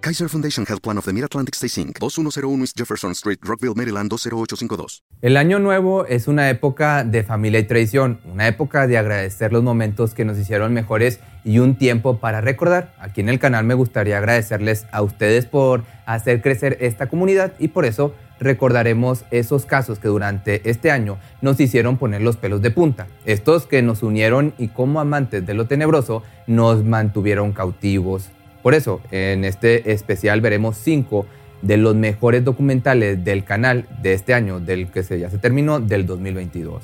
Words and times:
Kaiser 0.00 0.28
Foundation 0.28 0.64
Health 0.64 0.80
Plan 0.80 0.96
of 0.96 1.04
the 1.06 1.12
Mid-Atlantic 1.12 1.56
Stay 1.56 1.82
Inc., 1.82 1.98
2101 1.98 2.60
East 2.62 2.78
Jefferson 2.78 3.10
Street, 3.12 3.38
Rockville, 3.42 3.74
Maryland 3.74 4.08
20852. 4.08 5.02
El 5.22 5.36
año 5.36 5.58
nuevo 5.58 6.06
es 6.06 6.28
una 6.28 6.48
época 6.50 7.02
de 7.02 7.24
familia 7.24 7.58
y 7.58 7.64
tradición, 7.64 8.20
una 8.24 8.46
época 8.46 8.86
de 8.86 8.96
agradecer 8.96 9.52
los 9.52 9.64
momentos 9.64 10.14
que 10.14 10.24
nos 10.24 10.38
hicieron 10.38 10.72
mejores 10.72 11.18
y 11.44 11.58
un 11.58 11.76
tiempo 11.76 12.18
para 12.18 12.40
recordar. 12.40 12.94
Aquí 13.00 13.20
en 13.20 13.28
el 13.28 13.40
canal 13.40 13.64
me 13.64 13.74
gustaría 13.74 14.18
agradecerles 14.18 14.86
a 14.92 15.02
ustedes 15.02 15.46
por 15.46 15.82
hacer 16.06 16.42
crecer 16.42 16.78
esta 16.80 17.08
comunidad 17.08 17.54
y 17.58 17.68
por 17.68 17.84
eso 17.84 18.14
recordaremos 18.38 19.24
esos 19.32 19.66
casos 19.66 19.98
que 19.98 20.06
durante 20.06 20.70
este 20.70 20.92
año 20.92 21.18
nos 21.42 21.58
hicieron 21.58 21.96
poner 21.96 22.22
los 22.22 22.36
pelos 22.36 22.62
de 22.62 22.70
punta. 22.70 23.08
Estos 23.24 23.66
que 23.66 23.82
nos 23.82 24.04
unieron 24.04 24.54
y 24.58 24.68
como 24.68 25.00
amantes 25.00 25.44
de 25.44 25.54
lo 25.54 25.66
tenebroso 25.66 26.22
nos 26.46 26.84
mantuvieron 26.84 27.52
cautivos, 27.52 28.30
por 28.68 28.74
eso, 28.74 29.00
en 29.12 29.46
este 29.46 29.92
especial 29.92 30.42
veremos 30.42 30.76
cinco 30.76 31.24
de 31.62 31.78
los 31.78 31.94
mejores 31.94 32.44
documentales 32.44 33.24
del 33.24 33.42
canal 33.42 33.86
de 34.02 34.12
este 34.12 34.34
año, 34.34 34.60
del 34.60 34.90
que 34.90 35.02
se, 35.02 35.18
ya 35.18 35.30
se 35.30 35.38
terminó, 35.38 35.80
del 35.80 36.04
2022. 36.04 36.82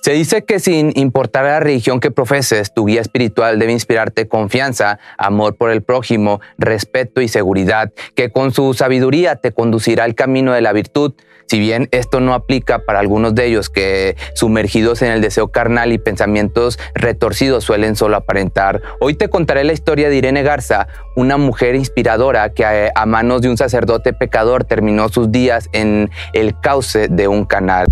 Se 0.00 0.12
dice 0.12 0.44
que 0.44 0.60
sin 0.60 0.92
importar 0.94 1.46
la 1.46 1.58
religión 1.58 1.98
que 1.98 2.12
profeses, 2.12 2.72
tu 2.72 2.86
guía 2.86 3.00
espiritual 3.00 3.58
debe 3.58 3.72
inspirarte 3.72 4.28
confianza, 4.28 5.00
amor 5.18 5.56
por 5.56 5.72
el 5.72 5.82
prójimo, 5.82 6.40
respeto 6.58 7.20
y 7.20 7.26
seguridad, 7.26 7.92
que 8.14 8.30
con 8.30 8.54
su 8.54 8.72
sabiduría 8.72 9.34
te 9.34 9.50
conducirá 9.50 10.04
al 10.04 10.14
camino 10.14 10.52
de 10.52 10.60
la 10.60 10.72
virtud. 10.72 11.14
Si 11.48 11.58
bien 11.58 11.88
esto 11.92 12.20
no 12.20 12.34
aplica 12.34 12.80
para 12.80 12.98
algunos 12.98 13.34
de 13.34 13.46
ellos 13.46 13.70
que 13.70 14.16
sumergidos 14.34 15.00
en 15.00 15.12
el 15.12 15.22
deseo 15.22 15.48
carnal 15.48 15.92
y 15.92 15.98
pensamientos 15.98 16.78
retorcidos 16.94 17.64
suelen 17.64 17.96
solo 17.96 18.16
aparentar, 18.16 18.82
hoy 19.00 19.14
te 19.14 19.30
contaré 19.30 19.64
la 19.64 19.72
historia 19.72 20.10
de 20.10 20.16
Irene 20.16 20.42
Garza, 20.42 20.88
una 21.16 21.38
mujer 21.38 21.74
inspiradora 21.74 22.52
que 22.52 22.90
a, 22.94 23.06
manos 23.06 23.40
de 23.40 23.48
un 23.48 23.56
sacerdote 23.56 24.12
pecador 24.12 24.64
terminó 24.64 25.08
sus 25.08 25.32
días 25.32 25.70
en 25.72 26.10
el 26.34 26.60
cauce 26.60 27.08
de 27.08 27.28
un 27.28 27.46
canal. 27.46 27.86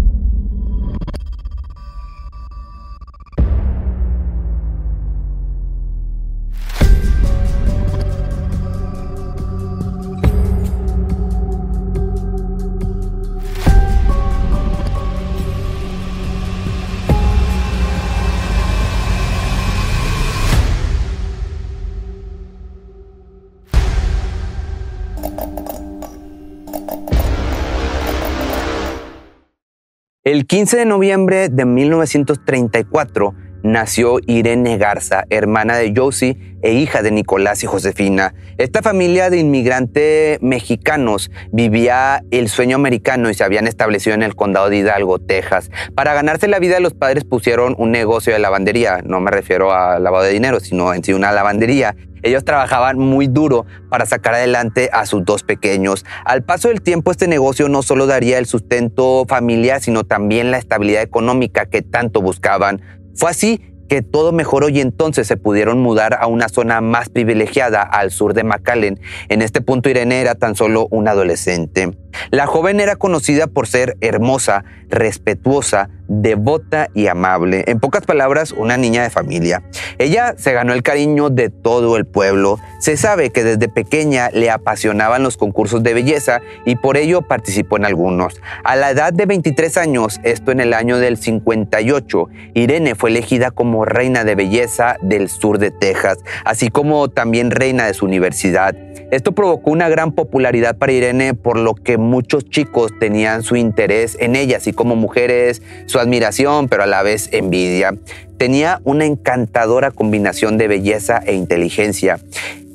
El 30.26 30.44
15 30.48 30.78
de 30.78 30.86
noviembre 30.86 31.48
de 31.50 31.64
1934 31.64 33.32
nació 33.66 34.18
Irene 34.26 34.78
Garza, 34.78 35.24
hermana 35.30 35.76
de 35.76 35.92
Josie 35.94 36.36
e 36.62 36.72
hija 36.72 37.02
de 37.02 37.10
Nicolás 37.10 37.62
y 37.62 37.66
Josefina. 37.66 38.34
Esta 38.58 38.82
familia 38.82 39.28
de 39.28 39.38
inmigrantes 39.38 40.40
mexicanos 40.40 41.30
vivía 41.52 42.22
el 42.30 42.48
sueño 42.48 42.76
americano 42.76 43.28
y 43.28 43.34
se 43.34 43.44
habían 43.44 43.66
establecido 43.66 44.14
en 44.14 44.22
el 44.22 44.34
condado 44.34 44.70
de 44.70 44.78
Hidalgo, 44.78 45.18
Texas. 45.18 45.70
Para 45.94 46.14
ganarse 46.14 46.48
la 46.48 46.58
vida 46.58 46.80
los 46.80 46.94
padres 46.94 47.24
pusieron 47.24 47.74
un 47.78 47.90
negocio 47.90 48.32
de 48.32 48.38
lavandería, 48.38 49.02
no 49.04 49.20
me 49.20 49.30
refiero 49.30 49.72
a 49.72 49.98
lavado 49.98 50.24
de 50.24 50.32
dinero, 50.32 50.60
sino 50.60 50.94
en 50.94 51.04
sí 51.04 51.12
una 51.12 51.32
lavandería. 51.32 51.94
Ellos 52.22 52.44
trabajaban 52.44 52.98
muy 52.98 53.28
duro 53.28 53.66
para 53.88 54.04
sacar 54.04 54.34
adelante 54.34 54.90
a 54.92 55.06
sus 55.06 55.24
dos 55.24 55.44
pequeños. 55.44 56.04
Al 56.24 56.42
paso 56.42 56.68
del 56.68 56.82
tiempo, 56.82 57.12
este 57.12 57.28
negocio 57.28 57.68
no 57.68 57.82
solo 57.82 58.06
daría 58.06 58.38
el 58.38 58.46
sustento 58.46 59.26
familiar, 59.28 59.80
sino 59.80 60.02
también 60.02 60.50
la 60.50 60.58
estabilidad 60.58 61.02
económica 61.02 61.66
que 61.66 61.82
tanto 61.82 62.22
buscaban. 62.22 62.82
Fue 63.16 63.30
así 63.30 63.60
que 63.88 64.02
todo 64.02 64.32
mejoró 64.32 64.68
y 64.68 64.80
entonces 64.80 65.26
se 65.26 65.36
pudieron 65.36 65.80
mudar 65.80 66.18
a 66.20 66.26
una 66.26 66.48
zona 66.48 66.80
más 66.80 67.08
privilegiada 67.08 67.82
al 67.82 68.10
sur 68.10 68.34
de 68.34 68.44
McAllen. 68.44 69.00
En 69.28 69.42
este 69.42 69.60
punto 69.60 69.88
Irene 69.88 70.20
era 70.20 70.34
tan 70.34 70.54
solo 70.54 70.88
una 70.90 71.12
adolescente. 71.12 71.96
La 72.30 72.46
joven 72.46 72.80
era 72.80 72.96
conocida 72.96 73.46
por 73.46 73.66
ser 73.66 73.96
hermosa, 74.00 74.64
respetuosa, 74.88 75.88
devota 76.08 76.88
y 76.94 77.08
amable. 77.08 77.64
En 77.66 77.80
pocas 77.80 78.04
palabras, 78.04 78.52
una 78.52 78.76
niña 78.76 79.02
de 79.02 79.10
familia. 79.10 79.62
Ella 79.98 80.34
se 80.38 80.52
ganó 80.52 80.72
el 80.72 80.82
cariño 80.82 81.30
de 81.30 81.50
todo 81.50 81.96
el 81.96 82.06
pueblo. 82.06 82.58
Se 82.78 82.96
sabe 82.96 83.30
que 83.30 83.42
desde 83.42 83.68
pequeña 83.68 84.30
le 84.32 84.50
apasionaban 84.50 85.22
los 85.22 85.36
concursos 85.36 85.82
de 85.82 85.94
belleza 85.94 86.40
y 86.64 86.76
por 86.76 86.96
ello 86.96 87.22
participó 87.22 87.76
en 87.76 87.84
algunos. 87.84 88.40
A 88.64 88.76
la 88.76 88.90
edad 88.90 89.12
de 89.12 89.26
23 89.26 89.76
años, 89.76 90.20
esto 90.22 90.52
en 90.52 90.60
el 90.60 90.72
año 90.72 90.98
del 90.98 91.16
58, 91.16 92.28
Irene 92.54 92.94
fue 92.94 93.10
elegida 93.10 93.50
como 93.50 93.84
reina 93.84 94.24
de 94.24 94.34
belleza 94.34 94.96
del 95.02 95.28
sur 95.28 95.58
de 95.58 95.70
Texas, 95.70 96.18
así 96.44 96.68
como 96.68 97.08
también 97.08 97.50
reina 97.50 97.86
de 97.86 97.94
su 97.94 98.04
universidad. 98.04 98.74
Esto 99.10 99.32
provocó 99.32 99.70
una 99.70 99.88
gran 99.88 100.12
popularidad 100.12 100.76
para 100.76 100.92
Irene 100.92 101.34
por 101.34 101.58
lo 101.58 101.74
que 101.74 101.96
muchos 101.96 102.48
chicos 102.50 102.92
tenían 102.98 103.44
su 103.44 103.54
interés 103.54 104.16
en 104.18 104.34
ella, 104.34 104.56
así 104.56 104.72
como 104.72 104.96
mujeres, 104.96 105.62
su 105.86 106.00
admiración, 106.00 106.68
pero 106.68 106.82
a 106.82 106.86
la 106.86 107.02
vez 107.02 107.28
envidia. 107.32 107.94
Tenía 108.36 108.80
una 108.82 109.04
encantadora 109.04 109.92
combinación 109.92 110.58
de 110.58 110.68
belleza 110.68 111.22
e 111.24 111.34
inteligencia 111.34 112.18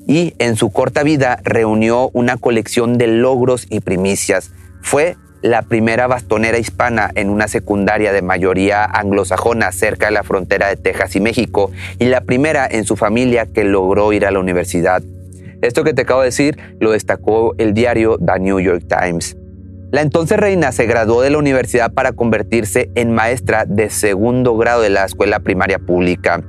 y 0.07 0.33
en 0.39 0.56
su 0.56 0.72
corta 0.72 1.04
vida 1.04 1.39
reunió 1.44 2.10
una 2.13 2.38
colección 2.38 2.98
de 2.98 3.07
logros 3.07 3.68
y 3.69 3.81
primicias. 3.81 4.51
Fue 4.81 5.18
la 5.42 5.63
primera 5.63 6.07
bastonera 6.07 6.57
hispana 6.60 7.12
en 7.16 7.30
una 7.30 7.48
secundaria 7.48 8.13
de 8.13 8.22
mayoría 8.22 8.86
anglosajona 8.86 9.72
cerca 9.72 10.06
de 10.06 10.13
la 10.13 10.24
frontera 10.24 10.68
de 10.68 10.78
Texas 10.78 11.16
y 11.16 11.19
México 11.19 11.72
y 12.00 12.06
la 12.06 12.22
primera 12.22 12.68
en 12.69 12.86
su 12.86 12.95
familia 12.95 13.48
que 13.48 13.63
logró 13.63 14.13
ir 14.13 14.25
a 14.25 14.31
la 14.31 14.39
universidad. 14.39 15.01
Esto 15.62 15.84
que 15.84 15.94
te 15.94 16.04
acabo 16.04 16.22
de 16.22 16.28
decir 16.28 16.58
lo 16.80 16.92
destacó 16.92 17.54
el 17.58 17.74
diario 17.74 18.18
The 18.18 18.40
New 18.40 18.60
York 18.60 18.86
Times. 18.88 19.38
La 19.92 20.02
entonces 20.02 20.38
reina 20.38 20.72
se 20.72 20.86
graduó 20.86 21.22
de 21.22 21.30
la 21.30 21.38
universidad 21.38 21.92
para 21.92 22.13
convertirse 22.13 22.90
en 22.96 23.13
maestra 23.13 23.66
de 23.66 23.90
segundo 23.90 24.56
grado 24.56 24.81
de 24.81 24.90
la 24.90 25.04
escuela 25.04 25.42
primaria 25.42 25.80
pública. 25.80 26.42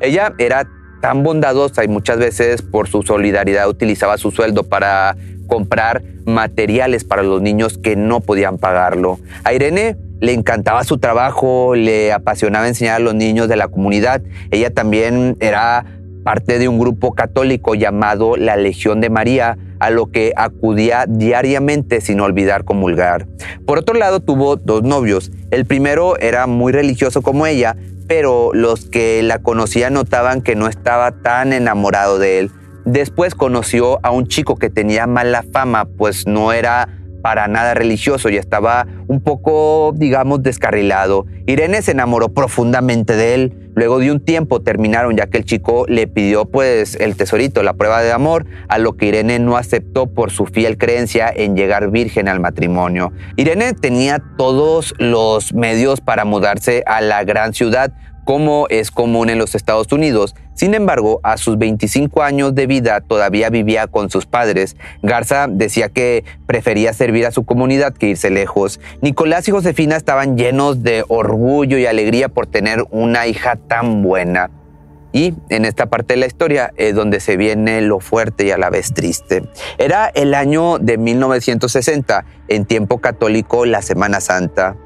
Ella 0.00 0.34
era 0.38 0.68
tan 1.02 1.22
bondadosa 1.22 1.84
y 1.84 1.88
muchas 1.88 2.18
veces 2.18 2.62
por 2.62 2.88
su 2.88 3.02
solidaridad 3.02 3.68
utilizaba 3.68 4.18
su 4.18 4.30
sueldo 4.30 4.62
para 4.62 5.16
comprar 5.48 6.02
materiales 6.24 7.04
para 7.04 7.22
los 7.22 7.42
niños 7.42 7.76
que 7.78 7.96
no 7.96 8.20
podían 8.20 8.58
pagarlo. 8.58 9.18
A 9.44 9.52
Irene 9.52 9.96
le 10.20 10.32
encantaba 10.32 10.84
su 10.84 10.98
trabajo, 10.98 11.74
le 11.74 12.12
apasionaba 12.12 12.68
enseñar 12.68 12.96
a 12.96 13.00
los 13.00 13.14
niños 13.14 13.48
de 13.48 13.56
la 13.56 13.68
comunidad. 13.68 14.22
Ella 14.50 14.72
también 14.72 15.36
era 15.40 15.84
parte 16.26 16.58
de 16.58 16.66
un 16.66 16.80
grupo 16.80 17.12
católico 17.12 17.76
llamado 17.76 18.36
la 18.36 18.56
Legión 18.56 19.00
de 19.00 19.10
María, 19.10 19.58
a 19.78 19.90
lo 19.90 20.10
que 20.10 20.32
acudía 20.34 21.04
diariamente 21.06 22.00
sin 22.00 22.20
olvidar 22.20 22.64
comulgar. 22.64 23.28
Por 23.64 23.78
otro 23.78 23.94
lado, 23.94 24.18
tuvo 24.18 24.56
dos 24.56 24.82
novios. 24.82 25.30
El 25.52 25.66
primero 25.66 26.18
era 26.18 26.48
muy 26.48 26.72
religioso 26.72 27.22
como 27.22 27.46
ella, 27.46 27.76
pero 28.08 28.50
los 28.54 28.86
que 28.86 29.22
la 29.22 29.38
conocían 29.38 29.92
notaban 29.92 30.42
que 30.42 30.56
no 30.56 30.66
estaba 30.66 31.12
tan 31.12 31.52
enamorado 31.52 32.18
de 32.18 32.40
él. 32.40 32.50
Después 32.84 33.36
conoció 33.36 34.00
a 34.02 34.10
un 34.10 34.26
chico 34.26 34.56
que 34.56 34.68
tenía 34.68 35.06
mala 35.06 35.44
fama, 35.52 35.84
pues 35.84 36.26
no 36.26 36.52
era 36.52 36.88
para 37.26 37.48
nada 37.48 37.74
religioso 37.74 38.30
y 38.30 38.36
estaba 38.36 38.86
un 39.08 39.20
poco, 39.20 39.92
digamos, 39.96 40.44
descarrilado. 40.44 41.26
Irene 41.46 41.82
se 41.82 41.90
enamoró 41.90 42.28
profundamente 42.28 43.16
de 43.16 43.34
él. 43.34 43.72
Luego 43.74 43.98
de 43.98 44.12
un 44.12 44.20
tiempo 44.20 44.62
terminaron 44.62 45.16
ya 45.16 45.26
que 45.26 45.38
el 45.38 45.44
chico 45.44 45.86
le 45.88 46.06
pidió 46.06 46.44
pues 46.44 46.94
el 46.94 47.16
tesorito, 47.16 47.64
la 47.64 47.72
prueba 47.72 48.00
de 48.00 48.12
amor, 48.12 48.46
a 48.68 48.78
lo 48.78 48.96
que 48.96 49.06
Irene 49.06 49.40
no 49.40 49.56
aceptó 49.56 50.06
por 50.06 50.30
su 50.30 50.46
fiel 50.46 50.78
creencia 50.78 51.28
en 51.34 51.56
llegar 51.56 51.90
virgen 51.90 52.28
al 52.28 52.38
matrimonio. 52.38 53.10
Irene 53.34 53.72
tenía 53.72 54.22
todos 54.38 54.94
los 54.98 55.52
medios 55.52 56.00
para 56.00 56.24
mudarse 56.24 56.84
a 56.86 57.00
la 57.00 57.24
gran 57.24 57.54
ciudad, 57.54 57.92
como 58.26 58.66
es 58.70 58.90
común 58.90 59.30
en 59.30 59.38
los 59.38 59.54
Estados 59.54 59.90
Unidos. 59.92 60.34
Sin 60.52 60.74
embargo, 60.74 61.20
a 61.22 61.36
sus 61.36 61.58
25 61.58 62.24
años 62.24 62.56
de 62.56 62.66
vida 62.66 63.00
todavía 63.00 63.50
vivía 63.50 63.86
con 63.86 64.10
sus 64.10 64.26
padres. 64.26 64.76
Garza 65.00 65.46
decía 65.48 65.90
que 65.90 66.24
prefería 66.44 66.92
servir 66.92 67.24
a 67.24 67.30
su 67.30 67.44
comunidad 67.44 67.94
que 67.94 68.08
irse 68.08 68.30
lejos. 68.30 68.80
Nicolás 69.00 69.46
y 69.46 69.52
Josefina 69.52 69.96
estaban 69.96 70.36
llenos 70.36 70.82
de 70.82 71.04
orgullo 71.06 71.78
y 71.78 71.86
alegría 71.86 72.28
por 72.28 72.48
tener 72.48 72.84
una 72.90 73.28
hija 73.28 73.54
tan 73.54 74.02
buena. 74.02 74.50
Y 75.12 75.32
en 75.48 75.64
esta 75.64 75.86
parte 75.86 76.14
de 76.14 76.20
la 76.20 76.26
historia 76.26 76.72
es 76.76 76.96
donde 76.96 77.20
se 77.20 77.36
viene 77.36 77.80
lo 77.80 78.00
fuerte 78.00 78.44
y 78.44 78.50
a 78.50 78.58
la 78.58 78.70
vez 78.70 78.92
triste. 78.92 79.44
Era 79.78 80.08
el 80.08 80.34
año 80.34 80.78
de 80.78 80.98
1960, 80.98 82.24
en 82.48 82.64
tiempo 82.64 82.98
católico, 82.98 83.66
la 83.66 83.82
Semana 83.82 84.20
Santa. 84.20 84.76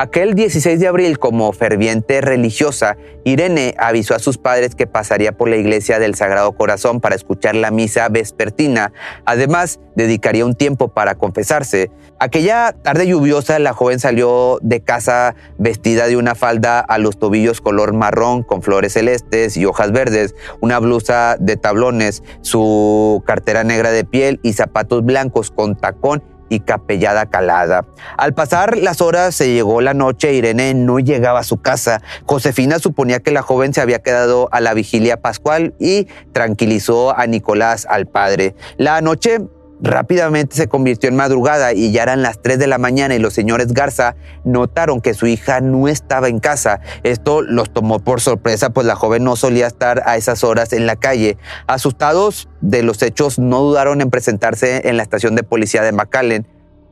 Aquel 0.00 0.36
16 0.36 0.78
de 0.78 0.86
abril, 0.86 1.18
como 1.18 1.52
ferviente 1.52 2.20
religiosa, 2.20 2.96
Irene 3.24 3.74
avisó 3.78 4.14
a 4.14 4.20
sus 4.20 4.38
padres 4.38 4.76
que 4.76 4.86
pasaría 4.86 5.32
por 5.32 5.48
la 5.48 5.56
iglesia 5.56 5.98
del 5.98 6.14
Sagrado 6.14 6.52
Corazón 6.52 7.00
para 7.00 7.16
escuchar 7.16 7.56
la 7.56 7.72
misa 7.72 8.08
vespertina. 8.08 8.92
Además, 9.24 9.80
dedicaría 9.96 10.46
un 10.46 10.54
tiempo 10.54 10.86
para 10.86 11.16
confesarse. 11.16 11.90
Aquella 12.20 12.76
tarde 12.80 13.08
lluviosa, 13.08 13.58
la 13.58 13.72
joven 13.72 13.98
salió 13.98 14.60
de 14.62 14.82
casa 14.82 15.34
vestida 15.58 16.06
de 16.06 16.16
una 16.16 16.36
falda 16.36 16.78
a 16.78 16.98
los 16.98 17.18
tobillos 17.18 17.60
color 17.60 17.92
marrón 17.92 18.44
con 18.44 18.62
flores 18.62 18.92
celestes 18.92 19.56
y 19.56 19.66
hojas 19.66 19.90
verdes, 19.90 20.36
una 20.60 20.78
blusa 20.78 21.36
de 21.40 21.56
tablones, 21.56 22.22
su 22.42 23.24
cartera 23.26 23.64
negra 23.64 23.90
de 23.90 24.04
piel 24.04 24.38
y 24.44 24.52
zapatos 24.52 25.04
blancos 25.04 25.50
con 25.50 25.74
tacón 25.74 26.22
y 26.48 26.60
capellada 26.60 27.26
calada. 27.26 27.84
Al 28.16 28.34
pasar 28.34 28.78
las 28.78 29.00
horas 29.00 29.34
se 29.34 29.52
llegó 29.52 29.80
la 29.80 29.94
noche, 29.94 30.32
Irene 30.32 30.74
no 30.74 30.98
llegaba 30.98 31.40
a 31.40 31.44
su 31.44 31.60
casa. 31.60 32.02
Josefina 32.26 32.78
suponía 32.78 33.20
que 33.20 33.30
la 33.30 33.42
joven 33.42 33.74
se 33.74 33.80
había 33.80 34.00
quedado 34.00 34.48
a 34.52 34.60
la 34.60 34.74
vigilia 34.74 35.20
pascual 35.20 35.74
y 35.78 36.06
tranquilizó 36.32 37.16
a 37.16 37.26
Nicolás, 37.26 37.86
al 37.88 38.06
padre. 38.06 38.54
La 38.76 39.00
noche 39.00 39.40
Rápidamente 39.80 40.56
se 40.56 40.68
convirtió 40.68 41.08
en 41.08 41.14
madrugada 41.14 41.72
y 41.72 41.92
ya 41.92 42.02
eran 42.02 42.20
las 42.20 42.42
3 42.42 42.58
de 42.58 42.66
la 42.66 42.78
mañana 42.78 43.14
y 43.14 43.20
los 43.20 43.32
señores 43.32 43.72
Garza 43.72 44.16
notaron 44.44 45.00
que 45.00 45.14
su 45.14 45.26
hija 45.26 45.60
no 45.60 45.86
estaba 45.86 46.28
en 46.28 46.40
casa. 46.40 46.80
Esto 47.04 47.42
los 47.42 47.72
tomó 47.72 48.00
por 48.00 48.20
sorpresa, 48.20 48.70
pues 48.70 48.86
la 48.86 48.96
joven 48.96 49.22
no 49.22 49.36
solía 49.36 49.68
estar 49.68 50.02
a 50.04 50.16
esas 50.16 50.42
horas 50.42 50.72
en 50.72 50.86
la 50.86 50.96
calle. 50.96 51.38
Asustados 51.68 52.48
de 52.60 52.82
los 52.82 53.00
hechos, 53.02 53.38
no 53.38 53.60
dudaron 53.60 54.00
en 54.00 54.10
presentarse 54.10 54.88
en 54.88 54.96
la 54.96 55.04
estación 55.04 55.36
de 55.36 55.44
policía 55.44 55.82
de 55.82 55.92
McAllen 55.92 56.46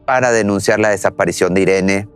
para 0.05 0.31
denunciar 0.31 0.79
la 0.79 0.91
desaparición 0.91 1.55
de 1.55 1.62
Irene. 1.62 2.09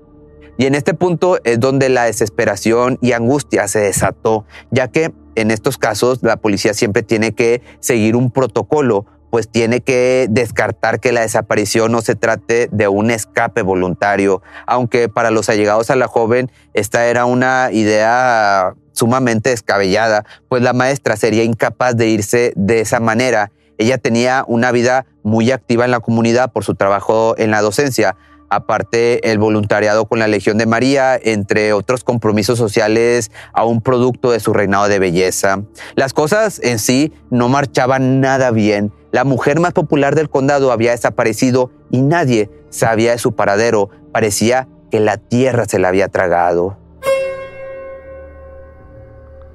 Y 0.56 0.66
en 0.66 0.76
este 0.76 0.94
punto 0.94 1.38
es 1.42 1.58
donde 1.58 1.88
la 1.88 2.04
desesperación 2.04 2.98
y 3.00 3.12
angustia 3.12 3.66
se 3.66 3.80
desató, 3.80 4.44
ya 4.70 4.88
que 4.88 5.12
en 5.34 5.50
estos 5.50 5.78
casos 5.78 6.22
la 6.22 6.36
policía 6.36 6.74
siempre 6.74 7.02
tiene 7.02 7.32
que 7.32 7.62
seguir 7.80 8.14
un 8.14 8.30
protocolo 8.30 9.06
pues 9.30 9.48
tiene 9.48 9.80
que 9.80 10.26
descartar 10.28 11.00
que 11.00 11.12
la 11.12 11.22
desaparición 11.22 11.92
no 11.92 12.00
se 12.00 12.16
trate 12.16 12.68
de 12.72 12.88
un 12.88 13.10
escape 13.10 13.62
voluntario, 13.62 14.42
aunque 14.66 15.08
para 15.08 15.30
los 15.30 15.48
allegados 15.48 15.90
a 15.90 15.96
la 15.96 16.08
joven 16.08 16.50
esta 16.74 17.06
era 17.06 17.24
una 17.24 17.70
idea 17.72 18.74
sumamente 18.92 19.50
descabellada, 19.50 20.24
pues 20.48 20.62
la 20.62 20.72
maestra 20.72 21.16
sería 21.16 21.44
incapaz 21.44 21.96
de 21.96 22.08
irse 22.08 22.52
de 22.56 22.80
esa 22.80 23.00
manera. 23.00 23.50
Ella 23.78 23.96
tenía 23.96 24.44
una 24.46 24.72
vida 24.72 25.06
muy 25.22 25.50
activa 25.52 25.84
en 25.84 25.90
la 25.90 26.00
comunidad 26.00 26.52
por 26.52 26.64
su 26.64 26.74
trabajo 26.74 27.34
en 27.38 27.50
la 27.50 27.62
docencia, 27.62 28.16
aparte 28.50 29.30
el 29.30 29.38
voluntariado 29.38 30.04
con 30.06 30.18
la 30.18 30.28
Legión 30.28 30.58
de 30.58 30.66
María, 30.66 31.18
entre 31.22 31.72
otros 31.72 32.04
compromisos 32.04 32.58
sociales 32.58 33.30
a 33.54 33.64
un 33.64 33.80
producto 33.80 34.32
de 34.32 34.40
su 34.40 34.52
reinado 34.52 34.88
de 34.88 34.98
belleza. 34.98 35.62
Las 35.94 36.12
cosas 36.12 36.60
en 36.62 36.78
sí 36.78 37.12
no 37.30 37.48
marchaban 37.48 38.20
nada 38.20 38.50
bien. 38.50 38.92
La 39.12 39.24
mujer 39.24 39.60
más 39.60 39.72
popular 39.72 40.14
del 40.14 40.30
condado 40.30 40.72
había 40.72 40.92
desaparecido 40.92 41.70
y 41.90 42.02
nadie 42.02 42.50
sabía 42.70 43.12
de 43.12 43.18
su 43.18 43.34
paradero. 43.34 43.90
Parecía 44.12 44.68
que 44.90 45.00
la 45.00 45.16
tierra 45.16 45.64
se 45.66 45.78
la 45.78 45.88
había 45.88 46.08
tragado. 46.08 46.76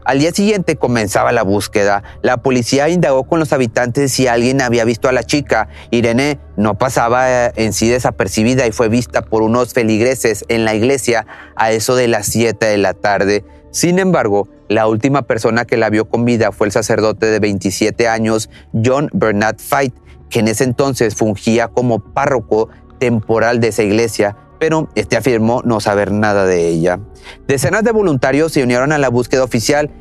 Al 0.05 0.19
día 0.19 0.31
siguiente 0.31 0.75
comenzaba 0.75 1.31
la 1.31 1.41
búsqueda. 1.41 2.03
La 2.21 2.37
policía 2.37 2.89
indagó 2.89 3.23
con 3.23 3.39
los 3.39 3.51
habitantes 3.53 4.11
si 4.11 4.27
alguien 4.27 4.61
había 4.61 4.85
visto 4.85 5.09
a 5.09 5.11
la 5.11 5.23
chica. 5.23 5.67
Irene 5.89 6.39
no 6.57 6.77
pasaba 6.77 7.47
eh, 7.47 7.53
en 7.55 7.73
sí 7.73 7.89
desapercibida 7.89 8.67
y 8.67 8.71
fue 8.71 8.87
vista 8.87 9.23
por 9.23 9.41
unos 9.41 9.73
feligreses 9.73 10.45
en 10.47 10.63
la 10.63 10.75
iglesia 10.75 11.25
a 11.55 11.71
eso 11.71 11.95
de 11.95 12.07
las 12.07 12.27
7 12.27 12.67
de 12.67 12.77
la 12.77 12.93
tarde. 12.93 13.45
Sin 13.75 13.99
embargo, 13.99 14.47
la 14.69 14.87
última 14.87 15.23
persona 15.23 15.65
que 15.65 15.75
la 15.75 15.89
vio 15.89 16.05
con 16.05 16.23
vida 16.23 16.53
fue 16.53 16.67
el 16.67 16.71
sacerdote 16.71 17.25
de 17.25 17.41
27 17.41 18.07
años, 18.07 18.49
John 18.71 19.09
Bernard 19.11 19.57
Fight, 19.59 19.93
que 20.29 20.39
en 20.39 20.47
ese 20.47 20.63
entonces 20.63 21.13
fungía 21.13 21.67
como 21.67 21.99
párroco 21.99 22.69
temporal 22.99 23.59
de 23.59 23.67
esa 23.67 23.83
iglesia 23.83 24.37
pero 24.59 24.89
este 24.95 25.17
afirmó 25.17 25.61
no 25.65 25.79
saber 25.79 26.11
nada 26.11 26.45
de 26.45 26.69
ella. 26.69 26.99
Decenas 27.47 27.83
de 27.83 27.91
voluntarios 27.91 28.53
se 28.53 28.63
unieron 28.63 28.91
a 28.91 28.97
la 28.97 29.09
búsqueda 29.09 29.43
oficial. 29.43 29.91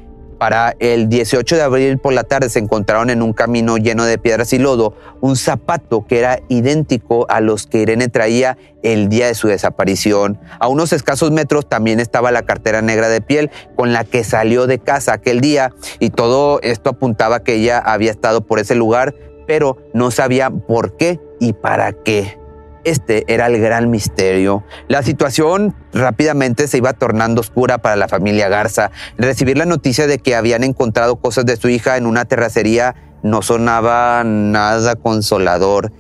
Para 0.45 0.77
el 0.79 1.09
18 1.09 1.57
de 1.57 1.63
abril 1.63 1.97
por 1.97 2.13
la 2.13 2.23
tarde 2.23 2.51
se 2.51 2.59
encontraron 2.59 3.09
en 3.09 3.23
un 3.23 3.33
camino 3.33 3.79
lleno 3.79 4.05
de 4.05 4.19
piedras 4.19 4.53
y 4.53 4.59
lodo 4.59 4.95
un 5.23 5.37
zapato 5.37 6.05
que 6.07 6.19
era 6.19 6.39
idéntico 6.51 7.25
a 7.31 7.41
los 7.41 7.67
que 7.67 7.79
Irene 7.79 8.09
traía 8.09 8.59
el 8.83 9.09
día 9.09 9.27
de 9.29 9.35
su 9.35 9.49
desaparición. 9.49 10.39
A 10.59 10.69
unos 10.69 10.93
escasos 10.93 11.31
metros 11.31 11.67
también 11.67 11.99
estaba 11.99 12.31
la 12.31 12.43
cartera 12.43 12.83
negra 12.83 13.09
de 13.09 13.23
piel 13.23 13.51
con 13.75 13.95
la 13.95 14.05
que 14.05 14.23
salió 14.23 14.67
de 14.67 14.81
casa 14.81 15.15
aquel 15.15 15.41
día 15.41 15.73
y 15.99 16.11
todo 16.11 16.61
esto 16.61 16.91
apuntaba 16.91 17.43
que 17.43 17.55
ella 17.55 17.79
había 17.79 18.11
estado 18.11 18.43
por 18.43 18.59
ese 18.59 18.75
lugar, 18.75 19.15
pero 19.47 19.79
no 19.95 20.11
sabía 20.11 20.51
por 20.51 20.99
qué 20.99 21.21
y 21.41 21.55
para 21.55 21.95
qué. 21.95 22.44
Este 22.85 23.25
era 23.33 23.47
el 23.47 23.61
gran 23.61 23.91
misterio. 23.91 24.63
La 24.89 25.03
situación 25.03 25.75
rápidamente 25.93 26.69
se 26.69 26.79
iba 26.79 26.93
tornando 26.93 27.41
oscura 27.41 27.79
para 27.79 27.97
la 27.97 28.09
familia 28.09 28.49
Garza. 28.49 28.91
Recibir 29.17 29.57
la 29.57 29.65
noticia 29.65 30.07
de 30.07 30.19
que 30.19 30.35
habían 30.35 30.65
encontrado 30.65 31.17
cosas 31.17 31.47
de 31.47 31.57
su 31.57 31.69
hija 31.69 31.97
en 31.97 32.07
una 32.07 32.25
terracería 32.25 32.95
no 33.23 33.41
sonaba 33.41 34.23
nada 34.25 34.97
consolador. 34.97 35.93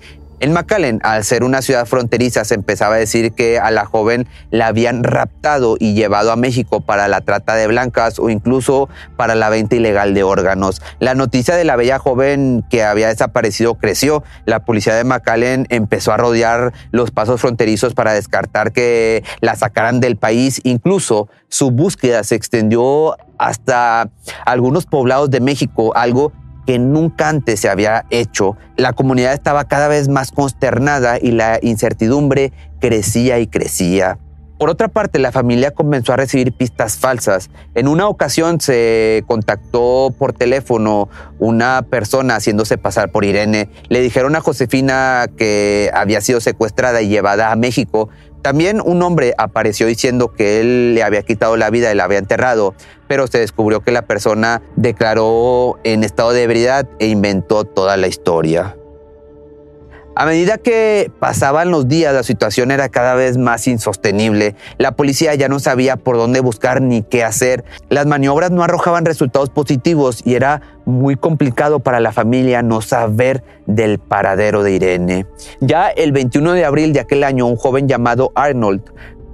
En 0.44 0.52
McAllen, 0.52 1.00
al 1.04 1.24
ser 1.24 1.42
una 1.42 1.62
ciudad 1.62 1.86
fronteriza, 1.86 2.44
se 2.44 2.54
empezaba 2.54 2.96
a 2.96 2.98
decir 2.98 3.32
que 3.32 3.58
a 3.58 3.70
la 3.70 3.86
joven 3.86 4.28
la 4.50 4.66
habían 4.66 5.02
raptado 5.02 5.78
y 5.80 5.94
llevado 5.94 6.30
a 6.32 6.36
México 6.36 6.82
para 6.82 7.08
la 7.08 7.22
trata 7.22 7.54
de 7.54 7.66
blancas 7.66 8.18
o 8.18 8.28
incluso 8.28 8.90
para 9.16 9.34
la 9.34 9.48
venta 9.48 9.76
ilegal 9.76 10.12
de 10.12 10.22
órganos. 10.22 10.82
La 10.98 11.14
noticia 11.14 11.56
de 11.56 11.64
la 11.64 11.76
bella 11.76 11.98
joven 11.98 12.62
que 12.68 12.84
había 12.84 13.08
desaparecido 13.08 13.76
creció. 13.76 14.22
La 14.44 14.66
policía 14.66 14.94
de 14.94 15.04
McAllen 15.04 15.66
empezó 15.70 16.12
a 16.12 16.18
rodear 16.18 16.74
los 16.90 17.10
pasos 17.10 17.40
fronterizos 17.40 17.94
para 17.94 18.12
descartar 18.12 18.72
que 18.72 19.24
la 19.40 19.56
sacaran 19.56 20.00
del 20.00 20.16
país. 20.16 20.60
Incluso 20.64 21.30
su 21.48 21.70
búsqueda 21.70 22.22
se 22.22 22.34
extendió 22.34 23.16
hasta 23.38 24.10
algunos 24.44 24.84
poblados 24.84 25.30
de 25.30 25.40
México, 25.40 25.96
algo 25.96 26.32
que 26.66 26.78
nunca 26.78 27.28
antes 27.28 27.60
se 27.60 27.68
había 27.68 28.04
hecho. 28.10 28.56
La 28.76 28.92
comunidad 28.92 29.32
estaba 29.32 29.64
cada 29.64 29.88
vez 29.88 30.08
más 30.08 30.32
consternada 30.32 31.18
y 31.20 31.32
la 31.32 31.58
incertidumbre 31.62 32.52
crecía 32.80 33.38
y 33.38 33.46
crecía. 33.46 34.18
Por 34.58 34.70
otra 34.70 34.88
parte, 34.88 35.18
la 35.18 35.32
familia 35.32 35.72
comenzó 35.72 36.12
a 36.12 36.16
recibir 36.16 36.52
pistas 36.52 36.96
falsas. 36.96 37.50
En 37.74 37.88
una 37.88 38.08
ocasión 38.08 38.60
se 38.60 39.24
contactó 39.26 40.14
por 40.16 40.32
teléfono 40.32 41.08
una 41.40 41.82
persona 41.82 42.36
haciéndose 42.36 42.78
pasar 42.78 43.10
por 43.10 43.24
Irene. 43.24 43.68
Le 43.88 44.00
dijeron 44.00 44.36
a 44.36 44.40
Josefina 44.40 45.26
que 45.36 45.90
había 45.92 46.20
sido 46.20 46.40
secuestrada 46.40 47.02
y 47.02 47.08
llevada 47.08 47.50
a 47.50 47.56
México. 47.56 48.10
También 48.44 48.82
un 48.84 49.00
hombre 49.00 49.32
apareció 49.38 49.86
diciendo 49.86 50.34
que 50.34 50.60
él 50.60 50.94
le 50.94 51.02
había 51.02 51.22
quitado 51.22 51.56
la 51.56 51.70
vida 51.70 51.90
y 51.90 51.94
la 51.94 52.04
había 52.04 52.18
enterrado, 52.18 52.74
pero 53.08 53.26
se 53.26 53.38
descubrió 53.38 53.80
que 53.80 53.90
la 53.90 54.02
persona 54.02 54.60
declaró 54.76 55.78
en 55.82 56.04
estado 56.04 56.32
de 56.32 56.42
ebriedad 56.42 56.86
e 56.98 57.06
inventó 57.06 57.64
toda 57.64 57.96
la 57.96 58.06
historia. 58.06 58.76
A 60.16 60.26
medida 60.26 60.58
que 60.58 61.10
pasaban 61.18 61.72
los 61.72 61.88
días, 61.88 62.14
la 62.14 62.22
situación 62.22 62.70
era 62.70 62.88
cada 62.88 63.14
vez 63.14 63.36
más 63.36 63.66
insostenible. 63.66 64.54
La 64.78 64.92
policía 64.92 65.34
ya 65.34 65.48
no 65.48 65.58
sabía 65.58 65.96
por 65.96 66.16
dónde 66.16 66.38
buscar 66.38 66.80
ni 66.80 67.02
qué 67.02 67.24
hacer. 67.24 67.64
Las 67.88 68.06
maniobras 68.06 68.52
no 68.52 68.62
arrojaban 68.62 69.04
resultados 69.04 69.50
positivos 69.50 70.22
y 70.24 70.36
era 70.36 70.62
muy 70.84 71.16
complicado 71.16 71.80
para 71.80 71.98
la 71.98 72.12
familia 72.12 72.62
no 72.62 72.80
saber 72.80 73.42
del 73.66 73.98
paradero 73.98 74.62
de 74.62 74.72
Irene. 74.72 75.26
Ya 75.60 75.88
el 75.88 76.12
21 76.12 76.52
de 76.52 76.64
abril 76.64 76.92
de 76.92 77.00
aquel 77.00 77.24
año, 77.24 77.46
un 77.46 77.56
joven 77.56 77.88
llamado 77.88 78.30
Arnold 78.36 78.82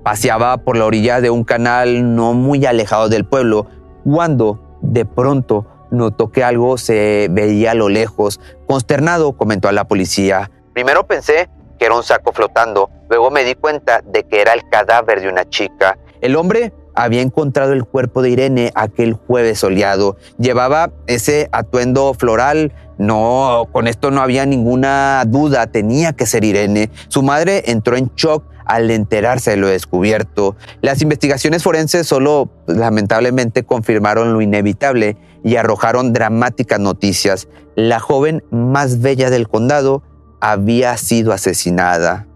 paseaba 0.02 0.56
por 0.58 0.78
la 0.78 0.86
orilla 0.86 1.20
de 1.20 1.28
un 1.28 1.44
canal 1.44 2.14
no 2.14 2.32
muy 2.32 2.64
alejado 2.64 3.10
del 3.10 3.26
pueblo 3.26 3.66
cuando 4.02 4.78
de 4.80 5.04
pronto 5.04 5.66
notó 5.90 6.30
que 6.30 6.42
algo 6.42 6.78
se 6.78 7.28
veía 7.30 7.72
a 7.72 7.74
lo 7.74 7.88
lejos. 7.88 8.40
Consternado, 8.66 9.32
comentó 9.32 9.68
a 9.68 9.72
la 9.72 9.84
policía. 9.86 10.50
Primero 10.72 11.06
pensé 11.06 11.48
que 11.78 11.86
era 11.86 11.94
un 11.94 12.02
saco 12.02 12.32
flotando, 12.32 12.90
luego 13.08 13.30
me 13.30 13.42
di 13.44 13.54
cuenta 13.54 14.02
de 14.04 14.24
que 14.24 14.40
era 14.40 14.52
el 14.52 14.68
cadáver 14.68 15.20
de 15.20 15.28
una 15.28 15.48
chica. 15.48 15.98
El 16.20 16.36
hombre 16.36 16.72
había 16.94 17.22
encontrado 17.22 17.72
el 17.72 17.84
cuerpo 17.84 18.22
de 18.22 18.30
Irene 18.30 18.72
aquel 18.74 19.14
jueves 19.14 19.60
soleado. 19.60 20.16
Llevaba 20.38 20.92
ese 21.06 21.48
atuendo 21.52 22.14
floral. 22.14 22.72
No, 22.98 23.68
con 23.72 23.86
esto 23.86 24.10
no 24.10 24.20
había 24.20 24.44
ninguna 24.44 25.24
duda, 25.26 25.66
tenía 25.68 26.12
que 26.12 26.26
ser 26.26 26.44
Irene. 26.44 26.90
Su 27.08 27.22
madre 27.22 27.62
entró 27.66 27.96
en 27.96 28.10
shock 28.14 28.44
al 28.66 28.90
enterarse 28.90 29.52
de 29.52 29.56
lo 29.56 29.68
descubierto. 29.68 30.54
Las 30.82 31.00
investigaciones 31.00 31.62
forenses 31.62 32.06
solo 32.06 32.50
lamentablemente 32.66 33.64
confirmaron 33.64 34.32
lo 34.32 34.42
inevitable 34.42 35.16
y 35.42 35.56
arrojaron 35.56 36.12
dramáticas 36.12 36.78
noticias. 36.78 37.48
La 37.74 37.98
joven 37.98 38.44
más 38.50 39.00
bella 39.00 39.30
del 39.30 39.48
condado 39.48 40.02
había 40.40 40.96
sido 40.96 41.32
asesinada. 41.32 42.26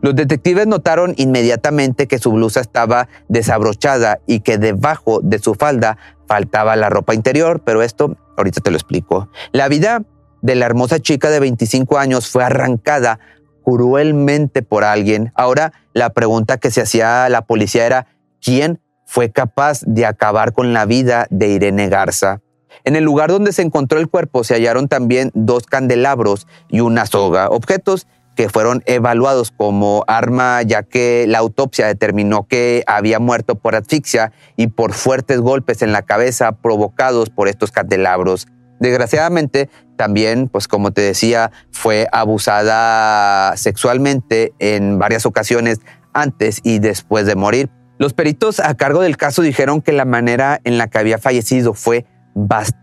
Los 0.00 0.16
detectives 0.16 0.66
notaron 0.66 1.14
inmediatamente 1.16 2.08
que 2.08 2.18
su 2.18 2.32
blusa 2.32 2.60
estaba 2.60 3.08
desabrochada 3.28 4.18
y 4.26 4.40
que 4.40 4.58
debajo 4.58 5.20
de 5.22 5.38
su 5.38 5.54
falda 5.54 5.96
faltaba 6.26 6.74
la 6.74 6.90
ropa 6.90 7.14
interior, 7.14 7.62
pero 7.64 7.82
esto 7.82 8.16
ahorita 8.36 8.60
te 8.60 8.70
lo 8.70 8.76
explico. 8.76 9.28
La 9.52 9.68
vida 9.68 10.02
de 10.40 10.56
la 10.56 10.66
hermosa 10.66 10.98
chica 10.98 11.30
de 11.30 11.38
25 11.38 11.98
años 11.98 12.28
fue 12.28 12.42
arrancada 12.42 13.20
cruelmente 13.64 14.62
por 14.62 14.82
alguien. 14.82 15.32
Ahora 15.36 15.72
la 15.92 16.10
pregunta 16.10 16.58
que 16.58 16.72
se 16.72 16.82
hacía 16.82 17.28
la 17.28 17.42
policía 17.42 17.86
era, 17.86 18.06
¿quién 18.40 18.80
fue 19.06 19.30
capaz 19.30 19.82
de 19.86 20.04
acabar 20.04 20.52
con 20.52 20.72
la 20.72 20.84
vida 20.84 21.26
de 21.30 21.48
Irene 21.48 21.88
Garza? 21.88 22.40
En 22.84 22.96
el 22.96 23.04
lugar 23.04 23.30
donde 23.30 23.52
se 23.52 23.62
encontró 23.62 23.98
el 23.98 24.08
cuerpo 24.08 24.44
se 24.44 24.54
hallaron 24.54 24.88
también 24.88 25.30
dos 25.34 25.66
candelabros 25.66 26.46
y 26.68 26.80
una 26.80 27.06
soga, 27.06 27.48
objetos 27.48 28.06
que 28.34 28.48
fueron 28.48 28.82
evaluados 28.86 29.50
como 29.50 30.04
arma 30.06 30.62
ya 30.62 30.82
que 30.82 31.26
la 31.28 31.38
autopsia 31.38 31.86
determinó 31.86 32.46
que 32.46 32.82
había 32.86 33.18
muerto 33.18 33.56
por 33.56 33.74
asfixia 33.74 34.32
y 34.56 34.68
por 34.68 34.92
fuertes 34.92 35.40
golpes 35.40 35.82
en 35.82 35.92
la 35.92 36.02
cabeza 36.02 36.52
provocados 36.52 37.30
por 37.30 37.48
estos 37.48 37.72
candelabros. 37.72 38.46
Desgraciadamente, 38.80 39.68
también, 39.96 40.48
pues 40.48 40.66
como 40.66 40.90
te 40.90 41.02
decía, 41.02 41.52
fue 41.70 42.08
abusada 42.10 43.56
sexualmente 43.56 44.54
en 44.58 44.98
varias 44.98 45.24
ocasiones 45.26 45.78
antes 46.12 46.60
y 46.64 46.80
después 46.80 47.26
de 47.26 47.36
morir. 47.36 47.70
Los 47.98 48.14
peritos 48.14 48.58
a 48.58 48.74
cargo 48.74 49.02
del 49.02 49.16
caso 49.16 49.42
dijeron 49.42 49.80
que 49.80 49.92
la 49.92 50.04
manera 50.04 50.60
en 50.64 50.78
la 50.78 50.88
que 50.88 50.98
había 50.98 51.18
fallecido 51.18 51.74
fue 51.74 52.06
bastante 52.34 52.82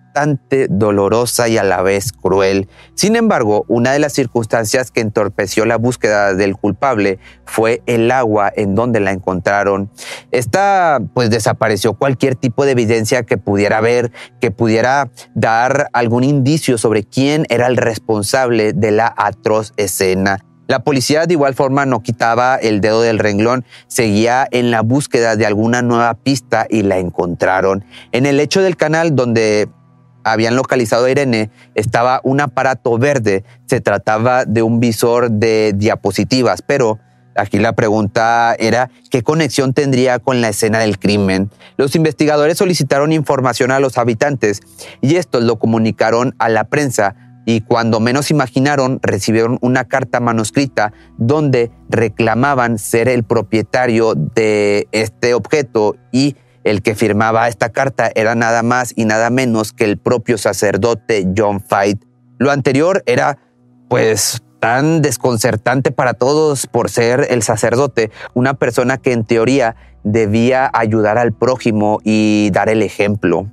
dolorosa 0.69 1.47
y 1.47 1.57
a 1.57 1.63
la 1.63 1.81
vez 1.81 2.11
cruel. 2.11 2.67
Sin 2.95 3.15
embargo, 3.15 3.65
una 3.67 3.91
de 3.91 3.99
las 3.99 4.13
circunstancias 4.13 4.91
que 4.91 5.01
entorpeció 5.01 5.65
la 5.65 5.77
búsqueda 5.77 6.33
del 6.33 6.57
culpable 6.57 7.19
fue 7.45 7.81
el 7.85 8.11
agua 8.11 8.51
en 8.55 8.75
donde 8.75 8.99
la 8.99 9.11
encontraron. 9.11 9.91
Esta 10.31 10.99
pues 11.13 11.29
desapareció 11.29 11.93
cualquier 11.93 12.35
tipo 12.35 12.65
de 12.65 12.71
evidencia 12.71 13.23
que 13.23 13.37
pudiera 13.37 13.81
ver, 13.81 14.11
que 14.41 14.51
pudiera 14.51 15.09
dar 15.35 15.89
algún 15.93 16.23
indicio 16.23 16.77
sobre 16.77 17.03
quién 17.03 17.45
era 17.49 17.67
el 17.67 17.77
responsable 17.77 18.73
de 18.73 18.91
la 18.91 19.13
atroz 19.15 19.73
escena. 19.77 20.39
La 20.69 20.83
policía 20.83 21.25
de 21.25 21.33
igual 21.33 21.55
forma 21.55 21.87
no 21.87 22.03
quitaba 22.03 22.55
el 22.55 22.79
dedo 22.79 23.01
del 23.01 23.17
renglón, 23.17 23.65
seguía 23.87 24.47
en 24.51 24.69
la 24.69 24.81
búsqueda 24.81 25.35
de 25.35 25.47
alguna 25.47 25.81
nueva 25.81 26.13
pista 26.13 26.67
y 26.69 26.83
la 26.83 26.99
encontraron. 26.99 27.83
En 28.11 28.27
el 28.27 28.37
lecho 28.37 28.61
del 28.61 28.77
canal 28.77 29.15
donde 29.15 29.67
habían 30.23 30.55
localizado 30.55 31.05
a 31.05 31.09
Irene 31.09 31.49
estaba 31.73 32.21
un 32.23 32.39
aparato 32.39 32.99
verde. 32.99 33.43
Se 33.65 33.81
trataba 33.81 34.45
de 34.45 34.61
un 34.61 34.79
visor 34.79 35.31
de 35.31 35.73
diapositivas, 35.75 36.61
pero 36.61 36.99
aquí 37.35 37.57
la 37.57 37.73
pregunta 37.73 38.55
era 38.59 38.91
qué 39.09 39.23
conexión 39.23 39.73
tendría 39.73 40.19
con 40.19 40.39
la 40.39 40.49
escena 40.49 40.77
del 40.77 40.99
crimen. 40.99 41.49
Los 41.77 41.95
investigadores 41.95 42.59
solicitaron 42.59 43.11
información 43.11 43.71
a 43.71 43.79
los 43.79 43.97
habitantes 43.97 44.61
y 45.01 45.15
estos 45.15 45.41
lo 45.41 45.57
comunicaron 45.57 46.35
a 46.37 46.47
la 46.47 46.65
prensa 46.65 47.15
y 47.49 47.61
cuando 47.61 47.99
menos 47.99 48.29
imaginaron 48.29 48.99
recibieron 49.01 49.57
una 49.61 49.85
carta 49.85 50.19
manuscrita 50.19 50.93
donde 51.17 51.71
reclamaban 51.89 52.77
ser 52.77 53.09
el 53.09 53.23
propietario 53.23 54.13
de 54.13 54.87
este 54.91 55.33
objeto 55.33 55.95
y 56.11 56.35
el 56.63 56.83
que 56.83 56.93
firmaba 56.93 57.47
esta 57.47 57.69
carta 57.69 58.11
era 58.13 58.35
nada 58.35 58.61
más 58.61 58.93
y 58.95 59.05
nada 59.05 59.31
menos 59.31 59.73
que 59.73 59.85
el 59.85 59.97
propio 59.97 60.37
sacerdote 60.37 61.27
John 61.35 61.59
Fight. 61.59 62.03
Lo 62.37 62.51
anterior 62.51 63.01
era 63.07 63.39
pues 63.89 64.43
tan 64.59 65.01
desconcertante 65.01 65.89
para 65.89 66.13
todos 66.13 66.67
por 66.67 66.91
ser 66.91 67.25
el 67.31 67.41
sacerdote, 67.41 68.11
una 68.35 68.53
persona 68.53 68.99
que 68.99 69.11
en 69.11 69.25
teoría 69.25 69.75
debía 70.03 70.69
ayudar 70.71 71.17
al 71.17 71.33
prójimo 71.33 71.99
y 72.03 72.51
dar 72.51 72.69
el 72.69 72.83
ejemplo. 72.83 73.49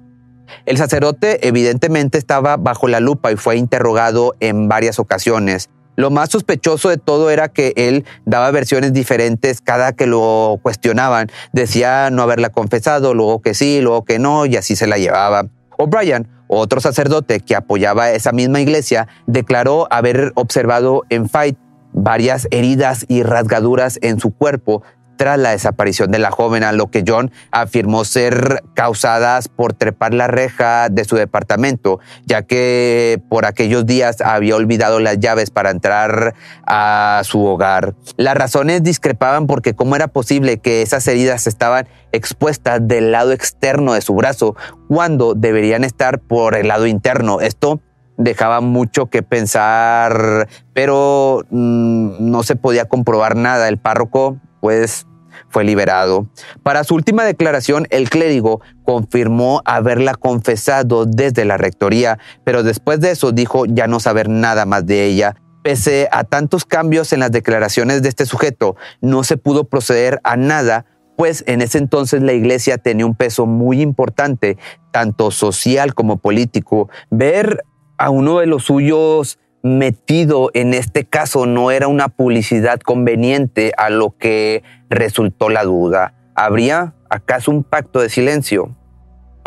El 0.64 0.76
sacerdote 0.76 1.46
evidentemente 1.46 2.18
estaba 2.18 2.56
bajo 2.56 2.88
la 2.88 3.00
lupa 3.00 3.32
y 3.32 3.36
fue 3.36 3.56
interrogado 3.56 4.34
en 4.40 4.68
varias 4.68 4.98
ocasiones. 4.98 5.70
Lo 5.96 6.10
más 6.10 6.28
sospechoso 6.28 6.90
de 6.90 6.98
todo 6.98 7.30
era 7.30 7.48
que 7.48 7.72
él 7.76 8.04
daba 8.26 8.50
versiones 8.50 8.92
diferentes 8.92 9.62
cada 9.62 9.92
que 9.92 10.06
lo 10.06 10.60
cuestionaban. 10.62 11.28
Decía 11.52 12.10
no 12.10 12.22
haberla 12.22 12.50
confesado, 12.50 13.14
luego 13.14 13.40
que 13.40 13.54
sí, 13.54 13.80
luego 13.80 14.04
que 14.04 14.18
no, 14.18 14.44
y 14.44 14.56
así 14.56 14.76
se 14.76 14.86
la 14.86 14.98
llevaba. 14.98 15.46
O'Brien, 15.78 16.28
otro 16.48 16.80
sacerdote 16.80 17.40
que 17.40 17.56
apoyaba 17.56 18.10
esa 18.10 18.32
misma 18.32 18.60
iglesia, 18.60 19.08
declaró 19.26 19.88
haber 19.90 20.32
observado 20.34 21.02
en 21.08 21.28
Fight 21.30 21.56
varias 21.92 22.46
heridas 22.50 23.06
y 23.08 23.22
rasgaduras 23.22 23.98
en 24.02 24.20
su 24.20 24.30
cuerpo 24.30 24.82
tras 25.16 25.38
la 25.38 25.50
desaparición 25.50 26.10
de 26.10 26.18
la 26.18 26.30
joven, 26.30 26.62
a 26.62 26.72
lo 26.72 26.90
que 26.90 27.04
John 27.06 27.30
afirmó 27.50 28.04
ser 28.04 28.62
causadas 28.74 29.48
por 29.48 29.72
trepar 29.72 30.14
la 30.14 30.26
reja 30.26 30.88
de 30.88 31.04
su 31.04 31.16
departamento, 31.16 32.00
ya 32.24 32.42
que 32.42 33.20
por 33.28 33.46
aquellos 33.46 33.86
días 33.86 34.20
había 34.20 34.56
olvidado 34.56 35.00
las 35.00 35.18
llaves 35.18 35.50
para 35.50 35.70
entrar 35.70 36.34
a 36.66 37.22
su 37.24 37.44
hogar. 37.44 37.94
Las 38.16 38.36
razones 38.36 38.82
discrepaban 38.82 39.46
porque 39.46 39.74
cómo 39.74 39.96
era 39.96 40.08
posible 40.08 40.58
que 40.58 40.82
esas 40.82 41.06
heridas 41.08 41.46
estaban 41.46 41.88
expuestas 42.12 42.86
del 42.86 43.12
lado 43.12 43.32
externo 43.32 43.94
de 43.94 44.00
su 44.00 44.14
brazo 44.14 44.56
cuando 44.88 45.34
deberían 45.34 45.84
estar 45.84 46.20
por 46.20 46.56
el 46.56 46.68
lado 46.68 46.86
interno. 46.86 47.40
Esto 47.40 47.80
dejaba 48.16 48.60
mucho 48.60 49.06
que 49.06 49.22
pensar, 49.22 50.48
pero 50.72 51.42
mm, 51.50 52.16
no 52.30 52.42
se 52.42 52.56
podía 52.56 52.86
comprobar 52.86 53.36
nada. 53.36 53.68
El 53.68 53.78
párroco 53.78 54.38
pues 54.60 55.06
fue 55.48 55.64
liberado. 55.64 56.26
Para 56.62 56.84
su 56.84 56.94
última 56.94 57.24
declaración, 57.24 57.86
el 57.90 58.10
clérigo 58.10 58.60
confirmó 58.84 59.62
haberla 59.64 60.14
confesado 60.14 61.06
desde 61.06 61.44
la 61.44 61.56
rectoría, 61.56 62.18
pero 62.44 62.62
después 62.62 63.00
de 63.00 63.12
eso 63.12 63.32
dijo 63.32 63.66
ya 63.66 63.86
no 63.86 64.00
saber 64.00 64.28
nada 64.28 64.66
más 64.66 64.86
de 64.86 65.04
ella. 65.04 65.36
Pese 65.62 66.08
a 66.12 66.24
tantos 66.24 66.64
cambios 66.64 67.12
en 67.12 67.20
las 67.20 67.32
declaraciones 67.32 68.02
de 68.02 68.08
este 68.08 68.26
sujeto, 68.26 68.76
no 69.00 69.24
se 69.24 69.36
pudo 69.36 69.64
proceder 69.64 70.20
a 70.22 70.36
nada, 70.36 70.86
pues 71.16 71.42
en 71.46 71.62
ese 71.62 71.78
entonces 71.78 72.22
la 72.22 72.34
iglesia 72.34 72.78
tenía 72.78 73.06
un 73.06 73.16
peso 73.16 73.46
muy 73.46 73.80
importante, 73.80 74.58
tanto 74.92 75.30
social 75.30 75.94
como 75.94 76.18
político. 76.18 76.88
Ver 77.10 77.64
a 77.98 78.10
uno 78.10 78.38
de 78.38 78.46
los 78.46 78.64
suyos 78.64 79.38
metido 79.66 80.50
en 80.54 80.72
este 80.74 81.04
caso 81.04 81.46
no 81.46 81.70
era 81.70 81.88
una 81.88 82.08
publicidad 82.08 82.80
conveniente 82.80 83.72
a 83.76 83.90
lo 83.90 84.16
que 84.16 84.62
resultó 84.88 85.48
la 85.48 85.64
duda. 85.64 86.14
¿Habría 86.34 86.94
acaso 87.10 87.50
un 87.50 87.64
pacto 87.64 88.00
de 88.00 88.08
silencio? 88.08 88.76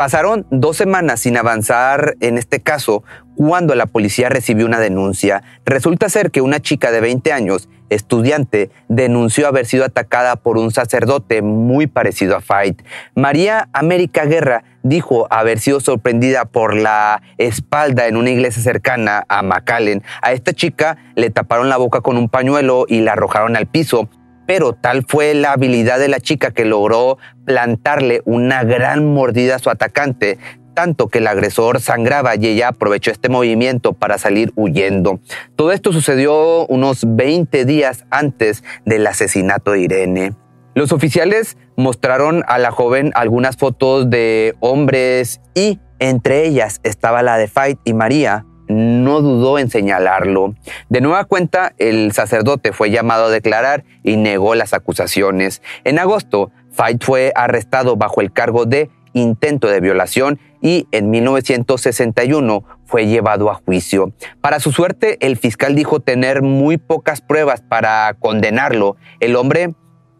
Pasaron 0.00 0.46
dos 0.50 0.78
semanas 0.78 1.20
sin 1.20 1.36
avanzar 1.36 2.16
en 2.20 2.38
este 2.38 2.60
caso 2.60 3.04
cuando 3.36 3.74
la 3.74 3.84
policía 3.84 4.30
recibió 4.30 4.64
una 4.64 4.80
denuncia. 4.80 5.42
Resulta 5.66 6.08
ser 6.08 6.30
que 6.30 6.40
una 6.40 6.58
chica 6.58 6.90
de 6.90 7.02
20 7.02 7.34
años, 7.34 7.68
estudiante, 7.90 8.70
denunció 8.88 9.46
haber 9.46 9.66
sido 9.66 9.84
atacada 9.84 10.36
por 10.36 10.56
un 10.56 10.70
sacerdote 10.70 11.42
muy 11.42 11.86
parecido 11.86 12.34
a 12.34 12.40
Fight. 12.40 12.80
María 13.14 13.68
América 13.74 14.24
Guerra 14.24 14.64
dijo 14.82 15.26
haber 15.28 15.58
sido 15.58 15.80
sorprendida 15.80 16.46
por 16.46 16.74
la 16.74 17.20
espalda 17.36 18.06
en 18.06 18.16
una 18.16 18.30
iglesia 18.30 18.62
cercana 18.62 19.26
a 19.28 19.42
McAllen. 19.42 20.02
A 20.22 20.32
esta 20.32 20.54
chica 20.54 20.96
le 21.14 21.28
taparon 21.28 21.68
la 21.68 21.76
boca 21.76 22.00
con 22.00 22.16
un 22.16 22.30
pañuelo 22.30 22.86
y 22.88 23.02
la 23.02 23.12
arrojaron 23.12 23.54
al 23.54 23.66
piso 23.66 24.08
pero 24.50 24.72
tal 24.72 25.04
fue 25.06 25.32
la 25.34 25.52
habilidad 25.52 26.00
de 26.00 26.08
la 26.08 26.18
chica 26.18 26.50
que 26.50 26.64
logró 26.64 27.18
plantarle 27.44 28.20
una 28.24 28.64
gran 28.64 29.06
mordida 29.14 29.54
a 29.54 29.58
su 29.60 29.70
atacante, 29.70 30.38
tanto 30.74 31.06
que 31.06 31.18
el 31.18 31.28
agresor 31.28 31.80
sangraba 31.80 32.34
y 32.34 32.48
ella 32.48 32.66
aprovechó 32.66 33.12
este 33.12 33.28
movimiento 33.28 33.92
para 33.92 34.18
salir 34.18 34.52
huyendo. 34.56 35.20
Todo 35.54 35.70
esto 35.70 35.92
sucedió 35.92 36.66
unos 36.66 37.04
20 37.06 37.64
días 37.64 38.06
antes 38.10 38.64
del 38.84 39.06
asesinato 39.06 39.70
de 39.70 39.82
Irene. 39.82 40.32
Los 40.74 40.90
oficiales 40.90 41.56
mostraron 41.76 42.42
a 42.48 42.58
la 42.58 42.72
joven 42.72 43.12
algunas 43.14 43.56
fotos 43.56 44.10
de 44.10 44.56
hombres 44.58 45.40
y 45.54 45.78
entre 46.00 46.44
ellas 46.44 46.80
estaba 46.82 47.22
la 47.22 47.38
de 47.38 47.46
Fight 47.46 47.78
y 47.84 47.94
María, 47.94 48.46
no 48.70 49.20
dudó 49.20 49.58
en 49.58 49.70
señalarlo. 49.70 50.54
De 50.88 51.00
nueva 51.00 51.24
cuenta, 51.24 51.72
el 51.78 52.12
sacerdote 52.12 52.72
fue 52.72 52.90
llamado 52.90 53.26
a 53.26 53.30
declarar 53.30 53.84
y 54.02 54.16
negó 54.16 54.54
las 54.54 54.72
acusaciones. 54.72 55.62
En 55.84 55.98
agosto, 55.98 56.50
Fight 56.70 57.02
fue 57.02 57.32
arrestado 57.34 57.96
bajo 57.96 58.20
el 58.20 58.32
cargo 58.32 58.64
de 58.64 58.90
intento 59.12 59.68
de 59.68 59.80
violación 59.80 60.38
y 60.62 60.86
en 60.92 61.10
1961 61.10 62.64
fue 62.84 63.06
llevado 63.06 63.50
a 63.50 63.54
juicio. 63.54 64.12
Para 64.40 64.60
su 64.60 64.72
suerte, 64.72 65.18
el 65.20 65.36
fiscal 65.36 65.74
dijo 65.74 66.00
tener 66.00 66.42
muy 66.42 66.76
pocas 66.76 67.20
pruebas 67.20 67.62
para 67.62 68.14
condenarlo. 68.18 68.96
El 69.20 69.36
hombre 69.36 69.74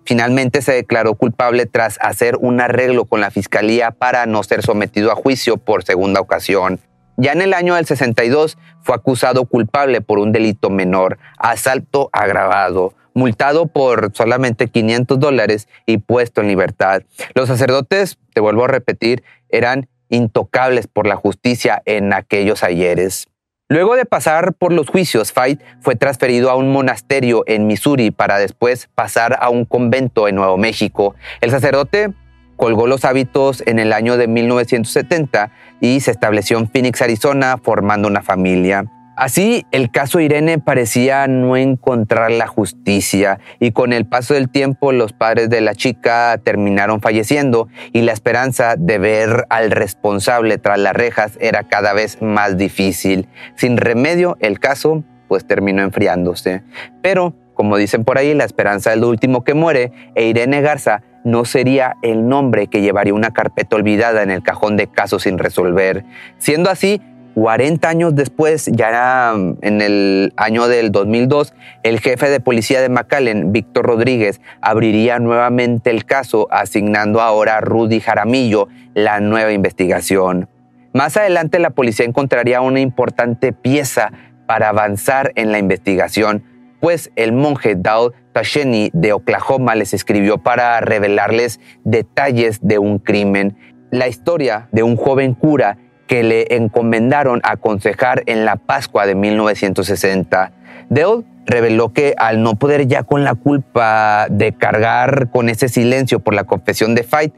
finalmente 0.05 0.63
se 0.63 0.73
declaró 0.73 1.15
culpable 1.15 1.67
tras 1.67 1.99
hacer 2.01 2.37
un 2.41 2.61
arreglo 2.61 3.05
con 3.05 3.21
la 3.21 3.31
fiscalía 3.31 3.93
para 3.93 4.27
no 4.27 4.43
ser 4.43 4.63
sometido 4.63 5.13
a 5.13 5.15
juicio 5.15 5.57
por 5.57 5.85
segunda 5.85 6.21
ocasión. 6.21 6.81
Ya 7.21 7.33
en 7.33 7.43
el 7.43 7.53
año 7.53 7.75
del 7.75 7.85
62 7.85 8.57
fue 8.81 8.95
acusado 8.95 9.45
culpable 9.45 10.01
por 10.01 10.19
un 10.19 10.33
delito 10.33 10.71
menor, 10.71 11.19
asalto 11.37 12.09
agravado, 12.15 12.95
multado 13.13 13.67
por 13.67 14.11
solamente 14.15 14.69
500 14.69 15.21
dólares 15.21 15.69
y 15.85 15.99
puesto 15.99 16.41
en 16.41 16.49
libertad. 16.49 17.03
Los 17.35 17.49
sacerdotes, 17.49 18.17
te 18.33 18.41
vuelvo 18.41 18.65
a 18.65 18.69
repetir, 18.69 19.23
eran 19.51 19.87
intocables 20.09 20.87
por 20.87 21.07
la 21.07 21.17
justicia 21.17 21.83
en 21.85 22.15
aquellos 22.15 22.65
ayeres. 22.65 23.29
Luego 23.69 23.97
de 23.97 24.07
pasar 24.07 24.55
por 24.55 24.73
los 24.73 24.89
juicios, 24.89 25.31
Fight 25.31 25.61
fue 25.83 25.97
transferido 25.97 26.49
a 26.49 26.57
un 26.57 26.73
monasterio 26.73 27.45
en 27.47 27.67
Missouri 27.67 28.11
para 28.11 28.39
después 28.39 28.89
pasar 28.95 29.37
a 29.43 29.51
un 29.51 29.67
convento 29.67 30.27
en 30.27 30.37
Nuevo 30.37 30.57
México. 30.57 31.15
El 31.43 31.51
sacerdote 31.51 32.15
colgó 32.61 32.87
los 32.87 33.07
hábitos 33.07 33.63
en 33.65 33.79
el 33.79 33.91
año 33.95 34.19
de 34.19 34.29
1970 34.29 35.51
y 35.81 36.01
se 36.01 36.11
estableció 36.11 36.59
en 36.59 36.69
Phoenix, 36.69 37.01
Arizona, 37.01 37.57
formando 37.57 38.07
una 38.07 38.21
familia. 38.21 38.85
Así, 39.17 39.65
el 39.71 39.91
caso 39.91 40.21
Irene 40.21 40.59
parecía 40.59 41.27
no 41.27 41.57
encontrar 41.57 42.31
la 42.31 42.47
justicia 42.47 43.41
y 43.61 43.73
con 43.73 43.95
el 43.95 44.05
paso 44.05 44.35
del 44.35 44.51
tiempo 44.51 44.93
los 44.93 45.15
padres 45.15 45.49
de 45.49 45.63
la 45.63 45.75
chica 45.75 46.39
terminaron 46.45 47.01
falleciendo 47.01 47.69
y 47.95 48.03
la 48.03 48.13
esperanza 48.13 48.75
de 48.77 48.99
ver 48.99 49.47
al 49.49 49.71
responsable 49.71 50.59
tras 50.59 50.79
las 50.79 50.93
rejas 50.93 51.39
era 51.41 51.65
cada 51.65 51.95
vez 51.95 52.21
más 52.21 52.59
difícil. 52.59 53.27
Sin 53.57 53.79
remedio, 53.79 54.37
el 54.41 54.61
caso 54.61 55.03
pues 55.29 55.47
terminó 55.47 55.81
enfriándose. 55.81 56.63
Pero, 57.01 57.35
como 57.55 57.79
dicen 57.79 58.05
por 58.05 58.19
ahí, 58.19 58.35
la 58.35 58.45
esperanza 58.45 58.93
es 58.93 58.99
lo 58.99 59.09
último 59.09 59.45
que 59.45 59.55
muere 59.55 59.93
e 60.15 60.27
Irene 60.27 60.61
Garza 60.61 61.03
no 61.25 61.45
sería 61.45 61.97
el 62.03 62.29
nombre 62.29 62.67
que 62.67 62.81
llevaría 62.81 63.15
una 63.15 63.31
carpeta 63.31 63.77
olvidada 63.77 64.23
en 64.23 64.31
el 64.31 64.43
cajón 64.43 64.77
de 64.77 64.87
casos 64.87 65.23
sin 65.23 65.39
resolver. 65.39 66.05
Siendo 66.39 66.71
así, 66.71 67.01
40 67.35 67.89
años 67.89 68.15
después, 68.15 68.67
ya 68.73 69.33
en 69.33 69.81
el 69.81 70.33
año 70.37 70.67
del 70.67 70.91
2002, 70.91 71.55
el 71.83 72.01
jefe 72.01 72.29
de 72.29 72.41
policía 72.41 72.81
de 72.81 72.89
McAllen, 72.89 73.53
Víctor 73.53 73.87
Rodríguez, 73.87 74.41
abriría 74.61 75.19
nuevamente 75.19 75.91
el 75.91 76.05
caso, 76.05 76.49
asignando 76.51 77.21
ahora 77.21 77.59
a 77.59 77.61
Rudy 77.61 78.01
Jaramillo 78.01 78.69
la 78.95 79.21
nueva 79.21 79.53
investigación. 79.53 80.49
Más 80.93 81.17
adelante 81.17 81.61
la 81.61 81.71
policía 81.71 82.05
encontraría 82.05 82.61
una 82.61 82.81
importante 82.81 83.53
pieza 83.53 84.11
para 84.47 84.69
avanzar 84.69 85.33
en 85.37 85.53
la 85.53 85.59
investigación, 85.59 86.43
pues 86.81 87.13
el 87.15 87.33
monje 87.33 87.77
Dowd 87.77 88.13
Tasheni 88.41 88.89
de 88.95 89.13
Oklahoma 89.13 89.75
les 89.75 89.93
escribió 89.93 90.39
para 90.39 90.81
revelarles 90.81 91.61
detalles 91.85 92.59
de 92.63 92.79
un 92.79 92.99
crimen, 92.99 93.59
la 93.91 94.09
historia 94.09 94.71
de 94.73 94.83
un 94.83 94.97
joven 94.97 95.35
cura 95.35 95.77
que 96.07 96.23
le 96.23 96.47
encomendaron 96.57 97.43
aconsejar 97.45 98.23
en 98.25 98.47
la 98.47 98.57
Pascua 98.57 99.05
de 99.05 99.15
1960. 99.15 100.53
Dowd 100.89 101.27
reveló 101.45 101.93
que 101.93 102.15
al 102.17 102.43
no 102.43 102.59
poder 102.59 102.87
ya 102.87 103.03
con 103.03 103.25
la 103.25 103.35
culpa 103.35 104.27
de 104.31 104.55
cargar 104.55 105.29
con 105.31 105.51
ese 105.51 105.69
silencio 105.69 106.21
por 106.21 106.33
la 106.33 106.45
confesión 106.45 106.95
de 106.95 107.03
Fight, 107.03 107.35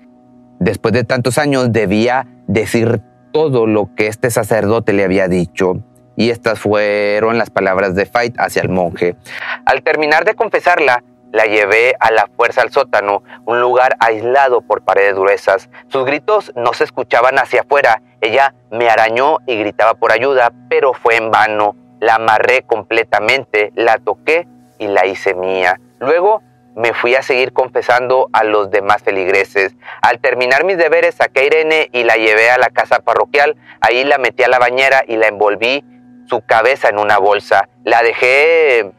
después 0.61 0.95
de 0.95 1.03
tantos 1.03 1.37
años 1.37 1.73
debía 1.73 2.29
decir 2.47 3.03
todo 3.33 3.67
lo 3.67 3.93
que 3.97 4.07
este 4.07 4.31
sacerdote 4.31 4.93
le 4.93 5.03
había 5.03 5.27
dicho 5.27 5.83
y 6.16 6.31
estas 6.31 6.61
fueron 6.61 7.38
las 7.38 7.51
palabras 7.51 7.94
de 7.94 8.07
Fight 8.07 8.37
hacia 8.38 8.62
el 8.62 8.68
monje. 8.68 9.16
Al 9.64 9.83
terminar 9.83 10.25
de 10.25 10.35
confesarla, 10.35 11.03
la 11.33 11.44
llevé 11.44 11.96
a 11.98 12.11
la 12.11 12.29
fuerza 12.37 12.61
al 12.61 12.70
sótano, 12.70 13.22
un 13.46 13.61
lugar 13.61 13.96
aislado 14.01 14.61
por 14.61 14.83
paredes 14.83 15.14
gruesas. 15.14 15.70
Sus 15.88 16.05
gritos 16.05 16.53
no 16.55 16.75
se 16.75 16.85
escuchaban 16.85 17.38
hacia 17.38 17.62
afuera. 17.62 18.03
Ella 18.20 18.55
me 18.70 18.90
arañó 18.90 19.38
y 19.46 19.59
gritaba 19.59 19.94
por 19.94 20.12
ayuda, 20.12 20.53
pero 20.68 20.92
fue 20.92 21.16
en 21.16 21.31
vano. 21.31 21.75
La 22.01 22.16
amarré 22.16 22.62
completamente, 22.62 23.72
la 23.75 23.96
toqué 23.96 24.46
y 24.79 24.88
la 24.88 25.07
hice 25.07 25.35
mía. 25.35 25.81
Luego 26.01 26.42
me 26.75 26.92
fui 26.92 27.14
a 27.14 27.22
seguir 27.22 27.53
confesando 27.53 28.29
a 28.33 28.44
los 28.44 28.70
demás 28.70 29.03
feligreses. 29.03 29.75
Al 30.03 30.18
terminar 30.18 30.64
mis 30.64 30.77
deberes 30.77 31.14
saqué 31.14 31.40
a 31.40 31.44
Irene 31.44 31.88
y 31.92 32.05
la 32.05 32.16
llevé 32.16 32.51
a 32.51 32.59
la 32.59 32.68
casa 32.68 33.01
parroquial. 33.01 33.57
Ahí 33.81 34.05
la 34.05 34.18
metí 34.18 34.42
a 34.42 34.48
la 34.48 34.59
bañera 34.59 35.03
y 35.07 35.16
la 35.16 35.29
envolví 35.29 35.85
su 36.27 36.41
cabeza 36.43 36.89
en 36.89 36.99
una 36.99 37.19
bolsa. 37.19 37.69
La 37.85 38.03
dejé 38.03 38.93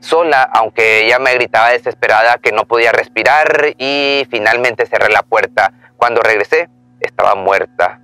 sola, 0.00 0.42
aunque 0.42 1.04
ella 1.04 1.18
me 1.18 1.34
gritaba 1.34 1.70
desesperada 1.70 2.38
que 2.38 2.52
no 2.52 2.64
podía 2.64 2.92
respirar 2.92 3.74
y 3.78 4.26
finalmente 4.30 4.86
cerré 4.86 5.10
la 5.10 5.22
puerta. 5.22 5.72
Cuando 5.96 6.20
regresé, 6.20 6.68
estaba 7.00 7.34
muerta. 7.34 8.00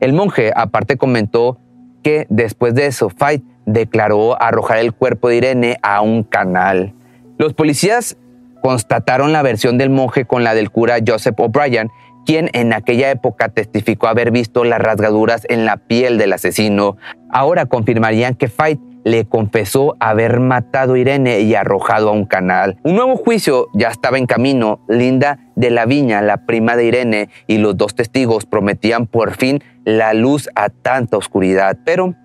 El 0.00 0.12
monje 0.12 0.52
aparte 0.54 0.96
comentó 0.96 1.58
que 2.02 2.26
después 2.28 2.74
de 2.74 2.86
eso, 2.86 3.10
Fight 3.10 3.42
declaró 3.64 4.40
arrojar 4.40 4.78
el 4.78 4.92
cuerpo 4.92 5.28
de 5.28 5.36
Irene 5.36 5.78
a 5.82 6.00
un 6.00 6.22
canal. 6.22 6.94
Los 7.38 7.54
policías 7.54 8.16
constataron 8.62 9.32
la 9.32 9.42
versión 9.42 9.78
del 9.78 9.90
monje 9.90 10.24
con 10.24 10.44
la 10.44 10.54
del 10.54 10.70
cura 10.70 10.98
Joseph 11.06 11.38
O'Brien 11.38 11.90
quien 12.26 12.50
en 12.52 12.74
aquella 12.74 13.10
época 13.10 13.48
testificó 13.48 14.08
haber 14.08 14.32
visto 14.32 14.64
las 14.64 14.80
rasgaduras 14.80 15.46
en 15.48 15.64
la 15.64 15.78
piel 15.78 16.18
del 16.18 16.32
asesino. 16.32 16.96
Ahora 17.30 17.66
confirmarían 17.66 18.34
que 18.34 18.48
Fight 18.48 18.80
le 19.04 19.24
confesó 19.24 19.94
haber 20.00 20.40
matado 20.40 20.94
a 20.94 20.98
Irene 20.98 21.38
y 21.40 21.54
arrojado 21.54 22.08
a 22.08 22.12
un 22.12 22.26
canal. 22.26 22.76
Un 22.82 22.96
nuevo 22.96 23.16
juicio 23.16 23.68
ya 23.72 23.88
estaba 23.88 24.18
en 24.18 24.26
camino. 24.26 24.80
Linda 24.88 25.38
de 25.54 25.70
la 25.70 25.86
Viña, 25.86 26.20
la 26.22 26.44
prima 26.44 26.74
de 26.74 26.86
Irene, 26.86 27.28
y 27.46 27.58
los 27.58 27.76
dos 27.76 27.94
testigos 27.94 28.46
prometían 28.46 29.06
por 29.06 29.36
fin 29.36 29.62
la 29.84 30.12
luz 30.12 30.50
a 30.56 30.70
tanta 30.70 31.16
oscuridad. 31.16 31.78
Pero, 31.84 32.16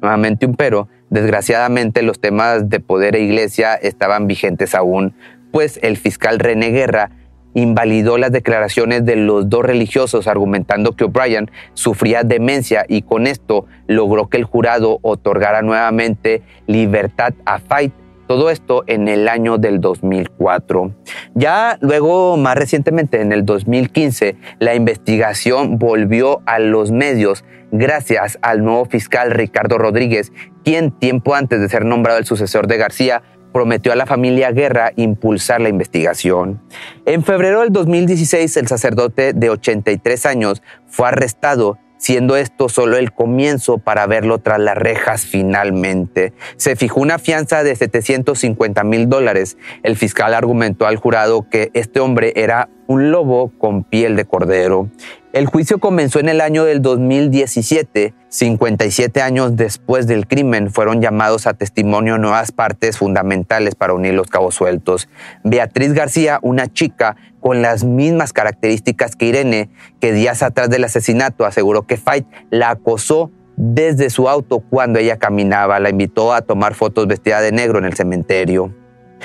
nuevamente 0.00 0.46
un 0.46 0.54
pero, 0.54 0.88
desgraciadamente 1.10 2.02
los 2.02 2.20
temas 2.20 2.68
de 2.68 2.78
poder 2.78 3.16
e 3.16 3.22
iglesia 3.22 3.74
estaban 3.74 4.28
vigentes 4.28 4.76
aún, 4.76 5.16
pues 5.50 5.80
el 5.82 5.96
fiscal 5.96 6.38
René 6.38 6.70
Guerra 6.70 7.10
invalidó 7.54 8.18
las 8.18 8.32
declaraciones 8.32 9.04
de 9.04 9.16
los 9.16 9.48
dos 9.48 9.64
religiosos 9.64 10.26
argumentando 10.26 10.92
que 10.92 11.04
O'Brien 11.04 11.50
sufría 11.72 12.22
demencia 12.22 12.84
y 12.88 13.02
con 13.02 13.26
esto 13.26 13.66
logró 13.86 14.28
que 14.28 14.36
el 14.36 14.44
jurado 14.44 14.98
otorgara 15.02 15.62
nuevamente 15.62 16.42
libertad 16.66 17.34
a 17.46 17.58
Fight 17.58 17.92
Todo 18.26 18.48
esto 18.50 18.84
en 18.86 19.06
el 19.08 19.28
año 19.28 19.58
del 19.58 19.82
2004. 19.82 20.94
Ya 21.34 21.76
luego, 21.82 22.38
más 22.38 22.56
recientemente, 22.56 23.20
en 23.20 23.32
el 23.32 23.44
2015, 23.44 24.36
la 24.60 24.74
investigación 24.74 25.78
volvió 25.78 26.40
a 26.46 26.58
los 26.58 26.90
medios 26.90 27.44
gracias 27.70 28.38
al 28.40 28.64
nuevo 28.64 28.86
fiscal 28.86 29.30
Ricardo 29.30 29.76
Rodríguez, 29.78 30.32
quien 30.64 30.90
tiempo 30.90 31.34
antes 31.34 31.60
de 31.60 31.68
ser 31.68 31.84
nombrado 31.84 32.18
el 32.18 32.24
sucesor 32.24 32.66
de 32.66 32.78
García, 32.78 33.22
prometió 33.54 33.92
a 33.92 33.96
la 33.96 34.04
familia 34.04 34.50
Guerra 34.50 34.92
impulsar 34.96 35.60
la 35.60 35.68
investigación. 35.68 36.60
En 37.06 37.22
febrero 37.22 37.60
del 37.60 37.70
2016, 37.70 38.56
el 38.56 38.66
sacerdote 38.66 39.32
de 39.32 39.48
83 39.48 40.26
años 40.26 40.60
fue 40.88 41.06
arrestado 41.06 41.78
siendo 42.04 42.36
esto 42.36 42.68
solo 42.68 42.98
el 42.98 43.12
comienzo 43.12 43.78
para 43.78 44.06
verlo 44.06 44.36
tras 44.36 44.60
las 44.60 44.76
rejas 44.76 45.24
finalmente. 45.24 46.34
Se 46.58 46.76
fijó 46.76 47.00
una 47.00 47.18
fianza 47.18 47.64
de 47.64 47.74
750 47.74 48.84
mil 48.84 49.08
dólares. 49.08 49.56
El 49.82 49.96
fiscal 49.96 50.34
argumentó 50.34 50.86
al 50.86 50.96
jurado 50.96 51.48
que 51.48 51.70
este 51.72 52.00
hombre 52.00 52.34
era 52.36 52.68
un 52.88 53.10
lobo 53.10 53.52
con 53.56 53.84
piel 53.84 54.16
de 54.16 54.26
cordero. 54.26 54.90
El 55.32 55.46
juicio 55.46 55.78
comenzó 55.78 56.20
en 56.20 56.28
el 56.28 56.40
año 56.40 56.64
del 56.64 56.82
2017. 56.82 58.14
57 58.28 59.22
años 59.22 59.56
después 59.56 60.06
del 60.06 60.28
crimen 60.28 60.70
fueron 60.70 61.00
llamados 61.00 61.46
a 61.46 61.54
testimonio 61.54 62.18
nuevas 62.18 62.52
partes 62.52 62.98
fundamentales 62.98 63.74
para 63.74 63.94
unir 63.94 64.14
los 64.14 64.28
cabos 64.28 64.54
sueltos. 64.54 65.08
Beatriz 65.42 65.92
García, 65.92 66.38
una 66.42 66.72
chica 66.72 67.16
con 67.44 67.60
las 67.60 67.84
mismas 67.84 68.32
características 68.32 69.16
que 69.16 69.26
Irene, 69.26 69.68
que 70.00 70.14
días 70.14 70.42
atrás 70.42 70.70
del 70.70 70.82
asesinato 70.82 71.44
aseguró 71.44 71.82
que 71.82 71.98
Fight 71.98 72.26
la 72.48 72.70
acosó 72.70 73.30
desde 73.58 74.08
su 74.08 74.30
auto 74.30 74.60
cuando 74.60 74.98
ella 74.98 75.18
caminaba, 75.18 75.78
la 75.78 75.90
invitó 75.90 76.32
a 76.32 76.40
tomar 76.40 76.72
fotos 76.72 77.06
vestida 77.06 77.42
de 77.42 77.52
negro 77.52 77.78
en 77.78 77.84
el 77.84 77.92
cementerio. 77.92 78.74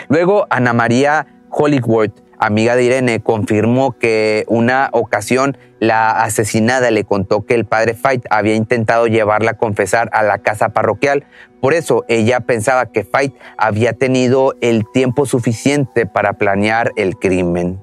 Luego, 0.10 0.48
Ana 0.50 0.74
María 0.74 1.28
Hollywood 1.50 2.12
amiga 2.40 2.76
de 2.76 2.84
Irene, 2.84 3.22
confirmó 3.22 3.98
que 3.98 4.46
una 4.48 4.90
ocasión 4.94 5.58
la 5.80 6.24
asesinada 6.24 6.90
le 6.90 7.04
contó 7.04 7.46
que 7.46 7.54
el 7.54 7.66
padre 7.66 7.94
Fight 7.94 8.26
había 8.30 8.56
intentado 8.56 9.08
llevarla 9.08 9.52
a 9.52 9.58
confesar 9.58 10.10
a 10.14 10.24
la 10.24 10.40
casa 10.40 10.70
parroquial. 10.70 11.26
Por 11.62 11.74
eso 11.74 12.06
ella 12.08 12.40
pensaba 12.40 12.88
que 12.88 13.04
Fight 13.04 13.34
había 13.58 13.94
tenido 13.94 14.56
el 14.62 14.86
tiempo 14.92 15.26
suficiente 15.26 16.06
para 16.06 16.34
planear 16.34 16.94
el 16.96 17.18
crimen. 17.18 17.80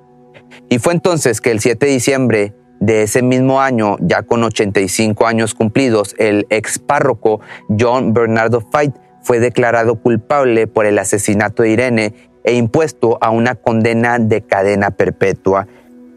Y 0.68 0.78
fue 0.78 0.92
entonces 0.92 1.40
que 1.40 1.50
el 1.50 1.60
7 1.60 1.86
de 1.86 1.92
diciembre 1.92 2.54
de 2.80 3.02
ese 3.02 3.22
mismo 3.22 3.60
año, 3.60 3.96
ya 4.00 4.22
con 4.22 4.42
85 4.44 5.26
años 5.26 5.54
cumplidos, 5.54 6.14
el 6.18 6.46
ex 6.50 6.78
párroco 6.78 7.40
John 7.78 8.12
Bernardo 8.12 8.60
Fight 8.60 8.94
fue 9.22 9.40
declarado 9.40 10.00
culpable 10.00 10.66
por 10.66 10.86
el 10.86 10.98
asesinato 10.98 11.62
de 11.62 11.70
Irene 11.70 12.14
e 12.44 12.54
impuesto 12.54 13.18
a 13.20 13.30
una 13.30 13.56
condena 13.56 14.18
de 14.18 14.42
cadena 14.42 14.92
perpetua. 14.92 15.66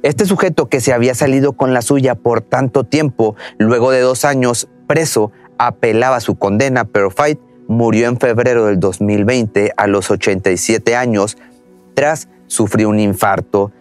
Este 0.03 0.25
sujeto 0.25 0.69
que 0.69 0.79
se 0.79 0.93
había 0.93 1.15
salido 1.15 1.53
con 1.53 1.73
la 1.73 1.81
suya 1.81 2.15
por 2.15 2.41
tanto 2.41 2.83
tiempo, 2.83 3.35
luego 3.57 3.91
de 3.91 3.99
dos 3.99 4.25
años 4.25 4.69
preso, 4.87 5.31
apelaba 5.57 6.19
su 6.19 6.37
condena, 6.37 6.85
pero 6.85 7.11
Fight 7.11 7.39
murió 7.67 8.07
en 8.07 8.17
febrero 8.17 8.65
del 8.65 8.79
2020 8.79 9.73
a 9.75 9.87
los 9.87 10.09
87 10.09 10.95
años 10.95 11.37
tras 11.95 12.29
sufrir 12.47 12.87
un 12.87 12.99
infarto. 12.99 13.71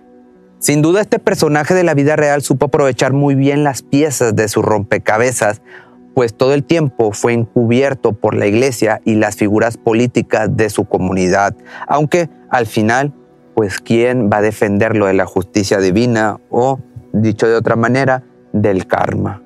Sin 0.60 0.82
duda 0.82 1.00
este 1.00 1.20
personaje 1.20 1.72
de 1.72 1.84
la 1.84 1.94
vida 1.94 2.16
real 2.16 2.42
supo 2.42 2.66
aprovechar 2.66 3.12
muy 3.12 3.36
bien 3.36 3.62
las 3.62 3.82
piezas 3.82 4.34
de 4.34 4.48
su 4.48 4.60
rompecabezas, 4.60 5.62
pues 6.14 6.34
todo 6.34 6.52
el 6.52 6.64
tiempo 6.64 7.12
fue 7.12 7.32
encubierto 7.32 8.12
por 8.12 8.34
la 8.34 8.48
iglesia 8.48 9.00
y 9.04 9.14
las 9.14 9.36
figuras 9.36 9.76
políticas 9.76 10.56
de 10.56 10.68
su 10.68 10.84
comunidad, 10.84 11.54
aunque 11.86 12.28
al 12.50 12.66
final, 12.66 13.14
pues 13.54 13.78
quién 13.78 14.28
va 14.28 14.38
a 14.38 14.42
defenderlo 14.42 15.06
de 15.06 15.14
la 15.14 15.26
justicia 15.26 15.78
divina 15.78 16.40
o, 16.50 16.80
dicho 17.12 17.46
de 17.46 17.54
otra 17.54 17.76
manera, 17.76 18.24
del 18.52 18.88
karma. 18.88 19.42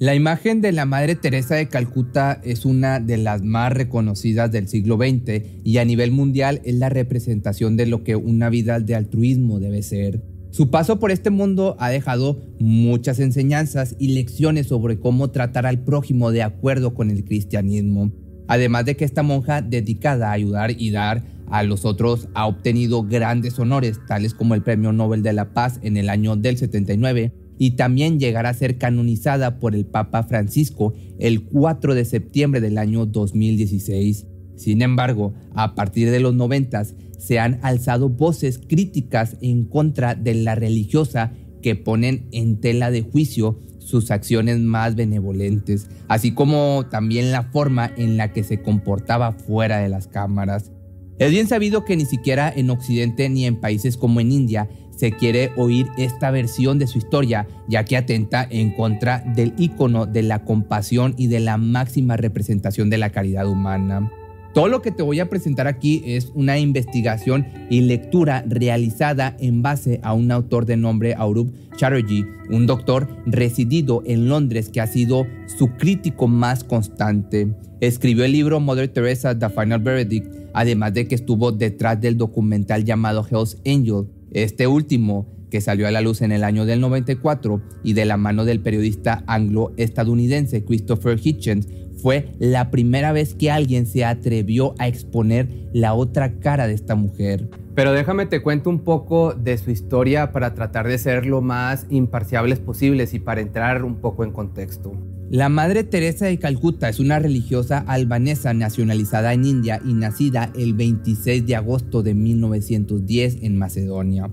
La 0.00 0.16
imagen 0.16 0.60
de 0.60 0.72
la 0.72 0.86
Madre 0.86 1.14
Teresa 1.14 1.54
de 1.54 1.68
Calcuta 1.68 2.40
es 2.42 2.64
una 2.64 2.98
de 2.98 3.16
las 3.16 3.42
más 3.42 3.72
reconocidas 3.72 4.50
del 4.50 4.66
siglo 4.66 4.96
XX 4.96 5.42
y 5.62 5.78
a 5.78 5.84
nivel 5.84 6.10
mundial 6.10 6.60
es 6.64 6.74
la 6.74 6.88
representación 6.88 7.76
de 7.76 7.86
lo 7.86 8.02
que 8.02 8.16
una 8.16 8.48
vida 8.50 8.80
de 8.80 8.96
altruismo 8.96 9.60
debe 9.60 9.84
ser. 9.84 10.20
Su 10.50 10.68
paso 10.68 10.98
por 10.98 11.12
este 11.12 11.30
mundo 11.30 11.76
ha 11.78 11.90
dejado 11.90 12.42
muchas 12.58 13.20
enseñanzas 13.20 13.94
y 14.00 14.14
lecciones 14.14 14.66
sobre 14.66 14.98
cómo 14.98 15.30
tratar 15.30 15.64
al 15.64 15.84
prójimo 15.84 16.32
de 16.32 16.42
acuerdo 16.42 16.92
con 16.92 17.08
el 17.08 17.24
cristianismo. 17.24 18.10
Además 18.48 18.86
de 18.86 18.96
que 18.96 19.04
esta 19.04 19.22
monja 19.22 19.62
dedicada 19.62 20.30
a 20.30 20.32
ayudar 20.32 20.72
y 20.76 20.90
dar 20.90 21.22
a 21.46 21.62
los 21.62 21.84
otros 21.84 22.28
ha 22.34 22.46
obtenido 22.46 23.04
grandes 23.04 23.60
honores, 23.60 24.00
tales 24.08 24.34
como 24.34 24.56
el 24.56 24.62
Premio 24.62 24.92
Nobel 24.92 25.22
de 25.22 25.32
la 25.34 25.54
Paz 25.54 25.78
en 25.82 25.96
el 25.96 26.08
año 26.08 26.34
del 26.34 26.56
79, 26.56 27.32
y 27.58 27.72
también 27.72 28.18
llegará 28.18 28.50
a 28.50 28.54
ser 28.54 28.78
canonizada 28.78 29.58
por 29.58 29.74
el 29.74 29.86
Papa 29.86 30.22
Francisco 30.24 30.94
el 31.18 31.44
4 31.44 31.94
de 31.94 32.04
septiembre 32.04 32.60
del 32.60 32.78
año 32.78 33.06
2016. 33.06 34.26
Sin 34.56 34.82
embargo, 34.82 35.34
a 35.54 35.74
partir 35.74 36.10
de 36.10 36.20
los 36.20 36.34
90 36.34 36.84
se 37.18 37.38
han 37.38 37.58
alzado 37.62 38.08
voces 38.08 38.58
críticas 38.58 39.36
en 39.40 39.64
contra 39.64 40.14
de 40.14 40.34
la 40.34 40.54
religiosa 40.54 41.32
que 41.62 41.76
ponen 41.76 42.28
en 42.32 42.60
tela 42.60 42.90
de 42.90 43.02
juicio 43.02 43.58
sus 43.78 44.10
acciones 44.10 44.58
más 44.60 44.94
benevolentes, 44.94 45.88
así 46.08 46.32
como 46.32 46.86
también 46.90 47.32
la 47.32 47.44
forma 47.44 47.90
en 47.96 48.16
la 48.16 48.32
que 48.32 48.44
se 48.44 48.60
comportaba 48.60 49.32
fuera 49.32 49.78
de 49.78 49.88
las 49.88 50.06
cámaras. 50.06 50.72
Es 51.18 51.30
bien 51.30 51.46
sabido 51.46 51.84
que 51.84 51.96
ni 51.96 52.06
siquiera 52.06 52.52
en 52.54 52.70
Occidente 52.70 53.28
ni 53.28 53.46
en 53.46 53.60
países 53.60 53.96
como 53.96 54.20
en 54.20 54.32
India 54.32 54.68
se 54.96 55.12
quiere 55.12 55.50
oír 55.56 55.88
esta 55.96 56.30
versión 56.30 56.78
de 56.78 56.86
su 56.86 56.98
historia, 56.98 57.46
ya 57.68 57.84
que 57.84 57.96
atenta 57.96 58.46
en 58.48 58.72
contra 58.72 59.20
del 59.34 59.54
ícono 59.58 60.06
de 60.06 60.22
la 60.22 60.44
compasión 60.44 61.14
y 61.16 61.26
de 61.28 61.40
la 61.40 61.56
máxima 61.56 62.16
representación 62.16 62.90
de 62.90 62.98
la 62.98 63.10
caridad 63.10 63.48
humana. 63.48 64.10
Todo 64.54 64.68
lo 64.68 64.82
que 64.82 64.92
te 64.92 65.02
voy 65.02 65.18
a 65.18 65.28
presentar 65.28 65.66
aquí 65.66 66.00
es 66.06 66.30
una 66.32 66.60
investigación 66.60 67.44
y 67.70 67.80
lectura 67.80 68.44
realizada 68.46 69.36
en 69.40 69.62
base 69.62 69.98
a 70.04 70.12
un 70.12 70.30
autor 70.30 70.64
de 70.64 70.76
nombre 70.76 71.14
Aurup 71.14 71.52
Chatterjee, 71.76 72.24
un 72.50 72.64
doctor 72.64 73.08
residido 73.26 74.04
en 74.06 74.28
Londres 74.28 74.68
que 74.68 74.80
ha 74.80 74.86
sido 74.86 75.26
su 75.58 75.70
crítico 75.70 76.28
más 76.28 76.62
constante. 76.62 77.48
Escribió 77.80 78.24
el 78.24 78.30
libro 78.30 78.60
Mother 78.60 78.86
Teresa, 78.86 79.36
The 79.36 79.50
Final 79.50 79.80
Verdict, 79.80 80.32
además 80.52 80.94
de 80.94 81.08
que 81.08 81.16
estuvo 81.16 81.50
detrás 81.50 82.00
del 82.00 82.16
documental 82.16 82.84
llamado 82.84 83.26
Hell's 83.28 83.58
Angel, 83.66 84.06
este 84.34 84.66
último, 84.66 85.26
que 85.50 85.60
salió 85.60 85.86
a 85.86 85.90
la 85.90 86.00
luz 86.00 86.20
en 86.20 86.32
el 86.32 86.44
año 86.44 86.66
del 86.66 86.80
94 86.80 87.62
y 87.82 87.92
de 87.92 88.04
la 88.04 88.16
mano 88.16 88.44
del 88.44 88.60
periodista 88.60 89.24
anglo-estadounidense 89.26 90.64
Christopher 90.64 91.18
Hitchens, 91.22 91.68
fue 92.02 92.32
la 92.38 92.70
primera 92.70 93.12
vez 93.12 93.34
que 93.34 93.50
alguien 93.50 93.86
se 93.86 94.04
atrevió 94.04 94.74
a 94.78 94.88
exponer 94.88 95.48
la 95.72 95.94
otra 95.94 96.38
cara 96.40 96.66
de 96.66 96.74
esta 96.74 96.96
mujer. 96.96 97.48
Pero 97.74 97.92
déjame 97.92 98.26
te 98.26 98.42
cuento 98.42 98.68
un 98.68 98.80
poco 98.80 99.32
de 99.32 99.56
su 99.56 99.70
historia 99.70 100.30
para 100.30 100.54
tratar 100.54 100.86
de 100.86 100.98
ser 100.98 101.24
lo 101.24 101.40
más 101.40 101.86
imparciables 101.88 102.58
posibles 102.58 103.14
y 103.14 103.20
para 103.20 103.40
entrar 103.40 103.84
un 103.84 103.96
poco 103.96 104.22
en 104.22 104.32
contexto. 104.32 104.92
La 105.34 105.48
Madre 105.48 105.82
Teresa 105.82 106.26
de 106.26 106.38
Calcuta 106.38 106.88
es 106.88 107.00
una 107.00 107.18
religiosa 107.18 107.78
albanesa 107.78 108.54
nacionalizada 108.54 109.34
en 109.34 109.44
India 109.44 109.80
y 109.84 109.92
nacida 109.92 110.52
el 110.54 110.74
26 110.74 111.44
de 111.44 111.56
agosto 111.56 112.04
de 112.04 112.14
1910 112.14 113.38
en 113.42 113.56
Macedonia. 113.56 114.30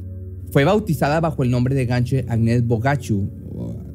Fue 0.51 0.63
bautizada 0.63 1.19
bajo 1.19 1.41
el 1.41 1.49
nombre 1.49 1.73
de 1.73 1.87
Ganche 1.87 2.23
Agnes 2.29 2.67
Bogachu, 2.67 3.31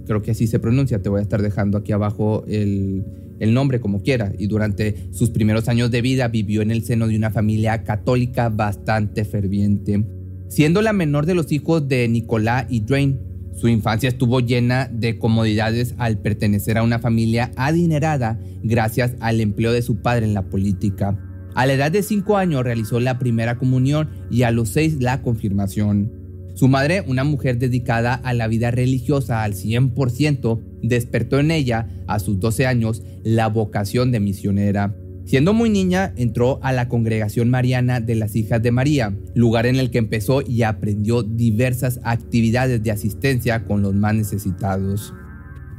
creo 0.04 0.20
que 0.20 0.32
así 0.32 0.48
se 0.48 0.58
pronuncia, 0.58 1.00
te 1.00 1.08
voy 1.08 1.20
a 1.20 1.22
estar 1.22 1.42
dejando 1.42 1.78
aquí 1.78 1.92
abajo 1.92 2.42
el, 2.48 3.04
el 3.38 3.54
nombre 3.54 3.78
como 3.78 4.02
quiera, 4.02 4.32
y 4.36 4.48
durante 4.48 5.08
sus 5.12 5.30
primeros 5.30 5.68
años 5.68 5.92
de 5.92 6.02
vida 6.02 6.26
vivió 6.26 6.60
en 6.60 6.72
el 6.72 6.82
seno 6.82 7.06
de 7.06 7.16
una 7.16 7.30
familia 7.30 7.84
católica 7.84 8.48
bastante 8.48 9.24
ferviente. 9.24 10.04
Siendo 10.48 10.82
la 10.82 10.92
menor 10.92 11.24
de 11.24 11.36
los 11.36 11.52
hijos 11.52 11.86
de 11.86 12.08
Nicolás 12.08 12.66
y 12.68 12.80
Drain, 12.80 13.25
Su 13.56 13.68
infancia 13.68 14.10
estuvo 14.10 14.40
llena 14.40 14.88
de 14.92 15.18
comodidades 15.18 15.94
al 15.96 16.18
pertenecer 16.18 16.76
a 16.76 16.82
una 16.82 16.98
familia 16.98 17.50
adinerada 17.56 18.38
gracias 18.62 19.16
al 19.20 19.40
empleo 19.40 19.72
de 19.72 19.80
su 19.82 20.02
padre 20.02 20.26
en 20.26 20.34
la 20.34 20.42
política. 20.42 21.18
A 21.54 21.64
la 21.64 21.72
edad 21.72 21.90
de 21.90 22.02
5 22.02 22.36
años 22.36 22.64
realizó 22.64 23.00
la 23.00 23.18
primera 23.18 23.56
comunión 23.56 24.10
y 24.30 24.42
a 24.42 24.50
los 24.50 24.68
6 24.68 25.00
la 25.00 25.22
confirmación. 25.22 26.12
Su 26.54 26.68
madre, 26.68 27.02
una 27.06 27.24
mujer 27.24 27.58
dedicada 27.58 28.14
a 28.14 28.34
la 28.34 28.46
vida 28.46 28.70
religiosa 28.70 29.42
al 29.42 29.54
100%, 29.54 30.60
despertó 30.82 31.38
en 31.38 31.50
ella, 31.50 31.88
a 32.06 32.18
sus 32.18 32.38
12 32.40 32.66
años, 32.66 33.02
la 33.24 33.48
vocación 33.48 34.12
de 34.12 34.20
misionera. 34.20 34.94
Siendo 35.26 35.52
muy 35.52 35.70
niña, 35.70 36.12
entró 36.16 36.60
a 36.62 36.72
la 36.72 36.88
congregación 36.88 37.50
mariana 37.50 37.98
de 37.98 38.14
las 38.14 38.36
Hijas 38.36 38.62
de 38.62 38.70
María, 38.70 39.12
lugar 39.34 39.66
en 39.66 39.74
el 39.74 39.90
que 39.90 39.98
empezó 39.98 40.40
y 40.40 40.62
aprendió 40.62 41.24
diversas 41.24 41.98
actividades 42.04 42.80
de 42.84 42.92
asistencia 42.92 43.64
con 43.64 43.82
los 43.82 43.92
más 43.92 44.14
necesitados. 44.14 45.12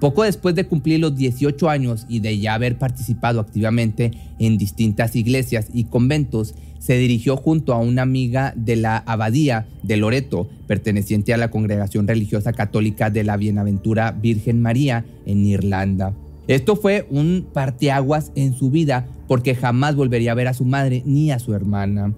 Poco 0.01 0.23
después 0.23 0.53
de 0.53 0.65
cumplir 0.65 0.99
los 0.99 1.15
18 1.15 1.69
años 1.69 2.05
y 2.09 2.19
de 2.19 2.37
ya 2.37 2.55
haber 2.55 2.77
participado 2.77 3.39
activamente 3.39 4.11
en 4.37 4.57
distintas 4.57 5.15
iglesias 5.15 5.67
y 5.73 5.85
conventos, 5.85 6.53
se 6.79 6.97
dirigió 6.97 7.37
junto 7.37 7.73
a 7.73 7.79
una 7.79 8.01
amiga 8.01 8.53
de 8.57 8.75
la 8.75 8.97
abadía 8.97 9.65
de 9.81 9.95
Loreto, 9.95 10.49
perteneciente 10.67 11.33
a 11.33 11.37
la 11.37 11.49
congregación 11.49 12.05
religiosa 12.05 12.51
católica 12.51 13.09
de 13.09 13.23
la 13.23 13.37
Bienaventura 13.37 14.11
Virgen 14.11 14.61
María 14.61 15.05
en 15.25 15.45
Irlanda. 15.45 16.13
Esto 16.47 16.75
fue 16.75 17.07
un 17.09 17.47
parteaguas 17.51 18.31
en 18.35 18.53
su 18.53 18.71
vida 18.71 19.07
porque 19.27 19.55
jamás 19.55 19.95
volvería 19.95 20.31
a 20.31 20.35
ver 20.35 20.47
a 20.47 20.53
su 20.53 20.65
madre 20.65 21.03
ni 21.05 21.31
a 21.31 21.39
su 21.39 21.53
hermana. 21.53 22.13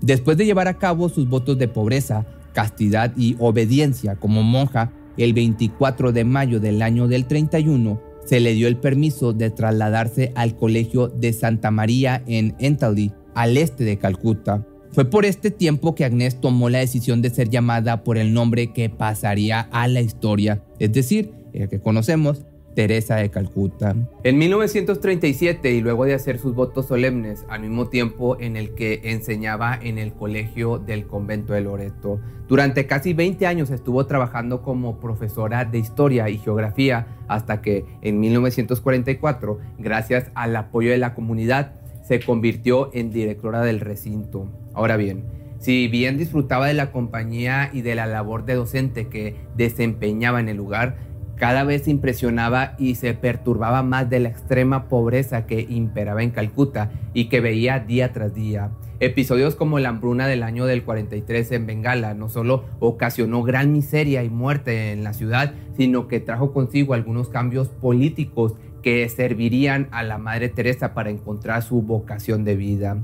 Después 0.00 0.36
de 0.36 0.44
llevar 0.44 0.68
a 0.68 0.78
cabo 0.78 1.08
sus 1.08 1.28
votos 1.28 1.58
de 1.58 1.68
pobreza, 1.68 2.26
castidad 2.52 3.12
y 3.16 3.36
obediencia 3.38 4.16
como 4.16 4.42
monja, 4.42 4.92
el 5.16 5.32
24 5.32 6.12
de 6.12 6.24
mayo 6.24 6.60
del 6.60 6.82
año 6.82 7.08
del 7.08 7.26
31 7.26 8.00
se 8.24 8.40
le 8.40 8.54
dio 8.54 8.68
el 8.68 8.76
permiso 8.76 9.32
de 9.32 9.50
trasladarse 9.50 10.32
al 10.34 10.56
colegio 10.56 11.08
de 11.08 11.32
Santa 11.32 11.70
María 11.70 12.22
en 12.26 12.54
Entaldi, 12.58 13.12
al 13.34 13.56
este 13.56 13.84
de 13.84 13.98
Calcuta. 13.98 14.66
Fue 14.92 15.04
por 15.04 15.24
este 15.24 15.50
tiempo 15.50 15.94
que 15.94 16.04
Agnes 16.04 16.40
tomó 16.40 16.68
la 16.68 16.78
decisión 16.78 17.22
de 17.22 17.30
ser 17.30 17.48
llamada 17.48 18.02
por 18.02 18.18
el 18.18 18.32
nombre 18.32 18.72
que 18.72 18.88
pasaría 18.88 19.60
a 19.72 19.88
la 19.88 20.00
historia, 20.00 20.62
es 20.78 20.92
decir, 20.92 21.32
el 21.52 21.68
que 21.68 21.80
conocemos, 21.80 22.44
Teresa 22.80 23.16
de 23.16 23.28
Calcuta. 23.28 23.94
En 24.24 24.38
1937 24.38 25.70
y 25.70 25.82
luego 25.82 26.06
de 26.06 26.14
hacer 26.14 26.38
sus 26.38 26.54
votos 26.54 26.86
solemnes, 26.86 27.44
al 27.50 27.60
mismo 27.60 27.90
tiempo 27.90 28.38
en 28.40 28.56
el 28.56 28.74
que 28.74 29.02
enseñaba 29.04 29.78
en 29.82 29.98
el 29.98 30.14
colegio 30.14 30.78
del 30.78 31.06
convento 31.06 31.52
de 31.52 31.60
Loreto, 31.60 32.20
durante 32.48 32.86
casi 32.86 33.12
20 33.12 33.46
años 33.46 33.68
estuvo 33.68 34.06
trabajando 34.06 34.62
como 34.62 34.98
profesora 34.98 35.66
de 35.66 35.76
historia 35.76 36.30
y 36.30 36.38
geografía 36.38 37.18
hasta 37.28 37.60
que 37.60 37.84
en 38.00 38.18
1944, 38.18 39.58
gracias 39.78 40.30
al 40.34 40.56
apoyo 40.56 40.90
de 40.90 40.96
la 40.96 41.12
comunidad, 41.14 41.74
se 42.02 42.20
convirtió 42.20 42.88
en 42.94 43.10
directora 43.10 43.60
del 43.60 43.80
recinto. 43.80 44.50
Ahora 44.72 44.96
bien, 44.96 45.24
si 45.58 45.88
bien 45.88 46.16
disfrutaba 46.16 46.68
de 46.68 46.72
la 46.72 46.92
compañía 46.92 47.68
y 47.74 47.82
de 47.82 47.94
la 47.94 48.06
labor 48.06 48.46
de 48.46 48.54
docente 48.54 49.08
que 49.08 49.36
desempeñaba 49.54 50.40
en 50.40 50.48
el 50.48 50.56
lugar, 50.56 51.09
cada 51.40 51.64
vez 51.64 51.88
impresionaba 51.88 52.74
y 52.78 52.96
se 52.96 53.14
perturbaba 53.14 53.82
más 53.82 54.10
de 54.10 54.20
la 54.20 54.28
extrema 54.28 54.88
pobreza 54.88 55.46
que 55.46 55.66
imperaba 55.70 56.22
en 56.22 56.32
Calcuta 56.32 56.90
y 57.14 57.30
que 57.30 57.40
veía 57.40 57.80
día 57.80 58.12
tras 58.12 58.34
día. 58.34 58.72
Episodios 59.00 59.56
como 59.56 59.78
la 59.78 59.88
hambruna 59.88 60.26
del 60.26 60.42
año 60.42 60.66
del 60.66 60.84
43 60.84 61.52
en 61.52 61.66
Bengala 61.66 62.12
no 62.12 62.28
solo 62.28 62.66
ocasionó 62.78 63.42
gran 63.42 63.72
miseria 63.72 64.22
y 64.22 64.28
muerte 64.28 64.92
en 64.92 65.02
la 65.02 65.14
ciudad, 65.14 65.54
sino 65.78 66.08
que 66.08 66.20
trajo 66.20 66.52
consigo 66.52 66.92
algunos 66.92 67.30
cambios 67.30 67.68
políticos 67.68 68.56
que 68.82 69.08
servirían 69.08 69.88
a 69.92 70.02
la 70.02 70.18
Madre 70.18 70.50
Teresa 70.50 70.92
para 70.92 71.08
encontrar 71.08 71.62
su 71.62 71.80
vocación 71.80 72.44
de 72.44 72.56
vida. 72.56 72.98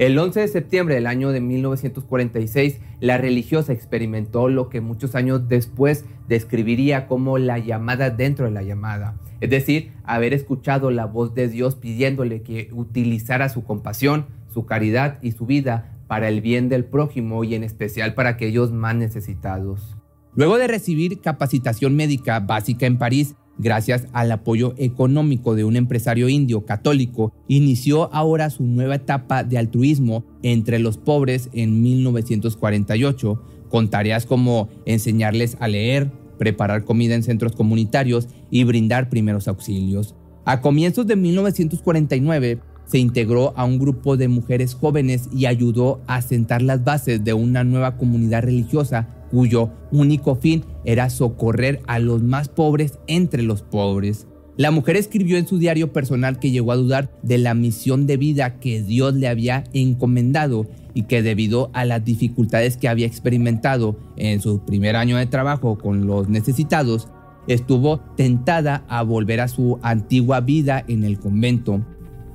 El 0.00 0.18
11 0.18 0.40
de 0.40 0.48
septiembre 0.48 0.94
del 0.94 1.06
año 1.06 1.30
de 1.30 1.42
1946, 1.42 2.80
la 3.00 3.18
religiosa 3.18 3.74
experimentó 3.74 4.48
lo 4.48 4.70
que 4.70 4.80
muchos 4.80 5.14
años 5.14 5.46
después 5.46 6.06
describiría 6.26 7.06
como 7.06 7.36
la 7.36 7.58
llamada 7.58 8.08
dentro 8.08 8.46
de 8.46 8.50
la 8.50 8.62
llamada, 8.62 9.20
es 9.42 9.50
decir, 9.50 9.92
haber 10.04 10.32
escuchado 10.32 10.90
la 10.90 11.04
voz 11.04 11.34
de 11.34 11.48
Dios 11.48 11.74
pidiéndole 11.74 12.40
que 12.40 12.70
utilizara 12.72 13.50
su 13.50 13.62
compasión, 13.62 14.24
su 14.48 14.64
caridad 14.64 15.18
y 15.20 15.32
su 15.32 15.44
vida 15.44 15.92
para 16.06 16.28
el 16.28 16.40
bien 16.40 16.70
del 16.70 16.86
prójimo 16.86 17.44
y 17.44 17.54
en 17.54 17.62
especial 17.62 18.14
para 18.14 18.30
aquellos 18.30 18.72
más 18.72 18.96
necesitados. 18.96 19.98
Luego 20.34 20.56
de 20.56 20.66
recibir 20.66 21.20
capacitación 21.20 21.94
médica 21.94 22.40
básica 22.40 22.86
en 22.86 22.96
París, 22.96 23.34
Gracias 23.62 24.06
al 24.14 24.32
apoyo 24.32 24.72
económico 24.78 25.54
de 25.54 25.64
un 25.64 25.76
empresario 25.76 26.30
indio 26.30 26.64
católico, 26.64 27.34
inició 27.46 28.08
ahora 28.14 28.48
su 28.48 28.62
nueva 28.62 28.94
etapa 28.94 29.44
de 29.44 29.58
altruismo 29.58 30.24
entre 30.42 30.78
los 30.78 30.96
pobres 30.96 31.50
en 31.52 31.82
1948, 31.82 33.42
con 33.68 33.90
tareas 33.90 34.24
como 34.24 34.70
enseñarles 34.86 35.58
a 35.60 35.68
leer, 35.68 36.10
preparar 36.38 36.84
comida 36.84 37.14
en 37.14 37.22
centros 37.22 37.52
comunitarios 37.52 38.28
y 38.50 38.64
brindar 38.64 39.10
primeros 39.10 39.46
auxilios. 39.46 40.14
A 40.46 40.62
comienzos 40.62 41.06
de 41.06 41.16
1949, 41.16 42.60
se 42.86 42.98
integró 42.98 43.52
a 43.56 43.66
un 43.66 43.78
grupo 43.78 44.16
de 44.16 44.28
mujeres 44.28 44.74
jóvenes 44.74 45.28
y 45.34 45.44
ayudó 45.44 46.00
a 46.06 46.22
sentar 46.22 46.62
las 46.62 46.82
bases 46.82 47.22
de 47.22 47.34
una 47.34 47.62
nueva 47.62 47.98
comunidad 47.98 48.42
religiosa 48.42 49.06
cuyo 49.30 49.70
único 49.92 50.34
fin 50.36 50.64
era 50.84 51.10
socorrer 51.10 51.80
a 51.86 51.98
los 51.98 52.22
más 52.22 52.48
pobres 52.48 52.98
entre 53.06 53.42
los 53.42 53.62
pobres. 53.62 54.26
La 54.56 54.70
mujer 54.70 54.96
escribió 54.96 55.38
en 55.38 55.46
su 55.46 55.58
diario 55.58 55.92
personal 55.92 56.38
que 56.38 56.50
llegó 56.50 56.72
a 56.72 56.76
dudar 56.76 57.10
de 57.22 57.38
la 57.38 57.54
misión 57.54 58.06
de 58.06 58.16
vida 58.16 58.58
que 58.60 58.82
Dios 58.82 59.14
le 59.14 59.28
había 59.28 59.64
encomendado 59.72 60.66
y 60.92 61.04
que 61.04 61.22
debido 61.22 61.70
a 61.72 61.84
las 61.84 62.04
dificultades 62.04 62.76
que 62.76 62.88
había 62.88 63.06
experimentado 63.06 63.96
en 64.16 64.40
su 64.40 64.60
primer 64.64 64.96
año 64.96 65.16
de 65.16 65.26
trabajo 65.26 65.78
con 65.78 66.06
los 66.06 66.28
necesitados, 66.28 67.08
estuvo 67.46 68.00
tentada 68.16 68.84
a 68.88 69.02
volver 69.02 69.40
a 69.40 69.48
su 69.48 69.78
antigua 69.82 70.40
vida 70.40 70.84
en 70.88 71.04
el 71.04 71.18
convento. 71.18 71.84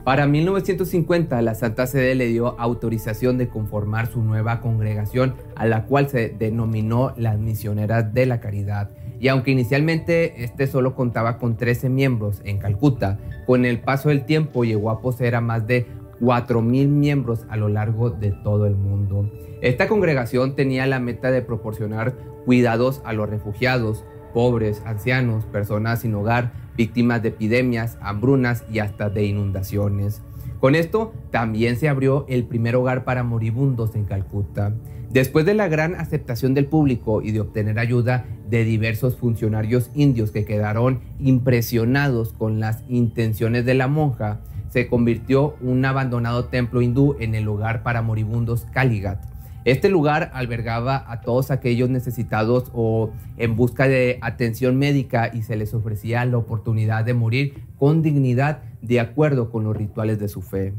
Para 0.06 0.28
1950, 0.28 1.42
la 1.42 1.56
Santa 1.56 1.88
Sede 1.88 2.14
le 2.14 2.28
dio 2.28 2.60
autorización 2.60 3.40
de 3.40 3.50
conformar 3.50 4.06
su 4.06 4.22
nueva 4.22 4.62
congregación, 4.62 5.34
a 5.56 5.66
la 5.66 5.86
cual 5.86 6.08
se 6.08 6.30
denominó 6.30 7.16
las 7.18 7.40
Misioneras 7.40 8.14
de 8.14 8.28
la 8.28 8.40
Caridad. 8.40 8.92
Y 9.20 9.30
aunque 9.30 9.50
inicialmente 9.50 10.44
este 10.44 10.68
solo 10.68 10.94
contaba 10.94 11.40
con 11.40 11.58
13 11.58 11.90
miembros 11.90 12.40
en 12.46 12.60
Calcuta, 12.60 13.18
con 13.48 13.66
el 13.66 13.80
paso 13.80 14.10
del 14.10 14.26
tiempo 14.26 14.64
llegó 14.64 14.92
a 14.92 15.02
poseer 15.02 15.34
a 15.34 15.42
más 15.42 15.66
de 15.66 15.88
4.000 16.22 16.88
miembros 16.88 17.44
a 17.50 17.58
lo 17.58 17.68
largo 17.68 18.12
de 18.12 18.30
todo 18.30 18.68
el 18.68 18.76
mundo. 18.76 19.32
Esta 19.62 19.88
congregación 19.88 20.56
tenía 20.56 20.86
la 20.86 21.00
meta 21.00 21.32
de 21.32 21.42
proporcionar 21.42 22.14
cuidados 22.46 23.02
a 23.06 23.14
los 23.14 23.28
refugiados, 23.28 24.06
pobres, 24.36 24.84
ancianos, 24.86 25.46
personas 25.46 26.02
sin 26.02 26.14
hogar, 26.14 26.52
víctimas 26.78 27.22
de 27.22 27.30
epidemias, 27.30 27.98
hambrunas 28.02 28.64
y 28.72 28.80
hasta 28.80 29.10
de 29.10 29.26
inundaciones. 29.26 30.22
Con 30.60 30.76
esto 30.76 31.14
también 31.32 31.78
se 31.78 31.90
abrió 31.90 32.26
el 32.28 32.46
primer 32.46 32.76
hogar 32.76 33.04
para 33.04 33.24
moribundos 33.24 33.96
en 33.96 34.06
Calcuta. 34.06 34.74
Después 35.12 35.46
de 35.46 35.54
la 35.54 35.68
gran 35.68 35.96
aceptación 35.96 36.54
del 36.54 36.66
público 36.66 37.22
y 37.22 37.32
de 37.32 37.42
obtener 37.42 37.80
ayuda 37.80 38.26
de 38.50 38.64
diversos 38.64 39.16
funcionarios 39.16 39.92
indios 39.94 40.32
que 40.32 40.46
quedaron 40.46 41.02
impresionados 41.20 42.34
con 42.34 42.60
las 42.60 42.84
intenciones 42.90 43.66
de 43.66 43.76
la 43.76 43.88
monja, 43.88 44.42
se 44.70 44.88
convirtió 44.88 45.56
un 45.62 45.86
abandonado 45.86 46.46
templo 46.46 46.82
hindú 46.82 47.16
en 47.20 47.36
el 47.36 47.48
hogar 47.48 47.82
para 47.84 48.02
moribundos 48.02 48.66
Kaligat. 48.74 49.35
Este 49.66 49.90
lugar 49.90 50.30
albergaba 50.36 51.12
a 51.12 51.22
todos 51.22 51.50
aquellos 51.50 51.90
necesitados 51.90 52.66
o 52.74 53.10
en 53.38 53.56
busca 53.56 53.88
de 53.88 54.20
atención 54.22 54.78
médica 54.78 55.32
y 55.34 55.42
se 55.42 55.56
les 55.56 55.74
ofrecía 55.74 56.24
la 56.26 56.38
oportunidad 56.38 57.04
de 57.04 57.16
morir 57.16 57.64
con 57.80 58.04
dignidad 58.04 58.62
de 58.84 59.00
acuerdo 59.00 59.50
con 59.50 59.64
los 59.64 59.76
rituales 59.76 60.20
de 60.20 60.28
su 60.28 60.44
fe. 60.44 60.76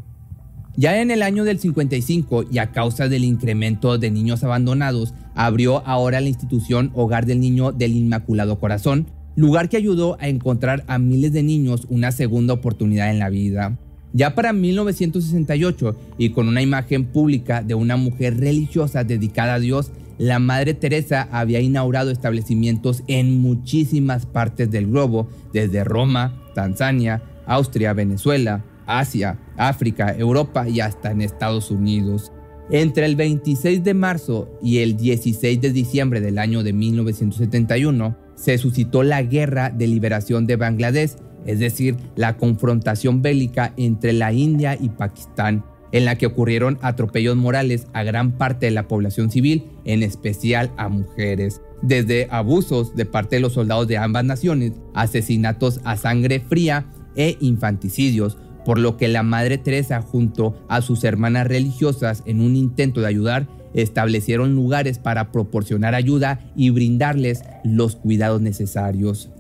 Ya 0.76 1.00
en 1.00 1.10
el 1.10 1.22
año 1.22 1.42
del 1.42 1.58
55 1.58 2.44
y 2.48 2.58
a 2.58 2.70
causa 2.70 3.08
del 3.08 3.24
incremento 3.24 3.98
de 3.98 4.12
niños 4.12 4.44
abandonados, 4.44 5.14
abrió 5.34 5.84
ahora 5.84 6.20
la 6.20 6.28
institución 6.28 6.92
Hogar 6.94 7.26
del 7.26 7.40
Niño 7.40 7.72
del 7.72 7.96
Inmaculado 7.96 8.60
Corazón, 8.60 9.06
lugar 9.34 9.68
que 9.68 9.78
ayudó 9.78 10.16
a 10.20 10.28
encontrar 10.28 10.84
a 10.86 10.98
miles 10.98 11.32
de 11.32 11.42
niños 11.42 11.86
una 11.90 12.12
segunda 12.12 12.54
oportunidad 12.54 13.10
en 13.10 13.18
la 13.18 13.30
vida. 13.30 13.78
Ya 14.16 14.34
para 14.34 14.54
1968, 14.54 15.94
y 16.16 16.30
con 16.30 16.48
una 16.48 16.62
imagen 16.62 17.04
pública 17.04 17.62
de 17.62 17.74
una 17.74 17.98
mujer 17.98 18.40
religiosa 18.40 19.04
dedicada 19.04 19.54
a 19.54 19.58
Dios, 19.58 19.92
la 20.16 20.38
Madre 20.38 20.72
Teresa 20.72 21.28
había 21.30 21.60
inaugurado 21.60 22.10
establecimientos 22.10 23.02
en 23.08 23.38
muchísimas 23.38 24.24
partes 24.24 24.70
del 24.70 24.86
globo, 24.86 25.28
desde 25.52 25.84
Roma, 25.84 26.32
Tanzania, 26.54 27.22
Austria, 27.46 27.92
Venezuela, 27.92 28.64
Asia, 28.86 29.38
África, 29.58 30.16
Europa 30.16 30.66
y 30.66 30.80
hasta 30.80 31.10
en 31.10 31.20
Estados 31.20 31.70
Unidos. 31.70 32.32
Entre 32.70 33.04
el 33.04 33.16
26 33.16 33.84
de 33.84 33.92
marzo 33.92 34.48
y 34.62 34.78
el 34.78 34.96
16 34.96 35.60
de 35.60 35.72
diciembre 35.72 36.22
del 36.22 36.38
año 36.38 36.62
de 36.62 36.72
1971 36.72 38.16
se 38.34 38.56
suscitó 38.56 39.02
la 39.02 39.22
Guerra 39.22 39.68
de 39.68 39.86
Liberación 39.86 40.46
de 40.46 40.56
Bangladesh, 40.56 41.12
es 41.46 41.58
decir, 41.58 41.96
la 42.16 42.36
confrontación 42.36 43.22
bélica 43.22 43.72
entre 43.76 44.12
la 44.12 44.32
India 44.32 44.76
y 44.78 44.88
Pakistán, 44.90 45.64
en 45.92 46.04
la 46.04 46.16
que 46.16 46.26
ocurrieron 46.26 46.78
atropellos 46.82 47.36
morales 47.36 47.86
a 47.92 48.02
gran 48.02 48.32
parte 48.32 48.66
de 48.66 48.72
la 48.72 48.88
población 48.88 49.30
civil, 49.30 49.64
en 49.84 50.02
especial 50.02 50.72
a 50.76 50.88
mujeres 50.88 51.60
desde 51.82 52.26
abusos 52.30 52.94
de 52.96 53.04
parte 53.04 53.36
de 53.36 53.40
los 53.40 53.52
soldados 53.52 53.86
de 53.86 53.98
ambas 53.98 54.24
naciones, 54.24 54.72
asesinatos 54.94 55.80
a 55.84 55.96
sangre 55.96 56.40
fría 56.40 56.86
e 57.14 57.36
infanticidios, 57.40 58.38
por 58.64 58.78
lo 58.78 58.96
que 58.96 59.08
la 59.08 59.22
Madre 59.22 59.58
Teresa 59.58 60.02
junto 60.02 60.64
a 60.68 60.82
sus 60.82 61.04
hermanas 61.04 61.46
religiosas 61.46 62.22
en 62.26 62.40
un 62.40 62.56
intento 62.56 63.00
de 63.00 63.06
ayudar 63.06 63.46
establecieron 63.74 64.54
lugares 64.54 64.98
para 64.98 65.30
proporcionar 65.32 65.94
ayuda 65.94 66.40
y 66.56 66.70
brindarles 66.70 67.42
los 67.62 67.96
cuidados 67.96 68.40
necesarios. 68.40 69.30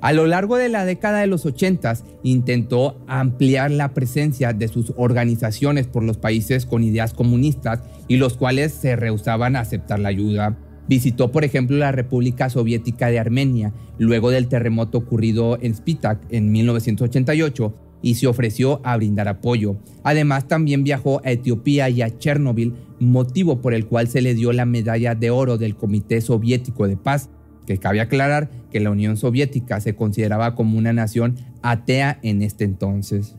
A 0.00 0.12
lo 0.12 0.26
largo 0.26 0.56
de 0.56 0.70
la 0.70 0.86
década 0.86 1.20
de 1.20 1.26
los 1.26 1.44
80 1.44 1.94
intentó 2.22 2.96
ampliar 3.06 3.70
la 3.70 3.92
presencia 3.92 4.54
de 4.54 4.68
sus 4.68 4.94
organizaciones 4.96 5.86
por 5.86 6.02
los 6.02 6.16
países 6.16 6.64
con 6.64 6.82
ideas 6.82 7.12
comunistas 7.12 7.80
y 8.08 8.16
los 8.16 8.36
cuales 8.36 8.72
se 8.72 8.96
rehusaban 8.96 9.56
a 9.56 9.60
aceptar 9.60 9.98
la 9.98 10.08
ayuda. 10.08 10.56
Visitó, 10.88 11.30
por 11.30 11.44
ejemplo, 11.44 11.76
la 11.76 11.92
República 11.92 12.48
Soviética 12.48 13.08
de 13.08 13.18
Armenia 13.18 13.72
luego 13.98 14.30
del 14.30 14.48
terremoto 14.48 14.98
ocurrido 14.98 15.58
en 15.60 15.74
Spitak 15.74 16.18
en 16.30 16.50
1988 16.50 17.74
y 18.02 18.14
se 18.14 18.26
ofreció 18.26 18.80
a 18.82 18.96
brindar 18.96 19.28
apoyo. 19.28 19.76
Además, 20.02 20.48
también 20.48 20.82
viajó 20.82 21.20
a 21.24 21.30
Etiopía 21.30 21.90
y 21.90 22.02
a 22.02 22.18
Chernóbil, 22.18 22.74
motivo 22.98 23.60
por 23.60 23.74
el 23.74 23.86
cual 23.86 24.08
se 24.08 24.22
le 24.22 24.34
dio 24.34 24.52
la 24.52 24.64
medalla 24.64 25.14
de 25.14 25.30
oro 25.30 25.58
del 25.58 25.76
Comité 25.76 26.20
Soviético 26.22 26.88
de 26.88 26.96
Paz, 26.96 27.28
que 27.70 27.78
cabe 27.78 28.00
aclarar 28.00 28.50
que 28.72 28.80
la 28.80 28.90
Unión 28.90 29.16
Soviética 29.16 29.80
se 29.80 29.94
consideraba 29.94 30.56
como 30.56 30.76
una 30.76 30.92
nación 30.92 31.36
atea 31.62 32.18
en 32.24 32.42
este 32.42 32.64
entonces. 32.64 33.36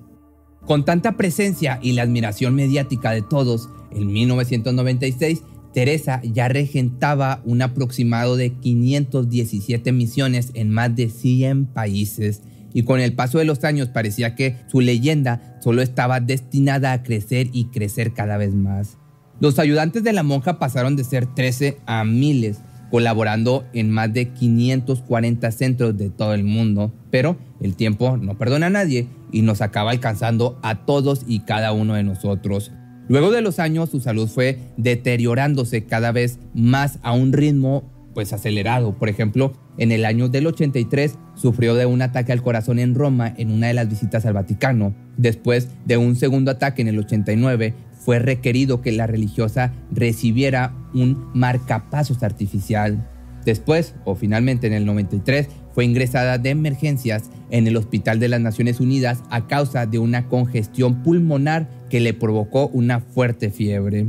Con 0.65 0.86
tanta 0.86 1.17
presencia 1.17 1.80
y 1.82 1.91
la 1.91 2.04
admiración 2.04 2.56
mediática 2.56 3.12
de 3.12 3.24
todos, 3.24 3.67
en 3.91 4.08
1996 4.08 5.44
Teresa 5.74 6.22
ya 6.24 6.48
regentaba 6.48 7.41
un 7.44 7.62
aproximado 7.62 8.38
de 8.38 8.54
517 8.54 9.91
misiones 9.91 10.52
en 10.54 10.70
más 10.70 10.96
de 10.96 11.10
100 11.10 11.65
países 11.65 12.41
y 12.74 12.84
con 12.84 13.02
el 13.02 13.12
paso 13.15 13.38
de 13.38 13.44
los 13.44 13.65
años 13.65 13.89
parecía 13.89 14.34
que 14.36 14.56
su 14.67 14.80
leyenda 14.80 15.60
solo 15.62 15.82
estaba 15.82 16.22
destinada 16.22 16.94
a 16.94 17.04
crecer 17.04 17.50
y 17.52 17.65
crecer 17.65 18.13
cada 18.13 18.38
vez 18.38 18.54
más. 18.54 18.98
Los 19.41 19.60
ayudantes 19.60 20.04
de 20.04 20.13
la 20.13 20.24
monja 20.24 20.58
pasaron 20.58 20.96
de 20.96 21.04
ser 21.04 21.26
13 21.26 21.80
a 21.86 22.06
miles, 22.06 22.60
colaborando 22.91 23.65
en 23.73 23.89
más 23.89 24.13
de 24.13 24.30
540 24.30 25.51
centros 25.51 25.97
de 25.97 26.10
todo 26.10 26.34
el 26.34 26.43
mundo, 26.43 26.93
pero 27.10 27.38
el 27.62 27.75
tiempo 27.75 28.17
no 28.17 28.38
perdona 28.38 28.67
a 28.67 28.71
nadie 28.71 29.08
y 29.32 29.41
nos 29.41 29.62
acaba 29.62 29.91
alcanzando 29.91 30.60
a 30.62 30.86
todos 30.86 31.23
y 31.25 31.39
cada 31.39 31.71
uno 31.71 31.95
de 31.95 32.04
nosotros. 32.04 32.71
Luego 33.08 33.32
de 33.32 33.41
los 33.41 33.60
años, 33.60 33.89
su 33.89 33.99
salud 33.99 34.27
fue 34.27 34.60
deteriorándose 34.77 35.86
cada 35.86 36.12
vez 36.12 36.39
más 36.54 36.99
a 37.01 37.13
un 37.13 37.34
ritmo 37.34 37.89
pues 38.13 38.34
acelerado. 38.34 38.93
Por 38.93 39.10
ejemplo, 39.10 39.54
en 39.77 39.91
el 39.91 40.06
año 40.06 40.30
del 40.30 40.47
83 40.47 41.17
sufrió 41.36 41.75
de 41.75 41.86
un 41.86 42.01
ataque 42.01 42.32
al 42.32 42.43
corazón 42.43 42.80
en 42.80 42.93
Roma 42.93 43.34
en 43.38 43.51
una 43.51 43.67
de 43.67 43.73
las 43.73 43.89
visitas 43.89 44.25
al 44.25 44.34
Vaticano. 44.34 44.93
Después 45.17 45.69
de 45.86 45.97
un 45.97 46.15
segundo 46.15 46.51
ataque 46.51 46.82
en 46.82 46.89
el 46.89 46.99
89, 46.99 47.73
fue 48.04 48.20
requerido 48.20 48.82
que 48.82 48.92
la 48.92 49.08
religiosa 49.08 49.74
recibiera 49.92 50.74
un 50.94 51.30
marcapasos 51.34 52.24
artificial. 52.24 53.08
Después, 53.46 53.96
o 54.06 54.16
finalmente 54.16 54.68
en 54.68 54.74
el 54.74 54.86
93, 54.86 55.48
fue 55.74 55.86
ingresada 55.86 56.38
de 56.38 56.50
emergencias 56.50 57.30
en 57.50 57.68
el 57.68 57.78
Hospital 57.78 58.20
de 58.20 58.28
las 58.28 58.42
Naciones 58.42 58.80
Unidas 58.80 59.24
a 59.30 59.48
causa 59.48 59.86
de 59.86 60.00
una 60.00 60.28
congestión 60.28 61.04
pulmonar 61.04 61.70
que 61.90 62.00
le 62.00 62.14
provocó 62.14 62.68
una 62.68 63.00
fuerte 63.00 63.50
fiebre. 63.50 64.08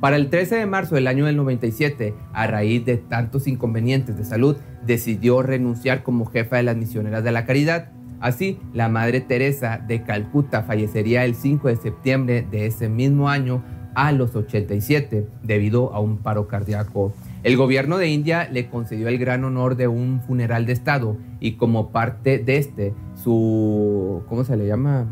Para 0.00 0.16
el 0.16 0.28
13 0.28 0.56
de 0.56 0.66
marzo 0.66 0.96
del 0.96 1.06
año 1.06 1.24
del 1.24 1.36
97, 1.36 2.14
a 2.32 2.46
raíz 2.46 2.84
de 2.84 2.98
tantos 2.98 3.46
inconvenientes 3.46 4.16
de 4.18 4.24
salud, 4.24 4.56
decidió 4.84 5.42
renunciar 5.42 6.02
como 6.02 6.26
jefa 6.26 6.56
de 6.56 6.64
las 6.64 6.76
misioneras 6.76 7.24
de 7.24 7.32
la 7.32 7.46
caridad. 7.46 7.93
Así, 8.24 8.58
la 8.72 8.88
Madre 8.88 9.20
Teresa 9.20 9.76
de 9.86 10.02
Calcuta 10.02 10.62
fallecería 10.62 11.26
el 11.26 11.34
5 11.34 11.68
de 11.68 11.76
septiembre 11.76 12.46
de 12.50 12.64
ese 12.64 12.88
mismo 12.88 13.28
año 13.28 13.62
a 13.94 14.12
los 14.12 14.34
87 14.34 15.28
debido 15.42 15.92
a 15.92 16.00
un 16.00 16.16
paro 16.16 16.48
cardíaco. 16.48 17.12
El 17.42 17.58
gobierno 17.58 17.98
de 17.98 18.08
India 18.08 18.48
le 18.50 18.70
concedió 18.70 19.08
el 19.08 19.18
gran 19.18 19.44
honor 19.44 19.76
de 19.76 19.88
un 19.88 20.22
funeral 20.22 20.64
de 20.64 20.72
Estado 20.72 21.18
y 21.38 21.56
como 21.56 21.90
parte 21.90 22.38
de 22.38 22.56
este, 22.56 22.94
su, 23.14 24.22
¿cómo 24.26 24.42
se 24.44 24.56
le 24.56 24.66
llama? 24.66 25.04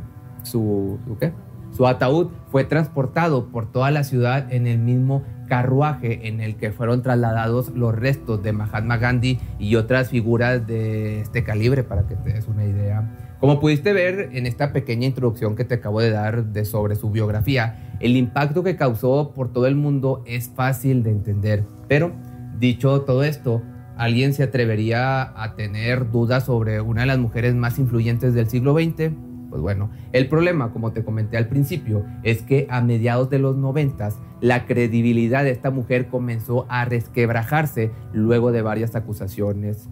Su, 0.43 0.99
qué? 1.21 1.35
Su 1.71 1.87
ataúd 1.87 2.29
fue 2.51 2.65
transportado 2.65 3.49
por 3.49 3.71
toda 3.71 3.91
la 3.91 4.05
ciudad 4.05 4.51
en 4.51 4.67
el 4.67 4.79
mismo 4.79 5.23
carruaje 5.53 6.29
en 6.29 6.41
el 6.41 6.57
que 6.57 6.73
fueron 6.73 7.03
trasladados 7.03 7.73
los 7.75 7.95
restos 7.95 8.43
de 8.43 8.55
Mahatma 8.55 8.97
Gandhi 8.97 9.39
y 9.59 9.77
otras 9.77 10.09
figuras 10.09 10.67
de 10.67 11.21
este 11.21 11.45
calibre, 11.45 11.83
para 11.83 12.07
que 12.07 12.15
te 12.15 12.33
des 12.33 12.49
una 12.49 12.65
idea. 12.65 13.37
Como 13.39 13.61
pudiste 13.61 13.93
ver 13.93 14.31
en 14.33 14.47
esta 14.47 14.73
pequeña 14.73 15.07
introducción 15.07 15.55
que 15.55 15.67
te 15.67 15.75
acabo 15.75 16.01
de 16.01 16.11
dar 16.11 16.47
de 16.47 16.65
sobre 16.65 16.97
su 16.97 17.11
biografía, 17.11 17.97
el 18.01 18.17
impacto 18.17 18.63
que 18.63 18.77
causó 18.77 19.33
por 19.35 19.53
todo 19.53 19.67
el 19.67 19.75
mundo 19.75 20.25
es 20.25 20.49
fácil 20.49 21.03
de 21.03 21.11
entender. 21.11 21.65
Pero, 21.87 22.13
dicho 22.59 23.03
todo 23.03 23.23
esto, 23.23 23.61
¿alguien 23.99 24.33
se 24.33 24.45
atrevería 24.45 25.39
a 25.39 25.55
tener 25.55 26.11
dudas 26.11 26.47
sobre 26.47 26.81
una 26.81 27.03
de 27.03 27.09
las 27.09 27.19
mujeres 27.19 27.55
más 27.55 27.79
influyentes 27.79 28.33
del 28.33 28.49
siglo 28.49 28.73
XX? 28.73 29.13
Pues 29.53 29.61
bueno, 29.61 29.91
el 30.13 30.31
problema, 30.31 30.73
como 30.73 30.93
te 30.93 31.05
comenté 31.05 31.37
al 31.37 31.47
principio, 31.47 32.07
es 32.23 32.41
que 32.41 32.67
a 32.71 32.81
mediados 32.81 33.29
de 33.29 33.39
los 33.39 33.55
noventas, 33.55 34.17
la 34.41 34.65
credibilidad 34.65 35.45
de 35.45 35.51
esta 35.51 35.71
mujer 35.71 36.09
comenzó 36.09 36.65
a 36.71 36.87
resquebrajarse 36.87 37.91
luego 38.15 38.51
de 38.51 38.63
varias 38.63 38.97
acusaciones. 38.97 39.91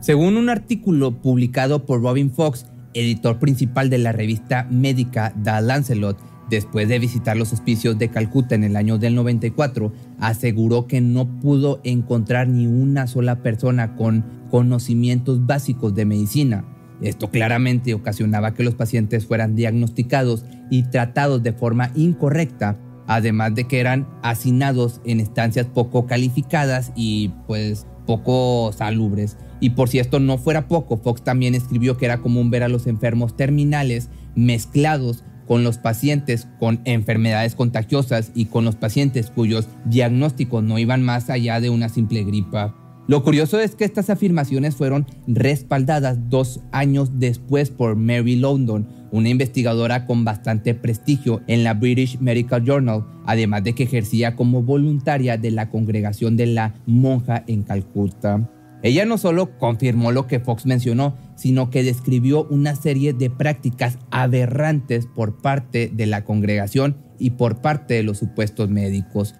Según 0.00 0.38
un 0.38 0.48
artículo 0.48 1.20
publicado 1.20 1.84
por 1.84 2.00
Robin 2.00 2.30
Fox, 2.30 2.64
editor 2.94 3.38
principal 3.38 3.90
de 3.90 3.98
la 3.98 4.12
revista 4.12 4.66
médica 4.70 5.34
The 5.44 5.60
Lancelot, 5.60 6.16
después 6.48 6.88
de 6.88 6.98
visitar 6.98 7.36
los 7.36 7.52
hospicios 7.52 7.98
de 7.98 8.08
Calcuta 8.08 8.54
en 8.54 8.64
el 8.64 8.76
año 8.76 8.96
del 8.96 9.14
94, 9.14 9.92
aseguró 10.18 10.86
que 10.86 11.00
no 11.00 11.26
pudo 11.40 11.80
encontrar 11.84 12.48
ni 12.48 12.66
una 12.66 13.06
sola 13.06 13.42
persona 13.42 13.96
con 13.96 14.24
conocimientos 14.50 15.46
básicos 15.46 15.94
de 15.94 16.04
medicina. 16.04 16.64
Esto 17.00 17.30
claramente 17.30 17.94
ocasionaba 17.94 18.54
que 18.54 18.62
los 18.62 18.74
pacientes 18.74 19.26
fueran 19.26 19.54
diagnosticados 19.54 20.44
y 20.70 20.84
tratados 20.84 21.42
de 21.42 21.52
forma 21.52 21.90
incorrecta, 21.94 22.78
además 23.06 23.54
de 23.54 23.64
que 23.64 23.80
eran 23.80 24.08
hacinados 24.22 25.00
en 25.04 25.20
estancias 25.20 25.66
poco 25.66 26.06
calificadas 26.06 26.92
y 26.96 27.30
pues 27.46 27.86
poco 28.06 28.72
salubres. 28.72 29.36
Y 29.60 29.70
por 29.70 29.88
si 29.88 29.98
esto 29.98 30.20
no 30.20 30.38
fuera 30.38 30.68
poco, 30.68 30.96
Fox 30.96 31.22
también 31.22 31.54
escribió 31.54 31.96
que 31.96 32.06
era 32.06 32.18
común 32.18 32.50
ver 32.50 32.62
a 32.62 32.68
los 32.68 32.86
enfermos 32.86 33.36
terminales 33.36 34.08
mezclados 34.34 35.24
con 35.46 35.64
los 35.64 35.78
pacientes 35.78 36.48
con 36.58 36.80
enfermedades 36.84 37.54
contagiosas 37.54 38.32
y 38.34 38.46
con 38.46 38.64
los 38.64 38.74
pacientes 38.74 39.30
cuyos 39.30 39.68
diagnósticos 39.84 40.62
no 40.62 40.78
iban 40.78 41.02
más 41.02 41.30
allá 41.30 41.60
de 41.60 41.70
una 41.70 41.88
simple 41.88 42.24
gripa. 42.24 42.74
Lo 43.08 43.22
curioso 43.22 43.60
es 43.60 43.76
que 43.76 43.84
estas 43.84 44.10
afirmaciones 44.10 44.74
fueron 44.74 45.06
respaldadas 45.28 46.28
dos 46.28 46.60
años 46.72 47.20
después 47.20 47.70
por 47.70 47.94
Mary 47.94 48.34
London, 48.34 48.88
una 49.12 49.28
investigadora 49.28 50.06
con 50.06 50.24
bastante 50.24 50.74
prestigio 50.74 51.40
en 51.46 51.62
la 51.62 51.74
British 51.74 52.18
Medical 52.18 52.64
Journal, 52.64 53.04
además 53.24 53.62
de 53.62 53.74
que 53.74 53.84
ejercía 53.84 54.34
como 54.34 54.64
voluntaria 54.64 55.36
de 55.36 55.52
la 55.52 55.70
congregación 55.70 56.36
de 56.36 56.46
la 56.46 56.74
monja 56.86 57.44
en 57.46 57.62
Calcuta. 57.62 58.50
Ella 58.82 59.04
no 59.04 59.18
solo 59.18 59.56
confirmó 59.58 60.10
lo 60.10 60.26
que 60.26 60.40
Fox 60.40 60.66
mencionó, 60.66 61.16
sino 61.36 61.70
que 61.70 61.84
describió 61.84 62.46
una 62.50 62.74
serie 62.74 63.12
de 63.12 63.30
prácticas 63.30 63.98
aberrantes 64.10 65.06
por 65.06 65.38
parte 65.38 65.90
de 65.94 66.06
la 66.06 66.24
congregación 66.24 66.96
y 67.18 67.30
por 67.30 67.60
parte 67.62 67.94
de 67.94 68.02
los 68.02 68.18
supuestos 68.18 68.68
médicos. 68.68 69.36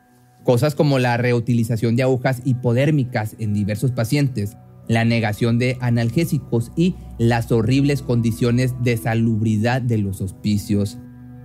Cosas 0.47 0.75
como 0.75 0.99
la 0.99 1.19
reutilización 1.19 1.97
de 1.97 2.05
agujas 2.05 2.41
hipodérmicas 2.45 3.37
en 3.39 3.53
diversos 3.53 3.91
pacientes, 3.91 4.57
la 4.89 5.05
negación 5.05 5.59
de 5.59 5.77
analgésicos 5.81 6.73
y 6.77 6.95
las 7.19 7.53
horribles 7.53 8.01
condiciones 8.01 8.75
de 8.83 8.97
salubridad 8.97 9.83
de 9.83 9.99
los 9.99 10.23
hospicios. 10.23 10.99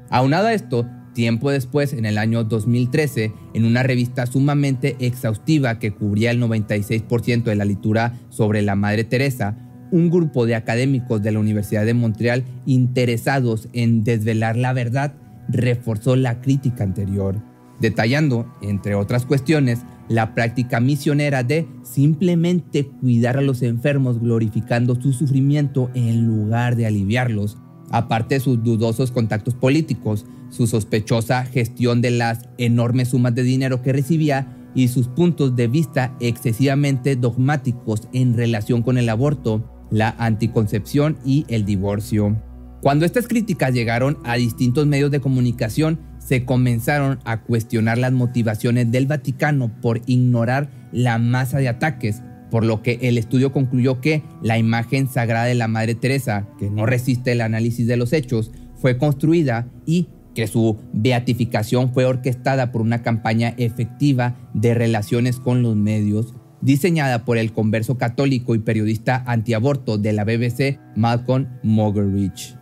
Aunado 0.09 0.47
a 0.47 0.53
esto, 0.53 0.88
Tiempo 1.13 1.51
después, 1.51 1.91
en 1.91 2.05
el 2.05 2.17
año 2.17 2.45
2013, 2.45 3.34
en 3.53 3.65
una 3.65 3.84
revista 3.84 4.25
sumamente 4.25 4.95
exhaustiva 4.99 5.78
que 5.78 5.91
cubría 5.91 6.32
el 6.32 6.41
96% 6.41 7.43
de 7.43 7.55
la 7.55 7.65
literatura 7.65 8.13
sobre 8.30 8.61
la 8.61 8.75
Madre 8.75 9.03
Teresa, 9.03 9.57
un 9.91 10.09
grupo 10.09 10.45
de 10.45 10.55
académicos 10.55 11.21
de 11.21 11.34
la 11.34 11.39
Universidad 11.39 11.86
de 11.86 11.93
Montreal 11.93 12.45
interesados 12.65 13.67
en 13.73 14.05
desvelar 14.05 14.55
la 14.55 14.71
verdad 14.71 15.13
reforzó 15.49 16.15
la 16.15 16.39
crítica 16.39 16.86
anterior, 16.86 17.41
detallando, 17.82 18.45
entre 18.61 18.95
otras 18.95 19.25
cuestiones, 19.25 19.79
la 20.07 20.34
práctica 20.36 20.79
misionera 20.79 21.43
de 21.43 21.67
simplemente 21.84 22.86
cuidar 22.86 23.38
a 23.38 23.41
los 23.41 23.61
enfermos 23.61 24.19
glorificando 24.19 24.99
su 24.99 25.13
sufrimiento 25.13 25.89
en 25.93 26.25
lugar 26.25 26.75
de 26.75 26.86
aliviarlos, 26.86 27.57
aparte 27.89 28.36
de 28.36 28.41
sus 28.41 28.63
dudosos 28.63 29.11
contactos 29.11 29.55
políticos, 29.55 30.25
su 30.49 30.67
sospechosa 30.67 31.45
gestión 31.45 32.01
de 32.01 32.11
las 32.11 32.49
enormes 32.57 33.09
sumas 33.09 33.34
de 33.36 33.43
dinero 33.43 33.82
que 33.82 33.93
recibía 33.93 34.57
y 34.75 34.88
sus 34.89 35.07
puntos 35.07 35.55
de 35.55 35.67
vista 35.67 36.15
excesivamente 36.19 37.15
dogmáticos 37.15 38.07
en 38.13 38.36
relación 38.36 38.84
con 38.84 38.97
el 38.97 39.09
aborto, 39.09 39.88
la 39.91 40.15
anticoncepción 40.17 41.17
y 41.25 41.45
el 41.47 41.65
divorcio. 41.65 42.38
Cuando 42.82 43.05
estas 43.05 43.27
críticas 43.27 43.73
llegaron 43.73 44.17
a 44.23 44.36
distintos 44.36 44.88
medios 44.88 45.11
de 45.11 45.19
comunicación, 45.21 45.99
se 46.32 46.45
comenzaron 46.45 47.19
a 47.25 47.41
cuestionar 47.41 47.97
las 47.97 48.13
motivaciones 48.13 48.89
del 48.89 49.05
Vaticano 49.05 49.69
por 49.82 49.99
ignorar 50.05 50.69
la 50.93 51.17
masa 51.17 51.57
de 51.57 51.67
ataques, 51.67 52.21
por 52.49 52.63
lo 52.63 52.82
que 52.82 52.99
el 53.01 53.17
estudio 53.17 53.51
concluyó 53.51 53.99
que 53.99 54.23
la 54.41 54.57
imagen 54.57 55.09
sagrada 55.09 55.47
de 55.47 55.55
la 55.55 55.67
Madre 55.67 55.93
Teresa, 55.93 56.47
que 56.57 56.69
no 56.69 56.86
resiste 56.86 57.34
el 57.34 57.41
análisis 57.41 57.86
de 57.86 57.97
los 57.97 58.13
hechos, 58.13 58.53
fue 58.77 58.97
construida 58.97 59.67
y 59.86 60.07
que 60.34 60.47
su 60.47 60.79
beatificación 60.93 61.93
fue 61.93 62.05
orquestada 62.05 62.71
por 62.71 62.82
una 62.82 63.01
campaña 63.01 63.53
efectiva 63.57 64.38
de 64.53 64.73
relaciones 64.73 65.36
con 65.36 65.61
los 65.61 65.75
medios, 65.75 66.34
diseñada 66.61 67.25
por 67.25 67.39
el 67.39 67.51
converso 67.51 67.97
católico 67.97 68.55
y 68.55 68.59
periodista 68.59 69.21
antiaborto 69.27 69.97
de 69.97 70.13
la 70.13 70.23
BBC, 70.23 70.79
Malcolm 70.95 71.47
Moggeridge. 71.61 72.61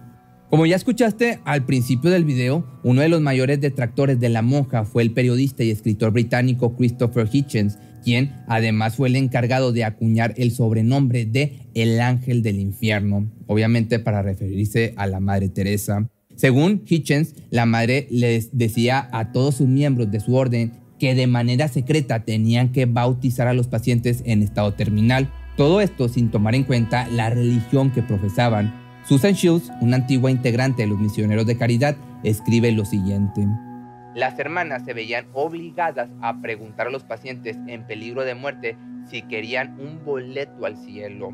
Como 0.50 0.66
ya 0.66 0.76
escuchaste 0.76 1.40
al 1.46 1.64
principio 1.66 2.10
del 2.10 2.26
video, 2.26 2.66
uno 2.84 3.02
de 3.02 3.10
los 3.10 3.22
mayores 3.22 3.62
detractores 3.62 4.20
de 4.20 4.30
la 4.30 4.42
monja 4.42 4.84
fue 4.84 5.04
el 5.04 5.12
periodista 5.12 5.64
y 5.64 5.70
escritor 5.70 6.12
británico 6.12 6.76
Christopher 6.76 7.30
Hitchens, 7.32 7.78
quien 8.04 8.34
además 8.48 8.96
fue 8.96 9.10
el 9.10 9.16
encargado 9.16 9.72
de 9.72 9.84
acuñar 9.84 10.34
el 10.38 10.50
sobrenombre 10.50 11.26
de 11.28 11.68
El 11.76 12.02
Ángel 12.02 12.42
del 12.42 12.60
Infierno, 12.60 13.30
obviamente 13.46 14.00
para 14.00 14.24
referirse 14.24 14.96
a 14.98 15.06
la 15.06 15.20
Madre 15.20 15.50
Teresa. 15.50 16.10
Según 16.36 16.82
Hitchens, 16.88 17.36
la 17.52 17.68
madre 17.68 18.08
les 18.10 18.58
decía 18.58 19.08
a 19.12 19.32
todos 19.32 19.56
sus 19.56 19.68
miembros 19.68 20.10
de 20.10 20.20
su 20.20 20.34
orden 20.34 20.72
que 20.98 21.14
de 21.14 21.28
manera 21.28 21.68
secreta 21.68 22.24
tenían 22.24 22.72
que 22.72 22.88
bautizar 22.88 23.48
a 23.48 23.54
los 23.54 23.68
pacientes 23.68 24.24
en 24.26 24.42
estado 24.42 24.74
terminal. 24.74 25.32
Todo 25.58 25.80
esto 25.80 26.10
sin 26.10 26.32
tomar 26.32 26.56
en 26.56 26.64
cuenta 26.64 27.08
la 27.10 27.30
religión 27.30 27.92
que 27.92 28.02
profesaban. 28.02 28.89
Susan 29.10 29.34
Shields, 29.34 29.72
una 29.82 29.96
antigua 29.96 30.30
integrante 30.30 30.84
de 30.84 30.88
los 30.88 31.00
misioneros 31.00 31.48
de 31.48 31.58
caridad, 31.58 31.98
escribe 32.22 32.72
lo 32.72 32.86
siguiente. 32.86 33.44
Las 34.14 34.38
hermanas 34.38 34.86
se 34.86 34.94
veían 34.94 35.26
obligadas 35.34 36.12
a 36.22 36.40
preguntar 36.42 36.86
a 36.86 36.92
los 36.92 37.06
pacientes 37.06 37.58
en 37.66 37.88
peligro 37.88 38.24
de 38.24 38.36
muerte 38.36 38.78
si 39.10 39.24
querían 39.24 39.80
un 39.80 40.06
boleto 40.06 40.64
al 40.64 40.78
cielo. 40.78 41.34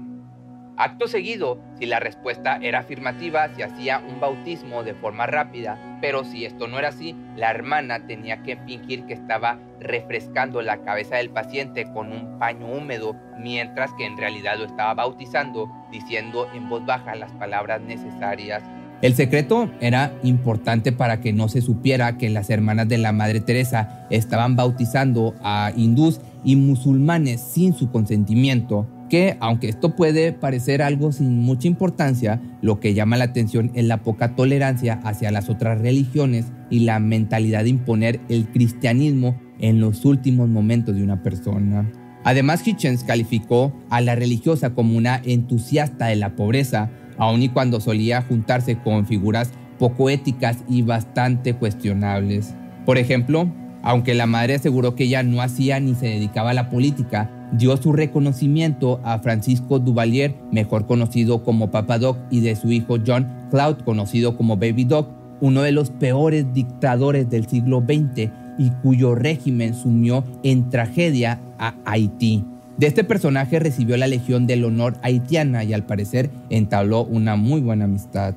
Acto 0.77 1.07
seguido, 1.07 1.57
si 1.79 1.85
la 1.85 2.01
respuesta 2.01 2.59
era 2.61 2.79
afirmativa, 2.79 3.47
se 3.55 3.63
hacía 3.63 3.99
un 3.99 4.19
bautismo 4.19 4.83
de 4.83 4.93
forma 4.93 5.25
rápida, 5.25 5.79
pero 6.01 6.25
si 6.25 6.43
esto 6.43 6.67
no 6.67 6.77
era 6.77 6.89
así, 6.89 7.15
la 7.37 7.49
hermana 7.49 8.05
tenía 8.05 8.43
que 8.43 8.57
fingir 8.57 9.05
que 9.05 9.13
estaba 9.13 9.57
refrescando 9.79 10.61
la 10.61 10.83
cabeza 10.83 11.15
del 11.15 11.29
paciente 11.29 11.85
con 11.93 12.11
un 12.11 12.37
paño 12.39 12.67
húmedo, 12.67 13.15
mientras 13.39 13.93
que 13.93 14.05
en 14.05 14.17
realidad 14.17 14.57
lo 14.57 14.65
estaba 14.65 14.93
bautizando, 14.95 15.71
diciendo 15.93 16.45
en 16.53 16.67
voz 16.67 16.85
baja 16.85 17.15
las 17.15 17.31
palabras 17.31 17.79
necesarias. 17.79 18.61
El 19.01 19.13
secreto 19.15 19.69
era 19.79 20.11
importante 20.23 20.91
para 20.91 21.21
que 21.21 21.31
no 21.31 21.47
se 21.47 21.61
supiera 21.61 22.17
que 22.17 22.29
las 22.29 22.49
hermanas 22.49 22.89
de 22.89 22.97
la 22.97 23.13
Madre 23.13 23.39
Teresa 23.39 24.07
estaban 24.09 24.57
bautizando 24.57 25.35
a 25.41 25.71
hindús 25.75 26.19
y 26.43 26.57
musulmanes 26.57 27.39
sin 27.39 27.73
su 27.73 27.91
consentimiento 27.91 28.87
que 29.09 29.37
aunque 29.39 29.69
esto 29.69 29.95
puede 29.95 30.33
parecer 30.33 30.81
algo 30.81 31.11
sin 31.11 31.39
mucha 31.39 31.67
importancia, 31.67 32.41
lo 32.61 32.79
que 32.79 32.93
llama 32.93 33.17
la 33.17 33.25
atención 33.25 33.71
es 33.75 33.85
la 33.85 34.03
poca 34.03 34.35
tolerancia 34.35 34.99
hacia 35.03 35.31
las 35.31 35.49
otras 35.49 35.79
religiones 35.81 36.45
y 36.69 36.79
la 36.79 36.99
mentalidad 36.99 37.63
de 37.63 37.69
imponer 37.69 38.19
el 38.29 38.47
cristianismo 38.47 39.39
en 39.59 39.79
los 39.79 40.05
últimos 40.05 40.49
momentos 40.49 40.95
de 40.95 41.03
una 41.03 41.21
persona. 41.23 41.91
Además, 42.23 42.67
Hitchens 42.67 43.03
calificó 43.03 43.71
a 43.89 44.01
la 44.01 44.15
religiosa 44.15 44.73
como 44.73 44.97
una 44.97 45.21
entusiasta 45.23 46.07
de 46.07 46.15
la 46.15 46.35
pobreza, 46.35 46.89
aun 47.17 47.43
y 47.43 47.49
cuando 47.49 47.79
solía 47.79 48.23
juntarse 48.23 48.77
con 48.77 49.05
figuras 49.05 49.51
poco 49.77 50.09
éticas 50.09 50.63
y 50.67 50.81
bastante 50.81 51.53
cuestionables. 51.53 52.55
Por 52.85 52.97
ejemplo, 52.97 53.51
aunque 53.83 54.15
la 54.15 54.25
madre 54.25 54.55
aseguró 54.55 54.95
que 54.95 55.03
ella 55.03 55.21
no 55.21 55.41
hacía 55.41 55.79
ni 55.79 55.93
se 55.93 56.07
dedicaba 56.07 56.49
a 56.49 56.55
la 56.55 56.71
política, 56.71 57.29
dio 57.51 57.77
su 57.77 57.93
reconocimiento 57.93 58.99
a 59.03 59.19
Francisco 59.19 59.79
Duvalier, 59.79 60.35
mejor 60.51 60.85
conocido 60.85 61.43
como 61.43 61.71
Papa 61.71 61.99
Doc, 61.99 62.17
y 62.29 62.41
de 62.41 62.55
su 62.55 62.71
hijo 62.71 62.97
John 63.05 63.27
Cloud, 63.51 63.77
conocido 63.85 64.37
como 64.37 64.57
Baby 64.57 64.85
Doc, 64.85 65.09
uno 65.41 65.61
de 65.61 65.71
los 65.71 65.89
peores 65.89 66.53
dictadores 66.53 67.29
del 67.29 67.47
siglo 67.47 67.83
XX 67.85 68.31
y 68.57 68.69
cuyo 68.81 69.15
régimen 69.15 69.73
sumió 69.73 70.23
en 70.43 70.69
tragedia 70.69 71.39
a 71.59 71.75
Haití. 71.85 72.43
De 72.77 72.87
este 72.87 73.03
personaje 73.03 73.59
recibió 73.59 73.95
la 73.95 74.07
Legión 74.07 74.47
del 74.47 74.65
Honor 74.65 74.95
haitiana 75.01 75.63
y 75.63 75.73
al 75.73 75.85
parecer 75.85 76.29
entabló 76.49 77.05
una 77.05 77.37
muy 77.37 77.61
buena 77.61 77.85
amistad. 77.85 78.35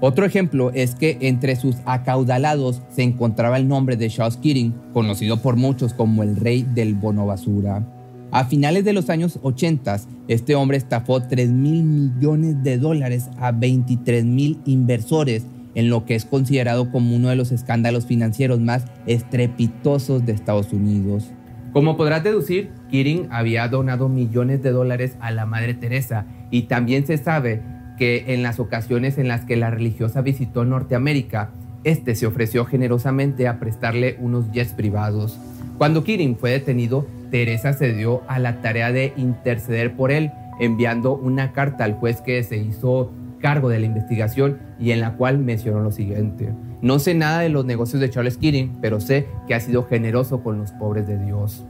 Otro 0.00 0.24
ejemplo 0.24 0.70
es 0.72 0.94
que 0.94 1.18
entre 1.20 1.56
sus 1.56 1.76
acaudalados 1.84 2.82
se 2.90 3.02
encontraba 3.02 3.56
el 3.56 3.68
nombre 3.68 3.96
de 3.96 4.08
Charles 4.08 4.36
Keating, 4.36 4.74
conocido 4.92 5.36
por 5.36 5.56
muchos 5.56 5.94
como 5.94 6.22
el 6.22 6.36
rey 6.36 6.66
del 6.74 6.94
bono 6.94 7.26
basura. 7.26 7.82
A 8.34 8.46
finales 8.46 8.86
de 8.86 8.94
los 8.94 9.10
años 9.10 9.38
80, 9.42 10.00
este 10.26 10.54
hombre 10.54 10.78
estafó 10.78 11.20
3 11.20 11.50
mil 11.50 11.82
millones 11.84 12.62
de 12.62 12.78
dólares 12.78 13.28
a 13.38 13.52
23 13.52 14.24
mil 14.24 14.58
inversores 14.64 15.44
en 15.74 15.90
lo 15.90 16.06
que 16.06 16.14
es 16.14 16.24
considerado 16.24 16.90
como 16.90 17.14
uno 17.14 17.28
de 17.28 17.36
los 17.36 17.52
escándalos 17.52 18.06
financieros 18.06 18.58
más 18.58 18.86
estrepitosos 19.06 20.24
de 20.24 20.32
Estados 20.32 20.72
Unidos. 20.72 21.30
Como 21.74 21.98
podrás 21.98 22.24
deducir, 22.24 22.70
Keating 22.90 23.28
había 23.30 23.68
donado 23.68 24.08
millones 24.08 24.62
de 24.62 24.70
dólares 24.70 25.14
a 25.20 25.30
la 25.30 25.44
Madre 25.44 25.74
Teresa 25.74 26.24
y 26.50 26.62
también 26.62 27.06
se 27.06 27.18
sabe 27.18 27.60
que 27.98 28.32
en 28.32 28.42
las 28.42 28.60
ocasiones 28.60 29.18
en 29.18 29.28
las 29.28 29.44
que 29.44 29.56
la 29.56 29.68
religiosa 29.68 30.22
visitó 30.22 30.64
Norteamérica, 30.64 31.50
este 31.84 32.14
se 32.14 32.26
ofreció 32.26 32.64
generosamente 32.64 33.46
a 33.46 33.60
prestarle 33.60 34.16
unos 34.20 34.50
jets 34.52 34.72
privados. 34.72 35.38
Cuando 35.76 36.02
Kirin 36.02 36.36
fue 36.36 36.50
detenido, 36.52 37.06
Teresa 37.32 37.72
se 37.72 37.94
dio 37.94 38.22
a 38.28 38.38
la 38.38 38.60
tarea 38.60 38.92
de 38.92 39.14
interceder 39.16 39.96
por 39.96 40.12
él, 40.12 40.30
enviando 40.60 41.16
una 41.16 41.52
carta 41.52 41.82
al 41.84 41.94
juez 41.94 42.20
que 42.20 42.42
se 42.44 42.58
hizo 42.58 43.10
cargo 43.40 43.70
de 43.70 43.80
la 43.80 43.86
investigación 43.86 44.58
y 44.78 44.90
en 44.90 45.00
la 45.00 45.14
cual 45.14 45.38
mencionó 45.38 45.80
lo 45.80 45.92
siguiente. 45.92 46.52
No 46.82 46.98
sé 46.98 47.14
nada 47.14 47.40
de 47.40 47.48
los 47.48 47.64
negocios 47.64 48.02
de 48.02 48.10
Charles 48.10 48.36
Kirin, 48.36 48.76
pero 48.82 49.00
sé 49.00 49.28
que 49.48 49.54
ha 49.54 49.60
sido 49.60 49.84
generoso 49.84 50.42
con 50.42 50.58
los 50.58 50.72
pobres 50.72 51.06
de 51.06 51.18
Dios. 51.24 51.64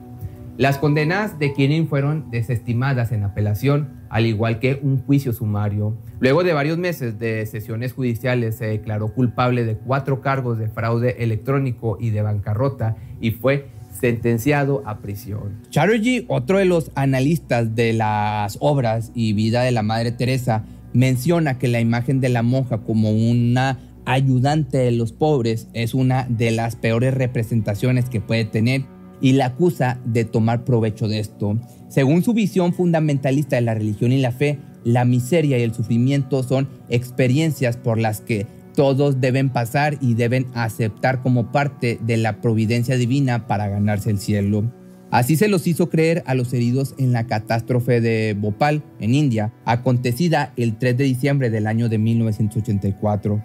Las 0.58 0.78
condenas 0.78 1.38
de 1.38 1.54
Kirin 1.54 1.86
fueron 1.86 2.28
desestimadas 2.30 3.12
en 3.12 3.22
apelación, 3.22 4.02
al 4.10 4.26
igual 4.26 4.58
que 4.58 4.80
un 4.82 4.98
juicio 4.98 5.32
sumario. 5.32 5.96
Luego 6.18 6.42
de 6.42 6.52
varios 6.52 6.76
meses 6.76 7.20
de 7.20 7.46
sesiones 7.46 7.92
judiciales 7.92 8.56
se 8.56 8.66
declaró 8.66 9.14
culpable 9.14 9.64
de 9.64 9.76
cuatro 9.76 10.20
cargos 10.20 10.58
de 10.58 10.68
fraude 10.68 11.22
electrónico 11.22 11.98
y 12.00 12.10
de 12.10 12.20
bancarrota 12.20 12.96
y 13.20 13.30
fue 13.30 13.68
sentenciado 14.02 14.82
a 14.84 14.98
prisión. 14.98 15.60
Chatterjee, 15.70 16.24
otro 16.26 16.58
de 16.58 16.64
los 16.64 16.90
analistas 16.96 17.76
de 17.76 17.92
las 17.92 18.58
obras 18.60 19.12
y 19.14 19.32
vida 19.32 19.62
de 19.62 19.70
la 19.70 19.84
Madre 19.84 20.10
Teresa, 20.10 20.64
menciona 20.92 21.60
que 21.60 21.68
la 21.68 21.78
imagen 21.78 22.20
de 22.20 22.28
la 22.28 22.42
monja 22.42 22.78
como 22.78 23.12
una 23.12 23.78
ayudante 24.04 24.78
de 24.78 24.90
los 24.90 25.12
pobres 25.12 25.68
es 25.72 25.94
una 25.94 26.26
de 26.28 26.50
las 26.50 26.74
peores 26.74 27.14
representaciones 27.14 28.08
que 28.08 28.20
puede 28.20 28.44
tener 28.44 28.82
y 29.20 29.34
la 29.34 29.46
acusa 29.46 30.00
de 30.04 30.24
tomar 30.24 30.64
provecho 30.64 31.06
de 31.06 31.20
esto. 31.20 31.56
Según 31.88 32.24
su 32.24 32.34
visión 32.34 32.74
fundamentalista 32.74 33.54
de 33.54 33.62
la 33.62 33.74
religión 33.74 34.10
y 34.10 34.18
la 34.18 34.32
fe, 34.32 34.58
la 34.82 35.04
miseria 35.04 35.58
y 35.58 35.62
el 35.62 35.74
sufrimiento 35.74 36.42
son 36.42 36.68
experiencias 36.88 37.76
por 37.76 38.00
las 38.00 38.20
que 38.20 38.48
todos 38.74 39.20
deben 39.20 39.50
pasar 39.50 39.98
y 40.00 40.14
deben 40.14 40.46
aceptar 40.54 41.22
como 41.22 41.52
parte 41.52 41.98
de 42.02 42.16
la 42.16 42.40
providencia 42.40 42.96
divina 42.96 43.46
para 43.46 43.68
ganarse 43.68 44.10
el 44.10 44.18
cielo. 44.18 44.70
Así 45.10 45.36
se 45.36 45.48
los 45.48 45.66
hizo 45.66 45.90
creer 45.90 46.22
a 46.24 46.34
los 46.34 46.54
heridos 46.54 46.94
en 46.96 47.12
la 47.12 47.26
catástrofe 47.26 48.00
de 48.00 48.34
Bhopal, 48.34 48.82
en 48.98 49.14
India, 49.14 49.52
acontecida 49.66 50.54
el 50.56 50.78
3 50.78 50.96
de 50.96 51.04
diciembre 51.04 51.50
del 51.50 51.66
año 51.66 51.90
de 51.90 51.98
1984. 51.98 53.44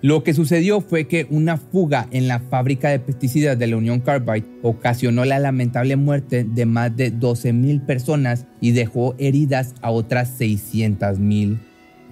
Lo 0.00 0.22
que 0.22 0.34
sucedió 0.34 0.80
fue 0.80 1.06
que 1.06 1.26
una 1.30 1.56
fuga 1.56 2.08
en 2.10 2.28
la 2.28 2.40
fábrica 2.40 2.88
de 2.88 2.98
pesticidas 2.98 3.58
de 3.58 3.66
la 3.66 3.76
Unión 3.76 4.00
Carbide 4.00 4.46
ocasionó 4.62 5.24
la 5.24 5.38
lamentable 5.38 5.96
muerte 5.96 6.44
de 6.44 6.66
más 6.66 6.94
de 6.96 7.12
12.000 7.12 7.84
personas 7.86 8.46
y 8.60 8.72
dejó 8.72 9.14
heridas 9.18 9.74
a 9.82 9.90
otras 9.90 10.40
600.000. 10.40 11.58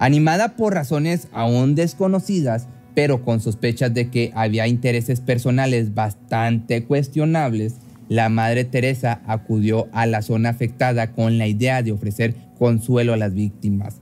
Animada 0.02 0.56
por 0.56 0.74
razones 0.74 1.28
aún 1.32 1.76
desconocidas, 1.76 2.66
pero 2.92 3.24
con 3.24 3.38
sospechas 3.38 3.94
de 3.94 4.10
que 4.10 4.32
había 4.34 4.66
intereses 4.66 5.20
personales 5.20 5.94
bastante 5.94 6.82
cuestionables, 6.82 7.76
la 8.08 8.28
Madre 8.28 8.64
Teresa 8.64 9.22
acudió 9.28 9.86
a 9.92 10.06
la 10.06 10.22
zona 10.22 10.48
afectada 10.48 11.12
con 11.12 11.38
la 11.38 11.46
idea 11.46 11.84
de 11.84 11.92
ofrecer 11.92 12.34
consuelo 12.58 13.12
a 13.12 13.16
las 13.16 13.32
víctimas. 13.32 14.00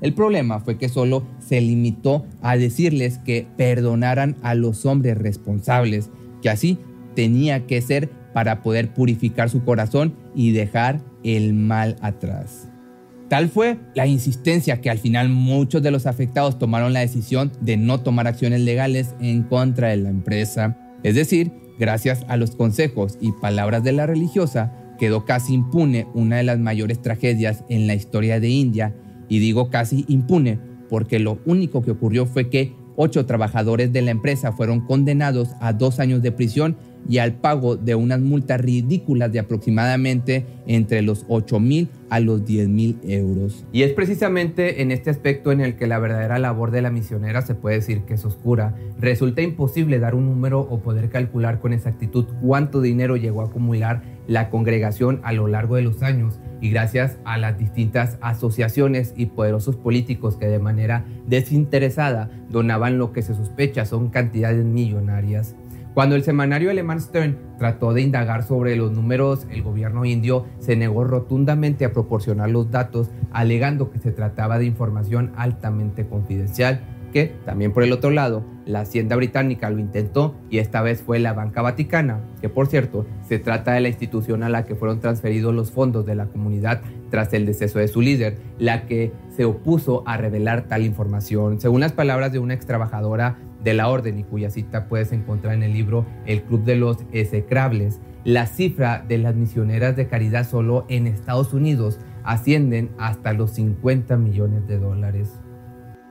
El 0.00 0.14
problema 0.14 0.60
fue 0.60 0.78
que 0.78 0.88
solo 0.88 1.26
se 1.40 1.60
limitó 1.60 2.24
a 2.40 2.56
decirles 2.56 3.18
que 3.18 3.48
perdonaran 3.56 4.36
a 4.42 4.54
los 4.54 4.86
hombres 4.86 5.18
responsables, 5.18 6.08
que 6.40 6.50
así 6.50 6.78
tenía 7.16 7.66
que 7.66 7.82
ser 7.82 8.10
para 8.32 8.62
poder 8.62 8.94
purificar 8.94 9.50
su 9.50 9.64
corazón 9.64 10.14
y 10.36 10.52
dejar 10.52 11.00
el 11.24 11.52
mal 11.52 11.96
atrás. 12.00 12.68
Tal 13.32 13.48
fue 13.48 13.78
la 13.94 14.06
insistencia 14.06 14.82
que 14.82 14.90
al 14.90 14.98
final 14.98 15.30
muchos 15.30 15.82
de 15.82 15.90
los 15.90 16.04
afectados 16.04 16.58
tomaron 16.58 16.92
la 16.92 17.00
decisión 17.00 17.50
de 17.62 17.78
no 17.78 18.02
tomar 18.02 18.26
acciones 18.26 18.60
legales 18.60 19.14
en 19.22 19.44
contra 19.44 19.88
de 19.88 19.96
la 19.96 20.10
empresa. 20.10 20.76
Es 21.02 21.14
decir, 21.14 21.50
gracias 21.78 22.26
a 22.28 22.36
los 22.36 22.50
consejos 22.50 23.16
y 23.22 23.32
palabras 23.32 23.82
de 23.84 23.92
la 23.92 24.04
religiosa, 24.04 24.74
quedó 24.98 25.24
casi 25.24 25.54
impune 25.54 26.06
una 26.12 26.36
de 26.36 26.42
las 26.42 26.58
mayores 26.58 27.00
tragedias 27.00 27.64
en 27.70 27.86
la 27.86 27.94
historia 27.94 28.38
de 28.38 28.50
India 28.50 28.94
y 29.30 29.38
digo 29.38 29.70
casi 29.70 30.04
impune 30.08 30.60
porque 30.90 31.18
lo 31.18 31.38
único 31.46 31.80
que 31.80 31.92
ocurrió 31.92 32.26
fue 32.26 32.50
que 32.50 32.74
ocho 32.96 33.24
trabajadores 33.24 33.94
de 33.94 34.02
la 34.02 34.10
empresa 34.10 34.52
fueron 34.52 34.82
condenados 34.82 35.52
a 35.58 35.72
dos 35.72 36.00
años 36.00 36.20
de 36.20 36.32
prisión 36.32 36.76
y 37.08 37.18
al 37.18 37.34
pago 37.34 37.76
de 37.76 37.94
unas 37.94 38.20
multas 38.20 38.60
ridículas 38.60 39.32
de 39.32 39.40
aproximadamente 39.40 40.46
entre 40.66 41.02
los 41.02 41.24
8 41.28 41.60
mil 41.60 41.88
a 42.10 42.20
los 42.20 42.44
10 42.44 42.68
mil 42.68 42.98
euros. 43.04 43.64
Y 43.72 43.82
es 43.82 43.92
precisamente 43.92 44.82
en 44.82 44.90
este 44.90 45.10
aspecto 45.10 45.50
en 45.50 45.60
el 45.60 45.76
que 45.76 45.86
la 45.86 45.98
verdadera 45.98 46.38
labor 46.38 46.70
de 46.70 46.82
la 46.82 46.90
misionera 46.90 47.42
se 47.42 47.54
puede 47.54 47.76
decir 47.76 48.02
que 48.02 48.14
es 48.14 48.24
oscura. 48.24 48.74
Resulta 49.00 49.42
imposible 49.42 49.98
dar 49.98 50.14
un 50.14 50.26
número 50.26 50.60
o 50.60 50.80
poder 50.80 51.08
calcular 51.08 51.58
con 51.60 51.72
exactitud 51.72 52.26
cuánto 52.40 52.80
dinero 52.80 53.16
llegó 53.16 53.40
a 53.40 53.46
acumular 53.46 54.02
la 54.26 54.50
congregación 54.50 55.20
a 55.24 55.32
lo 55.32 55.48
largo 55.48 55.76
de 55.76 55.82
los 55.82 56.02
años 56.02 56.38
y 56.60 56.70
gracias 56.70 57.18
a 57.24 57.38
las 57.38 57.58
distintas 57.58 58.18
asociaciones 58.20 59.14
y 59.16 59.26
poderosos 59.26 59.76
políticos 59.76 60.36
que 60.36 60.46
de 60.46 60.60
manera 60.60 61.04
desinteresada 61.26 62.30
donaban 62.48 62.98
lo 62.98 63.12
que 63.12 63.22
se 63.22 63.34
sospecha 63.34 63.84
son 63.84 64.10
cantidades 64.10 64.64
millonarias. 64.64 65.56
Cuando 65.94 66.16
el 66.16 66.24
semanario 66.24 66.70
alemán 66.70 67.00
Stern 67.00 67.36
trató 67.58 67.92
de 67.92 68.00
indagar 68.00 68.44
sobre 68.44 68.76
los 68.76 68.92
números, 68.92 69.46
el 69.50 69.62
gobierno 69.62 70.04
indio 70.06 70.46
se 70.58 70.74
negó 70.74 71.04
rotundamente 71.04 71.84
a 71.84 71.92
proporcionar 71.92 72.48
los 72.48 72.70
datos, 72.70 73.10
alegando 73.30 73.90
que 73.90 73.98
se 73.98 74.10
trataba 74.10 74.58
de 74.58 74.64
información 74.64 75.32
altamente 75.36 76.06
confidencial 76.06 76.80
que 77.12 77.32
también 77.44 77.72
por 77.72 77.84
el 77.84 77.92
otro 77.92 78.10
lado, 78.10 78.42
la 78.64 78.80
Hacienda 78.80 79.14
británica 79.16 79.70
lo 79.70 79.78
intentó 79.78 80.34
y 80.50 80.58
esta 80.58 80.82
vez 80.82 81.02
fue 81.02 81.18
la 81.18 81.32
Banca 81.32 81.62
Vaticana, 81.62 82.20
que 82.40 82.48
por 82.48 82.66
cierto 82.66 83.06
se 83.28 83.38
trata 83.38 83.72
de 83.72 83.80
la 83.80 83.88
institución 83.88 84.42
a 84.42 84.48
la 84.48 84.64
que 84.64 84.74
fueron 84.74 85.00
transferidos 85.00 85.54
los 85.54 85.70
fondos 85.70 86.06
de 86.06 86.14
la 86.14 86.26
comunidad 86.26 86.80
tras 87.10 87.32
el 87.34 87.46
deceso 87.46 87.78
de 87.78 87.88
su 87.88 88.00
líder, 88.00 88.38
la 88.58 88.86
que 88.86 89.12
se 89.36 89.44
opuso 89.44 90.02
a 90.06 90.16
revelar 90.16 90.62
tal 90.62 90.82
información. 90.82 91.60
Según 91.60 91.80
las 91.80 91.92
palabras 91.92 92.32
de 92.32 92.38
una 92.38 92.54
ex 92.54 92.66
trabajadora 92.66 93.36
de 93.62 93.74
la 93.74 93.88
orden 93.88 94.18
y 94.18 94.24
cuya 94.24 94.50
cita 94.50 94.88
puedes 94.88 95.12
encontrar 95.12 95.54
en 95.54 95.62
el 95.62 95.72
libro 95.72 96.06
El 96.26 96.42
Club 96.42 96.64
de 96.64 96.76
los 96.76 96.98
Execrables, 97.12 98.00
la 98.24 98.46
cifra 98.46 99.04
de 99.06 99.18
las 99.18 99.34
misioneras 99.34 99.96
de 99.96 100.06
caridad 100.06 100.48
solo 100.48 100.86
en 100.88 101.06
Estados 101.06 101.52
Unidos 101.52 101.98
ascienden 102.24 102.90
hasta 102.98 103.32
los 103.32 103.52
50 103.52 104.16
millones 104.16 104.66
de 104.68 104.78
dólares. 104.78 105.30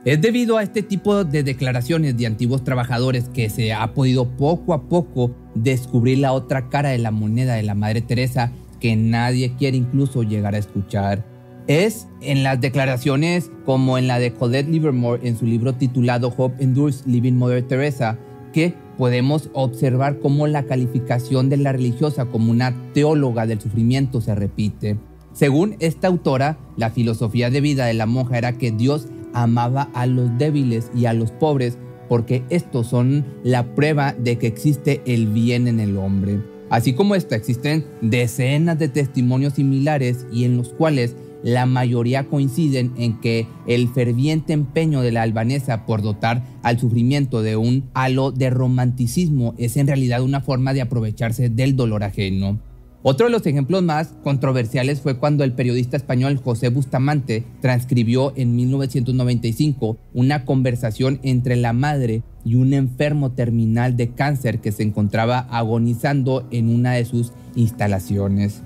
Es 0.04 0.20
debido 0.20 0.58
a 0.58 0.64
este 0.64 0.82
tipo 0.82 1.24
de 1.24 1.44
declaraciones 1.44 2.16
de 2.16 2.26
antiguos 2.26 2.64
trabajadores 2.64 3.28
que 3.28 3.48
se 3.48 3.72
ha 3.72 3.94
podido 3.94 4.28
poco 4.36 4.74
a 4.74 4.88
poco 4.88 5.30
descubrir 5.54 6.18
la 6.18 6.32
otra 6.32 6.68
cara 6.68 6.88
de 6.88 6.98
la 6.98 7.12
moneda 7.12 7.54
de 7.54 7.62
la 7.62 7.76
Madre 7.76 8.00
Teresa 8.00 8.52
que 8.80 8.96
nadie 8.96 9.54
quiere 9.56 9.76
incluso 9.76 10.24
llegar 10.24 10.56
a 10.56 10.58
escuchar. 10.58 11.31
Es 11.68 12.08
en 12.20 12.42
las 12.42 12.60
declaraciones 12.60 13.50
como 13.64 13.96
en 13.96 14.08
la 14.08 14.18
de 14.18 14.32
Colette 14.32 14.68
Livermore 14.68 15.26
en 15.26 15.38
su 15.38 15.46
libro 15.46 15.74
titulado 15.74 16.34
Hope 16.36 16.62
Endures 16.62 17.04
Living 17.06 17.34
Mother 17.34 17.62
Teresa 17.62 18.18
que 18.52 18.74
podemos 18.98 19.48
observar 19.52 20.18
cómo 20.18 20.46
la 20.46 20.64
calificación 20.64 21.48
de 21.48 21.56
la 21.56 21.72
religiosa 21.72 22.26
como 22.26 22.50
una 22.50 22.74
teóloga 22.92 23.46
del 23.46 23.60
sufrimiento 23.60 24.20
se 24.20 24.34
repite. 24.34 24.98
Según 25.32 25.76
esta 25.78 26.08
autora, 26.08 26.58
la 26.76 26.90
filosofía 26.90 27.48
de 27.48 27.60
vida 27.60 27.86
de 27.86 27.94
la 27.94 28.06
monja 28.06 28.38
era 28.38 28.52
que 28.52 28.70
Dios 28.70 29.06
amaba 29.32 29.88
a 29.94 30.06
los 30.06 30.36
débiles 30.38 30.90
y 30.94 31.06
a 31.06 31.14
los 31.14 31.30
pobres 31.30 31.78
porque 32.08 32.42
estos 32.50 32.88
son 32.88 33.24
la 33.42 33.74
prueba 33.74 34.12
de 34.12 34.36
que 34.36 34.46
existe 34.46 35.00
el 35.06 35.28
bien 35.28 35.68
en 35.68 35.80
el 35.80 35.96
hombre. 35.96 36.40
Así 36.68 36.94
como 36.94 37.14
esta, 37.14 37.36
existen 37.36 37.84
decenas 38.00 38.78
de 38.78 38.88
testimonios 38.88 39.54
similares 39.54 40.26
y 40.32 40.44
en 40.44 40.56
los 40.56 40.70
cuales 40.70 41.14
la 41.42 41.66
mayoría 41.66 42.24
coinciden 42.24 42.92
en 42.96 43.20
que 43.20 43.46
el 43.66 43.88
ferviente 43.88 44.52
empeño 44.52 45.00
de 45.02 45.12
la 45.12 45.22
albanesa 45.22 45.86
por 45.86 46.02
dotar 46.02 46.42
al 46.62 46.78
sufrimiento 46.78 47.42
de 47.42 47.56
un 47.56 47.84
halo 47.94 48.30
de 48.32 48.50
romanticismo 48.50 49.54
es 49.58 49.76
en 49.76 49.86
realidad 49.86 50.22
una 50.22 50.40
forma 50.40 50.72
de 50.72 50.82
aprovecharse 50.82 51.48
del 51.48 51.76
dolor 51.76 52.04
ajeno. 52.04 52.60
Otro 53.04 53.26
de 53.26 53.32
los 53.32 53.44
ejemplos 53.46 53.82
más 53.82 54.14
controversiales 54.22 55.00
fue 55.00 55.18
cuando 55.18 55.42
el 55.42 55.54
periodista 55.54 55.96
español 55.96 56.36
José 56.36 56.68
Bustamante 56.68 57.44
transcribió 57.60 58.32
en 58.36 58.54
1995 58.54 59.96
una 60.14 60.44
conversación 60.44 61.18
entre 61.24 61.56
la 61.56 61.72
madre 61.72 62.22
y 62.44 62.54
un 62.54 62.72
enfermo 62.74 63.32
terminal 63.32 63.96
de 63.96 64.10
cáncer 64.10 64.60
que 64.60 64.70
se 64.70 64.84
encontraba 64.84 65.40
agonizando 65.50 66.46
en 66.52 66.68
una 66.68 66.92
de 66.92 67.04
sus 67.04 67.32
instalaciones. 67.56 68.62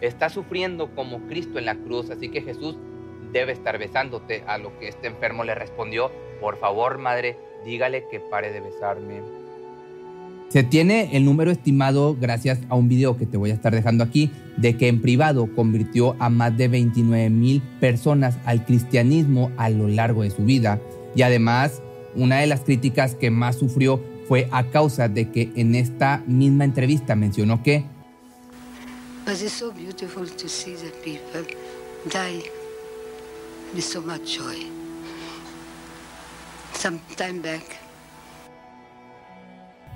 Está 0.00 0.30
sufriendo 0.30 0.94
como 0.94 1.26
Cristo 1.26 1.58
en 1.58 1.66
la 1.66 1.76
cruz, 1.76 2.10
así 2.10 2.30
que 2.30 2.42
Jesús 2.42 2.76
debe 3.32 3.52
estar 3.52 3.78
besándote, 3.78 4.42
a 4.46 4.58
lo 4.58 4.78
que 4.78 4.88
este 4.88 5.06
enfermo 5.06 5.44
le 5.44 5.54
respondió, 5.54 6.10
por 6.40 6.58
favor 6.58 6.98
madre, 6.98 7.36
dígale 7.64 8.04
que 8.10 8.20
pare 8.20 8.52
de 8.52 8.60
besarme. 8.60 9.20
Se 10.48 10.64
tiene 10.64 11.16
el 11.16 11.24
número 11.24 11.52
estimado, 11.52 12.16
gracias 12.20 12.58
a 12.68 12.74
un 12.74 12.88
video 12.88 13.16
que 13.16 13.24
te 13.26 13.36
voy 13.36 13.52
a 13.52 13.54
estar 13.54 13.72
dejando 13.72 14.02
aquí, 14.02 14.32
de 14.56 14.76
que 14.76 14.88
en 14.88 15.00
privado 15.00 15.48
convirtió 15.54 16.16
a 16.18 16.28
más 16.28 16.56
de 16.56 16.66
29 16.66 17.30
mil 17.30 17.62
personas 17.78 18.36
al 18.44 18.64
cristianismo 18.64 19.52
a 19.56 19.70
lo 19.70 19.86
largo 19.86 20.22
de 20.22 20.30
su 20.30 20.44
vida. 20.44 20.80
Y 21.14 21.22
además, 21.22 21.80
una 22.16 22.38
de 22.38 22.48
las 22.48 22.62
críticas 22.62 23.14
que 23.14 23.30
más 23.30 23.56
sufrió 23.56 24.00
fue 24.26 24.48
a 24.50 24.64
causa 24.64 25.08
de 25.08 25.30
que 25.30 25.50
en 25.54 25.76
esta 25.76 26.24
misma 26.26 26.64
entrevista 26.64 27.14
mencionó 27.14 27.62
que 27.62 27.84
But 29.30 29.40
it's 29.42 29.52
so 29.52 29.70
beautiful 29.70 30.26
to 30.26 30.48
see 30.48 30.74
the 30.74 30.90
people 31.04 31.44
die 32.08 32.42
with 33.72 33.84
so 33.84 34.00
much 34.00 34.36
joy. 34.36 34.56
Some 36.72 36.98
time 37.16 37.40
back, 37.40 37.62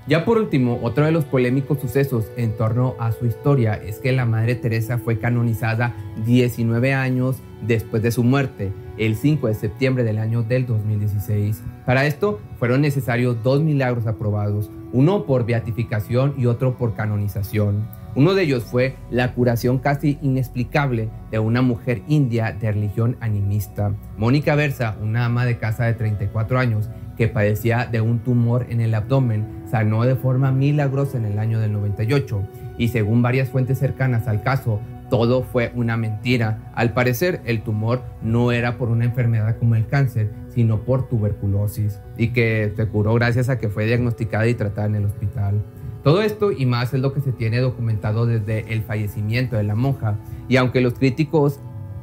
ya 0.07 0.25
por 0.25 0.39
último, 0.39 0.79
otro 0.85 1.05
de 1.05 1.11
los 1.11 1.25
polémicos 1.25 1.81
sucesos 1.81 2.27
en 2.37 2.57
torno 2.57 2.95
a 3.01 3.11
su 3.11 3.27
historia 3.27 3.75
es 3.75 3.99
que 3.99 4.13
la 4.13 4.25
Madre 4.25 4.55
Teresa 4.55 4.99
fue 4.99 5.19
canonizada 5.19 5.97
19 6.25 6.95
años 6.95 7.39
después 7.67 8.05
de 8.05 8.13
su 8.13 8.23
muerte, 8.23 8.71
el 8.99 9.17
5 9.17 9.49
de 9.49 9.55
septiembre 9.55 10.05
del 10.05 10.19
año 10.19 10.45
del 10.45 10.65
2016. 10.65 11.61
Para 11.85 12.07
esto 12.07 12.39
fueron 12.61 12.83
necesarios 12.83 13.43
dos 13.43 13.63
milagros 13.63 14.07
aprobados, 14.07 14.71
uno 14.93 15.27
por 15.27 15.45
beatificación 15.45 16.35
y 16.39 16.47
otro 16.47 16.79
por 16.79 16.95
canonización. 16.95 18.04
Uno 18.17 18.35
de 18.35 18.45
ellos 18.45 18.63
fue 18.63 18.95
la 19.11 19.33
curación 19.35 19.79
casi 19.79 20.19
inexplicable 20.23 21.09
de 21.33 21.41
una 21.41 21.63
mujer 21.63 22.03
india 22.07 22.53
de 22.53 22.71
religión 22.71 23.17
animista. 23.21 23.93
Mónica 24.17 24.55
Versa, 24.55 24.97
una 25.03 25.25
ama 25.25 25.45
de 25.45 25.59
casa 25.59 25.85
de 25.85 25.95
34 25.95 26.59
años, 26.61 26.89
que 27.17 27.27
padecía 27.27 27.87
de 27.87 28.01
un 28.01 28.21
tumor 28.21 28.67
en 28.69 28.81
el 28.81 28.95
abdomen, 28.95 29.65
sanó 29.69 30.05
de 30.05 30.15
forma 30.15 30.53
milagrosa 30.53 31.19
en 31.19 31.25
el 31.25 31.41
año 31.41 31.59
del 31.59 31.73
98 31.73 32.47
y 32.79 32.89
según 32.89 33.23
varias 33.23 33.49
fuentes 33.49 33.79
cercanas 33.79 34.29
al 34.29 34.43
caso, 34.43 34.81
todo 35.11 35.43
fue 35.43 35.73
una 35.75 35.97
mentira. 35.97 36.73
Al 36.75 36.93
parecer, 36.93 37.41
el 37.45 37.63
tumor 37.63 38.03
no 38.23 38.53
era 38.53 38.79
por 38.79 38.89
una 38.89 39.05
enfermedad 39.05 39.59
como 39.59 39.75
el 39.75 39.87
cáncer, 39.87 40.31
sino 40.49 40.81
por 40.81 41.09
tuberculosis 41.09 42.01
y 42.17 42.29
que 42.29 42.73
se 42.77 42.87
curó 42.87 43.15
gracias 43.15 43.49
a 43.49 43.59
que 43.59 43.69
fue 43.69 43.87
diagnosticada 43.87 44.47
y 44.47 44.55
tratada 44.55 44.87
en 44.87 44.95
el 44.97 45.05
hospital. 45.05 45.63
Todo 46.05 46.21
esto 46.21 46.53
y 46.53 46.67
más 46.67 46.93
es 46.93 47.01
lo 47.01 47.15
que 47.15 47.23
se 47.23 47.33
tiene 47.33 47.61
documentado 47.61 48.27
desde 48.27 48.71
el 48.75 48.83
fallecimiento 48.83 49.57
de 49.57 49.63
la 49.63 49.75
monja 49.75 50.19
y 50.49 50.57
aunque 50.57 50.83
los 50.83 50.93
críticos 50.93 51.61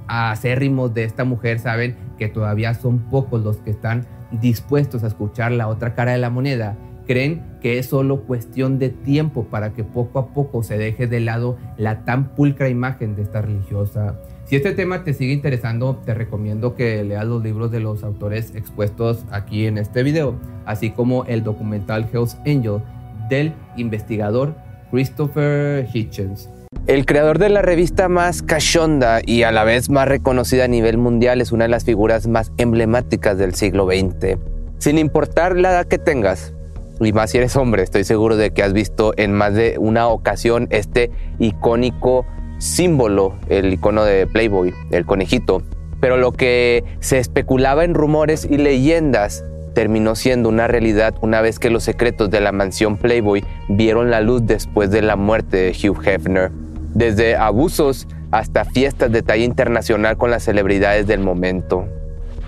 acérrimos 0.08 0.96
de 0.96 1.04
esta 1.04 1.24
mujer 1.24 1.60
saben 1.60 1.96
que 2.18 2.28
todavía 2.28 2.74
son 2.74 2.98
pocos 3.12 3.44
los 3.44 3.58
que 3.58 3.70
están 3.70 4.08
dispuestos 4.32 5.04
a 5.04 5.08
escuchar 5.08 5.52
la 5.52 5.68
otra 5.68 5.94
cara 5.94 6.14
de 6.14 6.18
la 6.18 6.32
moneda, 6.32 6.76
creen 7.06 7.44
que 7.62 7.78
es 7.78 7.86
solo 7.86 8.22
cuestión 8.24 8.80
de 8.80 8.90
tiempo 8.90 9.46
para 9.46 9.74
que 9.74 9.84
poco 9.84 10.18
a 10.18 10.34
poco 10.34 10.64
se 10.64 10.80
deje 10.80 11.06
de 11.06 11.20
lado 11.20 11.60
la 11.78 12.04
tan 12.04 12.30
pulcra 12.30 12.70
imagen 12.70 13.16
de 13.16 13.22
esta 13.22 13.44
religiosa. 13.44 14.20
Si 14.46 14.56
este 14.56 14.72
tema 14.74 15.04
te 15.04 15.14
sigue 15.14 15.32
interesando, 15.32 15.98
te 15.98 16.16
recomiendo 16.16 16.74
que 16.74 17.04
leas 17.04 17.26
los 17.26 17.44
libros 17.44 17.70
de 17.70 17.82
los 17.82 18.04
autores 18.04 18.56
expuestos 18.56 19.26
aquí 19.30 19.68
en 19.68 19.78
este 19.78 20.02
video, 20.02 20.36
así 20.66 20.90
como 20.90 21.24
el 21.26 21.44
documental 21.44 22.10
Hell's 22.12 22.36
Angel 22.48 22.82
del 23.30 23.54
investigador 23.78 24.56
Christopher 24.92 25.88
Hitchens. 25.92 26.50
El 26.88 27.06
creador 27.06 27.38
de 27.38 27.50
la 27.50 27.62
revista 27.62 28.10
más 28.10 28.42
cachonda 28.42 29.22
y 29.26 29.44
a 29.44 29.52
la 29.52 29.64
vez 29.64 29.90
más 29.90 30.08
reconocida 30.08 30.66
a 30.66 30.68
nivel 30.68 30.98
mundial 30.98 31.42
es 31.42 31.52
una 31.52 31.66
de 31.66 31.70
las 31.70 31.86
figuras 31.86 32.28
más 32.28 32.52
emblemáticas 32.58 33.38
del 33.38 33.54
siglo 33.54 33.86
XX. 33.86 34.38
Sin 34.80 34.98
importar 34.98 35.56
la 35.58 35.72
edad 35.72 35.86
que 35.86 36.00
tengas, 36.00 36.54
y 37.00 37.14
más 37.14 37.32
si 37.32 37.38
eres 37.38 37.56
hombre, 37.56 37.84
estoy 37.84 38.04
seguro 38.04 38.36
de 38.36 38.52
que 38.52 38.64
has 38.64 38.74
visto 38.74 39.14
en 39.18 39.34
más 39.34 39.54
de 39.54 39.76
una 39.80 40.08
ocasión 40.08 40.68
este 40.72 41.12
icónico 41.40 42.26
símbolo, 42.58 43.36
el 43.50 43.74
icono 43.74 44.04
de 44.04 44.28
Playboy, 44.28 44.74
el 44.92 45.06
conejito. 45.06 45.64
Pero 46.00 46.18
lo 46.18 46.32
que 46.32 46.84
se 47.00 47.20
especulaba 47.20 47.84
en 47.84 47.94
rumores 47.94 48.48
y 48.50 48.58
leyendas 48.58 49.44
terminó 49.74 50.16
siendo 50.16 50.50
una 50.50 50.68
realidad 50.68 51.14
una 51.22 51.42
vez 51.42 51.60
que 51.60 51.70
los 51.70 51.84
secretos 51.84 52.30
de 52.30 52.42
la 52.42 52.52
mansión 52.52 52.98
Playboy 52.98 53.44
vieron 53.70 54.10
la 54.10 54.22
luz 54.22 54.46
después 54.46 54.92
de 54.92 55.02
la 55.02 55.16
muerte 55.16 55.58
de 55.58 55.72
Hugh 55.72 56.06
Hefner. 56.06 56.52
Desde 56.94 57.36
abusos 57.36 58.08
hasta 58.32 58.66
fiestas 58.66 59.12
de 59.12 59.22
talla 59.22 59.44
internacional 59.44 60.18
con 60.18 60.32
las 60.32 60.44
celebridades 60.44 61.08
del 61.08 61.20
momento. 61.20 61.86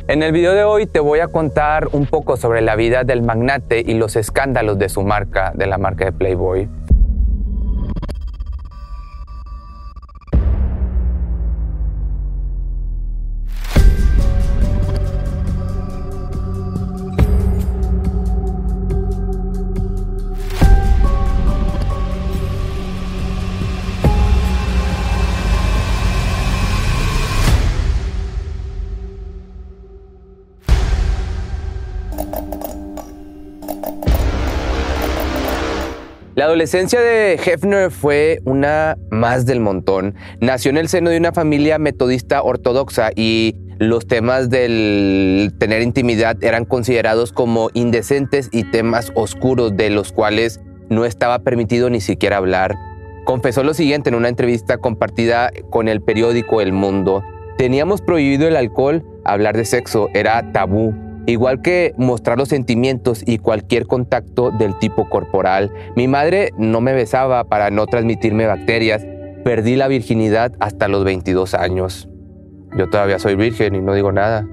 En 0.08 0.22
el 0.22 0.34
video 0.34 0.54
de 0.54 0.66
hoy 0.66 0.86
te 0.86 1.00
voy 1.00 1.20
a 1.20 1.30
contar 1.30 1.88
un 1.94 2.06
poco 2.06 2.36
sobre 2.36 2.62
la 2.62 2.76
vida 2.76 3.06
del 3.06 3.22
magnate 3.22 3.82
y 3.86 3.94
los 3.94 4.18
escándalos 4.18 4.78
de 4.78 4.90
su 4.90 5.02
marca, 5.02 5.54
de 5.56 5.66
la 5.66 5.78
marca 5.78 6.04
de 6.04 6.12
Playboy. 6.12 6.68
La 36.44 36.48
adolescencia 36.48 37.00
de 37.00 37.36
Hefner 37.36 37.90
fue 37.90 38.42
una 38.44 38.98
más 39.10 39.46
del 39.46 39.62
montón. 39.62 40.14
Nació 40.42 40.72
en 40.72 40.78
el 40.78 40.90
seno 40.90 41.10
de 41.10 41.16
una 41.16 41.32
familia 41.32 41.80
metodista 41.80 42.44
ortodoxa 42.44 43.12
y 43.16 43.56
los 43.80 44.08
temas 44.08 44.50
del 44.50 45.54
tener 45.58 45.82
intimidad 45.82 46.44
eran 46.44 46.66
considerados 46.66 47.32
como 47.32 47.70
indecentes 47.74 48.50
y 48.52 48.70
temas 48.70 49.14
oscuros 49.16 49.78
de 49.78 49.90
los 49.90 50.12
cuales 50.12 50.60
no 50.90 51.06
estaba 51.06 51.40
permitido 51.40 51.90
ni 51.90 52.02
siquiera 52.02 52.36
hablar. 52.36 52.76
Confesó 53.24 53.64
lo 53.64 53.74
siguiente 53.74 54.10
en 54.10 54.16
una 54.16 54.28
entrevista 54.28 54.80
compartida 54.80 55.50
con 55.70 55.88
el 55.88 56.02
periódico 56.02 56.60
El 56.60 56.74
Mundo. 56.74 57.24
Teníamos 57.58 58.02
prohibido 58.02 58.50
el 58.50 58.58
alcohol, 58.58 59.02
hablar 59.24 59.56
de 59.56 59.64
sexo 59.64 60.10
era 60.14 60.52
tabú 60.52 60.94
igual 61.26 61.62
que 61.62 61.94
mostrar 61.98 62.38
los 62.38 62.50
sentimientos 62.50 63.24
y 63.26 63.38
cualquier 63.38 63.88
contacto 63.88 64.52
del 64.52 64.78
tipo 64.80 65.10
corporal. 65.10 65.72
Mi 65.96 66.08
madre 66.08 66.52
no 66.58 66.82
me 66.82 66.94
besaba 66.94 67.44
para 67.46 67.70
no 67.70 67.88
transmitirme 67.88 68.46
bacterias. 68.46 69.06
Perdí 69.44 69.76
la 69.76 69.88
virginidad 69.88 70.54
hasta 70.60 70.88
los 70.88 71.04
22 71.04 71.54
años. 71.54 72.10
Yo 72.78 72.90
todavía 72.90 73.20
soy 73.20 73.36
virgen 73.36 73.76
y 73.76 73.82
no 73.82 73.94
digo 73.94 74.12
nada. 74.12 74.48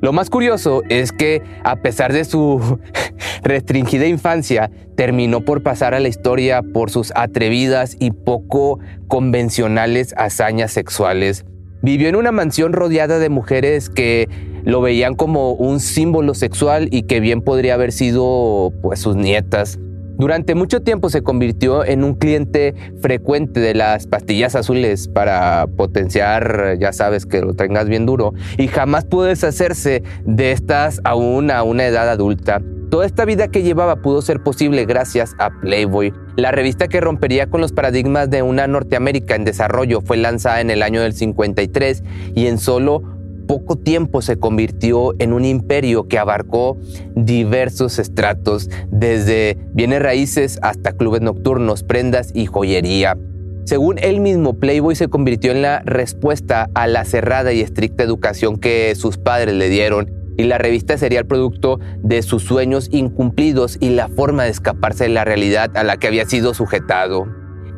Lo 0.00 0.12
más 0.12 0.30
curioso 0.30 0.82
es 0.88 1.12
que 1.12 1.42
a 1.64 1.76
pesar 1.76 2.12
de 2.12 2.24
su 2.24 2.78
restringida 3.42 4.06
infancia, 4.06 4.70
terminó 4.96 5.40
por 5.40 5.62
pasar 5.62 5.94
a 5.94 6.00
la 6.00 6.08
historia 6.08 6.62
por 6.62 6.90
sus 6.90 7.12
atrevidas 7.14 7.96
y 7.98 8.10
poco 8.12 8.78
convencionales 9.08 10.14
hazañas 10.16 10.72
sexuales. 10.72 11.44
Vivió 11.82 12.08
en 12.08 12.16
una 12.16 12.32
mansión 12.32 12.72
rodeada 12.72 13.18
de 13.18 13.28
mujeres 13.28 13.88
que 13.88 14.28
lo 14.68 14.82
veían 14.82 15.14
como 15.14 15.52
un 15.52 15.80
símbolo 15.80 16.34
sexual 16.34 16.88
y 16.90 17.04
que 17.04 17.20
bien 17.20 17.40
podría 17.40 17.72
haber 17.72 17.90
sido 17.90 18.70
pues 18.82 19.00
sus 19.00 19.16
nietas. 19.16 19.78
Durante 20.18 20.54
mucho 20.54 20.82
tiempo 20.82 21.08
se 21.08 21.22
convirtió 21.22 21.86
en 21.86 22.04
un 22.04 22.14
cliente 22.14 22.74
frecuente 23.00 23.60
de 23.60 23.72
las 23.72 24.06
pastillas 24.06 24.54
azules 24.56 25.08
para 25.08 25.66
potenciar, 25.74 26.76
ya 26.78 26.92
sabes, 26.92 27.24
que 27.24 27.40
lo 27.40 27.54
tengas 27.54 27.88
bien 27.88 28.04
duro, 28.04 28.34
y 28.58 28.66
jamás 28.66 29.06
pudo 29.06 29.22
deshacerse 29.24 30.02
de 30.26 30.52
estas 30.52 31.00
aún 31.02 31.50
a 31.50 31.62
una 31.62 31.86
edad 31.86 32.10
adulta. 32.10 32.60
Toda 32.90 33.06
esta 33.06 33.24
vida 33.24 33.48
que 33.48 33.62
llevaba 33.62 33.96
pudo 33.96 34.20
ser 34.20 34.42
posible 34.42 34.84
gracias 34.84 35.34
a 35.38 35.48
Playboy. 35.62 36.12
La 36.36 36.50
revista 36.50 36.88
que 36.88 37.00
rompería 37.00 37.48
con 37.48 37.62
los 37.62 37.72
paradigmas 37.72 38.28
de 38.28 38.42
una 38.42 38.66
Norteamérica 38.66 39.34
en 39.34 39.44
desarrollo 39.44 40.02
fue 40.02 40.18
lanzada 40.18 40.60
en 40.60 40.70
el 40.70 40.82
año 40.82 41.00
del 41.00 41.14
53 41.14 42.02
y 42.34 42.48
en 42.48 42.58
solo 42.58 43.17
poco 43.48 43.74
tiempo 43.76 44.22
se 44.22 44.38
convirtió 44.38 45.14
en 45.18 45.32
un 45.32 45.44
imperio 45.44 46.06
que 46.06 46.18
abarcó 46.18 46.76
diversos 47.16 47.98
estratos, 47.98 48.70
desde 48.92 49.58
bienes 49.72 50.00
raíces 50.00 50.60
hasta 50.62 50.92
clubes 50.92 51.22
nocturnos, 51.22 51.82
prendas 51.82 52.30
y 52.32 52.46
joyería. 52.46 53.18
Según 53.64 53.98
él 53.98 54.20
mismo, 54.20 54.58
Playboy 54.58 54.94
se 54.94 55.08
convirtió 55.08 55.50
en 55.50 55.62
la 55.62 55.80
respuesta 55.80 56.70
a 56.74 56.86
la 56.86 57.04
cerrada 57.04 57.52
y 57.52 57.60
estricta 57.60 58.04
educación 58.04 58.58
que 58.58 58.94
sus 58.94 59.18
padres 59.18 59.54
le 59.54 59.68
dieron, 59.68 60.12
y 60.36 60.44
la 60.44 60.58
revista 60.58 60.96
sería 60.96 61.18
el 61.18 61.26
producto 61.26 61.80
de 62.02 62.22
sus 62.22 62.44
sueños 62.44 62.88
incumplidos 62.92 63.76
y 63.80 63.90
la 63.90 64.08
forma 64.08 64.44
de 64.44 64.50
escaparse 64.50 65.04
de 65.04 65.10
la 65.10 65.24
realidad 65.24 65.76
a 65.76 65.82
la 65.82 65.96
que 65.96 66.06
había 66.06 66.26
sido 66.26 66.54
sujetado. 66.54 67.26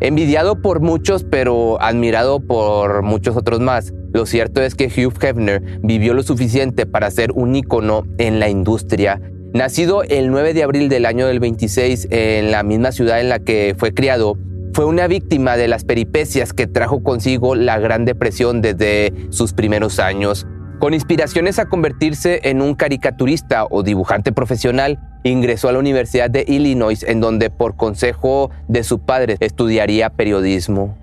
Envidiado 0.00 0.60
por 0.62 0.80
muchos, 0.80 1.24
pero 1.24 1.80
admirado 1.80 2.40
por 2.40 3.02
muchos 3.02 3.36
otros 3.36 3.60
más, 3.60 3.92
lo 4.12 4.26
cierto 4.26 4.60
es 4.62 4.74
que 4.74 4.86
Hugh 4.86 5.14
Hefner 5.22 5.62
vivió 5.82 6.14
lo 6.14 6.22
suficiente 6.22 6.86
para 6.86 7.10
ser 7.10 7.32
un 7.32 7.54
ícono 7.54 8.04
en 8.18 8.40
la 8.40 8.48
industria. 8.48 9.20
Nacido 9.52 10.02
el 10.02 10.30
9 10.30 10.54
de 10.54 10.62
abril 10.62 10.88
del 10.88 11.06
año 11.06 11.26
del 11.26 11.40
26 11.40 12.08
en 12.10 12.50
la 12.50 12.62
misma 12.62 12.92
ciudad 12.92 13.20
en 13.20 13.28
la 13.28 13.38
que 13.40 13.74
fue 13.78 13.94
criado, 13.94 14.36
fue 14.72 14.84
una 14.84 15.08
víctima 15.08 15.56
de 15.56 15.68
las 15.68 15.84
peripecias 15.84 16.52
que 16.52 16.66
trajo 16.66 17.02
consigo 17.02 17.54
la 17.54 17.78
Gran 17.78 18.04
Depresión 18.04 18.62
desde 18.62 19.12
sus 19.30 19.52
primeros 19.52 19.98
años. 19.98 20.46
Con 20.78 20.94
inspiraciones 20.94 21.58
a 21.58 21.66
convertirse 21.66 22.40
en 22.44 22.62
un 22.62 22.74
caricaturista 22.74 23.66
o 23.68 23.82
dibujante 23.82 24.32
profesional, 24.32 24.98
ingresó 25.24 25.68
a 25.68 25.72
la 25.72 25.78
Universidad 25.78 26.30
de 26.30 26.44
Illinois, 26.48 27.02
en 27.02 27.20
donde 27.20 27.50
por 27.50 27.76
consejo 27.76 28.50
de 28.68 28.84
su 28.84 29.00
padre 29.00 29.36
estudiaría 29.40 30.10
periodismo. 30.10 30.96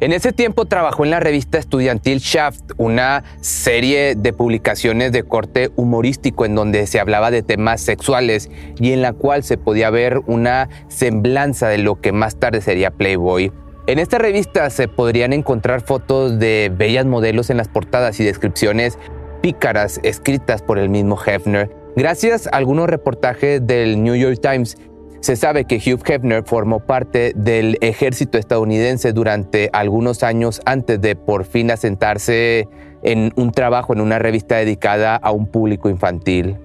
En 0.00 0.12
ese 0.12 0.32
tiempo 0.32 0.64
trabajó 0.64 1.04
en 1.04 1.10
la 1.10 1.18
revista 1.18 1.58
estudiantil 1.58 2.18
Shaft, 2.18 2.70
una 2.76 3.24
serie 3.40 4.14
de 4.14 4.32
publicaciones 4.32 5.10
de 5.10 5.24
corte 5.24 5.70
humorístico 5.74 6.44
en 6.44 6.54
donde 6.54 6.86
se 6.86 7.00
hablaba 7.00 7.32
de 7.32 7.42
temas 7.42 7.80
sexuales 7.80 8.48
y 8.78 8.92
en 8.92 9.02
la 9.02 9.12
cual 9.12 9.42
se 9.42 9.58
podía 9.58 9.90
ver 9.90 10.20
una 10.28 10.68
semblanza 10.86 11.66
de 11.66 11.78
lo 11.78 12.00
que 12.00 12.12
más 12.12 12.36
tarde 12.36 12.60
sería 12.60 12.92
Playboy. 12.92 13.50
En 13.88 13.98
esta 13.98 14.18
revista 14.18 14.70
se 14.70 14.86
podrían 14.86 15.32
encontrar 15.32 15.80
fotos 15.80 16.38
de 16.38 16.70
bellas 16.72 17.04
modelos 17.04 17.50
en 17.50 17.56
las 17.56 17.66
portadas 17.66 18.20
y 18.20 18.24
descripciones 18.24 19.00
pícaras 19.42 19.98
escritas 20.04 20.62
por 20.62 20.78
el 20.78 20.90
mismo 20.90 21.18
Hefner. 21.20 21.74
Gracias 21.96 22.46
a 22.46 22.50
algunos 22.50 22.88
reportajes 22.88 23.66
del 23.66 24.00
New 24.00 24.14
York 24.14 24.38
Times 24.40 24.78
se 25.20 25.36
sabe 25.36 25.64
que 25.64 25.76
Hugh 25.76 26.02
Hefner 26.06 26.44
formó 26.44 26.80
parte 26.80 27.32
del 27.34 27.76
ejército 27.80 28.38
estadounidense 28.38 29.12
durante 29.12 29.68
algunos 29.72 30.22
años 30.22 30.60
antes 30.64 31.00
de 31.00 31.16
por 31.16 31.44
fin 31.44 31.70
asentarse 31.70 32.68
en 33.02 33.32
un 33.36 33.52
trabajo 33.52 33.92
en 33.92 34.00
una 34.00 34.18
revista 34.18 34.56
dedicada 34.56 35.16
a 35.16 35.32
un 35.32 35.46
público 35.46 35.88
infantil. 35.88 36.56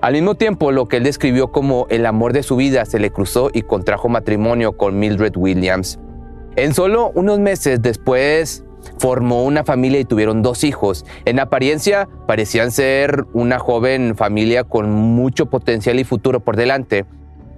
Al 0.00 0.14
mismo 0.14 0.34
tiempo, 0.34 0.72
lo 0.72 0.86
que 0.86 0.96
él 0.96 1.04
describió 1.04 1.48
como 1.48 1.86
el 1.90 2.06
amor 2.06 2.32
de 2.32 2.42
su 2.42 2.56
vida 2.56 2.84
se 2.86 2.98
le 2.98 3.10
cruzó 3.10 3.50
y 3.52 3.62
contrajo 3.62 4.08
matrimonio 4.08 4.76
con 4.76 4.98
Mildred 4.98 5.36
Williams. 5.36 5.98
En 6.56 6.72
solo 6.74 7.12
unos 7.14 7.38
meses 7.38 7.82
después 7.82 8.64
formó 8.98 9.44
una 9.44 9.62
familia 9.62 10.00
y 10.00 10.04
tuvieron 10.04 10.42
dos 10.42 10.64
hijos. 10.64 11.04
En 11.26 11.38
apariencia 11.38 12.08
parecían 12.26 12.70
ser 12.70 13.26
una 13.34 13.58
joven 13.58 14.14
familia 14.16 14.64
con 14.64 14.90
mucho 14.90 15.46
potencial 15.46 16.00
y 16.00 16.04
futuro 16.04 16.40
por 16.40 16.56
delante 16.56 17.04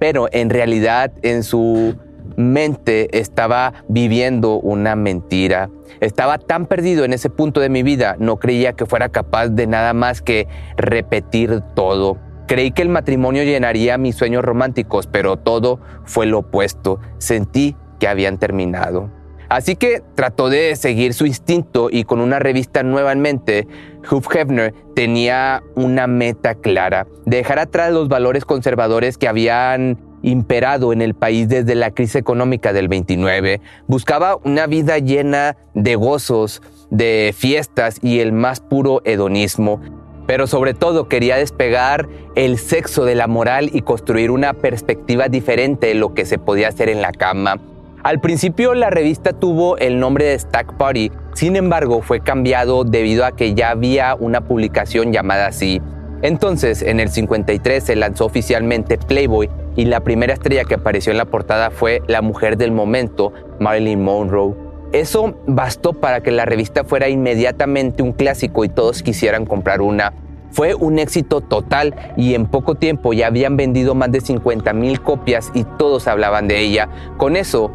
pero 0.03 0.26
en 0.32 0.50
realidad 0.50 1.12
en 1.22 1.44
su 1.44 1.94
mente 2.36 3.20
estaba 3.20 3.84
viviendo 3.86 4.59
una 4.59 4.96
mentira. 4.96 5.70
Estaba 6.00 6.38
tan 6.38 6.66
perdido 6.66 7.05
en 7.05 7.12
ese 7.12 7.30
punto 7.30 7.61
de 7.61 7.68
mi 7.68 7.84
vida, 7.84 8.16
no 8.18 8.40
creía 8.40 8.72
que 8.72 8.84
fuera 8.84 9.11
capaz 9.11 9.50
de 9.50 9.68
nada 9.68 9.94
más 9.94 10.20
que 10.20 10.48
repetir 10.76 11.61
todo. 11.76 12.18
Creí 12.48 12.72
que 12.72 12.82
el 12.82 12.88
matrimonio 12.88 13.44
llenaría 13.44 13.96
mis 13.96 14.16
sueños 14.16 14.44
románticos, 14.44 15.07
pero 15.07 15.36
todo 15.36 15.78
fue 16.05 16.26
lo 16.26 16.40
opuesto. 16.40 16.98
Sentí 17.18 17.76
que 18.00 18.09
habían 18.09 18.38
terminado. 18.38 19.21
Así 19.53 19.76
que 19.76 20.03
trató 20.14 20.48
de 20.48 20.74
seguir 20.76 21.12
su 21.12 21.26
instinto 21.26 21.88
y 21.92 22.05
con 22.05 22.22
una 22.22 22.38
revista 22.38 22.82
nueva 22.82 23.12
en 23.12 23.20
mente, 23.20 23.68
Hugh 24.11 24.24
Hefner 24.34 24.72
tenía 24.94 25.62
una 25.74 26.07
meta 26.07 26.55
clara, 26.55 27.07
dejar 27.26 27.59
atrás 27.59 27.92
los 27.92 28.09
valores 28.09 28.46
conservadores 28.46 29.18
que 29.18 29.28
habían 29.28 29.98
imperado 30.22 30.94
en 30.94 31.03
el 31.03 31.12
país 31.12 31.50
desde 31.50 31.74
la 31.74 31.90
crisis 31.90 32.16
económica 32.16 32.72
del 32.72 32.88
29. 32.88 33.61
Buscaba 33.88 34.38
una 34.42 34.66
vida 34.66 34.96
llena 34.96 35.59
de 35.74 35.96
gozos, 35.96 36.62
de 36.88 37.34
fiestas 37.36 37.98
y 38.00 38.20
el 38.20 38.32
más 38.32 38.61
puro 38.61 39.03
hedonismo. 39.05 39.82
Pero 40.26 40.46
sobre 40.46 40.72
todo 40.72 41.09
quería 41.09 41.36
despegar 41.36 42.09
el 42.36 42.57
sexo 42.57 43.05
de 43.05 43.16
la 43.16 43.26
moral 43.26 43.68
y 43.70 43.82
construir 43.82 44.30
una 44.30 44.55
perspectiva 44.55 45.28
diferente 45.28 45.88
de 45.88 45.94
lo 45.94 46.14
que 46.14 46.24
se 46.24 46.38
podía 46.38 46.68
hacer 46.68 46.88
en 46.88 47.03
la 47.03 47.12
cama. 47.12 47.61
Al 48.03 48.18
principio 48.18 48.74
la 48.74 48.90
revista 48.90 49.32
tuvo 49.32 49.78
el 49.78 50.00
nombre 50.00 50.24
de 50.24 50.36
Stack 50.36 50.72
Party, 50.76 51.12
sin 51.34 51.55
embargo 51.55 52.03
fue 52.03 52.18
cambiado 52.18 52.82
debido 52.82 53.24
a 53.24 53.30
que 53.30 53.55
ya 53.55 53.70
había 53.70 54.16
una 54.16 54.40
publicación 54.40 55.12
llamada 55.12 55.46
así. 55.46 55.80
Entonces, 56.20 56.82
en 56.82 56.98
el 56.98 57.11
53 57.11 57.82
se 57.82 57.94
lanzó 57.94 58.24
oficialmente 58.24 58.98
Playboy 58.98 59.48
y 59.76 59.84
la 59.84 60.00
primera 60.00 60.34
estrella 60.34 60.64
que 60.64 60.74
apareció 60.74 61.12
en 61.12 61.18
la 61.18 61.26
portada 61.26 61.70
fue 61.70 62.03
la 62.09 62.22
mujer 62.22 62.57
del 62.57 62.72
momento, 62.72 63.32
Marilyn 63.61 64.03
Monroe. 64.03 64.55
Eso 64.90 65.36
bastó 65.46 65.92
para 65.92 66.22
que 66.22 66.32
la 66.32 66.44
revista 66.44 66.82
fuera 66.82 67.09
inmediatamente 67.09 68.03
un 68.03 68.12
clásico 68.12 68.64
y 68.64 68.68
todos 68.68 69.05
quisieran 69.05 69.46
comprar 69.46 69.80
una. 69.80 70.12
Fue 70.50 70.74
un 70.74 70.98
éxito 70.98 71.40
total 71.40 71.94
y 72.16 72.34
en 72.34 72.46
poco 72.46 72.74
tiempo 72.74 73.12
ya 73.14 73.28
habían 73.28 73.57
vendido 73.57 73.94
más 73.94 74.12
de 74.12 74.20
50 74.20 74.72
mil 74.74 75.00
copias 75.00 75.50
y 75.55 75.64
todos 75.64 76.09
hablaban 76.09 76.46
de 76.46 76.61
ella. 76.61 76.88
Con 77.16 77.36
eso, 77.36 77.72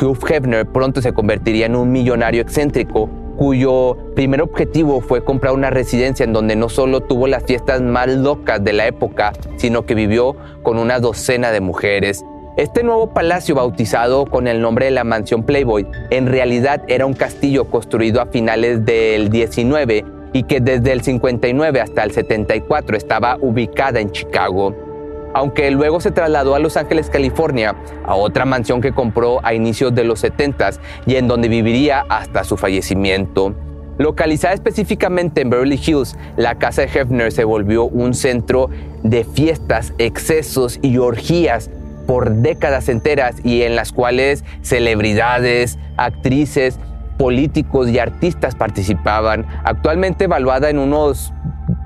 Hugh 0.00 0.18
Hefner 0.28 0.66
pronto 0.66 1.00
se 1.02 1.12
convertiría 1.12 1.66
en 1.66 1.76
un 1.76 1.92
millonario 1.92 2.42
excéntrico 2.42 3.08
cuyo 3.36 3.96
primer 4.14 4.42
objetivo 4.42 5.00
fue 5.00 5.24
comprar 5.24 5.54
una 5.54 5.70
residencia 5.70 6.24
en 6.24 6.32
donde 6.32 6.54
no 6.56 6.68
solo 6.68 7.00
tuvo 7.00 7.26
las 7.26 7.44
fiestas 7.44 7.80
más 7.80 8.08
locas 8.08 8.62
de 8.62 8.72
la 8.72 8.86
época, 8.86 9.32
sino 9.56 9.84
que 9.84 9.94
vivió 9.94 10.36
con 10.62 10.78
una 10.78 11.00
docena 11.00 11.50
de 11.50 11.60
mujeres. 11.60 12.24
Este 12.56 12.82
nuevo 12.82 13.14
palacio 13.14 13.54
bautizado 13.54 14.26
con 14.26 14.46
el 14.46 14.60
nombre 14.60 14.84
de 14.84 14.90
la 14.90 15.04
mansión 15.04 15.42
Playboy 15.42 15.86
en 16.10 16.26
realidad 16.26 16.82
era 16.86 17.06
un 17.06 17.14
castillo 17.14 17.64
construido 17.64 18.20
a 18.20 18.26
finales 18.26 18.84
del 18.84 19.30
19 19.30 20.04
y 20.34 20.42
que 20.44 20.60
desde 20.60 20.92
el 20.92 21.02
59 21.02 21.80
hasta 21.80 22.04
el 22.04 22.12
74 22.12 22.96
estaba 22.96 23.38
ubicada 23.40 24.00
en 24.00 24.10
Chicago 24.10 24.91
aunque 25.34 25.70
luego 25.70 26.00
se 26.00 26.10
trasladó 26.10 26.54
a 26.54 26.58
Los 26.58 26.76
Ángeles, 26.76 27.10
California, 27.10 27.74
a 28.04 28.14
otra 28.14 28.44
mansión 28.44 28.80
que 28.80 28.92
compró 28.92 29.44
a 29.44 29.54
inicios 29.54 29.94
de 29.94 30.04
los 30.04 30.20
70 30.20 30.70
y 31.06 31.16
en 31.16 31.28
donde 31.28 31.48
viviría 31.48 32.04
hasta 32.08 32.44
su 32.44 32.56
fallecimiento. 32.56 33.54
Localizada 33.98 34.54
específicamente 34.54 35.42
en 35.42 35.50
Beverly 35.50 35.80
Hills, 35.84 36.16
la 36.36 36.56
casa 36.56 36.82
de 36.82 36.88
Hefner 36.88 37.30
se 37.30 37.44
volvió 37.44 37.84
un 37.84 38.14
centro 38.14 38.70
de 39.02 39.24
fiestas, 39.24 39.92
excesos 39.98 40.78
y 40.82 40.98
orgías 40.98 41.70
por 42.06 42.30
décadas 42.30 42.88
enteras 42.88 43.36
y 43.44 43.62
en 43.62 43.76
las 43.76 43.92
cuales 43.92 44.44
celebridades, 44.62 45.78
actrices, 45.96 46.78
políticos 47.18 47.88
y 47.90 47.98
artistas 47.98 48.54
participaban, 48.54 49.46
actualmente 49.64 50.24
evaluada 50.24 50.70
en 50.70 50.78
unos 50.78 51.32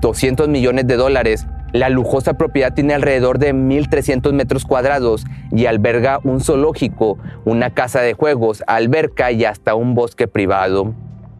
200 0.01 0.47
millones 0.47 0.87
de 0.87 0.95
dólares. 0.95 1.45
La 1.77 1.89
lujosa 1.89 2.33
propiedad 2.33 2.73
tiene 2.73 2.95
alrededor 2.95 3.37
de 3.37 3.53
1.300 3.53 4.33
metros 4.33 4.65
cuadrados 4.65 5.27
y 5.51 5.67
alberga 5.67 6.19
un 6.23 6.41
zoológico, 6.41 7.19
una 7.45 7.69
casa 7.69 8.01
de 8.01 8.15
juegos, 8.15 8.63
alberca 8.65 9.31
y 9.31 9.45
hasta 9.45 9.75
un 9.75 9.93
bosque 9.93 10.27
privado. 10.27 10.95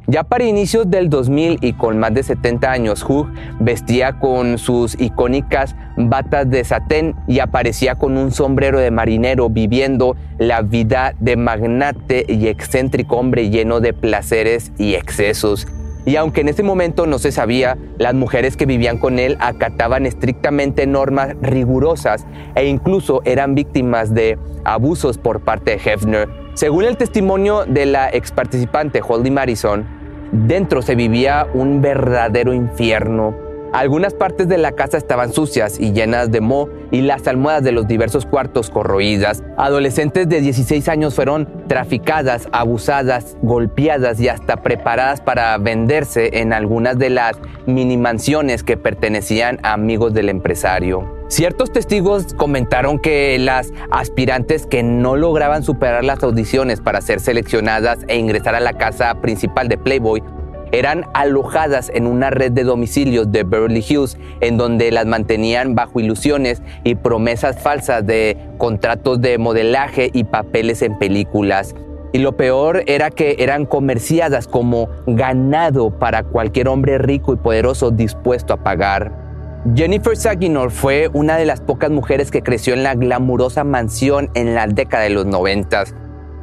Ya 0.06 0.24
para 0.24 0.44
inicios 0.44 0.92
del 0.92 1.10
2000 1.10 1.58
y 1.62 1.74
con 1.74 1.98
más 1.98 2.14
de 2.14 2.22
70 2.22 2.72
años, 2.72 3.04
Hugh 3.04 3.34
vestía 3.60 4.20
con 4.20 4.60
sus 4.60 4.94
icónicas 5.02 5.76
batas 5.98 6.48
de 6.48 6.64
satén 6.64 7.16
y 7.28 7.40
aparecía 7.40 7.96
con 7.96 8.16
un 8.16 8.30
sombrero 8.30 8.80
de 8.80 8.92
marinero 8.92 9.50
viviendo 9.50 10.16
la 10.38 10.62
vida 10.62 11.16
de 11.20 11.36
magnate 11.36 12.28
y 12.30 12.48
excéntrico 12.48 13.18
hombre 13.18 13.50
lleno 13.50 13.80
de 13.80 13.94
placeres 13.94 14.72
y 14.78 14.94
excesos. 14.94 15.66
Y 16.08 16.16
aunque 16.16 16.39
en 16.39 16.47
ese 16.47 16.64
momento 16.64 17.05
no 17.05 17.20
se 17.20 17.34
sabía, 17.34 17.78
las 17.97 18.14
mujeres 18.14 18.55
que 18.55 18.66
vivían 18.66 18.97
con 18.97 19.20
él 19.20 19.36
acataban 19.41 20.05
estrictamente 20.05 20.88
normas 20.88 21.36
rigurosas 21.41 22.26
e 22.55 22.66
incluso 22.66 23.22
eran 23.26 23.55
víctimas 23.55 24.14
de 24.14 24.39
abusos 24.64 25.18
por 25.18 25.41
parte 25.41 25.72
de 25.72 25.82
Hefner. 25.84 26.30
Según 26.53 26.86
el 26.86 26.95
testimonio 26.95 27.66
de 27.66 27.88
la 27.88 28.10
ex 28.10 28.32
participante 28.32 29.01
Holly 29.05 29.30
Madison, 29.30 29.86
dentro 30.32 30.82
se 30.82 30.95
vivía 30.95 31.45
un 31.53 31.82
verdadero 31.82 32.53
infierno 32.53 33.47
algunas 33.74 34.13
partes 34.13 34.47
de 34.47 34.57
la 34.57 34.72
casa 34.72 34.97
estaban 34.97 35.34
sucias 35.34 35.80
y 35.80 35.91
llenas 35.91 36.32
de 36.32 36.41
moho 36.41 36.70
y 36.91 37.01
las 37.01 37.28
almohadas 37.28 37.63
de 37.63 37.72
los 37.72 37.88
diversos 37.88 38.26
cuartos 38.26 38.70
corroídas. 38.70 39.43
Adolescentes 39.57 40.30
de 40.30 40.41
16 40.41 40.88
años 40.88 41.15
fueron 41.15 41.68
traficadas, 41.68 42.47
abusadas, 42.51 43.38
golpeadas 43.41 44.20
y 44.20 44.30
hasta 44.30 44.57
preparadas 44.57 45.22
para 45.22 45.57
venderse 45.57 46.39
en 46.39 46.53
algunas 46.53 46.97
de 46.97 47.09
las 47.09 47.39
mini 47.65 47.97
mansiones 47.97 48.63
que 48.63 48.78
pertenecían 48.78 49.59
a 49.63 49.74
amigos 49.74 50.13
del 50.13 50.30
empresario. 50.30 51.18
Ciertos 51.30 51.74
testigos 51.74 52.34
comentaron 52.34 52.99
que 52.99 53.38
las 53.38 53.74
aspirantes 53.91 54.65
que 54.65 54.82
no 54.82 55.18
lograban 55.18 55.61
superar 55.61 56.05
las 56.05 56.24
audiciones 56.24 56.80
para 56.80 57.01
ser 57.01 57.20
seleccionadas 57.20 57.99
e 58.07 58.18
ingresar 58.18 58.55
a 58.55 58.61
la 58.61 58.74
casa 58.74 59.13
principal 59.15 59.68
de 59.68 59.78
Playboy 59.78 60.24
eran 60.72 61.05
alojadas 61.13 61.91
en 61.93 62.07
una 62.07 62.30
red 62.30 62.51
de 62.51 62.63
domicilios 62.63 63.32
de 63.32 63.43
Beverly 63.43 63.84
Hills 63.88 64.18
en 64.41 64.57
donde 64.57 64.91
las 64.91 65.05
mantenían 65.05 65.76
bajo 65.76 65.99
ilusiones 65.99 66.61
y 66.84 66.95
promesas 66.95 67.61
falsas 67.61 68.05
de 68.05 68.38
contratos 68.57 69.22
de 69.22 69.38
modelaje 69.38 70.09
y 70.13 70.24
papeles 70.24 70.82
en 70.82 70.97
películas. 70.97 71.76
Y 72.13 72.20
lo 72.20 72.38
peor 72.38 72.84
era 72.88 73.11
que 73.11 73.36
eran 73.39 73.65
comerciadas 73.65 74.47
como 74.47 74.89
ganado 75.05 75.91
para 75.91 76.24
cualquier 76.24 76.68
hombre 76.68 76.97
rico 76.97 77.34
y 77.34 77.38
poderoso 77.38 77.91
dispuesto 77.91 78.53
a 78.53 78.63
pagar. 78.63 79.28
Jennifer 79.76 80.15
Saginor 80.15 80.72
fue 80.72 81.09
una 81.11 81.36
de 81.36 81.45
las 81.45 81.59
pocas 81.59 81.91
mujeres 81.91 82.32
que 82.32 82.41
creció 82.41 82.74
en 82.74 82.84
la 82.84 82.95
glamurosa 82.95 83.63
mansión 83.65 84.30
en 84.34 84.55
la 84.55 84.65
década 84.68 85.03
de 85.03 85.09
los 85.09 85.26
90. 85.26 85.84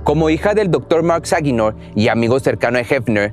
Como 0.04 0.28
hija 0.28 0.52
del 0.52 0.70
Dr. 0.70 1.02
Mark 1.02 1.26
Saginor 1.26 1.74
y 1.94 2.08
amigo 2.08 2.38
cercano 2.38 2.76
de 2.76 2.84
Hefner, 2.88 3.32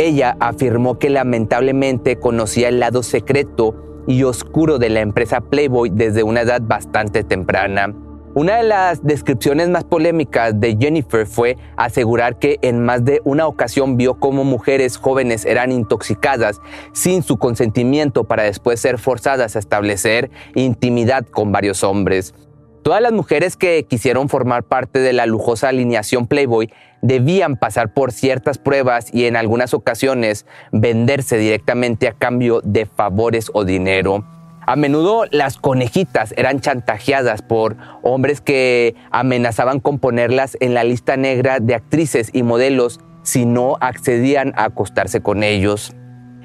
ella 0.00 0.36
afirmó 0.40 0.98
que 0.98 1.10
lamentablemente 1.10 2.16
conocía 2.16 2.68
el 2.68 2.80
lado 2.80 3.02
secreto 3.02 4.02
y 4.06 4.22
oscuro 4.22 4.78
de 4.78 4.88
la 4.88 5.00
empresa 5.00 5.42
Playboy 5.42 5.90
desde 5.90 6.22
una 6.22 6.40
edad 6.40 6.62
bastante 6.62 7.22
temprana. 7.22 7.94
Una 8.32 8.56
de 8.56 8.62
las 8.62 9.04
descripciones 9.04 9.68
más 9.68 9.84
polémicas 9.84 10.58
de 10.58 10.76
Jennifer 10.80 11.26
fue 11.26 11.58
asegurar 11.76 12.38
que 12.38 12.58
en 12.62 12.82
más 12.82 13.04
de 13.04 13.20
una 13.24 13.46
ocasión 13.46 13.98
vio 13.98 14.14
cómo 14.14 14.44
mujeres 14.44 14.96
jóvenes 14.96 15.44
eran 15.44 15.70
intoxicadas 15.70 16.60
sin 16.92 17.22
su 17.22 17.36
consentimiento 17.36 18.24
para 18.24 18.44
después 18.44 18.80
ser 18.80 18.98
forzadas 18.98 19.54
a 19.54 19.58
establecer 19.58 20.30
intimidad 20.54 21.26
con 21.26 21.52
varios 21.52 21.84
hombres. 21.84 22.32
Todas 22.82 23.02
las 23.02 23.12
mujeres 23.12 23.56
que 23.56 23.84
quisieron 23.84 24.30
formar 24.30 24.62
parte 24.62 25.00
de 25.00 25.12
la 25.12 25.26
lujosa 25.26 25.68
alineación 25.68 26.26
Playboy 26.26 26.72
debían 27.02 27.56
pasar 27.56 27.92
por 27.92 28.10
ciertas 28.10 28.56
pruebas 28.56 29.12
y 29.12 29.26
en 29.26 29.36
algunas 29.36 29.74
ocasiones 29.74 30.46
venderse 30.72 31.36
directamente 31.36 32.08
a 32.08 32.12
cambio 32.12 32.62
de 32.64 32.86
favores 32.86 33.50
o 33.52 33.64
dinero. 33.64 34.24
A 34.66 34.76
menudo 34.76 35.24
las 35.30 35.58
conejitas 35.58 36.32
eran 36.38 36.60
chantajeadas 36.60 37.42
por 37.42 37.76
hombres 38.02 38.40
que 38.40 38.94
amenazaban 39.10 39.80
con 39.80 39.98
ponerlas 39.98 40.56
en 40.60 40.72
la 40.72 40.84
lista 40.84 41.18
negra 41.18 41.60
de 41.60 41.74
actrices 41.74 42.30
y 42.32 42.42
modelos 42.42 43.00
si 43.22 43.44
no 43.44 43.76
accedían 43.80 44.54
a 44.56 44.64
acostarse 44.64 45.20
con 45.20 45.42
ellos. 45.42 45.94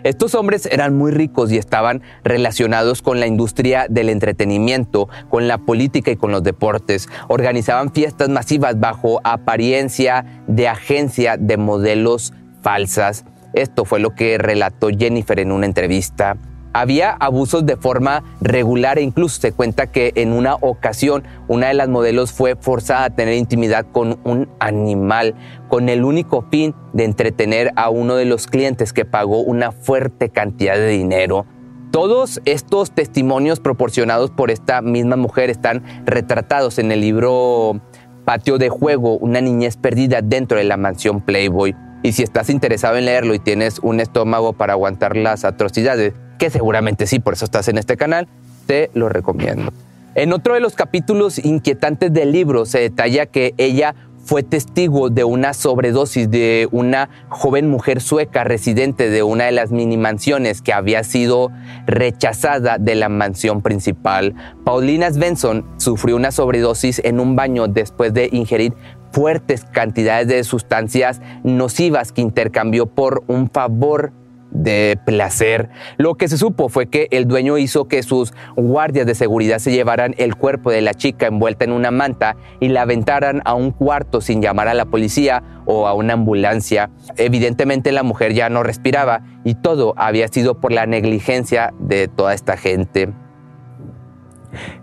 Estos 0.06 0.36
hombres 0.36 0.68
eran 0.68 0.96
muy 0.96 1.12
ricos 1.12 1.52
y 1.52 1.58
estaban 1.58 2.04
relacionados 2.24 3.02
con 3.02 3.20
la 3.20 3.26
industria 3.26 3.88
del 3.90 4.10
entretenimiento, 4.10 5.10
con 5.32 5.48
la 5.48 5.58
política 5.58 6.12
y 6.12 6.16
con 6.16 6.32
los 6.32 6.44
deportes. 6.44 7.10
Organizaban 7.28 7.92
fiestas 7.92 8.30
masivas 8.30 8.80
bajo 8.80 9.20
apariencia 9.24 10.44
de 10.46 10.68
agencia 10.68 11.38
de 11.38 11.58
modelos 11.58 12.34
falsas. 12.62 13.26
Esto 13.54 13.84
fue 13.84 14.00
lo 14.00 14.14
que 14.14 14.38
relató 14.38 14.90
Jennifer 14.90 15.40
en 15.40 15.52
una 15.52 15.66
entrevista. 15.66 16.38
Había 16.76 17.12
abusos 17.12 17.66
de 17.66 17.78
forma 17.78 18.22
regular 18.42 19.00
e 19.00 19.02
incluso 19.02 19.40
se 19.40 19.54
cuenta 19.54 19.88
que 19.88 20.12
en 20.16 20.34
una 20.34 20.56
ocasión 20.56 21.24
una 21.48 21.70
de 21.70 21.74
las 21.74 21.88
modelos 21.88 22.34
fue 22.34 22.58
forzada 22.58 23.06
a 23.06 23.10
tener 23.12 23.36
intimidad 23.36 23.86
con 23.94 24.20
un 24.26 24.50
animal 24.60 25.36
con 25.70 25.88
el 25.88 26.04
único 26.04 26.42
fin 26.52 26.76
de 26.92 27.06
entretener 27.06 27.72
a 27.78 27.90
uno 27.90 28.18
de 28.18 28.26
los 28.26 28.48
clientes 28.48 28.92
que 28.92 29.06
pagó 29.06 29.40
una 29.40 29.72
fuerte 29.72 30.28
cantidad 30.28 30.76
de 30.76 30.90
dinero. 30.90 31.46
Todos 31.92 32.42
estos 32.44 32.92
testimonios 32.92 33.62
proporcionados 33.62 34.32
por 34.32 34.52
esta 34.52 34.82
misma 34.82 35.16
mujer 35.16 35.50
están 35.50 35.82
retratados 36.06 36.78
en 36.78 36.92
el 36.92 37.00
libro 37.00 37.80
Patio 38.26 38.58
de 38.58 38.68
Juego, 38.68 39.18
una 39.18 39.40
niñez 39.40 39.78
perdida 39.78 40.22
dentro 40.22 40.58
de 40.58 40.66
la 40.66 40.76
mansión 40.76 41.22
Playboy. 41.22 41.74
Y 42.04 42.12
si 42.12 42.22
estás 42.22 42.50
interesado 42.50 42.98
en 42.98 43.06
leerlo 43.06 43.34
y 43.34 43.40
tienes 43.40 43.80
un 43.80 44.02
estómago 44.02 44.52
para 44.52 44.74
aguantar 44.74 45.16
las 45.16 45.46
atrocidades, 45.46 46.14
que 46.38 46.50
seguramente 46.50 47.08
sí, 47.08 47.20
por 47.20 47.34
eso 47.34 47.46
estás 47.46 47.68
en 47.68 47.78
este 47.78 47.98
canal, 47.98 48.28
te 48.66 48.90
lo 48.94 49.10
recomiendo. 49.10 49.72
En 50.16 50.32
otro 50.32 50.54
de 50.54 50.62
los 50.62 50.76
capítulos 50.76 51.44
inquietantes 51.44 52.14
del 52.14 52.32
libro 52.32 52.66
se 52.66 52.80
detalla 52.80 53.26
que 53.26 53.54
ella 53.58 53.96
fue 54.26 54.42
testigo 54.42 55.10
de 55.12 55.24
una 55.24 55.54
sobredosis 55.54 56.32
de 56.32 56.68
una 56.72 57.10
joven 57.30 57.70
mujer 57.70 58.02
sueca 58.02 58.44
residente 58.44 59.10
de 59.10 59.22
una 59.22 59.46
de 59.46 59.52
las 59.52 59.72
mini 59.72 59.98
mansiones 59.98 60.64
que 60.64 60.74
había 60.74 61.04
sido 61.04 61.52
rechazada 61.86 62.80
de 62.80 62.96
la 62.96 63.08
mansión 63.08 63.62
principal. 63.62 64.34
Paulina 64.64 65.12
Svensson 65.12 65.66
sufrió 65.78 66.16
una 66.16 66.32
sobredosis 66.32 67.02
en 67.04 67.20
un 67.20 67.36
baño 67.36 67.68
después 67.68 68.14
de 68.14 68.30
ingerir 68.32 68.74
fuertes 69.12 69.64
cantidades 69.64 70.28
de 70.28 70.44
sustancias 70.44 71.22
nocivas 71.44 72.12
que 72.12 72.22
intercambió 72.22 72.88
por 72.88 73.24
un 73.28 73.50
favor 73.50 74.12
de 74.56 74.98
placer. 75.06 75.70
Lo 75.98 76.16
que 76.16 76.28
se 76.28 76.38
supo 76.38 76.70
fue 76.70 76.88
que 76.88 77.08
el 77.12 77.28
dueño 77.28 77.58
hizo 77.58 77.88
que 77.88 78.04
sus 78.04 78.34
guardias 78.56 79.06
de 79.06 79.16
seguridad 79.16 79.60
se 79.60 79.72
llevaran 79.72 80.16
el 80.18 80.36
cuerpo 80.36 80.72
de 80.72 80.82
la 80.82 80.94
chica 80.94 81.28
envuelta 81.28 81.66
en 81.66 81.72
una 81.72 81.92
manta 81.92 82.36
y 82.60 82.70
la 82.70 82.84
aventaran 82.84 83.42
a 83.46 83.54
un 83.54 83.72
cuarto 83.72 84.22
sin 84.22 84.42
llamar 84.42 84.68
a 84.68 84.74
la 84.74 84.86
policía 84.86 85.44
o 85.66 85.88
a 85.88 85.94
una 85.94 86.14
ambulancia. 86.14 86.90
Evidentemente 87.18 87.92
la 87.92 88.04
mujer 88.04 88.34
ya 88.34 88.50
no 88.50 88.64
respiraba 88.64 89.22
y 89.44 89.56
todo 89.56 89.94
había 89.98 90.28
sido 90.28 90.60
por 90.60 90.72
la 90.72 90.86
negligencia 90.86 91.74
de 91.80 92.08
toda 92.08 92.34
esta 92.34 92.58
gente. 92.58 93.14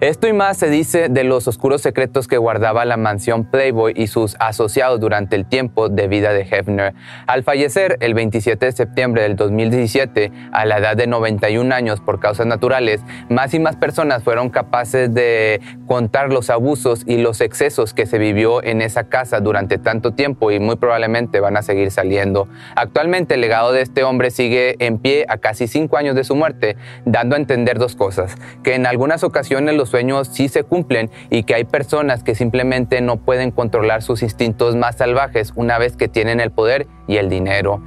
Esto 0.01 0.29
y 0.29 0.33
más 0.33 0.57
se 0.57 0.69
dice 0.71 1.09
de 1.09 1.25
los 1.25 1.49
oscuros 1.49 1.83
secretos 1.83 2.29
que 2.29 2.39
guardaba 2.39 2.85
la 2.85 2.97
mansión 2.97 3.45
Playboy 3.45 3.93
y 3.97 4.07
sus 4.07 4.37
asociados 4.39 5.01
durante 5.01 5.37
el 5.37 5.47
tiempo 5.47 5.89
de 5.89 6.09
vida 6.09 6.33
de 6.33 6.43
Hefner. 6.43 6.95
Al 7.27 7.43
fallecer 7.43 7.97
el 8.01 8.15
27 8.15 8.67
de 8.67 8.73
septiembre 8.73 9.23
del 9.23 9.37
2017, 9.37 10.33
a 10.53 10.65
la 10.67 10.79
edad 10.79 10.97
de 10.97 11.07
91 11.07 11.75
años 11.75 12.01
por 12.01 12.21
causas 12.21 12.47
naturales, 12.47 13.01
más 13.29 13.55
y 13.55 13.59
más 13.59 13.77
personas 13.77 14.23
fueron 14.23 14.51
capaces 14.51 15.13
de 15.13 15.61
contar 15.87 16.33
los 16.33 16.51
abusos 16.51 17.03
y 17.07 17.19
los 17.19 17.41
excesos 17.41 17.95
que 17.95 18.07
se 18.07 18.19
vivió 18.19 18.63
en 18.63 18.83
esa 18.83 19.05
casa 19.05 19.41
durante 19.41 19.79
tanto 19.79 20.13
tiempo 20.13 20.51
y 20.51 20.59
muy 20.59 20.77
probablemente 20.77 21.41
van 21.41 21.57
a 21.57 21.63
seguir 21.63 21.91
saliendo. 21.91 22.49
Actualmente 22.77 23.35
el 23.35 23.41
legado 23.41 23.73
de 23.73 23.83
este 23.83 24.05
hombre 24.05 24.31
sigue 24.31 24.77
en 24.85 24.99
pie 24.99 25.25
a 25.29 25.39
casi 25.39 25.67
cinco 25.69 25.97
años 25.97 26.15
de 26.15 26.25
su 26.25 26.35
muerte, 26.35 26.77
dando 27.05 27.37
a 27.37 27.39
entender 27.39 27.79
dos 27.79 27.97
cosas, 27.97 28.35
que 28.63 28.75
en 28.75 28.87
algunas 28.87 29.25
ocasiones 29.25 29.62
los 29.71 29.91
sueños 29.91 30.29
sí 30.29 30.49
se 30.49 30.65
cumplen 30.65 31.11
y 31.31 31.45
que 31.45 31.55
hay 31.55 31.65
personas 31.65 32.25
que 32.25 32.35
simplemente 32.35 33.01
no 33.01 33.19
pueden 33.19 33.53
controlar 33.53 34.03
sus 34.03 34.23
instintos 34.23 34.75
más 34.75 34.97
salvajes 34.97 35.53
una 35.55 35.79
vez 35.79 35.97
que 35.97 36.09
tienen 36.09 36.41
el 36.41 36.51
poder 36.51 36.87
y 37.07 37.19
el 37.19 37.29
dinero. 37.29 37.81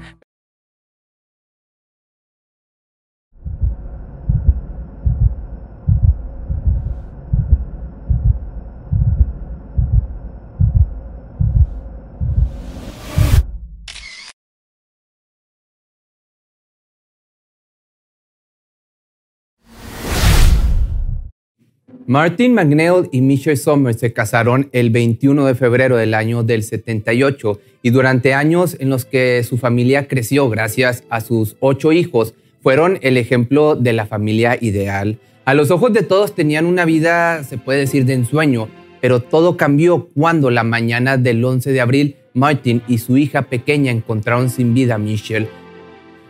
Martin 22.08 22.53
McNeil 22.53 23.10
y 23.12 23.22
Michelle 23.22 23.58
Summers 23.58 23.99
se 23.99 24.14
casaron 24.14 24.70
el 24.74 24.91
21 24.91 25.47
de 25.47 25.56
febrero 25.56 25.97
del 25.97 26.14
año 26.14 26.43
del 26.43 26.62
78 26.62 27.60
y 27.82 27.89
durante 27.89 28.36
años 28.36 28.78
en 28.80 28.91
los 28.91 29.06
que 29.06 29.43
su 29.43 29.58
familia 29.58 30.08
creció 30.08 30.47
gracias 30.47 31.03
a 31.10 31.20
sus 31.22 31.58
ocho 31.62 31.91
hijos, 31.91 32.36
fueron 32.62 32.99
el 33.01 33.18
ejemplo 33.18 33.76
de 33.76 33.93
la 33.93 34.06
familia 34.06 34.56
ideal. 34.62 35.18
A 35.45 35.56
los 35.56 35.72
ojos 35.72 35.93
de 35.93 36.03
todos 36.03 36.36
tenían 36.36 36.68
una 36.68 36.86
vida, 36.86 37.43
se 37.43 37.58
puede 37.58 37.80
decir, 37.80 38.06
de 38.06 38.14
ensueño, 38.14 38.70
pero 39.01 39.20
todo 39.20 39.58
cambió 39.58 40.10
cuando 40.16 40.51
la 40.51 40.64
mañana 40.64 41.18
del 41.18 41.43
11 41.43 41.72
de 41.72 41.82
abril 41.82 42.18
Martin 42.36 42.84
y 42.88 42.99
su 42.99 43.18
hija 43.18 43.43
pequeña 43.43 43.91
encontraron 43.91 44.51
sin 44.51 44.76
vida 44.76 44.95
a 44.95 44.99
Michelle. 44.99 45.47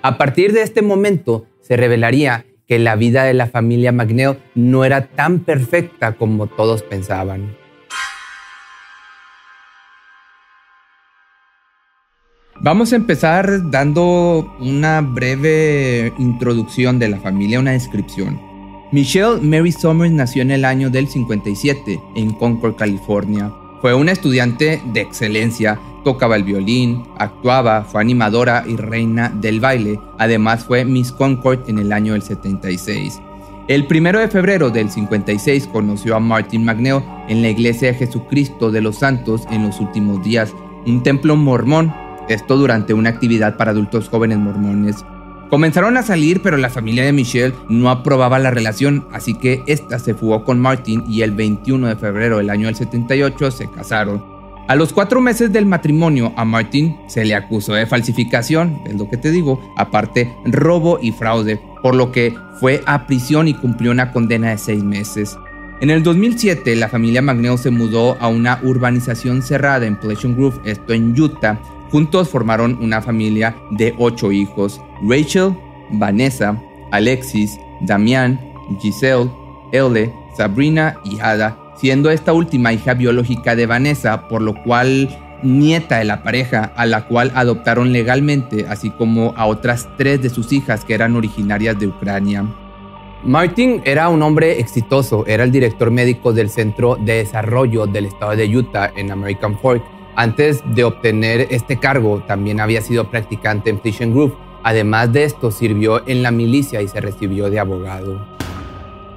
A 0.01 0.17
partir 0.17 0.53
de 0.53 0.61
este 0.61 0.81
momento 0.81 1.47
se 1.59 1.75
revelaría 1.75 2.45
que 2.67 2.79
la 2.79 2.95
vida 2.95 3.23
de 3.23 3.33
la 3.33 3.47
familia 3.47 3.91
McNeil 3.91 4.37
no 4.55 4.85
era 4.85 5.07
tan 5.07 5.39
perfecta 5.39 6.13
como 6.13 6.47
todos 6.47 6.83
pensaban. 6.83 7.55
Vamos 12.61 12.93
a 12.93 12.95
empezar 12.95 13.69
dando 13.69 14.55
una 14.59 15.01
breve 15.01 16.13
introducción 16.17 16.97
de 16.97 17.09
la 17.09 17.19
familia, 17.19 17.59
una 17.59 17.73
descripción. 17.73 18.41
Michelle 18.91 19.41
Mary 19.41 19.71
Summers 19.71 20.13
nació 20.13 20.41
en 20.41 20.51
el 20.51 20.63
año 20.63 20.89
del 20.89 21.07
57 21.07 21.99
en 22.15 22.31
Concord, 22.33 22.75
California. 22.75 23.51
Fue 23.81 23.93
una 23.93 24.11
estudiante 24.11 24.81
de 24.93 25.01
excelencia, 25.01 25.79
tocaba 26.03 26.35
el 26.35 26.43
violín, 26.43 27.03
actuaba, 27.17 27.83
fue 27.83 28.01
animadora 28.01 28.63
y 28.67 28.75
reina 28.77 29.29
del 29.29 29.59
baile. 29.59 29.99
Además 30.17 30.63
fue 30.65 30.85
Miss 30.85 31.11
Concord 31.11 31.69
en 31.69 31.79
el 31.79 31.91
año 31.91 32.13
del 32.13 32.21
76. 32.21 33.21
El 33.67 33.87
primero 33.87 34.19
de 34.19 34.27
febrero 34.27 34.69
del 34.69 34.91
56 34.91 35.67
conoció 35.67 36.15
a 36.15 36.19
Martin 36.19 36.63
McNeil 36.63 37.01
en 37.27 37.41
la 37.41 37.49
iglesia 37.49 37.87
de 37.91 37.97
Jesucristo 37.97 38.69
de 38.69 38.81
los 38.81 38.97
Santos 38.97 39.41
en 39.49 39.63
los 39.63 39.79
últimos 39.79 40.23
días, 40.23 40.53
un 40.85 41.01
templo 41.01 41.35
mormón, 41.35 41.91
esto 42.29 42.57
durante 42.57 42.93
una 42.93 43.09
actividad 43.09 43.57
para 43.57 43.71
adultos 43.71 44.07
jóvenes 44.07 44.37
mormones. 44.37 45.03
Comenzaron 45.49 45.95
a 45.95 46.03
salir, 46.03 46.41
pero 46.41 46.57
la 46.57 46.69
familia 46.69 47.05
de 47.05 47.13
Michelle 47.13 47.53
no 47.69 47.89
aprobaba 47.89 48.39
la 48.39 48.51
relación, 48.51 49.07
así 49.11 49.35
que 49.35 49.63
esta 49.67 49.99
se 49.99 50.15
fugó 50.15 50.43
con 50.43 50.59
Martin 50.59 51.03
y 51.07 51.21
el 51.21 51.31
21 51.31 51.87
de 51.87 51.95
febrero 51.95 52.37
del 52.37 52.49
año 52.49 52.65
del 52.65 52.75
78 52.75 53.51
se 53.51 53.69
casaron. 53.69 54.35
A 54.67 54.75
los 54.75 54.93
cuatro 54.93 55.21
meses 55.21 55.53
del 55.53 55.67
matrimonio 55.67 56.33
a 56.35 56.43
Martin 56.43 56.97
se 57.07 57.23
le 57.23 57.35
acusó 57.35 57.73
de 57.73 57.85
falsificación, 57.85 58.81
es 58.87 58.95
lo 58.95 59.07
que 59.07 59.17
te 59.17 59.29
digo, 59.29 59.61
aparte 59.77 60.33
robo 60.45 60.97
y 60.99 61.11
fraude, 61.11 61.61
por 61.83 61.93
lo 61.93 62.11
que 62.11 62.33
fue 62.59 62.81
a 62.87 63.05
prisión 63.05 63.47
y 63.47 63.53
cumplió 63.53 63.91
una 63.91 64.11
condena 64.11 64.49
de 64.49 64.57
seis 64.57 64.83
meses. 64.83 65.37
En 65.81 65.91
el 65.91 66.01
2007 66.01 66.75
la 66.77 66.89
familia 66.89 67.21
Magneo 67.21 67.57
se 67.57 67.69
mudó 67.69 68.17
a 68.19 68.27
una 68.27 68.59
urbanización 68.63 69.43
cerrada 69.43 69.85
en 69.85 69.99
Pleasant 69.99 70.35
Grove, 70.35 70.57
esto 70.65 70.93
en 70.93 71.19
Utah. 71.19 71.59
Juntos 71.91 72.29
formaron 72.29 72.77
una 72.81 73.01
familia 73.01 73.55
de 73.71 73.93
ocho 73.97 74.31
hijos, 74.31 74.81
Rachel, 75.07 75.55
Vanessa, 75.91 76.61
Alexis, 76.91 77.59
Damián, 77.81 78.39
Giselle, 78.79 79.29
Elle, 79.71 80.13
Sabrina 80.35 80.97
y 81.03 81.19
Ada 81.19 81.57
siendo 81.75 82.09
esta 82.09 82.33
última 82.33 82.73
hija 82.73 82.93
biológica 82.93 83.55
de 83.55 83.65
Vanessa, 83.65 84.27
por 84.27 84.41
lo 84.41 84.55
cual 84.63 85.09
nieta 85.43 85.99
de 85.99 86.05
la 86.05 86.23
pareja, 86.23 86.71
a 86.75 86.85
la 86.85 87.05
cual 87.07 87.31
adoptaron 87.35 87.91
legalmente, 87.91 88.65
así 88.67 88.89
como 88.89 89.33
a 89.35 89.45
otras 89.45 89.87
tres 89.97 90.21
de 90.21 90.29
sus 90.29 90.51
hijas 90.51 90.85
que 90.85 90.93
eran 90.93 91.15
originarias 91.15 91.77
de 91.77 91.87
Ucrania. 91.87 92.45
Martin 93.23 93.81
era 93.85 94.09
un 94.09 94.21
hombre 94.21 94.59
exitoso, 94.59 95.25
era 95.25 95.43
el 95.43 95.51
director 95.51 95.91
médico 95.91 96.31
del 96.31 96.49
Centro 96.49 96.95
de 96.95 97.17
Desarrollo 97.17 97.87
del 97.87 98.05
Estado 98.05 98.35
de 98.35 98.57
Utah 98.57 98.91
en 98.95 99.11
American 99.11 99.57
Fork. 99.59 99.83
Antes 100.17 100.63
de 100.73 100.85
obtener 100.85 101.47
este 101.49 101.77
cargo, 101.77 102.23
también 102.25 102.61
había 102.61 102.79
sido 102.81 103.09
practicante 103.11 103.69
en 103.69 103.81
Fishing 103.81 104.13
Group. 104.13 104.37
Además 104.63 105.11
de 105.11 105.25
esto, 105.25 105.51
sirvió 105.51 106.07
en 106.07 106.23
la 106.23 106.31
milicia 106.31 106.81
y 106.81 106.87
se 106.87 107.01
recibió 107.01 107.49
de 107.49 107.59
abogado. 107.59 108.25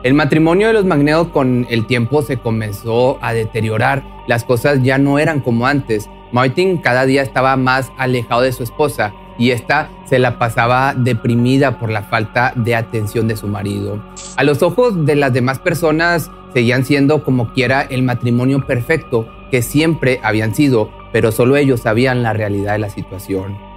El 0.02 0.14
matrimonio 0.14 0.66
de 0.66 0.72
los 0.72 0.84
Magneos 0.84 1.28
con 1.28 1.66
el 1.70 1.86
tiempo 1.86 2.22
se 2.22 2.38
comenzó 2.38 3.18
a 3.20 3.32
deteriorar. 3.32 4.04
Las 4.26 4.42
cosas 4.42 4.82
ya 4.82 4.98
no 4.98 5.20
eran 5.20 5.40
como 5.40 5.66
antes. 5.66 6.10
Martin 6.32 6.78
cada 6.78 7.06
día 7.06 7.22
estaba 7.22 7.56
más 7.56 7.92
alejado 7.96 8.42
de 8.42 8.52
su 8.52 8.64
esposa 8.64 9.14
y 9.38 9.52
esta 9.52 9.90
se 10.04 10.18
la 10.18 10.38
pasaba 10.38 10.94
deprimida 10.96 11.78
por 11.78 11.90
la 11.90 12.02
falta 12.02 12.52
de 12.56 12.74
atención 12.74 13.28
de 13.28 13.36
su 13.36 13.46
marido. 13.46 14.02
A 14.36 14.42
los 14.42 14.62
ojos 14.62 15.06
de 15.06 15.14
las 15.14 15.32
demás 15.32 15.60
personas 15.60 16.30
seguían 16.52 16.84
siendo 16.84 17.22
como 17.22 17.52
quiera 17.52 17.82
el 17.82 18.02
matrimonio 18.02 18.66
perfecto 18.66 19.28
que 19.50 19.62
siempre 19.62 20.20
habían 20.22 20.54
sido, 20.54 20.90
pero 21.12 21.32
solo 21.32 21.56
ellos 21.56 21.80
sabían 21.80 22.22
la 22.22 22.32
realidad 22.32 22.72
de 22.72 22.78
la 22.80 22.90
situación. 22.90 23.68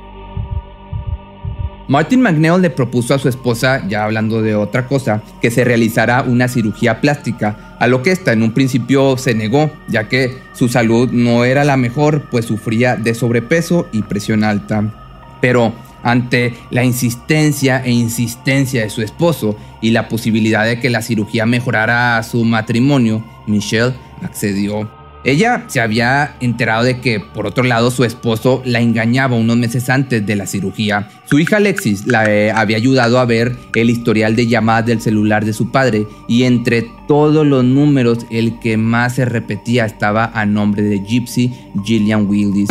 Martin 1.91 2.21
McNeil 2.21 2.61
le 2.61 2.69
propuso 2.69 3.13
a 3.13 3.19
su 3.19 3.27
esposa, 3.27 3.85
ya 3.85 4.05
hablando 4.05 4.41
de 4.41 4.55
otra 4.55 4.87
cosa, 4.87 5.21
que 5.41 5.51
se 5.51 5.65
realizara 5.65 6.21
una 6.21 6.47
cirugía 6.47 7.01
plástica, 7.01 7.75
a 7.81 7.87
lo 7.87 8.01
que 8.01 8.11
ésta 8.11 8.31
en 8.31 8.43
un 8.43 8.53
principio 8.53 9.17
se 9.17 9.33
negó, 9.33 9.69
ya 9.89 10.07
que 10.07 10.37
su 10.53 10.69
salud 10.69 11.11
no 11.11 11.43
era 11.43 11.65
la 11.65 11.75
mejor, 11.75 12.29
pues 12.31 12.45
sufría 12.45 12.95
de 12.95 13.13
sobrepeso 13.13 13.89
y 13.91 14.03
presión 14.03 14.45
alta. 14.45 14.93
Pero 15.41 15.73
ante 16.01 16.53
la 16.69 16.85
insistencia 16.85 17.83
e 17.83 17.91
insistencia 17.91 18.83
de 18.83 18.89
su 18.89 19.01
esposo 19.01 19.57
y 19.81 19.91
la 19.91 20.07
posibilidad 20.07 20.63
de 20.63 20.79
que 20.79 20.89
la 20.89 21.01
cirugía 21.01 21.45
mejorara 21.45 22.23
su 22.23 22.45
matrimonio, 22.45 23.21
Michelle 23.47 23.95
accedió. 24.23 25.00
Ella 25.23 25.65
se 25.67 25.79
había 25.79 26.35
enterado 26.39 26.83
de 26.83 26.99
que, 26.99 27.19
por 27.19 27.45
otro 27.45 27.63
lado, 27.63 27.91
su 27.91 28.03
esposo 28.03 28.63
la 28.65 28.81
engañaba 28.81 29.35
unos 29.35 29.55
meses 29.55 29.87
antes 29.89 30.25
de 30.25 30.35
la 30.35 30.47
cirugía. 30.47 31.09
Su 31.25 31.37
hija 31.37 31.57
Alexis 31.57 32.07
la 32.07 32.25
eh, 32.25 32.51
había 32.51 32.77
ayudado 32.77 33.19
a 33.19 33.25
ver 33.25 33.55
el 33.75 33.91
historial 33.91 34.35
de 34.35 34.47
llamadas 34.47 34.87
del 34.87 34.99
celular 34.99 35.45
de 35.45 35.53
su 35.53 35.71
padre 35.71 36.07
y 36.27 36.43
entre 36.43 36.89
todos 37.07 37.45
los 37.45 37.63
números 37.63 38.25
el 38.31 38.59
que 38.59 38.77
más 38.77 39.15
se 39.15 39.25
repetía 39.25 39.85
estaba 39.85 40.31
a 40.33 40.47
nombre 40.47 40.81
de 40.81 40.99
Gypsy 40.99 41.53
Gillian 41.85 42.27
Willis. 42.27 42.69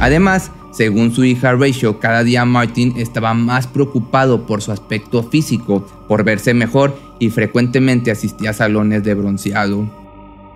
Además, 0.00 0.50
según 0.72 1.14
su 1.14 1.22
hija 1.22 1.52
Rachel, 1.52 1.98
cada 2.00 2.24
día 2.24 2.46
Martin 2.46 2.94
estaba 2.96 3.34
más 3.34 3.66
preocupado 3.66 4.46
por 4.46 4.62
su 4.62 4.72
aspecto 4.72 5.22
físico, 5.22 5.86
por 6.08 6.24
verse 6.24 6.54
mejor 6.54 6.98
y 7.18 7.28
frecuentemente 7.28 8.10
asistía 8.10 8.50
a 8.50 8.54
salones 8.54 9.04
de 9.04 9.14
bronceado. 9.14 10.03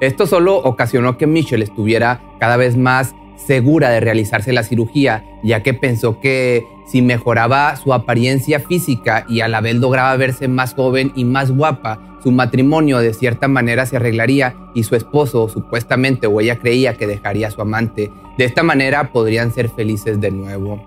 Esto 0.01 0.26
solo 0.26 0.57
ocasionó 0.57 1.18
que 1.18 1.26
Michelle 1.26 1.64
estuviera 1.64 2.20
cada 2.38 2.57
vez 2.57 2.76
más 2.76 3.14
segura 3.36 3.90
de 3.90 4.01
realizarse 4.01 4.53
la 4.53 4.62
cirugía, 4.62 5.24
ya 5.42 5.62
que 5.62 5.74
pensó 5.74 6.20
que 6.20 6.66
si 6.86 7.03
mejoraba 7.03 7.76
su 7.76 7.92
apariencia 7.92 8.61
física 8.61 9.24
y 9.28 9.40
a 9.40 9.49
la 9.49 9.61
vez 9.61 9.76
lograba 9.76 10.16
verse 10.16 10.49
más 10.49 10.74
joven 10.74 11.12
y 11.14 11.24
más 11.24 11.51
guapa, 11.51 12.18
su 12.22 12.32
matrimonio 12.32 12.99
de 12.99 13.14
cierta 13.14 13.46
manera 13.46 13.86
se 13.86 13.96
arreglaría 13.96 14.57
y 14.74 14.82
su 14.82 14.96
esposo 14.96 15.49
supuestamente 15.49 16.26
o 16.26 16.40
ella 16.40 16.59
creía 16.59 16.94
que 16.94 17.07
dejaría 17.07 17.49
a 17.49 17.51
su 17.51 17.61
amante. 17.61 18.11
De 18.36 18.44
esta 18.44 18.62
manera 18.62 19.12
podrían 19.12 19.53
ser 19.53 19.68
felices 19.68 20.20
de 20.20 20.30
nuevo. 20.30 20.82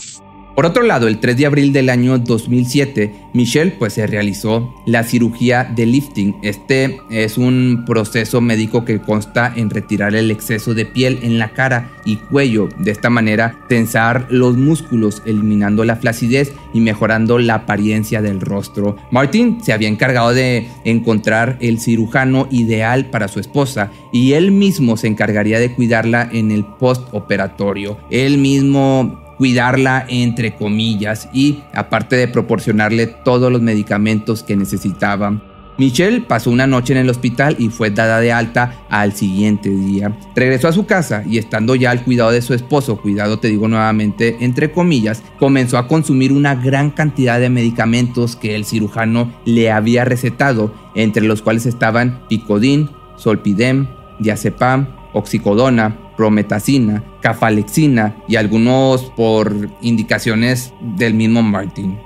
Por 0.62 0.70
otro 0.70 0.84
lado, 0.84 1.08
el 1.08 1.20
3 1.20 1.38
de 1.38 1.48
abril 1.48 1.74
del 1.74 1.90
año 1.90 2.20
2007, 2.20 3.12
Michelle 3.34 3.72
pues 3.72 3.94
se 3.94 4.06
realizó 4.06 4.72
la 4.86 5.04
cirugía 5.04 5.64
de 5.64 5.88
lifting. 5.88 6.36
Este 6.44 7.02
es 7.10 7.40
un 7.40 7.84
proceso 7.88 8.42
médico 8.42 8.86
que 8.86 9.02
consta 9.02 9.52
en 9.56 9.72
retirar 9.72 10.14
el 10.14 10.30
exceso 10.30 10.76
de 10.76 10.86
piel 10.86 11.18
en 11.24 11.40
la 11.40 11.50
cara 11.54 11.90
y 12.06 12.18
cuello. 12.18 12.70
De 12.78 12.92
esta 12.92 13.10
manera, 13.10 13.58
tensar 13.70 14.28
los 14.30 14.56
músculos, 14.56 15.24
eliminando 15.26 15.84
la 15.84 15.96
flacidez 15.96 16.54
y 16.76 16.80
mejorando 16.80 17.40
la 17.40 17.56
apariencia 17.56 18.22
del 18.22 18.40
rostro. 18.40 18.98
Martin 19.10 19.64
se 19.64 19.74
había 19.74 19.88
encargado 19.88 20.32
de 20.32 20.68
encontrar 20.86 21.58
el 21.60 21.80
cirujano 21.80 22.48
ideal 22.52 23.10
para 23.10 23.30
su 23.30 23.40
esposa 23.40 23.90
y 24.14 24.34
él 24.34 24.52
mismo 24.52 24.96
se 24.96 25.08
encargaría 25.08 25.60
de 25.60 25.74
cuidarla 25.74 26.30
en 26.32 26.52
el 26.52 26.66
postoperatorio. 26.66 27.98
Él 28.12 28.38
mismo 28.38 29.31
cuidarla 29.42 30.06
entre 30.08 30.54
comillas 30.54 31.28
y 31.34 31.64
aparte 31.74 32.16
de 32.16 32.28
proporcionarle 32.28 33.08
todos 33.08 33.52
los 33.52 33.60
medicamentos 33.60 34.44
que 34.44 34.56
necesitaba. 34.56 35.42
Michelle 35.80 36.22
pasó 36.22 36.52
una 36.52 36.68
noche 36.68 36.94
en 36.94 37.00
el 37.00 37.10
hospital 37.10 37.56
y 37.58 37.70
fue 37.70 37.90
dada 37.90 38.20
de 38.20 38.32
alta 38.32 38.86
al 38.88 39.14
siguiente 39.14 39.72
día. 39.72 40.16
Regresó 40.36 40.68
a 40.68 40.74
su 40.74 40.86
casa 40.86 41.24
y 41.28 41.40
estando 41.40 41.74
ya 41.74 41.90
al 41.90 42.04
cuidado 42.04 42.30
de 42.30 42.44
su 42.44 42.54
esposo, 42.54 43.02
cuidado 43.02 43.40
te 43.40 43.48
digo 43.48 43.68
nuevamente 43.68 44.38
entre 44.42 44.72
comillas, 44.72 45.24
comenzó 45.40 45.80
a 45.80 45.88
consumir 45.88 46.32
una 46.32 46.54
gran 46.54 46.92
cantidad 46.92 47.40
de 47.40 47.50
medicamentos 47.50 48.36
que 48.36 48.56
el 48.56 48.64
cirujano 48.64 49.34
le 49.46 49.72
había 49.72 50.06
recetado, 50.06 50.72
entre 50.94 51.24
los 51.24 51.42
cuales 51.42 51.66
estaban 51.66 52.28
picodin, 52.30 52.92
solpidem, 53.16 53.88
diazepam, 54.20 55.01
oxicodona, 55.14 55.98
prometacina, 56.18 57.04
cafalexina 57.22 58.16
y 58.28 58.36
algunos 58.36 59.04
por 59.12 59.54
indicaciones 59.82 60.74
del 60.82 61.14
mismo 61.14 61.42
Martin. 61.42 61.98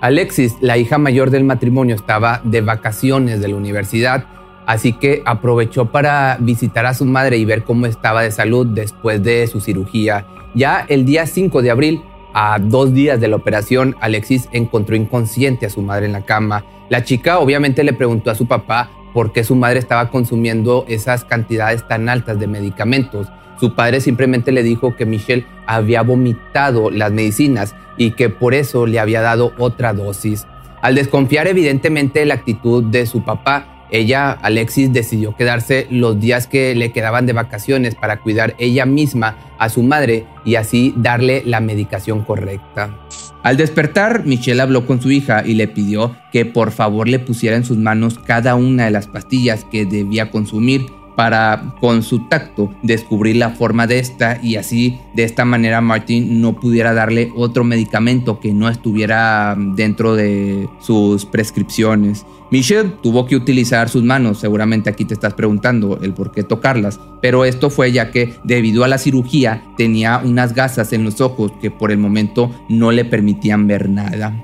Alexis, 0.00 0.56
la 0.60 0.78
hija 0.78 0.98
mayor 0.98 1.30
del 1.30 1.44
matrimonio, 1.44 1.94
estaba 1.94 2.40
de 2.44 2.62
vacaciones 2.62 3.40
de 3.40 3.48
la 3.48 3.56
universidad, 3.56 4.24
así 4.66 4.94
que 4.94 5.22
aprovechó 5.26 5.92
para 5.92 6.38
visitar 6.40 6.86
a 6.86 6.94
su 6.94 7.04
madre 7.04 7.36
y 7.36 7.44
ver 7.44 7.64
cómo 7.64 7.86
estaba 7.86 8.22
de 8.22 8.30
salud 8.30 8.66
después 8.66 9.22
de 9.22 9.46
su 9.46 9.60
cirugía. 9.60 10.26
Ya 10.54 10.86
el 10.88 11.04
día 11.04 11.26
5 11.26 11.60
de 11.60 11.70
abril, 11.70 12.02
a 12.32 12.58
dos 12.58 12.94
días 12.94 13.20
de 13.20 13.28
la 13.28 13.36
operación, 13.36 13.94
Alexis 14.00 14.48
encontró 14.52 14.96
inconsciente 14.96 15.66
a 15.66 15.70
su 15.70 15.82
madre 15.82 16.06
en 16.06 16.12
la 16.12 16.24
cama. 16.24 16.64
La 16.88 17.04
chica 17.04 17.38
obviamente 17.38 17.84
le 17.84 17.92
preguntó 17.92 18.30
a 18.30 18.34
su 18.34 18.46
papá 18.46 18.90
por 19.12 19.32
qué 19.32 19.44
su 19.44 19.54
madre 19.56 19.78
estaba 19.78 20.10
consumiendo 20.10 20.84
esas 20.88 21.24
cantidades 21.24 21.86
tan 21.86 22.08
altas 22.08 22.38
de 22.38 22.46
medicamentos. 22.46 23.28
Su 23.58 23.74
padre 23.74 24.00
simplemente 24.00 24.52
le 24.52 24.62
dijo 24.62 24.96
que 24.96 25.06
Michelle 25.06 25.46
había 25.66 26.02
vomitado 26.02 26.90
las 26.90 27.12
medicinas 27.12 27.74
y 27.96 28.12
que 28.12 28.30
por 28.30 28.54
eso 28.54 28.86
le 28.86 28.98
había 28.98 29.20
dado 29.20 29.52
otra 29.58 29.92
dosis. 29.92 30.46
Al 30.80 30.94
desconfiar 30.94 31.46
evidentemente 31.46 32.20
de 32.20 32.26
la 32.26 32.34
actitud 32.34 32.84
de 32.84 33.04
su 33.04 33.22
papá, 33.22 33.79
ella, 33.90 34.32
Alexis, 34.32 34.92
decidió 34.92 35.34
quedarse 35.36 35.86
los 35.90 36.20
días 36.20 36.46
que 36.46 36.74
le 36.74 36.92
quedaban 36.92 37.26
de 37.26 37.32
vacaciones 37.32 37.94
para 37.94 38.20
cuidar 38.20 38.54
ella 38.58 38.86
misma 38.86 39.36
a 39.58 39.68
su 39.68 39.82
madre 39.82 40.26
y 40.44 40.54
así 40.54 40.94
darle 40.96 41.42
la 41.44 41.60
medicación 41.60 42.22
correcta. 42.22 42.96
Al 43.42 43.56
despertar, 43.56 44.26
Michelle 44.26 44.60
habló 44.60 44.86
con 44.86 45.00
su 45.00 45.10
hija 45.10 45.42
y 45.46 45.54
le 45.54 45.66
pidió 45.66 46.14
que 46.30 46.44
por 46.44 46.72
favor 46.72 47.08
le 47.08 47.18
pusiera 47.18 47.56
en 47.56 47.64
sus 47.64 47.78
manos 47.78 48.18
cada 48.18 48.54
una 48.54 48.84
de 48.84 48.90
las 48.90 49.06
pastillas 49.06 49.64
que 49.64 49.86
debía 49.86 50.30
consumir 50.30 50.86
para 51.20 51.74
con 51.82 52.02
su 52.02 52.20
tacto 52.20 52.72
descubrir 52.82 53.36
la 53.36 53.50
forma 53.50 53.86
de 53.86 53.98
esta 53.98 54.40
y 54.42 54.56
así 54.56 55.00
de 55.12 55.24
esta 55.24 55.44
manera 55.44 55.82
Martin 55.82 56.40
no 56.40 56.58
pudiera 56.58 56.94
darle 56.94 57.30
otro 57.36 57.62
medicamento 57.62 58.40
que 58.40 58.54
no 58.54 58.70
estuviera 58.70 59.54
dentro 59.54 60.16
de 60.16 60.66
sus 60.80 61.26
prescripciones. 61.26 62.24
Michelle 62.50 62.94
tuvo 63.02 63.26
que 63.26 63.36
utilizar 63.36 63.90
sus 63.90 64.02
manos, 64.02 64.40
seguramente 64.40 64.88
aquí 64.88 65.04
te 65.04 65.12
estás 65.12 65.34
preguntando 65.34 66.00
el 66.00 66.14
por 66.14 66.32
qué 66.32 66.42
tocarlas, 66.42 66.98
pero 67.20 67.44
esto 67.44 67.68
fue 67.68 67.92
ya 67.92 68.10
que 68.10 68.32
debido 68.42 68.82
a 68.82 68.88
la 68.88 68.96
cirugía 68.96 69.62
tenía 69.76 70.22
unas 70.24 70.54
gasas 70.54 70.94
en 70.94 71.04
los 71.04 71.20
ojos 71.20 71.52
que 71.60 71.70
por 71.70 71.92
el 71.92 71.98
momento 71.98 72.50
no 72.70 72.92
le 72.92 73.04
permitían 73.04 73.66
ver 73.66 73.90
nada. 73.90 74.42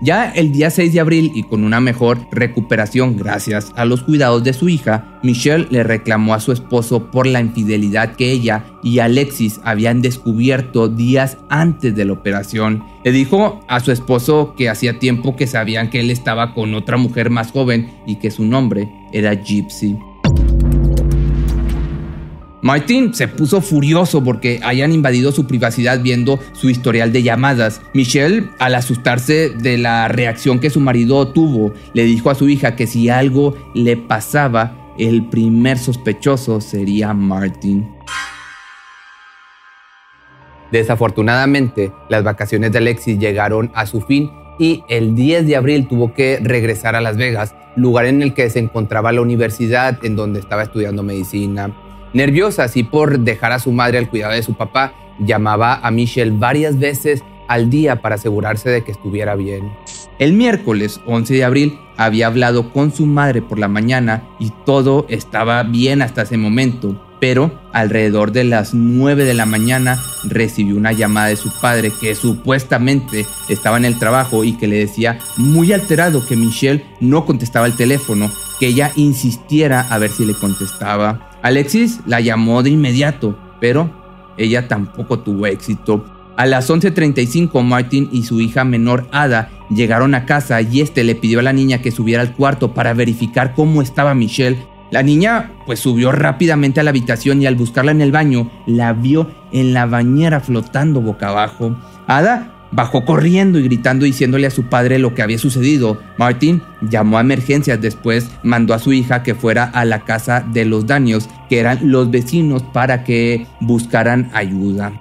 Ya 0.00 0.30
el 0.30 0.52
día 0.52 0.70
6 0.70 0.92
de 0.92 1.00
abril 1.00 1.32
y 1.34 1.44
con 1.44 1.64
una 1.64 1.80
mejor 1.80 2.18
recuperación 2.30 3.16
gracias 3.16 3.72
a 3.76 3.84
los 3.84 4.02
cuidados 4.02 4.44
de 4.44 4.52
su 4.52 4.68
hija, 4.68 5.18
Michelle 5.22 5.66
le 5.70 5.82
reclamó 5.82 6.34
a 6.34 6.40
su 6.40 6.52
esposo 6.52 7.10
por 7.10 7.26
la 7.26 7.40
infidelidad 7.40 8.16
que 8.16 8.30
ella 8.30 8.64
y 8.82 8.98
Alexis 8.98 9.60
habían 9.64 10.02
descubierto 10.02 10.88
días 10.88 11.38
antes 11.48 11.94
de 11.94 12.04
la 12.04 12.12
operación. 12.12 12.84
Le 13.04 13.12
dijo 13.12 13.64
a 13.68 13.80
su 13.80 13.92
esposo 13.92 14.54
que 14.56 14.68
hacía 14.68 14.98
tiempo 14.98 15.36
que 15.36 15.46
sabían 15.46 15.90
que 15.90 16.00
él 16.00 16.10
estaba 16.10 16.54
con 16.54 16.74
otra 16.74 16.96
mujer 16.96 17.30
más 17.30 17.52
joven 17.52 17.90
y 18.06 18.16
que 18.16 18.30
su 18.30 18.44
nombre 18.44 18.88
era 19.12 19.34
Gypsy. 19.34 19.96
Martin 22.64 23.12
se 23.12 23.28
puso 23.28 23.60
furioso 23.60 24.24
porque 24.24 24.58
hayan 24.64 24.90
invadido 24.90 25.32
su 25.32 25.46
privacidad 25.46 26.00
viendo 26.00 26.40
su 26.54 26.70
historial 26.70 27.12
de 27.12 27.22
llamadas. 27.22 27.82
Michelle, 27.92 28.48
al 28.58 28.74
asustarse 28.74 29.50
de 29.50 29.76
la 29.76 30.08
reacción 30.08 30.58
que 30.58 30.70
su 30.70 30.80
marido 30.80 31.28
tuvo, 31.28 31.74
le 31.92 32.04
dijo 32.04 32.30
a 32.30 32.34
su 32.34 32.48
hija 32.48 32.74
que 32.74 32.86
si 32.86 33.10
algo 33.10 33.54
le 33.74 33.98
pasaba, 33.98 34.94
el 34.98 35.28
primer 35.28 35.76
sospechoso 35.76 36.62
sería 36.62 37.12
Martin. 37.12 37.86
Desafortunadamente, 40.72 41.92
las 42.08 42.24
vacaciones 42.24 42.72
de 42.72 42.78
Alexis 42.78 43.18
llegaron 43.18 43.72
a 43.74 43.84
su 43.84 44.00
fin 44.00 44.30
y 44.58 44.82
el 44.88 45.14
10 45.14 45.48
de 45.48 45.56
abril 45.56 45.86
tuvo 45.86 46.14
que 46.14 46.38
regresar 46.42 46.96
a 46.96 47.02
Las 47.02 47.18
Vegas, 47.18 47.54
lugar 47.76 48.06
en 48.06 48.22
el 48.22 48.32
que 48.32 48.48
se 48.48 48.60
encontraba 48.60 49.12
la 49.12 49.20
universidad 49.20 50.02
en 50.02 50.16
donde 50.16 50.40
estaba 50.40 50.62
estudiando 50.62 51.02
medicina. 51.02 51.83
Nerviosa 52.14 52.62
así 52.62 52.84
por 52.84 53.18
dejar 53.18 53.50
a 53.50 53.58
su 53.58 53.72
madre 53.72 53.98
al 53.98 54.08
cuidado 54.08 54.34
de 54.34 54.42
su 54.44 54.54
papá, 54.54 54.94
llamaba 55.18 55.80
a 55.82 55.90
Michelle 55.90 56.30
varias 56.38 56.78
veces 56.78 57.24
al 57.48 57.70
día 57.70 58.00
para 58.00 58.14
asegurarse 58.14 58.70
de 58.70 58.84
que 58.84 58.92
estuviera 58.92 59.34
bien. 59.34 59.72
El 60.20 60.32
miércoles 60.32 61.00
11 61.06 61.34
de 61.34 61.44
abril 61.44 61.78
había 61.96 62.28
hablado 62.28 62.72
con 62.72 62.94
su 62.94 63.04
madre 63.04 63.42
por 63.42 63.58
la 63.58 63.66
mañana 63.66 64.22
y 64.38 64.52
todo 64.64 65.06
estaba 65.08 65.64
bien 65.64 66.02
hasta 66.02 66.22
ese 66.22 66.36
momento, 66.36 67.04
pero 67.20 67.50
alrededor 67.72 68.30
de 68.30 68.44
las 68.44 68.74
9 68.74 69.24
de 69.24 69.34
la 69.34 69.44
mañana 69.44 70.00
recibió 70.22 70.76
una 70.76 70.92
llamada 70.92 71.28
de 71.28 71.36
su 71.36 71.50
padre 71.60 71.90
que 72.00 72.14
supuestamente 72.14 73.26
estaba 73.48 73.76
en 73.76 73.86
el 73.86 73.98
trabajo 73.98 74.44
y 74.44 74.56
que 74.56 74.68
le 74.68 74.78
decía 74.78 75.18
muy 75.36 75.72
alterado 75.72 76.24
que 76.24 76.36
Michelle 76.36 76.84
no 77.00 77.26
contestaba 77.26 77.66
el 77.66 77.74
teléfono, 77.74 78.30
que 78.60 78.68
ella 78.68 78.92
insistiera 78.94 79.80
a 79.90 79.98
ver 79.98 80.10
si 80.10 80.24
le 80.24 80.34
contestaba. 80.34 81.33
Alexis 81.44 82.00
la 82.06 82.20
llamó 82.20 82.62
de 82.62 82.70
inmediato, 82.70 83.38
pero 83.60 83.90
ella 84.38 84.66
tampoco 84.66 85.18
tuvo 85.18 85.46
éxito. 85.46 86.06
A 86.38 86.46
las 86.46 86.70
11.35 86.70 87.62
Martin 87.62 88.08
y 88.10 88.22
su 88.22 88.40
hija 88.40 88.64
menor 88.64 89.06
Ada 89.12 89.50
llegaron 89.68 90.14
a 90.14 90.24
casa 90.24 90.62
y 90.62 90.80
este 90.80 91.04
le 91.04 91.14
pidió 91.14 91.40
a 91.40 91.42
la 91.42 91.52
niña 91.52 91.82
que 91.82 91.90
subiera 91.90 92.22
al 92.22 92.34
cuarto 92.34 92.72
para 92.72 92.94
verificar 92.94 93.54
cómo 93.54 93.82
estaba 93.82 94.14
Michelle. 94.14 94.66
La 94.90 95.02
niña 95.02 95.52
pues 95.66 95.80
subió 95.80 96.12
rápidamente 96.12 96.80
a 96.80 96.82
la 96.82 96.90
habitación 96.90 97.42
y 97.42 97.46
al 97.46 97.56
buscarla 97.56 97.90
en 97.90 98.00
el 98.00 98.10
baño 98.10 98.50
la 98.66 98.94
vio 98.94 99.30
en 99.52 99.74
la 99.74 99.84
bañera 99.84 100.40
flotando 100.40 101.02
boca 101.02 101.28
abajo. 101.28 101.76
Ada 102.06 102.53
bajó 102.74 103.04
corriendo 103.04 103.58
y 103.58 103.62
gritando 103.62 104.04
diciéndole 104.04 104.46
a 104.46 104.50
su 104.50 104.64
padre 104.64 104.98
lo 104.98 105.14
que 105.14 105.22
había 105.22 105.38
sucedido. 105.38 106.00
Martin 106.18 106.62
llamó 106.82 107.18
a 107.18 107.22
emergencias, 107.22 107.80
después 107.80 108.30
mandó 108.42 108.74
a 108.74 108.78
su 108.78 108.92
hija 108.92 109.22
que 109.22 109.34
fuera 109.34 109.64
a 109.64 109.84
la 109.84 110.00
casa 110.00 110.44
de 110.52 110.64
los 110.64 110.86
daños, 110.86 111.28
que 111.48 111.60
eran 111.60 111.78
los 111.90 112.10
vecinos, 112.10 112.62
para 112.62 113.04
que 113.04 113.46
buscaran 113.60 114.30
ayuda. 114.34 114.92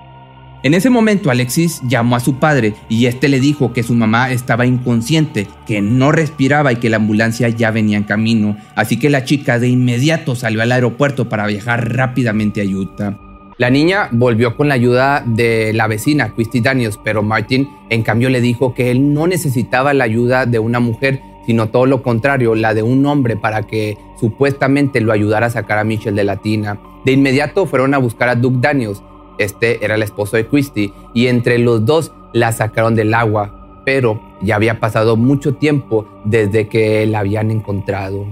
En 0.63 0.73
ese 0.73 0.89
momento 0.89 1.29
Alexis 1.29 1.81
llamó 1.85 2.15
a 2.15 2.21
su 2.21 2.39
padre 2.39 2.73
y 2.87 3.07
este 3.07 3.27
le 3.27 3.41
dijo 3.41 3.73
que 3.73 3.83
su 3.83 3.95
mamá 3.95 4.31
estaba 4.31 4.65
inconsciente, 4.65 5.49
que 5.67 5.81
no 5.81 6.13
respiraba 6.13 6.71
y 6.71 6.77
que 6.77 6.89
la 6.89 6.97
ambulancia 6.97 7.49
ya 7.49 7.69
venía 7.69 7.97
en 7.97 8.03
camino, 8.03 8.55
así 8.75 8.97
que 8.97 9.09
la 9.09 9.25
chica 9.25 9.59
de 9.59 9.67
inmediato 9.67 10.35
salió 10.35 10.61
al 10.61 10.71
aeropuerto 10.71 11.27
para 11.27 11.47
viajar 11.47 11.93
rápidamente 11.93 12.61
a 12.61 12.65
Utah. 12.65 13.32
La 13.63 13.69
niña 13.69 14.09
volvió 14.11 14.57
con 14.57 14.67
la 14.67 14.73
ayuda 14.73 15.23
de 15.25 15.71
la 15.71 15.87
vecina, 15.87 16.33
Christy 16.35 16.59
Daniels, 16.59 16.99
pero 17.01 17.23
Martin 17.23 17.69
en 17.89 18.03
cambio 18.03 18.29
le 18.29 18.41
dijo 18.41 18.73
que 18.73 18.91
él 18.91 19.13
no 19.13 19.25
necesitaba 19.25 19.93
la 19.93 20.03
ayuda 20.03 20.45
de 20.45 20.59
una 20.59 20.81
mujer, 20.81 21.21
sino 21.45 21.69
todo 21.69 21.85
lo 21.85 22.03
contrario, 22.03 22.55
la 22.55 22.73
de 22.73 22.83
un 22.83 23.05
hombre 23.05 23.37
para 23.37 23.63
que 23.63 23.97
supuestamente 24.19 24.99
lo 24.99 25.13
ayudara 25.13 25.45
a 25.45 25.49
sacar 25.49 25.77
a 25.77 25.85
Michelle 25.85 26.17
de 26.17 26.25
la 26.25 26.41
tina. 26.41 26.77
De 27.05 27.13
inmediato 27.13 27.65
fueron 27.65 27.93
a 27.93 27.99
buscar 27.99 28.27
a 28.27 28.35
Doug 28.35 28.59
Daniels, 28.59 29.01
este 29.37 29.85
era 29.85 29.95
el 29.95 30.03
esposo 30.03 30.35
de 30.35 30.45
Christy 30.45 30.91
y 31.13 31.27
entre 31.27 31.57
los 31.57 31.85
dos 31.85 32.11
la 32.33 32.51
sacaron 32.51 32.95
del 32.95 33.13
agua, 33.13 33.81
pero 33.85 34.21
ya 34.41 34.57
había 34.57 34.81
pasado 34.81 35.15
mucho 35.15 35.53
tiempo 35.53 36.05
desde 36.25 36.67
que 36.67 37.05
la 37.05 37.19
habían 37.19 37.49
encontrado. 37.49 38.27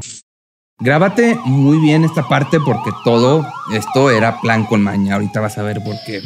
Grábate 0.82 1.38
muy 1.46 1.78
bien 1.78 2.04
esta 2.04 2.28
parte 2.28 2.60
porque 2.60 2.90
todo 3.04 3.46
esto 3.72 4.10
era 4.10 4.42
plan 4.42 4.66
con 4.66 4.82
maña. 4.82 5.14
Ahorita 5.14 5.40
vas 5.40 5.60
a 5.60 5.64
ver 5.64 5.80
por 5.84 5.96
qué. 6.08 6.22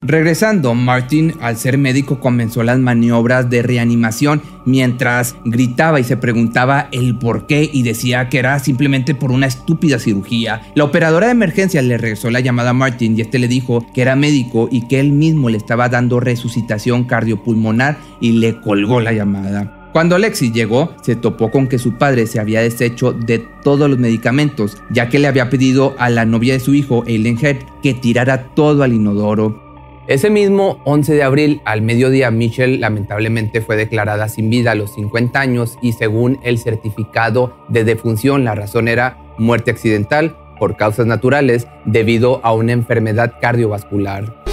Regresando, 0.00 0.74
Martin, 0.74 1.34
al 1.40 1.56
ser 1.56 1.76
médico, 1.76 2.20
comenzó 2.20 2.62
las 2.62 2.78
maniobras 2.78 3.50
de 3.50 3.62
reanimación 3.62 4.42
mientras 4.64 5.34
gritaba 5.44 5.98
y 5.98 6.04
se 6.04 6.16
preguntaba 6.16 6.88
el 6.92 7.18
por 7.18 7.48
qué 7.48 7.68
y 7.72 7.82
decía 7.82 8.28
que 8.28 8.38
era 8.38 8.56
simplemente 8.60 9.16
por 9.16 9.32
una 9.32 9.46
estúpida 9.46 9.98
cirugía. 9.98 10.62
La 10.76 10.84
operadora 10.84 11.26
de 11.26 11.32
emergencia 11.32 11.82
le 11.82 11.98
regresó 11.98 12.30
la 12.30 12.38
llamada 12.38 12.70
a 12.70 12.74
Martin 12.74 13.18
y 13.18 13.22
este 13.22 13.40
le 13.40 13.48
dijo 13.48 13.84
que 13.92 14.02
era 14.02 14.14
médico 14.14 14.68
y 14.70 14.86
que 14.86 15.00
él 15.00 15.10
mismo 15.10 15.48
le 15.48 15.56
estaba 15.56 15.88
dando 15.88 16.20
resucitación 16.20 17.04
cardiopulmonar 17.04 17.98
y 18.20 18.32
le 18.32 18.60
colgó 18.60 19.00
la 19.00 19.12
llamada. 19.12 19.75
Cuando 19.96 20.14
Alexis 20.14 20.52
llegó, 20.52 20.94
se 21.00 21.16
topó 21.16 21.50
con 21.50 21.68
que 21.68 21.78
su 21.78 21.94
padre 21.94 22.26
se 22.26 22.38
había 22.38 22.60
deshecho 22.60 23.14
de 23.14 23.38
todos 23.38 23.88
los 23.88 23.98
medicamentos, 23.98 24.82
ya 24.90 25.08
que 25.08 25.18
le 25.18 25.26
había 25.26 25.48
pedido 25.48 25.94
a 25.96 26.10
la 26.10 26.26
novia 26.26 26.52
de 26.52 26.60
su 26.60 26.74
hijo, 26.74 27.02
Ellen 27.06 27.38
Head, 27.40 27.56
que 27.82 27.94
tirara 27.94 28.48
todo 28.54 28.82
al 28.82 28.92
inodoro. 28.92 29.58
Ese 30.06 30.28
mismo 30.28 30.82
11 30.84 31.14
de 31.14 31.22
abril 31.22 31.62
al 31.64 31.80
mediodía, 31.80 32.30
Michelle 32.30 32.76
lamentablemente 32.76 33.62
fue 33.62 33.76
declarada 33.76 34.28
sin 34.28 34.50
vida 34.50 34.72
a 34.72 34.74
los 34.74 34.92
50 34.92 35.40
años 35.40 35.78
y 35.80 35.92
según 35.92 36.40
el 36.42 36.58
certificado 36.58 37.56
de 37.70 37.84
defunción 37.84 38.44
la 38.44 38.54
razón 38.54 38.88
era 38.88 39.16
muerte 39.38 39.70
accidental 39.70 40.36
por 40.58 40.76
causas 40.76 41.06
naturales 41.06 41.68
debido 41.86 42.44
a 42.44 42.52
una 42.52 42.72
enfermedad 42.72 43.36
cardiovascular. 43.40 44.44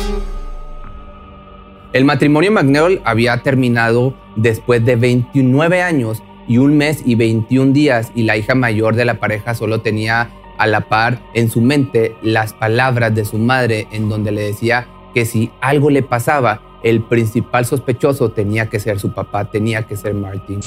El 1.94 2.06
matrimonio 2.06 2.52
McNeil 2.52 3.02
había 3.06 3.44
terminado 3.44 4.16
después 4.36 4.84
de 4.84 4.96
29 4.96 5.84
años 5.84 6.24
y 6.48 6.58
un 6.58 6.76
mes 6.76 7.04
y 7.06 7.14
21 7.14 7.72
días 7.72 8.12
y 8.16 8.24
la 8.24 8.36
hija 8.36 8.56
mayor 8.56 8.96
de 8.96 9.06
la 9.06 9.20
pareja 9.20 9.54
solo 9.54 9.82
tenía 9.82 10.32
a 10.58 10.66
la 10.66 10.82
par 10.90 11.22
en 11.36 11.52
su 11.52 11.62
mente 11.62 12.16
las 12.24 12.54
palabras 12.54 13.14
de 13.14 13.26
su 13.26 13.38
madre 13.38 13.88
en 13.92 14.10
donde 14.10 14.32
le 14.32 14.42
decía 14.42 14.88
que 15.14 15.26
si 15.26 15.52
algo 15.62 15.92
le 15.92 16.02
pasaba, 16.02 16.62
el 16.82 17.04
principal 17.04 17.64
sospechoso 17.66 18.32
tenía 18.32 18.70
que 18.70 18.80
ser 18.80 19.00
su 19.00 19.14
papá, 19.14 19.52
tenía 19.52 19.84
que 19.84 19.96
ser 19.96 20.16
Martin. 20.16 20.62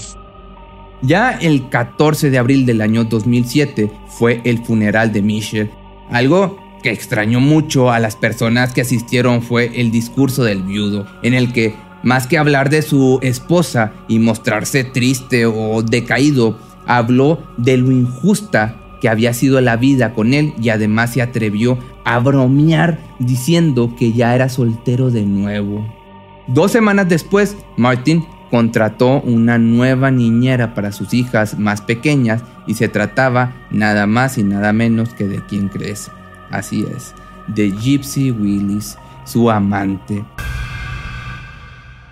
Ya 1.03 1.33
el 1.33 1.69
14 1.69 2.31
de 2.31 2.39
abril 2.39 2.67
del 2.67 2.81
año 2.81 3.03
2007 3.03 3.91
fue 4.07 4.41
el 4.45 4.65
funeral 4.65 5.13
de 5.13 5.23
Michelle. 5.23 5.71
Algo 6.09 6.57
que 6.83 6.91
extrañó 6.91 7.41
mucho 7.41 7.91
a 7.91 7.99
las 7.99 8.17
personas 8.17 8.73
que 8.73 8.83
asistieron 8.83 9.43
fue 9.43 9.81
el 9.81 9.91
discurso 9.91 10.45
del 10.45 10.63
viudo, 10.63 11.07
en 11.23 11.35
el 11.35 11.53
que 11.53 11.75
más 12.03 12.27
que 12.27 12.39
hablar 12.39 12.71
de 12.71 12.83
su 12.83 13.19
esposa 13.23 13.93
y 14.09 14.19
mostrarse 14.19 14.85
triste 14.85 15.47
o 15.47 15.83
decaído, 15.83 16.59
habló 16.87 17.43
de 17.57 17.77
lo 17.77 17.91
injusta 17.91 18.77
que 19.01 19.09
había 19.09 19.35
sido 19.35 19.61
la 19.61 19.77
vida 19.77 20.15
con 20.15 20.33
él 20.33 20.55
y 20.61 20.69
además 20.69 21.13
se 21.13 21.23
atrevió 21.23 21.79
a 22.05 22.19
bromear 22.19 22.99
diciendo 23.19 23.95
que 23.99 24.13
ya 24.13 24.35
era 24.35 24.49
soltero 24.49 25.11
de 25.11 25.27
nuevo. 25.27 25.85
Dos 26.47 26.71
semanas 26.71 27.09
después, 27.09 27.57
Martin 27.77 28.25
contrató 28.51 29.21
una 29.23 29.59
nueva 29.59 30.11
niñera 30.11 30.75
para 30.75 30.93
sus 30.93 31.13
hijas 31.13 31.59
más 31.59 31.81
pequeñas 31.81 32.43
y 32.67 32.75
se 32.75 32.89
trataba 32.89 33.55
nada 33.71 34.07
más 34.07 34.39
y 34.39 34.45
nada 34.45 34.73
menos 34.73 35.13
que 35.13 35.27
de 35.27 35.45
quien 35.45 35.69
crees. 35.69 36.11
Así 36.51 36.87
es, 36.95 37.15
de 37.49 37.71
Gypsy 37.71 38.31
Willis, 38.31 38.97
su 39.25 39.51
amante. 39.51 40.25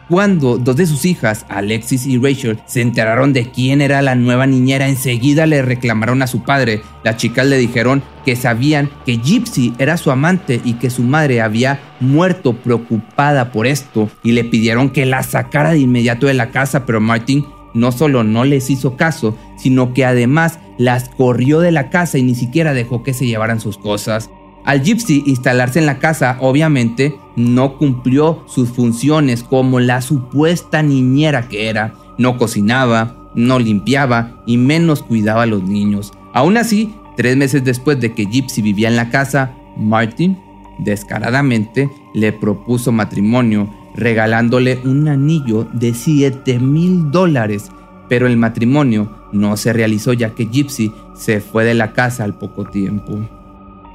Cuando 0.08 0.58
dos 0.58 0.76
de 0.76 0.86
sus 0.86 1.06
hijas, 1.06 1.46
Alexis 1.48 2.06
y 2.06 2.18
Rachel, 2.18 2.58
se 2.66 2.82
enteraron 2.82 3.32
de 3.32 3.50
quién 3.50 3.80
era 3.80 4.02
la 4.02 4.14
nueva 4.14 4.46
niñera, 4.46 4.86
enseguida 4.86 5.46
le 5.46 5.62
reclamaron 5.62 6.20
a 6.20 6.26
su 6.26 6.42
padre. 6.42 6.82
Las 7.02 7.16
chicas 7.16 7.46
le 7.46 7.56
dijeron 7.56 8.02
que 8.26 8.36
sabían 8.36 8.90
que 9.06 9.16
Gypsy 9.16 9.72
era 9.78 9.96
su 9.96 10.10
amante 10.10 10.60
y 10.62 10.74
que 10.74 10.90
su 10.90 11.02
madre 11.02 11.40
había 11.40 11.80
muerto 12.00 12.52
preocupada 12.54 13.50
por 13.50 13.66
esto 13.66 14.10
y 14.22 14.32
le 14.32 14.44
pidieron 14.44 14.90
que 14.90 15.06
la 15.06 15.22
sacara 15.22 15.70
de 15.70 15.78
inmediato 15.78 16.26
de 16.26 16.34
la 16.34 16.50
casa, 16.50 16.84
pero 16.84 17.00
Martin 17.00 17.46
no 17.72 17.90
solo 17.90 18.24
no 18.24 18.44
les 18.44 18.68
hizo 18.68 18.96
caso, 18.96 19.36
sino 19.56 19.94
que 19.94 20.04
además 20.04 20.58
las 20.78 21.08
corrió 21.08 21.60
de 21.60 21.72
la 21.72 21.90
casa 21.90 22.18
y 22.18 22.22
ni 22.22 22.34
siquiera 22.34 22.74
dejó 22.74 23.02
que 23.02 23.14
se 23.14 23.26
llevaran 23.26 23.60
sus 23.60 23.78
cosas. 23.78 24.30
Al 24.64 24.82
Gypsy 24.82 25.22
instalarse 25.26 25.78
en 25.78 25.86
la 25.86 25.98
casa, 25.98 26.38
obviamente, 26.40 27.16
no 27.36 27.76
cumplió 27.76 28.44
sus 28.46 28.70
funciones 28.70 29.42
como 29.42 29.78
la 29.78 30.00
supuesta 30.00 30.82
niñera 30.82 31.48
que 31.48 31.68
era. 31.68 31.94
No 32.16 32.38
cocinaba, 32.38 33.30
no 33.34 33.58
limpiaba 33.58 34.42
y 34.46 34.56
menos 34.56 35.02
cuidaba 35.02 35.42
a 35.42 35.46
los 35.46 35.62
niños. 35.62 36.12
Aún 36.32 36.56
así, 36.56 36.94
tres 37.16 37.36
meses 37.36 37.62
después 37.62 38.00
de 38.00 38.14
que 38.14 38.24
Gypsy 38.24 38.62
vivía 38.62 38.88
en 38.88 38.96
la 38.96 39.10
casa, 39.10 39.52
Martin, 39.76 40.38
descaradamente, 40.78 41.90
le 42.14 42.32
propuso 42.32 42.90
matrimonio, 42.90 43.68
regalándole 43.94 44.80
un 44.84 45.08
anillo 45.08 45.68
de 45.72 45.94
7 45.94 46.58
mil 46.58 47.10
dólares. 47.10 47.70
Pero 48.08 48.26
el 48.26 48.36
matrimonio 48.36 49.10
no 49.32 49.56
se 49.56 49.72
realizó 49.72 50.12
ya 50.12 50.30
que 50.30 50.46
Gypsy 50.46 50.92
se 51.14 51.40
fue 51.40 51.64
de 51.64 51.74
la 51.74 51.92
casa 51.92 52.24
al 52.24 52.34
poco 52.34 52.64
tiempo. 52.64 53.18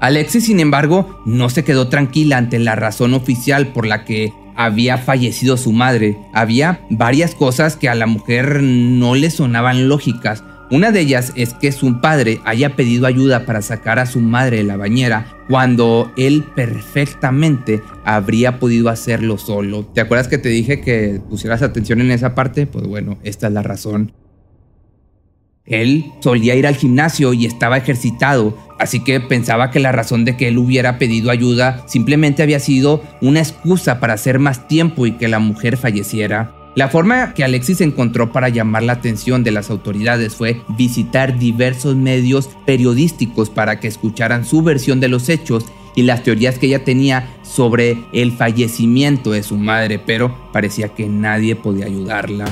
Alexis, 0.01 0.45
sin 0.45 0.59
embargo, 0.59 1.21
no 1.25 1.49
se 1.49 1.63
quedó 1.63 1.89
tranquila 1.89 2.37
ante 2.37 2.57
la 2.59 2.75
razón 2.75 3.13
oficial 3.13 3.67
por 3.67 3.85
la 3.85 4.05
que 4.05 4.33
había 4.55 4.97
fallecido 4.97 5.57
su 5.57 5.71
madre. 5.71 6.17
Había 6.33 6.81
varias 6.89 7.35
cosas 7.35 7.75
que 7.75 7.89
a 7.89 7.95
la 7.95 8.07
mujer 8.07 8.61
no 8.61 9.15
le 9.15 9.29
sonaban 9.29 9.89
lógicas. 9.89 10.43
Una 10.71 10.91
de 10.91 10.99
ellas 10.99 11.33
es 11.35 11.55
que 11.55 11.71
su 11.71 11.99
padre 11.99 12.41
haya 12.45 12.75
pedido 12.75 13.07
ayuda 13.07 13.47
para 13.47 13.63
sacar 13.63 13.97
a 13.97 14.05
su 14.05 14.19
madre 14.19 14.57
de 14.57 14.63
la 14.63 14.77
bañera 14.77 15.25
cuando 15.47 16.11
él 16.15 16.45
perfectamente 16.55 17.81
habría 18.05 18.59
podido 18.59 18.89
hacerlo 18.89 19.39
solo. 19.39 19.85
¿Te 19.85 20.01
acuerdas 20.01 20.27
que 20.27 20.37
te 20.37 20.49
dije 20.49 20.79
que 20.79 21.21
pusieras 21.27 21.63
atención 21.63 22.01
en 22.01 22.11
esa 22.11 22.35
parte? 22.35 22.67
Pues 22.67 22.85
bueno, 22.85 23.17
esta 23.23 23.47
es 23.47 23.53
la 23.53 23.63
razón. 23.63 24.11
Él 25.65 26.11
solía 26.19 26.53
ir 26.55 26.67
al 26.67 26.75
gimnasio 26.75 27.33
y 27.33 27.47
estaba 27.47 27.77
ejercitado, 27.77 28.55
así 28.79 29.03
que 29.03 29.19
pensaba 29.19 29.71
que 29.71 29.79
la 29.79 29.91
razón 29.91 30.23
de 30.23 30.37
que 30.37 30.49
él 30.49 30.59
hubiera 30.59 30.99
pedido 30.99 31.31
ayuda 31.31 31.83
simplemente 31.87 32.43
había 32.43 32.59
sido 32.59 33.03
una 33.21 33.39
excusa 33.39 33.99
para 33.99 34.13
hacer 34.13 34.37
más 34.37 34.67
tiempo 34.67 35.07
y 35.07 35.13
que 35.13 35.27
la 35.27 35.39
mujer 35.39 35.77
falleciera. 35.77 36.58
La 36.79 36.87
forma 36.87 37.33
que 37.33 37.43
Alexis 37.43 37.81
encontró 37.81 38.31
para 38.31 38.47
llamar 38.47 38.83
la 38.83 38.93
atención 38.93 39.43
de 39.43 39.51
las 39.51 39.69
autoridades 39.69 40.33
fue 40.33 40.61
visitar 40.77 41.37
diversos 41.37 41.97
medios 41.97 42.49
periodísticos 42.65 43.49
para 43.49 43.81
que 43.81 43.89
escucharan 43.89 44.45
su 44.45 44.61
versión 44.61 45.01
de 45.01 45.09
los 45.09 45.27
hechos 45.27 45.65
y 45.93 46.03
las 46.03 46.23
teorías 46.23 46.57
que 46.57 46.67
ella 46.67 46.85
tenía 46.85 47.35
sobre 47.43 48.05
el 48.13 48.31
fallecimiento 48.31 49.31
de 49.31 49.43
su 49.43 49.57
madre, 49.57 49.99
pero 49.99 50.33
parecía 50.53 50.87
que 50.87 51.09
nadie 51.09 51.57
podía 51.57 51.85
ayudarla. 51.85 52.45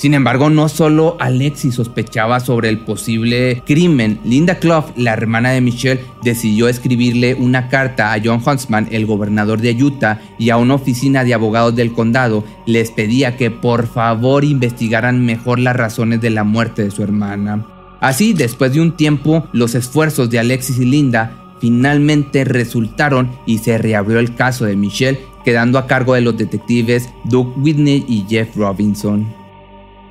Sin 0.00 0.14
embargo, 0.14 0.48
no 0.48 0.70
solo 0.70 1.18
Alexis 1.20 1.74
sospechaba 1.74 2.40
sobre 2.40 2.70
el 2.70 2.78
posible 2.78 3.62
crimen. 3.66 4.18
Linda 4.24 4.58
Clough, 4.58 4.96
la 4.96 5.12
hermana 5.12 5.50
de 5.50 5.60
Michelle, 5.60 6.00
decidió 6.22 6.68
escribirle 6.68 7.34
una 7.34 7.68
carta 7.68 8.14
a 8.14 8.18
John 8.24 8.40
Huntsman, 8.42 8.88
el 8.92 9.04
gobernador 9.04 9.60
de 9.60 9.72
Utah, 9.74 10.18
y 10.38 10.48
a 10.48 10.56
una 10.56 10.76
oficina 10.76 11.22
de 11.22 11.34
abogados 11.34 11.76
del 11.76 11.92
condado. 11.92 12.44
Les 12.64 12.90
pedía 12.90 13.36
que 13.36 13.50
por 13.50 13.86
favor 13.88 14.42
investigaran 14.42 15.22
mejor 15.26 15.58
las 15.58 15.76
razones 15.76 16.22
de 16.22 16.30
la 16.30 16.44
muerte 16.44 16.82
de 16.82 16.90
su 16.90 17.02
hermana. 17.02 17.66
Así, 18.00 18.32
después 18.32 18.72
de 18.72 18.80
un 18.80 18.96
tiempo, 18.96 19.48
los 19.52 19.74
esfuerzos 19.74 20.30
de 20.30 20.38
Alexis 20.38 20.78
y 20.78 20.86
Linda 20.86 21.54
finalmente 21.60 22.44
resultaron 22.44 23.32
y 23.44 23.58
se 23.58 23.76
reabrió 23.76 24.18
el 24.18 24.34
caso 24.34 24.64
de 24.64 24.76
Michelle, 24.76 25.20
quedando 25.44 25.78
a 25.78 25.86
cargo 25.86 26.14
de 26.14 26.22
los 26.22 26.38
detectives 26.38 27.10
Doug 27.24 27.52
Whitney 27.58 28.06
y 28.08 28.24
Jeff 28.26 28.56
Robinson. 28.56 29.39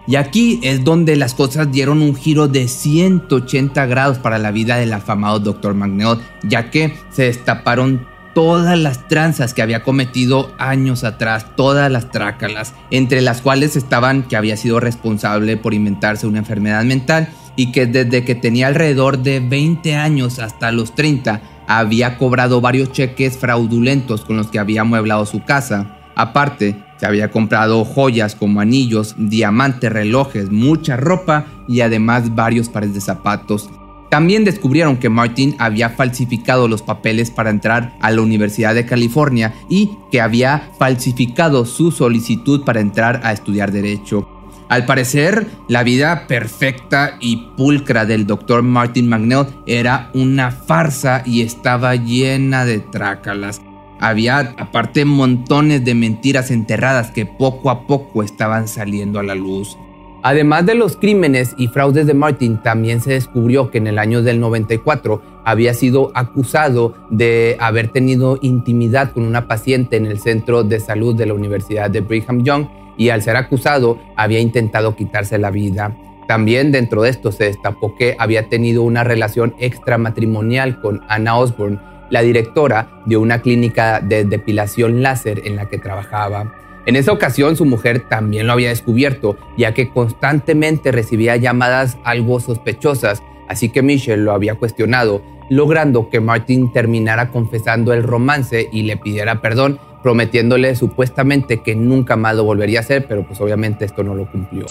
Y 0.09 0.15
aquí 0.15 0.59
es 0.63 0.83
donde 0.83 1.15
las 1.15 1.35
cosas 1.35 1.71
dieron 1.71 2.01
un 2.01 2.15
giro 2.15 2.47
de 2.47 2.67
180 2.67 3.85
grados 3.85 4.17
para 4.17 4.39
la 4.39 4.49
vida 4.49 4.77
del 4.77 4.91
afamado 4.91 5.39
Dr. 5.39 5.75
Magneot, 5.75 6.19
ya 6.41 6.71
que 6.71 6.95
se 7.11 7.25
destaparon 7.25 8.07
todas 8.33 8.75
las 8.79 9.07
tranzas 9.07 9.53
que 9.53 9.61
había 9.61 9.83
cometido 9.83 10.51
años 10.57 11.03
atrás, 11.03 11.55
todas 11.55 11.91
las 11.91 12.09
trácalas, 12.09 12.73
entre 12.89 13.21
las 13.21 13.43
cuales 13.43 13.75
estaban 13.75 14.23
que 14.23 14.35
había 14.35 14.57
sido 14.57 14.79
responsable 14.79 15.57
por 15.57 15.75
inventarse 15.75 16.25
una 16.25 16.39
enfermedad 16.39 16.83
mental 16.85 17.29
y 17.55 17.71
que 17.71 17.85
desde 17.85 18.25
que 18.25 18.33
tenía 18.33 18.65
alrededor 18.65 19.19
de 19.19 19.41
20 19.41 19.95
años 19.95 20.39
hasta 20.39 20.71
los 20.71 20.95
30 20.95 21.39
había 21.67 22.17
cobrado 22.17 22.61
varios 22.61 22.91
cheques 22.91 23.37
fraudulentos 23.37 24.25
con 24.25 24.37
los 24.37 24.47
que 24.47 24.57
había 24.57 24.81
amueblado 24.81 25.27
su 25.27 25.43
casa. 25.43 25.99
Aparte, 26.15 26.88
se 26.99 27.05
había 27.05 27.31
comprado 27.31 27.85
joyas 27.85 28.35
como 28.35 28.59
anillos, 28.59 29.15
diamantes, 29.17 29.91
relojes, 29.91 30.51
mucha 30.51 30.97
ropa 30.97 31.45
y 31.67 31.81
además 31.81 32.35
varios 32.35 32.67
pares 32.67 32.93
de 32.93 33.01
zapatos. 33.01 33.69
También 34.09 34.43
descubrieron 34.43 34.97
que 34.97 35.09
Martin 35.09 35.55
había 35.59 35.89
falsificado 35.89 36.67
los 36.67 36.81
papeles 36.81 37.29
para 37.29 37.51
entrar 37.51 37.95
a 38.01 38.11
la 38.11 38.21
Universidad 38.21 38.73
de 38.73 38.85
California 38.85 39.53
y 39.69 39.91
que 40.11 40.19
había 40.19 40.71
falsificado 40.79 41.65
su 41.65 41.91
solicitud 41.91 42.63
para 42.65 42.81
entrar 42.81 43.21
a 43.23 43.31
estudiar 43.31 43.71
derecho. 43.71 44.27
Al 44.67 44.85
parecer, 44.85 45.47
la 45.67 45.83
vida 45.83 46.27
perfecta 46.27 47.17
y 47.19 47.37
pulcra 47.55 48.05
del 48.05 48.27
Dr. 48.27 48.61
Martin 48.61 49.09
McNeil 49.09 49.47
era 49.65 50.11
una 50.13 50.51
farsa 50.51 51.23
y 51.25 51.41
estaba 51.41 51.95
llena 51.95 52.65
de 52.65 52.79
trácalas. 52.79 53.61
Había 53.99 54.39
aparte 54.57 55.05
montones 55.05 55.83
de 55.83 55.93
mentiras 55.93 56.51
enterradas 56.51 57.11
que 57.11 57.25
poco 57.25 57.69
a 57.69 57.85
poco 57.85 58.23
estaban 58.23 58.67
saliendo 58.67 59.19
a 59.19 59.23
la 59.23 59.35
luz. 59.35 59.77
Además 60.21 60.65
de 60.65 60.75
los 60.75 60.97
crímenes 60.97 61.55
y 61.57 61.67
fraudes 61.67 62.05
de 62.05 62.13
Martin, 62.13 62.61
también 62.61 62.99
se 62.99 63.11
descubrió 63.13 63.71
que 63.71 63.77
en 63.77 63.87
el 63.87 63.97
año 63.97 64.21
del 64.21 64.39
94 64.39 65.21
había 65.45 65.73
sido 65.73 66.11
acusado 66.13 66.93
de 67.09 67.55
haber 67.59 67.87
tenido 67.89 68.37
intimidad 68.41 69.11
con 69.11 69.23
una 69.23 69.47
paciente 69.47 69.95
en 69.95 70.05
el 70.05 70.19
centro 70.19 70.63
de 70.63 70.81
salud 70.81 71.15
de 71.15 71.25
la 71.25 71.33
Universidad 71.33 71.89
de 71.89 72.01
Brigham 72.01 72.43
Young 72.43 72.67
y 72.97 73.09
al 73.09 73.21
ser 73.21 73.37
acusado 73.37 73.97
había 74.17 74.39
intentado 74.39 74.95
quitarse 74.95 75.37
la 75.37 75.51
vida. 75.51 75.95
También 76.27 76.71
dentro 76.71 77.01
de 77.01 77.09
esto 77.09 77.31
se 77.31 77.45
destapó 77.45 77.95
que 77.95 78.15
había 78.19 78.49
tenido 78.49 78.83
una 78.83 79.03
relación 79.05 79.55
extramatrimonial 79.57 80.81
con 80.81 81.01
Anna 81.07 81.37
Osborne, 81.37 81.79
la 82.09 82.21
directora 82.21 83.01
de 83.05 83.17
una 83.17 83.41
clínica 83.41 83.99
de 83.99 84.23
depilación 84.23 85.01
láser 85.01 85.41
en 85.45 85.55
la 85.55 85.69
que 85.69 85.77
trabajaba. 85.77 86.53
En 86.85 86.95
esa 86.95 87.11
ocasión 87.11 87.55
su 87.55 87.65
mujer 87.65 88.07
también 88.09 88.47
lo 88.47 88.53
había 88.53 88.69
descubierto, 88.69 89.37
ya 89.57 89.73
que 89.73 89.89
constantemente 89.89 90.91
recibía 90.91 91.35
llamadas 91.35 91.97
algo 92.03 92.39
sospechosas, 92.39 93.21
así 93.47 93.69
que 93.69 93.83
Michelle 93.83 94.23
lo 94.23 94.31
había 94.31 94.55
cuestionado, 94.55 95.21
logrando 95.49 96.09
que 96.09 96.19
Martin 96.19 96.71
terminara 96.71 97.29
confesando 97.29 97.93
el 97.93 98.03
romance 98.03 98.69
y 98.71 98.83
le 98.83 98.97
pidiera 98.97 99.41
perdón, 99.41 99.79
prometiéndole 100.01 100.75
supuestamente 100.75 101.61
que 101.61 101.75
nunca 101.75 102.15
más 102.15 102.35
lo 102.35 102.43
volvería 102.43 102.79
a 102.79 102.81
hacer, 102.81 103.05
pero 103.07 103.27
pues 103.27 103.39
obviamente 103.41 103.85
esto 103.85 104.03
no 104.03 104.15
lo 104.15 104.31
cumplió. 104.31 104.65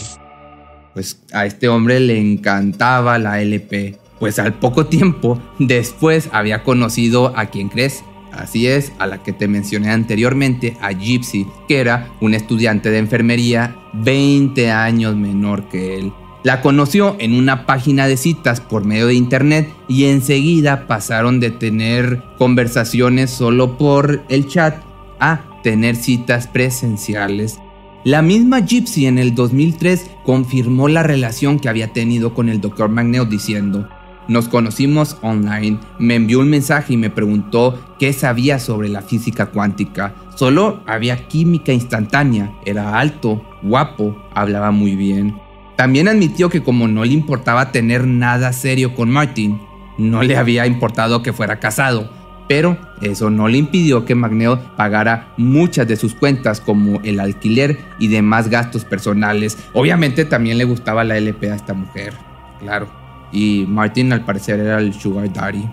Pues 0.94 1.22
a 1.32 1.46
este 1.46 1.68
hombre 1.68 2.00
le 2.00 2.18
encantaba 2.18 3.18
la 3.18 3.40
LP 3.40 3.96
pues 4.18 4.38
al 4.38 4.54
poco 4.54 4.86
tiempo 4.86 5.40
después 5.58 6.28
había 6.32 6.62
conocido 6.64 7.32
a 7.36 7.46
quien 7.46 7.68
crees. 7.68 8.04
Así 8.32 8.66
es, 8.66 8.92
a 8.98 9.06
la 9.06 9.22
que 9.22 9.32
te 9.32 9.48
mencioné 9.48 9.90
anteriormente, 9.90 10.76
a 10.80 10.92
Gypsy, 10.92 11.46
que 11.66 11.80
era 11.80 12.10
un 12.20 12.34
estudiante 12.34 12.90
de 12.90 12.98
enfermería 12.98 13.76
20 13.94 14.70
años 14.70 15.16
menor 15.16 15.68
que 15.68 15.96
él. 15.98 16.12
La 16.44 16.60
conoció 16.60 17.16
en 17.18 17.34
una 17.34 17.66
página 17.66 18.06
de 18.06 18.16
citas 18.16 18.60
por 18.60 18.84
medio 18.84 19.08
de 19.08 19.14
internet 19.14 19.74
y 19.88 20.04
enseguida 20.04 20.86
pasaron 20.86 21.40
de 21.40 21.50
tener 21.50 22.22
conversaciones 22.38 23.30
solo 23.30 23.76
por 23.76 24.22
el 24.28 24.46
chat 24.46 24.82
a 25.18 25.40
tener 25.62 25.96
citas 25.96 26.46
presenciales. 26.46 27.58
La 28.04 28.22
misma 28.22 28.60
Gypsy 28.60 29.06
en 29.06 29.18
el 29.18 29.34
2003 29.34 30.10
confirmó 30.22 30.88
la 30.88 31.02
relación 31.02 31.58
que 31.58 31.68
había 31.68 31.92
tenido 31.92 32.32
con 32.32 32.48
el 32.48 32.60
Dr. 32.60 32.88
Magneo 32.88 33.24
diciendo, 33.24 33.88
nos 34.28 34.46
conocimos 34.48 35.16
online, 35.22 35.78
me 35.98 36.14
envió 36.14 36.40
un 36.40 36.50
mensaje 36.50 36.92
y 36.92 36.96
me 36.96 37.10
preguntó 37.10 37.80
qué 37.98 38.12
sabía 38.12 38.58
sobre 38.58 38.90
la 38.90 39.02
física 39.02 39.46
cuántica. 39.46 40.14
Solo 40.34 40.82
había 40.86 41.26
química 41.26 41.72
instantánea, 41.72 42.52
era 42.64 42.98
alto, 42.98 43.42
guapo, 43.62 44.16
hablaba 44.34 44.70
muy 44.70 44.94
bien. 44.94 45.40
También 45.76 46.08
admitió 46.08 46.50
que 46.50 46.62
como 46.62 46.88
no 46.88 47.04
le 47.04 47.12
importaba 47.12 47.72
tener 47.72 48.06
nada 48.06 48.52
serio 48.52 48.94
con 48.94 49.10
Martin, 49.10 49.60
no 49.96 50.22
le 50.22 50.36
había 50.36 50.66
importado 50.66 51.22
que 51.22 51.32
fuera 51.32 51.58
casado, 51.58 52.10
pero 52.48 52.76
eso 53.00 53.30
no 53.30 53.48
le 53.48 53.58
impidió 53.58 54.04
que 54.04 54.14
Magneo 54.14 54.60
pagara 54.76 55.32
muchas 55.36 55.88
de 55.88 55.96
sus 55.96 56.14
cuentas 56.14 56.60
como 56.60 57.00
el 57.02 57.18
alquiler 57.18 57.78
y 57.98 58.08
demás 58.08 58.48
gastos 58.48 58.84
personales. 58.84 59.56
Obviamente 59.72 60.24
también 60.24 60.58
le 60.58 60.64
gustaba 60.64 61.04
la 61.04 61.16
LP 61.16 61.50
a 61.50 61.56
esta 61.56 61.74
mujer, 61.74 62.14
claro 62.60 62.97
y 63.32 63.64
Martin 63.68 64.12
al 64.12 64.24
parecer 64.24 64.60
era 64.60 64.78
el 64.78 64.94
Sugar 64.94 65.32
Daddy. 65.32 65.68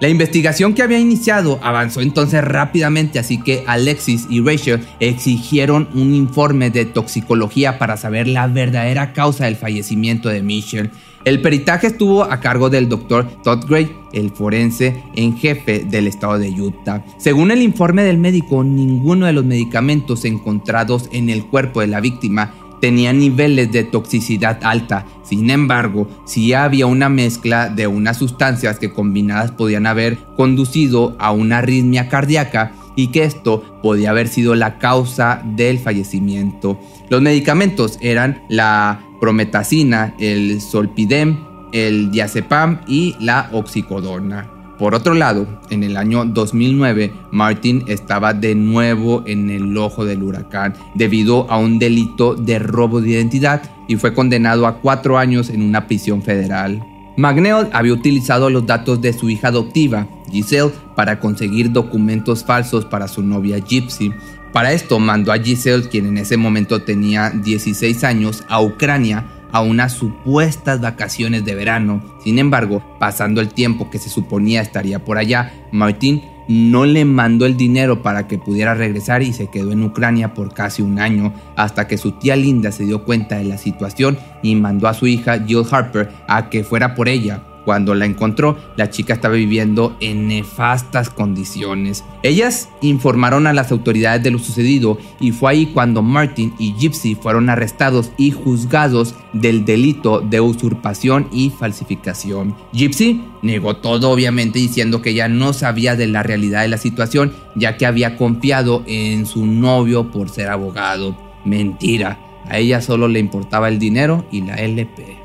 La 0.00 0.08
investigación 0.08 0.74
que 0.74 0.82
había 0.82 1.00
iniciado 1.00 1.58
avanzó 1.60 2.00
entonces 2.00 2.44
rápidamente, 2.44 3.18
así 3.18 3.38
que 3.38 3.64
Alexis 3.66 4.28
y 4.30 4.40
Rachel 4.40 4.80
exigieron 5.00 5.88
un 5.92 6.14
informe 6.14 6.70
de 6.70 6.84
toxicología 6.84 7.80
para 7.80 7.96
saber 7.96 8.28
la 8.28 8.46
verdadera 8.46 9.12
causa 9.12 9.46
del 9.46 9.56
fallecimiento 9.56 10.28
de 10.28 10.40
Michelle. 10.40 10.90
El 11.24 11.42
peritaje 11.42 11.88
estuvo 11.88 12.22
a 12.22 12.38
cargo 12.38 12.70
del 12.70 12.88
doctor 12.88 13.28
Todd 13.42 13.64
Gray, 13.68 13.90
el 14.12 14.30
forense 14.30 15.02
en 15.16 15.36
jefe 15.36 15.84
del 15.90 16.06
estado 16.06 16.38
de 16.38 16.48
Utah. 16.50 17.04
Según 17.18 17.50
el 17.50 17.60
informe 17.60 18.04
del 18.04 18.18
médico, 18.18 18.62
ninguno 18.62 19.26
de 19.26 19.32
los 19.32 19.44
medicamentos 19.44 20.24
encontrados 20.24 21.08
en 21.12 21.28
el 21.28 21.44
cuerpo 21.44 21.80
de 21.80 21.88
la 21.88 22.00
víctima 22.00 22.54
tenía 22.80 23.12
niveles 23.12 23.72
de 23.72 23.84
toxicidad 23.84 24.60
alta. 24.62 25.06
Sin 25.22 25.50
embargo, 25.50 26.08
sí 26.26 26.52
había 26.52 26.86
una 26.86 27.08
mezcla 27.08 27.68
de 27.68 27.86
unas 27.86 28.16
sustancias 28.16 28.78
que 28.78 28.92
combinadas 28.92 29.52
podían 29.52 29.86
haber 29.86 30.18
conducido 30.36 31.16
a 31.18 31.32
una 31.32 31.58
arritmia 31.58 32.08
cardíaca 32.08 32.72
y 32.96 33.08
que 33.08 33.24
esto 33.24 33.80
podía 33.82 34.10
haber 34.10 34.28
sido 34.28 34.54
la 34.54 34.78
causa 34.78 35.42
del 35.44 35.78
fallecimiento. 35.78 36.80
Los 37.08 37.22
medicamentos 37.22 37.98
eran 38.00 38.42
la 38.48 39.00
prometacina, 39.20 40.14
el 40.18 40.60
solpidem, 40.60 41.38
el 41.72 42.10
diazepam 42.10 42.80
y 42.88 43.14
la 43.20 43.50
oxicodona. 43.52 44.57
Por 44.78 44.94
otro 44.94 45.14
lado, 45.14 45.46
en 45.70 45.82
el 45.82 45.96
año 45.96 46.24
2009, 46.24 47.12
Martin 47.32 47.82
estaba 47.88 48.32
de 48.32 48.54
nuevo 48.54 49.24
en 49.26 49.50
el 49.50 49.76
ojo 49.76 50.04
del 50.04 50.22
huracán 50.22 50.74
debido 50.94 51.50
a 51.50 51.58
un 51.58 51.80
delito 51.80 52.36
de 52.36 52.60
robo 52.60 53.00
de 53.00 53.10
identidad 53.10 53.62
y 53.88 53.96
fue 53.96 54.14
condenado 54.14 54.68
a 54.68 54.78
cuatro 54.78 55.18
años 55.18 55.50
en 55.50 55.62
una 55.62 55.88
prisión 55.88 56.22
federal. 56.22 56.80
McNeil 57.16 57.66
había 57.72 57.92
utilizado 57.92 58.50
los 58.50 58.66
datos 58.66 59.00
de 59.00 59.12
su 59.12 59.28
hija 59.28 59.48
adoptiva, 59.48 60.06
Giselle, 60.30 60.70
para 60.94 61.18
conseguir 61.18 61.72
documentos 61.72 62.44
falsos 62.44 62.84
para 62.84 63.08
su 63.08 63.24
novia 63.24 63.58
Gypsy. 63.58 64.12
Para 64.52 64.72
esto 64.72 65.00
mandó 65.00 65.32
a 65.32 65.38
Giselle, 65.38 65.88
quien 65.88 66.06
en 66.06 66.18
ese 66.18 66.36
momento 66.36 66.82
tenía 66.82 67.30
16 67.30 68.04
años, 68.04 68.44
a 68.48 68.62
Ucrania 68.62 69.24
a 69.52 69.60
unas 69.60 69.92
supuestas 69.92 70.80
vacaciones 70.80 71.44
de 71.44 71.54
verano. 71.54 72.02
Sin 72.22 72.38
embargo, 72.38 72.82
pasando 72.98 73.40
el 73.40 73.48
tiempo 73.48 73.90
que 73.90 73.98
se 73.98 74.10
suponía 74.10 74.60
estaría 74.60 75.04
por 75.04 75.18
allá, 75.18 75.52
Martin 75.72 76.22
no 76.48 76.86
le 76.86 77.04
mandó 77.04 77.44
el 77.44 77.56
dinero 77.56 78.02
para 78.02 78.26
que 78.26 78.38
pudiera 78.38 78.74
regresar 78.74 79.22
y 79.22 79.34
se 79.34 79.48
quedó 79.48 79.72
en 79.72 79.82
Ucrania 79.82 80.32
por 80.32 80.54
casi 80.54 80.80
un 80.82 80.98
año, 80.98 81.34
hasta 81.56 81.86
que 81.86 81.98
su 81.98 82.12
tía 82.12 82.36
Linda 82.36 82.72
se 82.72 82.84
dio 82.84 83.04
cuenta 83.04 83.36
de 83.36 83.44
la 83.44 83.58
situación 83.58 84.18
y 84.42 84.54
mandó 84.54 84.88
a 84.88 84.94
su 84.94 85.06
hija 85.06 85.44
Jill 85.46 85.66
Harper 85.70 86.08
a 86.26 86.48
que 86.48 86.64
fuera 86.64 86.94
por 86.94 87.08
ella. 87.08 87.42
Cuando 87.68 87.94
la 87.94 88.06
encontró, 88.06 88.56
la 88.78 88.88
chica 88.88 89.12
estaba 89.12 89.34
viviendo 89.34 89.94
en 90.00 90.26
nefastas 90.26 91.10
condiciones. 91.10 92.02
Ellas 92.22 92.70
informaron 92.80 93.46
a 93.46 93.52
las 93.52 93.70
autoridades 93.72 94.22
de 94.22 94.30
lo 94.30 94.38
sucedido 94.38 94.96
y 95.20 95.32
fue 95.32 95.50
ahí 95.50 95.66
cuando 95.66 96.00
Martin 96.00 96.54
y 96.58 96.72
Gypsy 96.78 97.14
fueron 97.14 97.50
arrestados 97.50 98.10
y 98.16 98.30
juzgados 98.30 99.14
del 99.34 99.66
delito 99.66 100.20
de 100.20 100.40
usurpación 100.40 101.28
y 101.30 101.50
falsificación. 101.50 102.56
Gypsy 102.72 103.22
negó 103.42 103.76
todo 103.76 104.12
obviamente 104.12 104.58
diciendo 104.58 105.02
que 105.02 105.10
ella 105.10 105.28
no 105.28 105.52
sabía 105.52 105.94
de 105.94 106.06
la 106.06 106.22
realidad 106.22 106.62
de 106.62 106.68
la 106.68 106.78
situación 106.78 107.34
ya 107.54 107.76
que 107.76 107.84
había 107.84 108.16
confiado 108.16 108.82
en 108.86 109.26
su 109.26 109.44
novio 109.44 110.10
por 110.10 110.30
ser 110.30 110.48
abogado. 110.48 111.18
Mentira, 111.44 112.18
a 112.46 112.56
ella 112.56 112.80
solo 112.80 113.08
le 113.08 113.18
importaba 113.18 113.68
el 113.68 113.78
dinero 113.78 114.24
y 114.32 114.40
la 114.40 114.54
LP. 114.54 115.17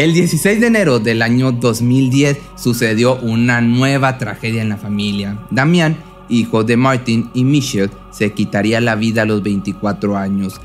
El 0.00 0.14
16 0.14 0.62
de 0.62 0.68
enero 0.68 0.98
del 0.98 1.20
año 1.20 1.52
2010 1.52 2.38
sucedió 2.56 3.16
una 3.16 3.60
nueva 3.60 4.16
tragedia 4.16 4.62
en 4.62 4.70
la 4.70 4.78
familia. 4.78 5.40
Damián, 5.50 5.98
hijo 6.30 6.64
de 6.64 6.78
Martin 6.78 7.28
y 7.34 7.44
Michelle, 7.44 7.90
se 8.10 8.32
quitaría 8.32 8.80
la 8.80 8.94
vida 8.94 9.20
a 9.20 9.24
los 9.26 9.42
24 9.42 10.16
años. 10.16 10.58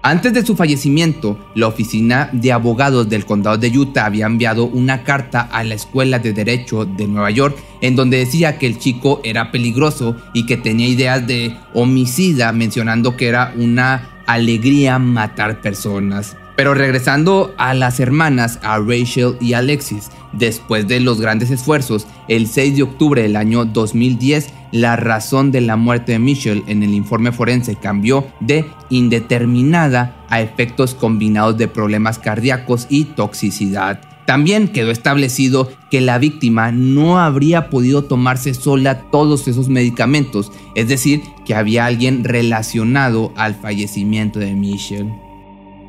Antes 0.00 0.32
de 0.32 0.42
su 0.42 0.56
fallecimiento, 0.56 1.38
la 1.54 1.66
oficina 1.66 2.30
de 2.32 2.50
abogados 2.50 3.10
del 3.10 3.26
condado 3.26 3.58
de 3.58 3.78
Utah 3.78 4.06
había 4.06 4.24
enviado 4.24 4.64
una 4.64 5.04
carta 5.04 5.42
a 5.42 5.62
la 5.62 5.74
Escuela 5.74 6.18
de 6.18 6.32
Derecho 6.32 6.86
de 6.86 7.06
Nueva 7.06 7.30
York 7.30 7.58
en 7.82 7.94
donde 7.94 8.16
decía 8.16 8.56
que 8.56 8.68
el 8.68 8.78
chico 8.78 9.20
era 9.22 9.50
peligroso 9.50 10.16
y 10.32 10.46
que 10.46 10.56
tenía 10.56 10.88
ideas 10.88 11.26
de 11.26 11.54
homicida, 11.74 12.52
mencionando 12.52 13.18
que 13.18 13.28
era 13.28 13.52
una 13.54 14.22
alegría 14.26 14.98
matar 14.98 15.60
personas. 15.60 16.38
Pero 16.56 16.74
regresando 16.74 17.54
a 17.56 17.74
las 17.74 18.00
hermanas, 18.00 18.58
a 18.62 18.78
Rachel 18.78 19.36
y 19.40 19.54
Alexis, 19.54 20.10
después 20.32 20.86
de 20.86 21.00
los 21.00 21.20
grandes 21.20 21.50
esfuerzos, 21.50 22.06
el 22.28 22.46
6 22.46 22.76
de 22.76 22.82
octubre 22.82 23.22
del 23.22 23.36
año 23.36 23.64
2010, 23.64 24.52
la 24.72 24.96
razón 24.96 25.50
de 25.50 25.60
la 25.62 25.76
muerte 25.76 26.12
de 26.12 26.18
Michelle 26.18 26.62
en 26.66 26.82
el 26.82 26.94
informe 26.94 27.32
forense 27.32 27.76
cambió 27.76 28.26
de 28.40 28.66
indeterminada 28.88 30.24
a 30.28 30.40
efectos 30.40 30.94
combinados 30.94 31.56
de 31.56 31.68
problemas 31.68 32.18
cardíacos 32.18 32.86
y 32.88 33.04
toxicidad. 33.04 34.00
También 34.26 34.68
quedó 34.68 34.92
establecido 34.92 35.72
que 35.90 36.00
la 36.00 36.18
víctima 36.18 36.70
no 36.70 37.18
habría 37.18 37.68
podido 37.68 38.04
tomarse 38.04 38.54
sola 38.54 39.10
todos 39.10 39.48
esos 39.48 39.68
medicamentos, 39.68 40.52
es 40.76 40.86
decir, 40.86 41.22
que 41.44 41.56
había 41.56 41.86
alguien 41.86 42.22
relacionado 42.22 43.32
al 43.34 43.56
fallecimiento 43.56 44.38
de 44.38 44.54
Michelle. 44.54 45.29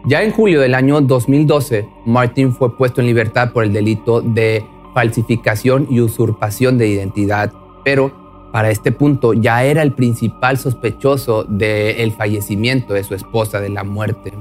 Ya 0.05 0.23
en 0.23 0.31
julio 0.31 0.61
del 0.61 0.73
año 0.73 0.99
2012, 0.99 1.87
Martin 2.05 2.53
fue 2.53 2.75
puesto 2.75 3.01
en 3.01 3.07
libertad 3.07 3.51
por 3.51 3.63
el 3.63 3.71
delito 3.71 4.21
de 4.21 4.65
falsificación 4.95 5.87
y 5.91 5.99
usurpación 5.99 6.79
de 6.79 6.87
identidad, 6.87 7.53
pero 7.85 8.11
para 8.51 8.71
este 8.71 8.91
punto 8.91 9.33
ya 9.33 9.63
era 9.63 9.83
el 9.83 9.93
principal 9.93 10.57
sospechoso 10.57 11.43
del 11.43 12.11
fallecimiento 12.13 12.95
de 12.95 13.03
su 13.03 13.13
esposa, 13.13 13.61
de 13.61 13.69
la 13.69 13.83
muerte. 13.83 14.33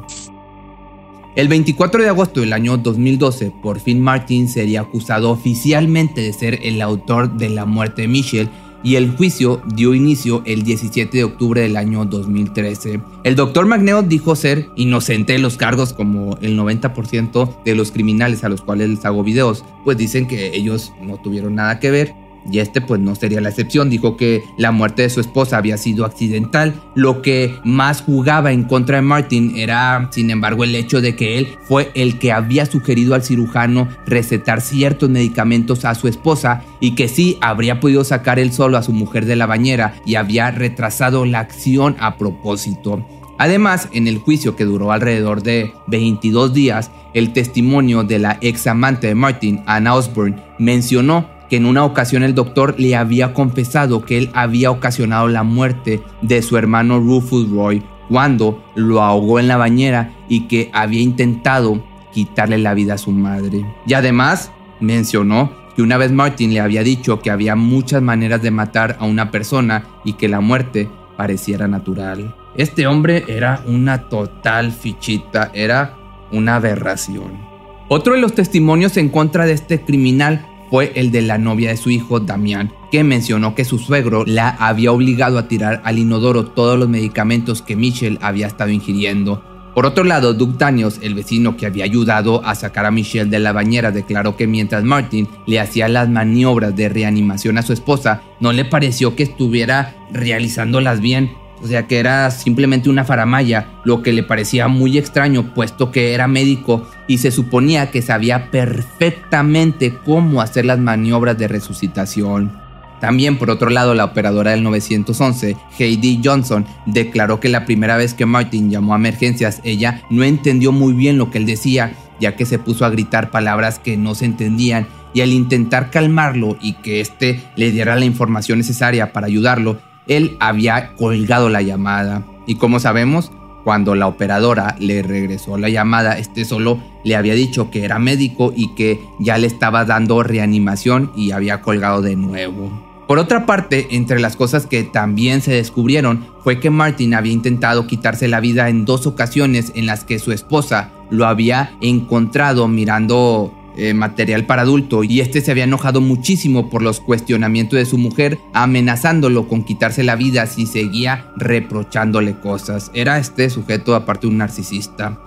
El 1.36 1.48
24 1.48 2.02
de 2.02 2.08
agosto 2.08 2.40
del 2.40 2.54
año 2.54 2.78
2012, 2.78 3.52
por 3.62 3.80
fin 3.80 4.00
Martin 4.00 4.48
sería 4.48 4.80
acusado 4.80 5.30
oficialmente 5.30 6.22
de 6.22 6.32
ser 6.32 6.58
el 6.62 6.80
autor 6.80 7.36
de 7.36 7.50
la 7.50 7.66
muerte 7.66 8.02
de 8.02 8.08
Michelle 8.08 8.50
y 8.82 8.96
el 8.96 9.16
juicio 9.16 9.62
dio 9.74 9.94
inicio 9.94 10.42
el 10.44 10.62
17 10.62 11.16
de 11.16 11.24
octubre 11.24 11.60
del 11.60 11.76
año 11.76 12.04
2013. 12.04 13.00
El 13.24 13.36
doctor 13.36 13.66
Magneo 13.66 14.02
dijo 14.02 14.36
ser 14.36 14.68
inocente 14.76 15.34
de 15.34 15.38
los 15.38 15.56
cargos 15.56 15.92
como 15.92 16.38
el 16.40 16.58
90% 16.58 17.62
de 17.64 17.74
los 17.74 17.92
criminales 17.92 18.44
a 18.44 18.48
los 18.48 18.62
cuales 18.62 18.88
les 18.88 19.04
hago 19.04 19.22
videos, 19.22 19.64
pues 19.84 19.96
dicen 19.96 20.26
que 20.26 20.54
ellos 20.56 20.92
no 21.02 21.16
tuvieron 21.18 21.54
nada 21.54 21.78
que 21.78 21.90
ver 21.90 22.29
y 22.50 22.58
este 22.58 22.80
pues 22.80 23.00
no 23.00 23.14
sería 23.14 23.40
la 23.40 23.48
excepción. 23.48 23.90
Dijo 23.90 24.16
que 24.16 24.44
la 24.56 24.70
muerte 24.70 25.02
de 25.02 25.10
su 25.10 25.20
esposa 25.20 25.56
había 25.56 25.76
sido 25.76 26.04
accidental. 26.04 26.74
Lo 26.94 27.22
que 27.22 27.54
más 27.64 28.02
jugaba 28.02 28.52
en 28.52 28.64
contra 28.64 28.96
de 28.96 29.02
Martin 29.02 29.56
era, 29.56 30.08
sin 30.12 30.30
embargo, 30.30 30.64
el 30.64 30.74
hecho 30.74 31.00
de 31.00 31.16
que 31.16 31.38
él 31.38 31.48
fue 31.62 31.90
el 31.94 32.18
que 32.18 32.32
había 32.32 32.66
sugerido 32.66 33.14
al 33.14 33.22
cirujano 33.22 33.88
recetar 34.06 34.60
ciertos 34.60 35.10
medicamentos 35.10 35.84
a 35.84 35.94
su 35.94 36.08
esposa 36.08 36.62
y 36.80 36.94
que 36.94 37.08
sí 37.08 37.38
habría 37.40 37.80
podido 37.80 38.04
sacar 38.04 38.38
él 38.38 38.52
solo 38.52 38.78
a 38.78 38.82
su 38.82 38.92
mujer 38.92 39.26
de 39.26 39.36
la 39.36 39.46
bañera 39.46 39.94
y 40.06 40.14
había 40.14 40.50
retrasado 40.50 41.24
la 41.24 41.40
acción 41.40 41.96
a 41.98 42.16
propósito. 42.16 43.06
Además, 43.38 43.88
en 43.92 44.06
el 44.06 44.18
juicio 44.18 44.54
que 44.54 44.66
duró 44.66 44.92
alrededor 44.92 45.42
de 45.42 45.72
22 45.86 46.52
días, 46.52 46.90
el 47.14 47.32
testimonio 47.32 48.04
de 48.04 48.18
la 48.18 48.38
ex 48.42 48.66
amante 48.66 49.06
de 49.06 49.14
Martin, 49.14 49.62
Anna 49.64 49.94
Osborne, 49.94 50.36
mencionó 50.58 51.26
que 51.50 51.56
en 51.56 51.66
una 51.66 51.84
ocasión 51.84 52.22
el 52.22 52.34
doctor 52.34 52.76
le 52.78 52.94
había 52.94 53.34
confesado 53.34 54.04
que 54.04 54.16
él 54.16 54.30
había 54.32 54.70
ocasionado 54.70 55.26
la 55.28 55.42
muerte 55.42 56.00
de 56.22 56.40
su 56.42 56.56
hermano 56.56 57.00
Rufus 57.00 57.50
Roy 57.50 57.82
cuando 58.08 58.64
lo 58.76 59.02
ahogó 59.02 59.40
en 59.40 59.48
la 59.48 59.56
bañera 59.56 60.12
y 60.28 60.46
que 60.46 60.70
había 60.72 61.02
intentado 61.02 61.82
quitarle 62.12 62.58
la 62.58 62.74
vida 62.74 62.94
a 62.94 62.98
su 62.98 63.10
madre. 63.10 63.66
Y 63.86 63.94
además 63.94 64.52
mencionó 64.80 65.52
que 65.74 65.82
una 65.82 65.96
vez 65.96 66.12
Martin 66.12 66.54
le 66.54 66.60
había 66.60 66.82
dicho 66.82 67.20
que 67.20 67.30
había 67.30 67.56
muchas 67.56 68.00
maneras 68.00 68.42
de 68.42 68.50
matar 68.50 68.96
a 69.00 69.04
una 69.04 69.30
persona 69.30 69.84
y 70.04 70.14
que 70.14 70.28
la 70.28 70.40
muerte 70.40 70.88
pareciera 71.16 71.68
natural. 71.68 72.34
Este 72.56 72.86
hombre 72.86 73.24
era 73.28 73.62
una 73.66 74.08
total 74.08 74.72
fichita, 74.72 75.50
era 75.52 75.96
una 76.32 76.56
aberración. 76.56 77.50
Otro 77.88 78.14
de 78.14 78.20
los 78.20 78.34
testimonios 78.34 78.96
en 78.96 79.08
contra 79.08 79.46
de 79.46 79.52
este 79.52 79.80
criminal 79.80 80.46
fue 80.70 80.92
el 80.94 81.10
de 81.10 81.22
la 81.22 81.36
novia 81.36 81.70
de 81.70 81.76
su 81.76 81.90
hijo, 81.90 82.20
Damián, 82.20 82.72
que 82.90 83.04
mencionó 83.04 83.54
que 83.54 83.64
su 83.64 83.78
suegro 83.78 84.24
la 84.24 84.48
había 84.48 84.92
obligado 84.92 85.38
a 85.38 85.48
tirar 85.48 85.82
al 85.84 85.98
inodoro 85.98 86.46
todos 86.46 86.78
los 86.78 86.88
medicamentos 86.88 87.62
que 87.62 87.76
Michelle 87.76 88.18
había 88.22 88.46
estado 88.46 88.70
ingiriendo. 88.70 89.44
Por 89.74 89.86
otro 89.86 90.02
lado, 90.02 90.34
Doug 90.34 90.58
Daniels, 90.58 90.98
el 91.02 91.14
vecino 91.14 91.56
que 91.56 91.66
había 91.66 91.84
ayudado 91.84 92.44
a 92.44 92.54
sacar 92.54 92.86
a 92.86 92.90
Michelle 92.90 93.30
de 93.30 93.38
la 93.38 93.52
bañera, 93.52 93.92
declaró 93.92 94.36
que 94.36 94.46
mientras 94.46 94.82
Martin 94.82 95.28
le 95.46 95.60
hacía 95.60 95.88
las 95.88 96.08
maniobras 96.08 96.74
de 96.74 96.88
reanimación 96.88 97.56
a 97.56 97.62
su 97.62 97.72
esposa, 97.72 98.22
no 98.40 98.52
le 98.52 98.64
pareció 98.64 99.14
que 99.14 99.22
estuviera 99.22 99.94
realizándolas 100.12 101.00
bien, 101.00 101.32
o 101.62 101.66
sea 101.66 101.86
que 101.86 101.98
era 101.98 102.30
simplemente 102.30 102.90
una 102.90 103.04
faramaya, 103.04 103.68
lo 103.84 104.02
que 104.02 104.12
le 104.12 104.22
parecía 104.22 104.68
muy 104.68 104.98
extraño 104.98 105.54
puesto 105.54 105.90
que 105.90 106.14
era 106.14 106.26
médico 106.26 106.88
y 107.06 107.18
se 107.18 107.30
suponía 107.30 107.90
que 107.90 108.02
sabía 108.02 108.50
perfectamente 108.50 109.94
cómo 110.04 110.40
hacer 110.40 110.64
las 110.64 110.78
maniobras 110.78 111.36
de 111.36 111.48
resucitación. 111.48 112.52
También 113.00 113.38
por 113.38 113.50
otro 113.50 113.70
lado 113.70 113.94
la 113.94 114.04
operadora 114.04 114.50
del 114.50 114.62
911, 114.62 115.56
Heidi 115.78 116.20
Johnson, 116.22 116.66
declaró 116.86 117.40
que 117.40 117.48
la 117.48 117.64
primera 117.64 117.96
vez 117.96 118.14
que 118.14 118.26
Martin 118.26 118.70
llamó 118.70 118.94
a 118.94 118.98
emergencias 118.98 119.60
ella 119.64 120.02
no 120.10 120.22
entendió 120.22 120.70
muy 120.70 120.92
bien 120.92 121.16
lo 121.16 121.30
que 121.30 121.38
él 121.38 121.46
decía, 121.46 121.94
ya 122.20 122.36
que 122.36 122.44
se 122.44 122.58
puso 122.58 122.84
a 122.84 122.90
gritar 122.90 123.30
palabras 123.30 123.78
que 123.78 123.96
no 123.96 124.14
se 124.14 124.26
entendían 124.26 124.86
y 125.14 125.22
al 125.22 125.30
intentar 125.30 125.90
calmarlo 125.90 126.56
y 126.60 126.74
que 126.74 127.00
éste 127.00 127.40
le 127.56 127.72
diera 127.72 127.96
la 127.96 128.04
información 128.04 128.58
necesaria 128.58 129.12
para 129.12 129.26
ayudarlo, 129.26 129.80
él 130.10 130.36
había 130.40 130.94
colgado 130.96 131.48
la 131.48 131.62
llamada. 131.62 132.26
Y 132.44 132.56
como 132.56 132.80
sabemos, 132.80 133.30
cuando 133.64 133.94
la 133.94 134.08
operadora 134.08 134.74
le 134.78 135.02
regresó 135.02 135.56
la 135.56 135.68
llamada, 135.68 136.18
este 136.18 136.44
solo 136.44 136.80
le 137.04 137.14
había 137.14 137.34
dicho 137.34 137.70
que 137.70 137.84
era 137.84 138.00
médico 138.00 138.52
y 138.54 138.74
que 138.74 139.00
ya 139.20 139.38
le 139.38 139.46
estaba 139.46 139.84
dando 139.84 140.22
reanimación 140.24 141.12
y 141.14 141.30
había 141.30 141.62
colgado 141.62 142.02
de 142.02 142.16
nuevo. 142.16 142.70
Por 143.06 143.18
otra 143.18 143.46
parte, 143.46 143.88
entre 143.90 144.20
las 144.20 144.34
cosas 144.34 144.66
que 144.66 144.82
también 144.82 145.42
se 145.42 145.52
descubrieron 145.52 146.26
fue 146.42 146.58
que 146.58 146.70
Martin 146.70 147.14
había 147.14 147.32
intentado 147.32 147.86
quitarse 147.86 148.26
la 148.26 148.40
vida 148.40 148.68
en 148.68 148.84
dos 148.84 149.06
ocasiones 149.06 149.72
en 149.76 149.86
las 149.86 150.04
que 150.04 150.18
su 150.18 150.32
esposa 150.32 150.90
lo 151.10 151.26
había 151.26 151.72
encontrado 151.80 152.66
mirando 152.66 153.52
eh, 153.76 153.94
material 153.94 154.46
para 154.46 154.62
adulto 154.62 155.04
y 155.04 155.20
este 155.20 155.40
se 155.40 155.50
había 155.50 155.64
enojado 155.64 156.00
muchísimo 156.00 156.70
por 156.70 156.82
los 156.82 157.00
cuestionamientos 157.00 157.78
de 157.78 157.86
su 157.86 157.98
mujer, 157.98 158.38
amenazándolo 158.52 159.48
con 159.48 159.64
quitarse 159.64 160.02
la 160.02 160.16
vida 160.16 160.46
si 160.46 160.66
seguía 160.66 161.32
reprochándole 161.36 162.38
cosas. 162.38 162.90
Era 162.94 163.18
este 163.18 163.50
sujeto 163.50 163.94
aparte 163.94 164.26
un 164.26 164.38
narcisista. 164.38 165.18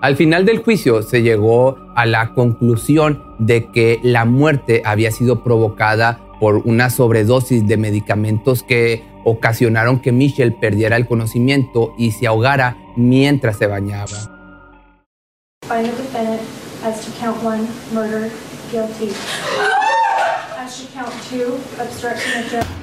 Al 0.00 0.16
final 0.16 0.46
del 0.46 0.58
juicio 0.58 1.02
se 1.02 1.22
llegó 1.22 1.78
a 1.94 2.06
la 2.06 2.32
conclusión 2.32 3.22
de 3.38 3.66
que 3.70 4.00
la 4.02 4.24
muerte 4.24 4.82
había 4.84 5.10
sido 5.10 5.44
provocada 5.44 6.20
por 6.40 6.56
una 6.64 6.88
sobredosis 6.88 7.66
de 7.66 7.76
medicamentos 7.76 8.62
que 8.62 9.04
ocasionaron 9.24 10.00
que 10.00 10.12
Michelle 10.12 10.56
perdiera 10.58 10.96
el 10.96 11.06
conocimiento 11.06 11.94
y 11.98 12.12
se 12.12 12.26
ahogara 12.26 12.78
mientras 12.96 13.58
se 13.58 13.66
bañaba. 13.66 14.40
As 16.82 17.04
to 17.04 17.10
count 17.20 17.42
one, 17.42 17.68
murder, 17.92 18.30
guilty. 18.72 19.12
As 20.56 20.80
to 20.80 20.86
count 20.94 21.12
two, 21.28 21.58
obstruction 21.78 22.40
of 22.40 22.50
justice. 22.50 22.74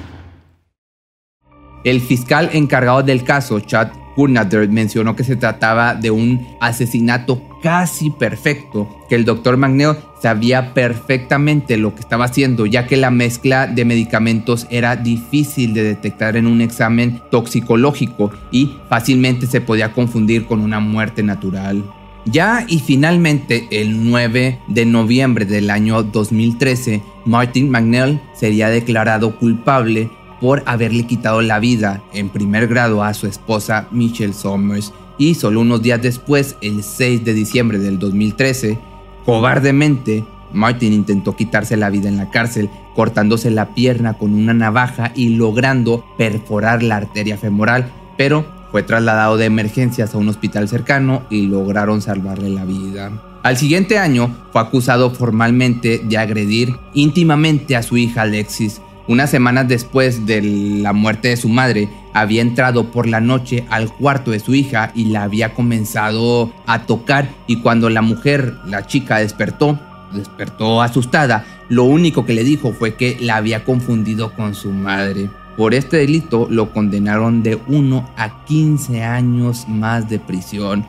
El 1.82 2.00
fiscal 2.00 2.50
encargado 2.52 3.02
del 3.02 3.24
caso, 3.24 3.58
Chad 3.58 3.88
Kurnader, 4.14 4.68
mencionó 4.68 5.16
que 5.16 5.24
se 5.24 5.34
trataba 5.34 5.96
de 5.96 6.12
un 6.12 6.46
asesinato 6.60 7.42
casi 7.60 8.10
perfecto, 8.10 8.88
que 9.08 9.16
el 9.16 9.24
doctor 9.24 9.56
Magneo 9.56 9.96
sabía 10.22 10.74
perfectamente 10.74 11.76
lo 11.76 11.96
que 11.96 12.00
estaba 12.00 12.26
haciendo, 12.26 12.66
ya 12.66 12.86
que 12.86 12.96
la 12.96 13.10
mezcla 13.10 13.66
de 13.66 13.84
medicamentos 13.84 14.68
era 14.70 14.94
difícil 14.94 15.74
de 15.74 15.82
detectar 15.82 16.36
en 16.36 16.46
un 16.46 16.60
examen 16.60 17.20
toxicológico 17.32 18.30
y 18.52 18.76
fácilmente 18.88 19.48
se 19.48 19.60
podía 19.60 19.92
confundir 19.92 20.46
con 20.46 20.60
una 20.60 20.78
muerte 20.78 21.24
natural. 21.24 21.82
Ya 22.30 22.66
y 22.68 22.80
finalmente 22.80 23.68
el 23.70 24.10
9 24.10 24.58
de 24.66 24.84
noviembre 24.84 25.46
del 25.46 25.70
año 25.70 26.02
2013, 26.02 27.02
Martin 27.24 27.70
McNeil 27.70 28.20
sería 28.34 28.68
declarado 28.68 29.38
culpable 29.38 30.10
por 30.38 30.62
haberle 30.66 31.06
quitado 31.06 31.40
la 31.40 31.58
vida 31.58 32.02
en 32.12 32.28
primer 32.28 32.66
grado 32.68 33.02
a 33.02 33.14
su 33.14 33.26
esposa 33.26 33.88
Michelle 33.92 34.34
Somers. 34.34 34.92
Y 35.16 35.36
solo 35.36 35.60
unos 35.60 35.80
días 35.80 36.02
después, 36.02 36.56
el 36.60 36.82
6 36.82 37.24
de 37.24 37.32
diciembre 37.32 37.78
del 37.78 37.98
2013, 37.98 38.78
cobardemente, 39.24 40.24
Martin 40.52 40.92
intentó 40.92 41.34
quitarse 41.34 41.78
la 41.78 41.88
vida 41.88 42.08
en 42.08 42.18
la 42.18 42.30
cárcel, 42.30 42.68
cortándose 42.94 43.50
la 43.50 43.74
pierna 43.74 44.14
con 44.14 44.34
una 44.34 44.52
navaja 44.52 45.12
y 45.14 45.30
logrando 45.30 46.04
perforar 46.18 46.82
la 46.82 46.96
arteria 46.96 47.38
femoral, 47.38 47.90
pero 48.16 48.57
fue 48.70 48.82
trasladado 48.82 49.36
de 49.36 49.46
emergencias 49.46 50.14
a 50.14 50.18
un 50.18 50.28
hospital 50.28 50.68
cercano 50.68 51.22
y 51.30 51.46
lograron 51.46 52.02
salvarle 52.02 52.50
la 52.50 52.64
vida. 52.64 53.10
Al 53.42 53.56
siguiente 53.56 53.98
año 53.98 54.34
fue 54.52 54.60
acusado 54.60 55.10
formalmente 55.10 56.02
de 56.04 56.18
agredir 56.18 56.76
íntimamente 56.94 57.76
a 57.76 57.82
su 57.82 57.96
hija 57.96 58.22
Alexis, 58.22 58.80
unas 59.08 59.30
semanas 59.30 59.66
después 59.66 60.26
de 60.26 60.42
la 60.42 60.92
muerte 60.92 61.28
de 61.28 61.38
su 61.38 61.48
madre, 61.48 61.88
había 62.12 62.42
entrado 62.42 62.90
por 62.90 63.06
la 63.06 63.20
noche 63.20 63.64
al 63.70 63.90
cuarto 63.90 64.32
de 64.32 64.38
su 64.38 64.54
hija 64.54 64.92
y 64.94 65.06
la 65.06 65.22
había 65.22 65.54
comenzado 65.54 66.52
a 66.66 66.84
tocar 66.84 67.30
y 67.46 67.62
cuando 67.62 67.88
la 67.88 68.02
mujer, 68.02 68.56
la 68.66 68.86
chica, 68.86 69.16
despertó, 69.16 69.78
despertó 70.12 70.82
asustada, 70.82 71.46
lo 71.70 71.84
único 71.84 72.26
que 72.26 72.34
le 72.34 72.44
dijo 72.44 72.74
fue 72.74 72.96
que 72.96 73.16
la 73.18 73.36
había 73.36 73.64
confundido 73.64 74.34
con 74.34 74.54
su 74.54 74.72
madre. 74.72 75.30
Por 75.58 75.74
este 75.74 75.96
delito 75.96 76.46
lo 76.48 76.72
condenaron 76.72 77.42
de 77.42 77.58
1 77.66 78.10
a 78.16 78.44
15 78.44 79.02
años 79.02 79.66
más 79.66 80.08
de 80.08 80.20
prisión. 80.20 80.86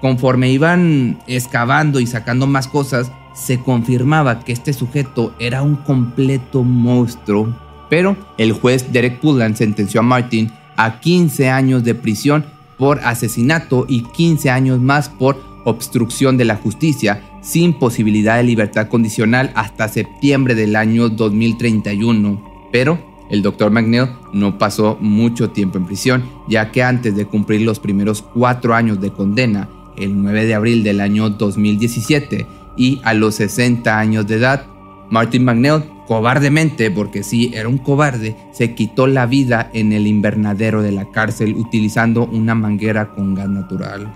Conforme 0.00 0.50
iban 0.50 1.18
excavando 1.26 2.00
y 2.00 2.06
sacando 2.06 2.46
más 2.46 2.68
cosas, 2.68 3.12
se 3.34 3.60
confirmaba 3.60 4.40
que 4.40 4.52
este 4.52 4.72
sujeto 4.72 5.34
era 5.38 5.60
un 5.60 5.76
completo 5.76 6.64
monstruo, 6.64 7.54
pero 7.90 8.16
el 8.38 8.52
juez 8.52 8.90
Derek 8.92 9.20
Pullan 9.20 9.56
sentenció 9.56 10.00
a 10.00 10.04
Martin 10.04 10.50
a 10.78 10.98
15 10.98 11.50
años 11.50 11.84
de 11.84 11.94
prisión 11.94 12.46
por 12.78 12.98
asesinato 13.00 13.84
y 13.86 14.04
15 14.04 14.48
años 14.48 14.80
más 14.80 15.10
por 15.10 15.38
obstrucción 15.66 16.38
de 16.38 16.46
la 16.46 16.56
justicia, 16.56 17.22
sin 17.42 17.74
posibilidad 17.78 18.38
de 18.38 18.44
libertad 18.44 18.88
condicional 18.88 19.52
hasta 19.54 19.88
septiembre 19.88 20.54
del 20.54 20.76
año 20.76 21.10
2031. 21.10 22.42
Pero 22.72 23.11
el 23.32 23.40
doctor 23.40 23.70
McNeil 23.70 24.10
no 24.34 24.58
pasó 24.58 24.98
mucho 25.00 25.50
tiempo 25.50 25.78
en 25.78 25.86
prisión, 25.86 26.22
ya 26.48 26.70
que 26.70 26.82
antes 26.82 27.16
de 27.16 27.24
cumplir 27.24 27.62
los 27.62 27.80
primeros 27.80 28.20
cuatro 28.20 28.74
años 28.74 29.00
de 29.00 29.10
condena, 29.10 29.70
el 29.96 30.22
9 30.22 30.44
de 30.44 30.54
abril 30.54 30.84
del 30.84 31.00
año 31.00 31.30
2017, 31.30 32.46
y 32.76 33.00
a 33.04 33.14
los 33.14 33.36
60 33.36 33.98
años 33.98 34.26
de 34.26 34.34
edad, 34.36 34.66
Martin 35.08 35.46
McNeil, 35.46 35.82
cobardemente, 36.06 36.90
porque 36.90 37.22
sí, 37.22 37.50
era 37.54 37.70
un 37.70 37.78
cobarde, 37.78 38.36
se 38.52 38.74
quitó 38.74 39.06
la 39.06 39.24
vida 39.24 39.70
en 39.72 39.94
el 39.94 40.06
invernadero 40.06 40.82
de 40.82 40.92
la 40.92 41.10
cárcel 41.10 41.54
utilizando 41.54 42.26
una 42.26 42.54
manguera 42.54 43.14
con 43.14 43.34
gas 43.34 43.48
natural. 43.48 44.12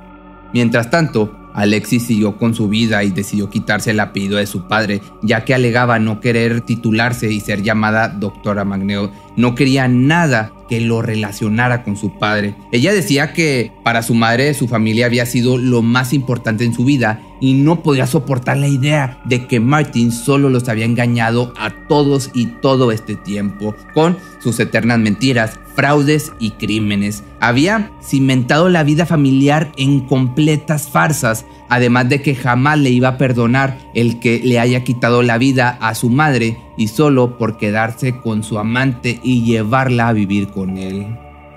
Mientras 0.52 0.90
tanto, 0.90 1.45
Alexis 1.56 2.06
siguió 2.06 2.36
con 2.36 2.54
su 2.54 2.68
vida 2.68 3.02
y 3.02 3.10
decidió 3.10 3.48
quitarse 3.48 3.92
el 3.92 4.00
apellido 4.00 4.36
de 4.36 4.46
su 4.46 4.68
padre, 4.68 5.00
ya 5.22 5.44
que 5.46 5.54
alegaba 5.54 5.98
no 5.98 6.20
querer 6.20 6.60
titularse 6.60 7.32
y 7.32 7.40
ser 7.40 7.62
llamada 7.62 8.08
doctora 8.08 8.66
McNeil. 8.66 9.08
No 9.36 9.54
quería 9.54 9.86
nada 9.88 10.52
que 10.68 10.80
lo 10.80 11.02
relacionara 11.02 11.84
con 11.84 11.96
su 11.96 12.18
padre. 12.18 12.54
Ella 12.72 12.92
decía 12.92 13.32
que 13.32 13.72
para 13.84 14.02
su 14.02 14.14
madre 14.14 14.54
su 14.54 14.68
familia 14.68 15.06
había 15.06 15.26
sido 15.26 15.58
lo 15.58 15.82
más 15.82 16.12
importante 16.12 16.64
en 16.64 16.74
su 16.74 16.84
vida 16.84 17.20
y 17.40 17.54
no 17.54 17.82
podía 17.82 18.06
soportar 18.06 18.56
la 18.56 18.68
idea 18.68 19.20
de 19.24 19.46
que 19.46 19.60
Martin 19.60 20.10
solo 20.10 20.48
los 20.48 20.68
había 20.68 20.84
engañado 20.84 21.52
a 21.58 21.70
todos 21.86 22.30
y 22.34 22.46
todo 22.46 22.92
este 22.92 23.14
tiempo 23.14 23.74
con 23.94 24.16
sus 24.40 24.58
eternas 24.58 24.98
mentiras, 24.98 25.58
fraudes 25.74 26.32
y 26.38 26.52
crímenes. 26.52 27.22
Había 27.40 27.90
cimentado 28.02 28.68
la 28.68 28.82
vida 28.82 29.06
familiar 29.06 29.72
en 29.76 30.00
completas 30.00 30.88
farsas, 30.88 31.44
además 31.68 32.08
de 32.08 32.22
que 32.22 32.34
jamás 32.34 32.78
le 32.78 32.90
iba 32.90 33.08
a 33.08 33.18
perdonar 33.18 33.78
el 33.94 34.20
que 34.20 34.40
le 34.42 34.58
haya 34.58 34.84
quitado 34.84 35.22
la 35.22 35.38
vida 35.38 35.76
a 35.80 35.94
su 35.94 36.10
madre 36.10 36.58
y 36.76 36.88
solo 36.88 37.38
por 37.38 37.56
quedarse 37.56 38.18
con 38.20 38.42
su 38.42 38.58
amante 38.58 39.20
y 39.22 39.44
llevarla 39.44 40.08
a 40.08 40.12
vivir 40.12 40.48
con 40.48 40.76
él. 40.76 41.06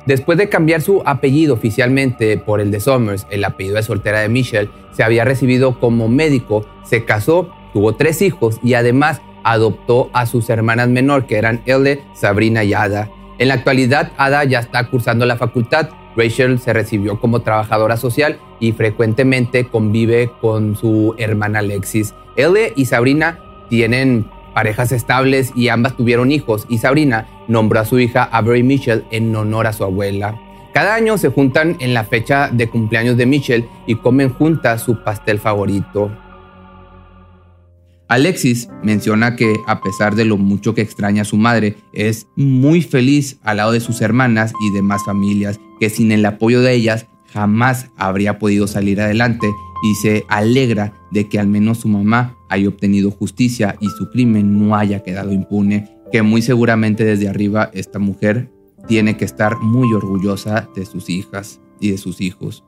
Después 0.06 0.38
de 0.38 0.50
cambiar 0.50 0.82
su 0.82 1.04
apellido 1.06 1.54
oficialmente 1.54 2.38
por 2.38 2.62
el 2.62 2.72
de 2.72 2.80
Somers, 2.80 3.28
el 3.30 3.44
apellido 3.44 3.76
de 3.76 3.84
soltera 3.84 4.22
de 4.22 4.30
Michelle, 4.30 4.70
se 4.92 5.04
había 5.04 5.24
recibido 5.24 5.80
como 5.80 6.08
médico, 6.08 6.66
se 6.84 7.06
casó, 7.06 7.52
tuvo 7.74 7.96
tres 7.96 8.22
hijos 8.22 8.60
y 8.64 8.74
además 8.74 9.22
adoptó 9.44 10.10
a 10.14 10.26
sus 10.26 10.50
hermanas 10.50 10.90
menor 10.90 11.28
que 11.28 11.38
eran 11.38 11.62
Elle, 11.66 12.02
Sabrina 12.14 12.64
y 12.64 12.74
Ada. 12.74 13.10
En 13.38 13.50
la 13.50 13.54
actualidad, 13.54 14.12
Ada 14.18 14.44
ya 14.44 14.60
está 14.60 14.90
cursando 14.90 15.26
la 15.26 15.38
facultad. 15.38 15.90
Rachel 16.16 16.60
se 16.60 16.74
recibió 16.74 17.20
como 17.20 17.42
trabajadora 17.42 17.96
social 17.96 18.40
y 18.60 18.72
frecuentemente 18.72 19.66
convive 19.68 20.32
con 20.42 20.76
su 20.76 21.16
hermana 21.18 21.60
Alexis. 21.60 22.14
Elle 22.36 22.74
y 22.76 22.86
Sabrina 22.86 23.40
tienen 23.70 24.26
parejas 24.54 24.92
estables 24.92 25.52
y 25.56 25.70
ambas 25.70 25.96
tuvieron 25.96 26.32
hijos 26.32 26.66
y 26.70 26.80
Sabrina 26.80 27.28
nombró 27.48 27.80
a 27.80 27.86
su 27.86 28.00
hija 28.00 28.24
Avery 28.32 28.64
Mitchell 28.64 29.06
en 29.12 29.36
honor 29.36 29.68
a 29.68 29.74
su 29.74 29.84
abuela. 29.84 30.40
Cada 30.74 30.96
año 30.96 31.18
se 31.18 31.30
juntan 31.30 31.78
en 31.80 31.94
la 31.94 32.04
fecha 32.04 32.50
de 32.52 32.70
cumpleaños 32.70 33.18
de 33.18 33.26
Mitchell 33.26 33.66
y 33.88 33.96
comen 33.96 34.30
juntas 34.30 34.84
su 34.84 35.04
pastel 35.04 35.40
favorito. 35.40 36.12
Alexis 38.08 38.70
menciona 38.84 39.36
que 39.36 39.56
a 39.68 39.82
pesar 39.82 40.16
de 40.16 40.26
lo 40.26 40.38
mucho 40.38 40.74
que 40.74 40.82
extraña 40.82 41.22
a 41.22 41.26
su 41.26 41.38
madre, 41.38 41.78
es 41.94 42.28
muy 42.36 42.82
feliz 42.82 43.38
al 43.44 43.58
lado 43.58 43.72
de 43.72 43.80
sus 43.80 44.02
hermanas 44.02 44.52
y 44.62 44.74
demás 44.74 45.04
familias, 45.06 45.60
que 45.80 45.90
sin 45.90 46.12
el 46.12 46.26
apoyo 46.26 46.62
de 46.62 46.74
ellas 46.74 47.06
jamás 47.34 47.90
habría 47.98 48.40
podido 48.40 48.68
salir 48.68 49.02
adelante 49.02 49.50
y 49.84 49.96
se 49.96 50.26
alegra 50.28 50.94
de 51.12 51.30
que 51.30 51.40
al 51.40 51.48
menos 51.48 51.80
su 51.80 51.88
mamá 51.88 52.36
haya 52.50 52.68
obtenido 52.68 53.12
justicia 53.12 53.76
y 53.80 53.88
su 53.90 54.10
crimen 54.10 54.60
no 54.60 54.76
haya 54.76 55.04
quedado 55.04 55.32
impune, 55.32 55.90
que 56.12 56.22
muy 56.22 56.42
seguramente 56.42 57.06
desde 57.06 57.30
arriba 57.30 57.70
esta 57.74 58.00
mujer 58.00 58.52
tiene 58.88 59.18
que 59.18 59.26
estar 59.26 59.58
muy 59.60 59.94
orgullosa 59.94 60.68
de 60.76 60.86
sus 60.86 61.10
hijas 61.10 61.62
y 61.80 61.92
de 61.92 61.98
sus 61.98 62.22
hijos. 62.22 62.64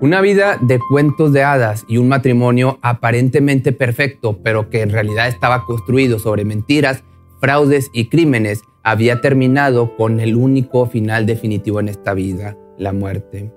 Una 0.00 0.20
vida 0.20 0.58
de 0.60 0.78
cuentos 0.90 1.32
de 1.32 1.44
hadas 1.44 1.84
y 1.88 1.96
un 1.96 2.08
matrimonio 2.08 2.78
aparentemente 2.82 3.72
perfecto, 3.72 4.40
pero 4.42 4.68
que 4.68 4.82
en 4.82 4.90
realidad 4.90 5.28
estaba 5.28 5.64
construido 5.64 6.18
sobre 6.18 6.44
mentiras, 6.44 7.04
fraudes 7.40 7.90
y 7.92 8.06
crímenes, 8.06 8.62
había 8.82 9.20
terminado 9.20 9.96
con 9.96 10.20
el 10.20 10.34
único 10.34 10.86
final 10.86 11.24
definitivo 11.24 11.78
en 11.80 11.88
esta 11.88 12.14
vida, 12.14 12.56
la 12.82 12.92
muerte. 12.92 13.50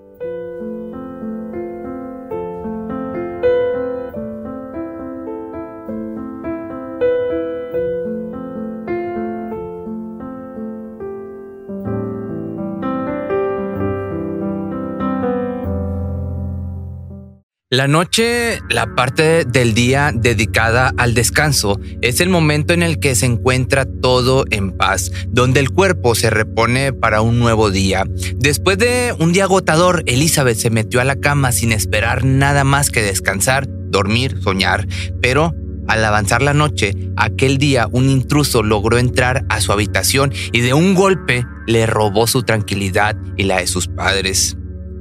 La 17.76 17.89
noche, 17.89 18.61
la 18.69 18.95
parte 18.95 19.43
del 19.43 19.73
día 19.73 20.14
dedicada 20.15 20.93
al 20.95 21.14
descanso, 21.14 21.77
es 22.02 22.22
el 22.22 22.30
momento 22.30 22.73
en 22.73 22.84
el 22.84 23.02
que 23.02 23.15
se 23.15 23.26
encuentra 23.26 23.84
todo 23.84 24.45
en 24.49 24.72
paz, 24.72 25.11
donde 25.27 25.60
el 25.60 25.72
cuerpo 25.72 26.15
se 26.15 26.30
repone 26.30 26.93
para 26.93 27.19
un 27.19 27.38
nuevo 27.38 27.72
día. 27.72 28.06
Después 28.38 28.77
de 28.77 29.14
un 29.19 29.34
día 29.34 29.43
agotador, 29.43 30.03
Elizabeth 30.06 30.56
se 30.56 30.69
metió 30.69 31.02
a 31.02 31.03
la 31.03 31.18
cama 31.18 31.52
sin 31.52 31.73
esperar 31.73 32.23
nada 32.23 32.64
más 32.64 32.91
que 32.91 33.02
descansar, 33.02 33.68
dormir, 33.89 34.39
soñar, 34.41 34.88
pero 35.22 35.53
al 35.89 36.06
avanzar 36.06 36.41
la 36.41 36.53
noche, 36.53 36.95
aquel 37.18 37.57
día 37.57 37.89
un 37.91 38.10
intruso 38.10 38.64
logró 38.64 38.97
entrar 38.99 39.43
a 39.49 39.60
su 39.60 39.73
habitación 39.73 40.31
y 40.53 40.61
de 40.61 40.73
un 40.73 40.95
golpe 40.95 41.45
le 41.68 41.88
robó 41.88 42.26
su 42.26 42.43
tranquilidad 42.43 43.18
y 43.35 43.43
la 43.43 43.57
de 43.57 43.68
sus 43.68 43.89
padres. 43.89 44.56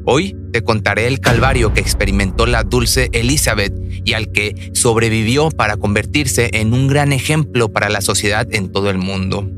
Hoy 0.06 0.36
te 0.52 0.62
contaré 0.62 1.06
el 1.06 1.20
calvario 1.20 1.72
que 1.72 1.80
experimentó 1.80 2.44
la 2.44 2.62
dulce 2.62 3.08
Elizabeth 3.12 3.72
y 4.04 4.12
al 4.12 4.30
que 4.32 4.70
sobrevivió 4.74 5.50
para 5.50 5.78
convertirse 5.78 6.50
en 6.52 6.74
un 6.74 6.88
gran 6.88 7.12
ejemplo 7.12 7.70
para 7.70 7.88
la 7.88 8.02
sociedad 8.02 8.46
en 8.52 8.70
todo 8.70 8.90
el 8.90 8.98
mundo. 8.98 9.48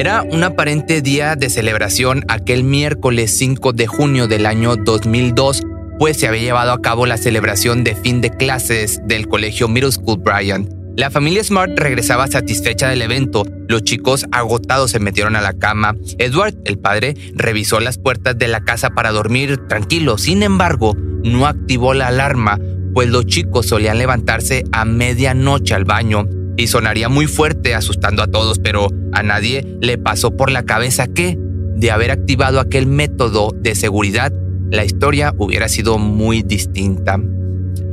Era 0.00 0.22
un 0.22 0.42
aparente 0.44 1.02
día 1.02 1.36
de 1.36 1.50
celebración 1.50 2.24
aquel 2.28 2.64
miércoles 2.64 3.36
5 3.36 3.74
de 3.74 3.86
junio 3.86 4.28
del 4.28 4.46
año 4.46 4.76
2002, 4.76 5.60
pues 5.98 6.16
se 6.16 6.26
había 6.26 6.40
llevado 6.40 6.72
a 6.72 6.80
cabo 6.80 7.04
la 7.04 7.18
celebración 7.18 7.84
de 7.84 7.94
fin 7.94 8.22
de 8.22 8.30
clases 8.30 9.02
del 9.04 9.28
colegio 9.28 9.68
Middle 9.68 9.92
School 9.92 10.22
Bryant. 10.24 10.72
La 10.96 11.10
familia 11.10 11.44
Smart 11.44 11.78
regresaba 11.78 12.28
satisfecha 12.28 12.88
del 12.88 13.02
evento. 13.02 13.44
Los 13.68 13.82
chicos 13.82 14.24
agotados 14.32 14.90
se 14.90 15.00
metieron 15.00 15.36
a 15.36 15.42
la 15.42 15.52
cama. 15.52 15.94
Edward, 16.16 16.54
el 16.64 16.78
padre, 16.78 17.14
revisó 17.34 17.78
las 17.78 17.98
puertas 17.98 18.38
de 18.38 18.48
la 18.48 18.60
casa 18.60 18.88
para 18.88 19.12
dormir 19.12 19.58
tranquilo. 19.68 20.16
Sin 20.16 20.42
embargo, 20.42 20.96
no 20.96 21.46
activó 21.46 21.92
la 21.92 22.06
alarma, 22.06 22.58
pues 22.94 23.10
los 23.10 23.26
chicos 23.26 23.66
solían 23.66 23.98
levantarse 23.98 24.64
a 24.72 24.86
medianoche 24.86 25.74
al 25.74 25.84
baño 25.84 26.26
y 26.60 26.66
sonaría 26.66 27.08
muy 27.08 27.26
fuerte 27.26 27.74
asustando 27.74 28.22
a 28.22 28.26
todos, 28.26 28.58
pero 28.58 28.88
a 29.12 29.22
nadie 29.22 29.66
le 29.80 29.98
pasó 29.98 30.36
por 30.36 30.50
la 30.50 30.64
cabeza 30.64 31.06
que, 31.06 31.38
de 31.76 31.90
haber 31.90 32.10
activado 32.10 32.60
aquel 32.60 32.86
método 32.86 33.54
de 33.56 33.74
seguridad, 33.74 34.32
la 34.70 34.84
historia 34.84 35.34
hubiera 35.38 35.68
sido 35.68 35.98
muy 35.98 36.42
distinta. 36.42 37.18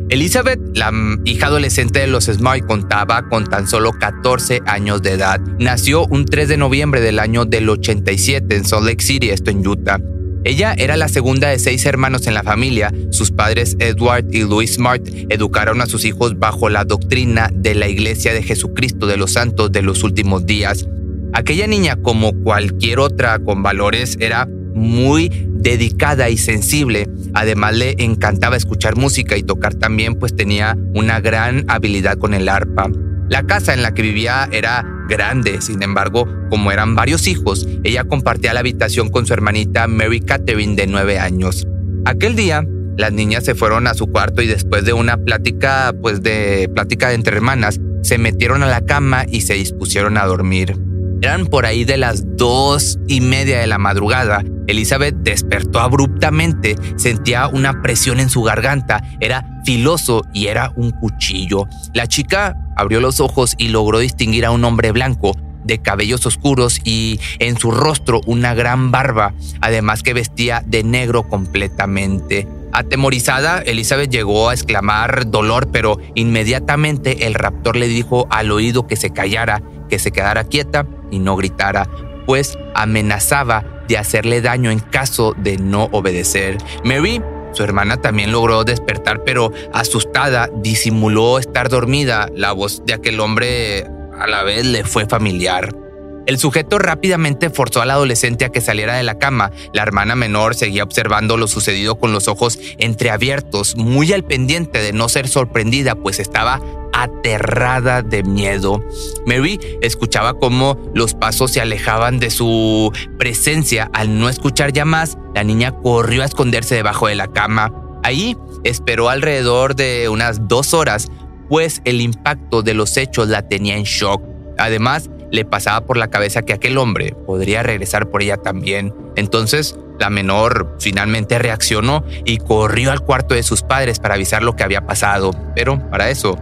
Elizabeth, 0.09 0.59
la 0.73 0.91
hija 1.25 1.47
adolescente 1.47 1.99
de 1.99 2.07
los 2.07 2.25
Smart, 2.25 2.65
contaba 2.65 3.27
con 3.27 3.45
tan 3.45 3.67
solo 3.67 3.91
14 3.91 4.61
años 4.65 5.01
de 5.01 5.13
edad. 5.13 5.41
Nació 5.59 6.05
un 6.05 6.25
3 6.25 6.47
de 6.47 6.57
noviembre 6.57 7.01
del 7.01 7.19
año 7.19 7.45
del 7.45 7.69
87 7.69 8.55
en 8.55 8.63
Salt 8.63 8.85
Lake 8.85 9.03
City, 9.03 9.29
esto 9.29 9.51
en 9.51 9.67
Utah. 9.67 9.99
Ella 10.47 10.73
era 10.77 10.95
la 10.95 11.09
segunda 11.09 11.49
de 11.49 11.59
seis 11.59 11.85
hermanos 11.85 12.25
en 12.25 12.33
la 12.33 12.41
familia. 12.41 12.93
Sus 13.09 13.31
padres 13.31 13.75
Edward 13.79 14.27
y 14.31 14.43
Louis 14.43 14.75
Smart 14.75 15.05
educaron 15.27 15.81
a 15.81 15.87
sus 15.87 16.05
hijos 16.05 16.39
bajo 16.39 16.69
la 16.69 16.85
doctrina 16.85 17.49
de 17.53 17.75
la 17.75 17.89
Iglesia 17.89 18.33
de 18.33 18.41
Jesucristo 18.41 19.07
de 19.07 19.17
los 19.17 19.33
Santos 19.33 19.73
de 19.73 19.81
los 19.81 20.03
últimos 20.03 20.45
días. 20.45 20.87
Aquella 21.33 21.67
niña, 21.67 21.97
como 21.97 22.31
cualquier 22.31 22.99
otra 22.99 23.39
con 23.39 23.61
valores, 23.61 24.15
era 24.21 24.47
muy 24.73 25.27
dedicada 25.27 26.29
y 26.29 26.37
sensible. 26.37 27.09
Además 27.33 27.75
le 27.75 27.95
encantaba 27.97 28.55
escuchar 28.55 28.95
música 28.95 29.35
y 29.35 29.43
tocar 29.43 29.75
también, 29.75 30.15
pues 30.15 30.33
tenía 30.33 30.77
una 30.93 31.19
gran 31.19 31.65
habilidad 31.67 32.17
con 32.17 32.33
el 32.33 32.47
arpa. 32.47 32.89
La 33.29 33.43
casa 33.43 33.73
en 33.73 33.81
la 33.81 33.93
que 33.93 34.01
vivía 34.01 34.47
era 34.51 34.85
grande, 35.09 35.61
sin 35.61 35.83
embargo, 35.83 36.27
como 36.49 36.71
eran 36.71 36.95
varios 36.95 37.27
hijos, 37.27 37.67
ella 37.83 38.03
compartía 38.03 38.53
la 38.53 38.61
habitación 38.61 39.09
con 39.09 39.25
su 39.25 39.33
hermanita 39.33 39.87
Mary 39.87 40.21
Catherine 40.21 40.75
de 40.75 40.87
nueve 40.87 41.19
años. 41.19 41.67
Aquel 42.05 42.35
día, 42.35 42.65
las 42.97 43.11
niñas 43.11 43.43
se 43.43 43.53
fueron 43.53 43.87
a 43.87 43.93
su 43.93 44.07
cuarto 44.07 44.41
y 44.41 44.47
después 44.47 44.85
de 44.85 44.93
una 44.93 45.17
plática, 45.17 45.93
pues 46.01 46.23
de 46.23 46.69
plática 46.73 47.13
entre 47.13 47.35
hermanas, 47.35 47.79
se 48.01 48.17
metieron 48.17 48.63
a 48.63 48.67
la 48.67 48.85
cama 48.85 49.25
y 49.29 49.41
se 49.41 49.55
dispusieron 49.55 50.17
a 50.17 50.25
dormir. 50.25 50.77
Eran 51.21 51.47
por 51.47 51.65
ahí 51.65 51.83
de 51.83 51.97
las 51.97 52.23
dos 52.37 52.99
y 53.07 53.21
media 53.21 53.59
de 53.59 53.67
la 53.67 53.77
madrugada. 53.77 54.43
Elizabeth 54.67 55.15
despertó 55.15 55.79
abruptamente, 55.79 56.75
sentía 56.95 57.47
una 57.47 57.81
presión 57.81 58.19
en 58.19 58.29
su 58.29 58.43
garganta, 58.43 59.03
era 59.19 59.45
filoso 59.65 60.23
y 60.33 60.47
era 60.47 60.71
un 60.75 60.91
cuchillo. 60.91 61.65
La 61.93 62.07
chica 62.07 62.55
abrió 62.77 62.99
los 62.99 63.19
ojos 63.19 63.55
y 63.57 63.69
logró 63.69 63.99
distinguir 63.99 64.45
a 64.45 64.51
un 64.51 64.63
hombre 64.63 64.91
blanco, 64.91 65.33
de 65.63 65.79
cabellos 65.79 66.25
oscuros 66.25 66.79
y 66.83 67.19
en 67.39 67.57
su 67.57 67.71
rostro 67.71 68.21
una 68.25 68.53
gran 68.53 68.89
barba, 68.89 69.33
además 69.61 70.01
que 70.01 70.13
vestía 70.13 70.63
de 70.65 70.83
negro 70.83 71.23
completamente. 71.23 72.47
Atemorizada, 72.71 73.59
Elizabeth 73.59 74.09
llegó 74.09 74.49
a 74.49 74.53
exclamar 74.53 75.29
dolor, 75.29 75.69
pero 75.71 75.97
inmediatamente 76.15 77.27
el 77.27 77.33
raptor 77.33 77.75
le 77.75 77.87
dijo 77.87 78.27
al 78.29 78.51
oído 78.51 78.87
que 78.87 78.95
se 78.95 79.11
callara, 79.11 79.61
que 79.89 79.99
se 79.99 80.11
quedara 80.11 80.45
quieta 80.45 80.85
y 81.11 81.19
no 81.19 81.35
gritara, 81.35 81.89
pues 82.25 82.57
amenazaba 82.75 83.65
de 83.87 83.97
hacerle 83.97 84.41
daño 84.41 84.69
en 84.69 84.79
caso 84.79 85.33
de 85.37 85.57
no 85.57 85.85
obedecer. 85.91 86.57
Mary 86.83 87.21
su 87.53 87.63
hermana 87.63 87.97
también 88.01 88.31
logró 88.31 88.63
despertar, 88.63 89.23
pero 89.23 89.51
asustada 89.73 90.49
disimuló 90.53 91.39
estar 91.39 91.69
dormida. 91.69 92.29
La 92.33 92.51
voz 92.51 92.85
de 92.85 92.93
aquel 92.93 93.19
hombre 93.19 93.87
a 94.19 94.27
la 94.27 94.43
vez 94.43 94.65
le 94.65 94.83
fue 94.83 95.05
familiar. 95.05 95.86
El 96.27 96.37
sujeto 96.37 96.77
rápidamente 96.77 97.49
forzó 97.49 97.81
al 97.81 97.89
adolescente 97.89 98.43
a 98.43 98.49
que 98.49 98.59
saliera 98.59 98.95
de 98.95 99.03
la 99.03 99.17
cama. 99.17 99.51
La 99.73 99.81
hermana 99.83 100.13
menor 100.13 100.55
seguía 100.55 100.83
observando 100.83 101.37
lo 101.37 101.47
sucedido 101.47 101.97
con 101.97 102.11
los 102.11 102.27
ojos 102.27 102.59
entreabiertos, 102.77 103.77
muy 103.77 104.11
al 104.11 104.25
pendiente 104.25 104.79
de 104.79 104.91
no 104.91 105.07
ser 105.07 105.29
sorprendida, 105.29 105.95
pues 105.95 106.19
estaba 106.19 106.61
aterrada 106.91 108.01
de 108.01 108.23
miedo. 108.23 108.83
Mary 109.25 109.57
escuchaba 109.81 110.33
cómo 110.33 110.77
los 110.93 111.13
pasos 111.13 111.51
se 111.51 111.61
alejaban 111.61 112.19
de 112.19 112.29
su 112.29 112.91
presencia. 113.17 113.89
Al 113.93 114.19
no 114.19 114.27
escuchar 114.27 114.73
ya 114.73 114.83
más, 114.83 115.17
la 115.33 115.45
niña 115.45 115.71
corrió 115.71 116.23
a 116.23 116.25
esconderse 116.25 116.75
debajo 116.75 117.07
de 117.07 117.15
la 117.15 117.27
cama. 117.27 117.71
Ahí 118.03 118.35
esperó 118.65 119.09
alrededor 119.09 119.77
de 119.77 120.09
unas 120.09 120.49
dos 120.49 120.73
horas, 120.73 121.07
pues 121.47 121.81
el 121.85 122.01
impacto 122.01 122.63
de 122.63 122.73
los 122.73 122.97
hechos 122.97 123.29
la 123.29 123.47
tenía 123.47 123.77
en 123.77 123.83
shock. 123.83 124.21
Además, 124.57 125.09
le 125.31 125.45
pasaba 125.45 125.85
por 125.85 125.97
la 125.97 126.09
cabeza 126.09 126.41
que 126.41 126.53
aquel 126.53 126.77
hombre 126.77 127.15
podría 127.25 127.63
regresar 127.63 128.09
por 128.09 128.21
ella 128.21 128.37
también. 128.37 128.93
Entonces, 129.15 129.77
la 129.99 130.09
menor 130.09 130.75
finalmente 130.79 131.39
reaccionó 131.39 132.03
y 132.25 132.37
corrió 132.37 132.91
al 132.91 133.01
cuarto 133.01 133.35
de 133.35 133.43
sus 133.43 133.63
padres 133.63 133.99
para 133.99 134.15
avisar 134.15 134.43
lo 134.43 134.55
que 134.55 134.63
había 134.63 134.85
pasado. 134.85 135.31
Pero 135.55 135.79
para 135.89 136.09
eso 136.09 136.37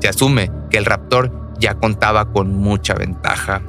se 0.00 0.08
asume 0.08 0.50
que 0.70 0.78
el 0.78 0.84
raptor 0.84 1.32
ya 1.58 1.74
contaba 1.74 2.32
con 2.32 2.54
mucha 2.54 2.94
ventaja. 2.94 3.62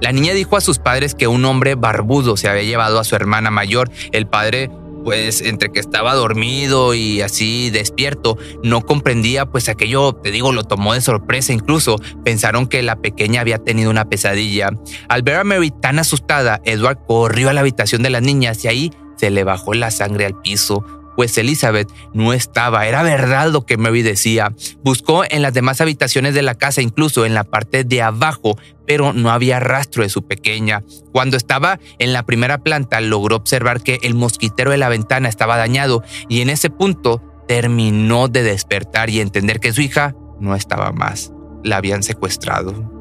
La 0.00 0.12
niña 0.12 0.34
dijo 0.34 0.56
a 0.56 0.60
sus 0.60 0.78
padres 0.78 1.14
que 1.14 1.26
un 1.26 1.44
hombre 1.44 1.74
barbudo 1.74 2.36
se 2.36 2.48
había 2.48 2.64
llevado 2.64 3.00
a 3.00 3.04
su 3.04 3.16
hermana 3.16 3.50
mayor. 3.50 3.90
El 4.12 4.26
padre 4.26 4.70
pues 5.06 5.40
entre 5.40 5.70
que 5.70 5.78
estaba 5.78 6.16
dormido 6.16 6.92
y 6.92 7.20
así 7.20 7.70
despierto, 7.70 8.38
no 8.64 8.80
comprendía, 8.80 9.46
pues 9.46 9.68
aquello, 9.68 10.14
te 10.14 10.32
digo, 10.32 10.50
lo 10.50 10.64
tomó 10.64 10.94
de 10.94 11.00
sorpresa 11.00 11.52
incluso. 11.52 12.00
Pensaron 12.24 12.66
que 12.66 12.82
la 12.82 12.96
pequeña 12.96 13.40
había 13.40 13.58
tenido 13.58 13.88
una 13.88 14.08
pesadilla. 14.08 14.70
Al 15.08 15.22
ver 15.22 15.36
a 15.36 15.44
Mary 15.44 15.70
tan 15.70 16.00
asustada, 16.00 16.60
Edward 16.64 16.98
corrió 17.06 17.50
a 17.50 17.52
la 17.52 17.60
habitación 17.60 18.02
de 18.02 18.10
las 18.10 18.22
niñas 18.22 18.64
y 18.64 18.68
ahí 18.68 18.92
se 19.16 19.30
le 19.30 19.44
bajó 19.44 19.74
la 19.74 19.92
sangre 19.92 20.26
al 20.26 20.40
piso 20.40 20.84
pues 21.16 21.36
Elizabeth 21.38 21.90
no 22.12 22.32
estaba. 22.32 22.86
Era 22.86 23.02
verdad 23.02 23.50
lo 23.50 23.66
que 23.66 23.76
Mary 23.76 24.02
decía. 24.02 24.54
Buscó 24.84 25.24
en 25.28 25.42
las 25.42 25.54
demás 25.54 25.80
habitaciones 25.80 26.34
de 26.34 26.42
la 26.42 26.54
casa, 26.54 26.82
incluso 26.82 27.24
en 27.24 27.34
la 27.34 27.44
parte 27.44 27.82
de 27.82 28.02
abajo, 28.02 28.58
pero 28.86 29.12
no 29.12 29.30
había 29.30 29.58
rastro 29.58 30.02
de 30.02 30.10
su 30.10 30.26
pequeña. 30.26 30.84
Cuando 31.12 31.36
estaba 31.36 31.80
en 31.98 32.12
la 32.12 32.24
primera 32.24 32.58
planta, 32.58 33.00
logró 33.00 33.36
observar 33.36 33.82
que 33.82 33.98
el 34.02 34.14
mosquitero 34.14 34.70
de 34.70 34.76
la 34.76 34.88
ventana 34.88 35.28
estaba 35.28 35.56
dañado 35.56 36.04
y 36.28 36.42
en 36.42 36.50
ese 36.50 36.70
punto 36.70 37.22
terminó 37.48 38.28
de 38.28 38.42
despertar 38.42 39.10
y 39.10 39.20
entender 39.20 39.60
que 39.60 39.72
su 39.72 39.80
hija 39.80 40.14
no 40.38 40.54
estaba 40.54 40.92
más. 40.92 41.32
La 41.64 41.78
habían 41.78 42.02
secuestrado. 42.02 42.92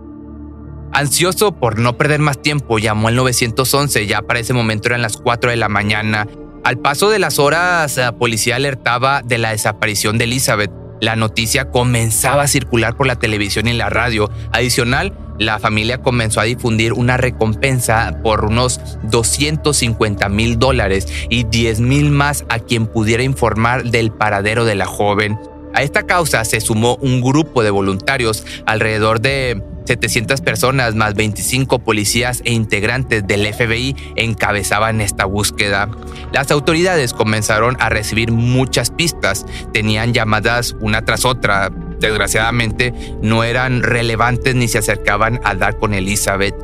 Ansioso 0.93 1.59
por 1.59 1.77
no 1.77 1.97
perder 1.97 2.21
más 2.21 2.41
tiempo, 2.41 2.79
llamó 2.79 3.09
al 3.09 3.15
911, 3.15 4.07
ya 4.07 4.21
para 4.21 4.39
ese 4.39 4.53
momento 4.53 4.87
eran 4.87 5.01
las 5.01 5.17
4 5.17 5.49
de 5.49 5.57
la 5.57 5.67
mañana 5.67 6.25
al 6.65 6.79
paso 6.79 7.11
de 7.11 7.19
las 7.19 7.37
horas, 7.37 7.95
la 7.95 8.13
policía 8.13 8.55
alertaba 8.55 9.21
de 9.21 9.37
la 9.37 9.51
desaparición 9.51 10.17
de 10.17 10.23
Elizabeth. 10.23 10.71
La 10.99 11.15
noticia 11.15 11.69
comenzaba 11.69 12.41
a 12.41 12.47
circular 12.47 12.97
por 12.97 13.05
la 13.05 13.17
televisión 13.17 13.67
y 13.67 13.73
la 13.73 13.91
radio. 13.91 14.31
Adicional, 14.51 15.15
la 15.37 15.59
familia 15.59 15.99
comenzó 16.01 16.39
a 16.39 16.45
difundir 16.45 16.93
una 16.93 17.17
recompensa 17.17 18.19
por 18.23 18.45
unos 18.45 18.81
250 19.03 20.27
mil 20.29 20.57
dólares 20.57 21.07
y 21.29 21.43
10 21.43 21.81
mil 21.81 22.09
más 22.09 22.45
a 22.49 22.57
quien 22.57 22.87
pudiera 22.87 23.21
informar 23.21 23.83
del 23.83 24.11
paradero 24.11 24.65
de 24.65 24.73
la 24.73 24.87
joven. 24.87 25.37
A 25.75 25.83
esta 25.83 26.03
causa 26.03 26.45
se 26.45 26.61
sumó 26.61 26.95
un 27.01 27.21
grupo 27.21 27.61
de 27.61 27.69
voluntarios, 27.69 28.45
alrededor 28.65 29.19
de 29.19 29.61
700 29.85 30.39
personas 30.39 30.95
más 30.95 31.15
25 31.15 31.79
policías 31.79 32.41
e 32.45 32.53
integrantes 32.53 33.27
del 33.27 33.53
FBI 33.53 33.93
encabezaban 34.15 35.01
esta 35.01 35.25
búsqueda. 35.25 35.89
Las 36.31 36.49
autoridades 36.51 37.13
comenzaron 37.13 37.75
a 37.81 37.89
recibir 37.89 38.31
muchas 38.31 38.89
pistas, 38.89 39.45
tenían 39.73 40.13
llamadas 40.13 40.77
una 40.79 41.03
tras 41.03 41.25
otra, 41.25 41.69
desgraciadamente 41.99 42.93
no 43.21 43.43
eran 43.43 43.83
relevantes 43.83 44.55
ni 44.55 44.69
se 44.69 44.77
acercaban 44.77 45.41
a 45.43 45.55
dar 45.55 45.77
con 45.77 45.93
Elizabeth. 45.93 46.55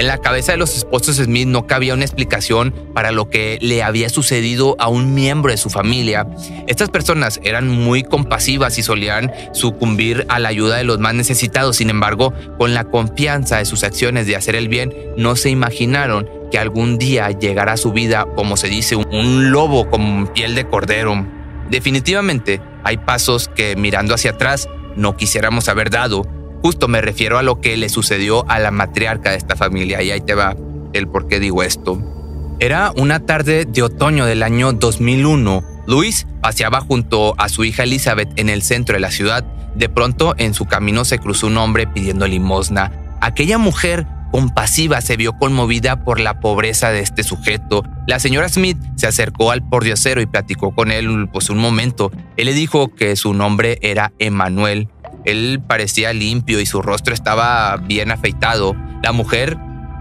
En 0.00 0.06
la 0.06 0.16
cabeza 0.16 0.52
de 0.52 0.56
los 0.56 0.78
esposos 0.78 1.16
Smith 1.16 1.46
no 1.46 1.66
cabía 1.66 1.92
una 1.92 2.06
explicación 2.06 2.74
para 2.94 3.12
lo 3.12 3.28
que 3.28 3.58
le 3.60 3.82
había 3.82 4.08
sucedido 4.08 4.74
a 4.78 4.88
un 4.88 5.12
miembro 5.12 5.50
de 5.50 5.58
su 5.58 5.68
familia. 5.68 6.26
Estas 6.66 6.88
personas 6.88 7.38
eran 7.44 7.68
muy 7.68 8.02
compasivas 8.02 8.78
y 8.78 8.82
solían 8.82 9.30
sucumbir 9.52 10.24
a 10.30 10.38
la 10.38 10.48
ayuda 10.48 10.78
de 10.78 10.84
los 10.84 11.00
más 11.00 11.12
necesitados. 11.12 11.76
Sin 11.76 11.90
embargo, 11.90 12.32
con 12.56 12.72
la 12.72 12.84
confianza 12.84 13.58
de 13.58 13.66
sus 13.66 13.84
acciones 13.84 14.26
de 14.26 14.36
hacer 14.36 14.54
el 14.54 14.70
bien, 14.70 14.94
no 15.18 15.36
se 15.36 15.50
imaginaron 15.50 16.26
que 16.50 16.58
algún 16.58 16.96
día 16.96 17.28
llegara 17.32 17.74
a 17.74 17.76
su 17.76 17.92
vida, 17.92 18.24
como 18.36 18.56
se 18.56 18.68
dice, 18.68 18.96
un 18.96 19.50
lobo 19.50 19.90
con 19.90 20.28
piel 20.28 20.54
de 20.54 20.66
cordero. 20.66 21.26
Definitivamente, 21.68 22.62
hay 22.84 22.96
pasos 22.96 23.48
que 23.54 23.76
mirando 23.76 24.14
hacia 24.14 24.30
atrás 24.30 24.66
no 24.96 25.14
quisiéramos 25.18 25.68
haber 25.68 25.90
dado 25.90 26.39
Justo 26.62 26.88
me 26.88 27.00
refiero 27.00 27.38
a 27.38 27.42
lo 27.42 27.60
que 27.60 27.76
le 27.76 27.88
sucedió 27.88 28.48
a 28.50 28.58
la 28.58 28.70
matriarca 28.70 29.30
de 29.30 29.36
esta 29.36 29.56
familia 29.56 30.02
y 30.02 30.10
ahí 30.10 30.20
te 30.20 30.34
va 30.34 30.56
el 30.92 31.08
por 31.08 31.26
qué 31.26 31.40
digo 31.40 31.62
esto. 31.62 32.00
Era 32.58 32.92
una 32.96 33.20
tarde 33.20 33.64
de 33.64 33.82
otoño 33.82 34.26
del 34.26 34.42
año 34.42 34.72
2001. 34.72 35.64
Luis 35.86 36.26
paseaba 36.42 36.80
junto 36.80 37.34
a 37.38 37.48
su 37.48 37.64
hija 37.64 37.84
Elizabeth 37.84 38.28
en 38.36 38.50
el 38.50 38.62
centro 38.62 38.94
de 38.94 39.00
la 39.00 39.10
ciudad. 39.10 39.44
De 39.74 39.88
pronto 39.88 40.34
en 40.36 40.52
su 40.52 40.66
camino 40.66 41.04
se 41.06 41.18
cruzó 41.18 41.46
un 41.46 41.56
hombre 41.56 41.86
pidiendo 41.86 42.26
limosna. 42.26 42.92
Aquella 43.22 43.56
mujer 43.56 44.06
compasiva 44.30 45.00
se 45.00 45.16
vio 45.16 45.32
conmovida 45.32 46.04
por 46.04 46.20
la 46.20 46.40
pobreza 46.40 46.90
de 46.90 47.00
este 47.00 47.22
sujeto. 47.22 47.82
La 48.06 48.18
señora 48.18 48.48
Smith 48.48 48.78
se 48.96 49.06
acercó 49.06 49.50
al 49.50 49.66
pordiosero 49.66 50.20
y 50.20 50.26
platicó 50.26 50.74
con 50.74 50.90
él 50.90 51.28
pues 51.32 51.50
un 51.50 51.58
momento. 51.58 52.12
Él 52.36 52.46
le 52.46 52.52
dijo 52.52 52.94
que 52.94 53.16
su 53.16 53.34
nombre 53.34 53.78
era 53.82 54.12
Emanuel. 54.18 54.88
Él 55.24 55.60
parecía 55.66 56.12
limpio 56.12 56.60
y 56.60 56.66
su 56.66 56.82
rostro 56.82 57.14
estaba 57.14 57.76
bien 57.76 58.10
afeitado. 58.10 58.74
La 59.02 59.12
mujer 59.12 59.56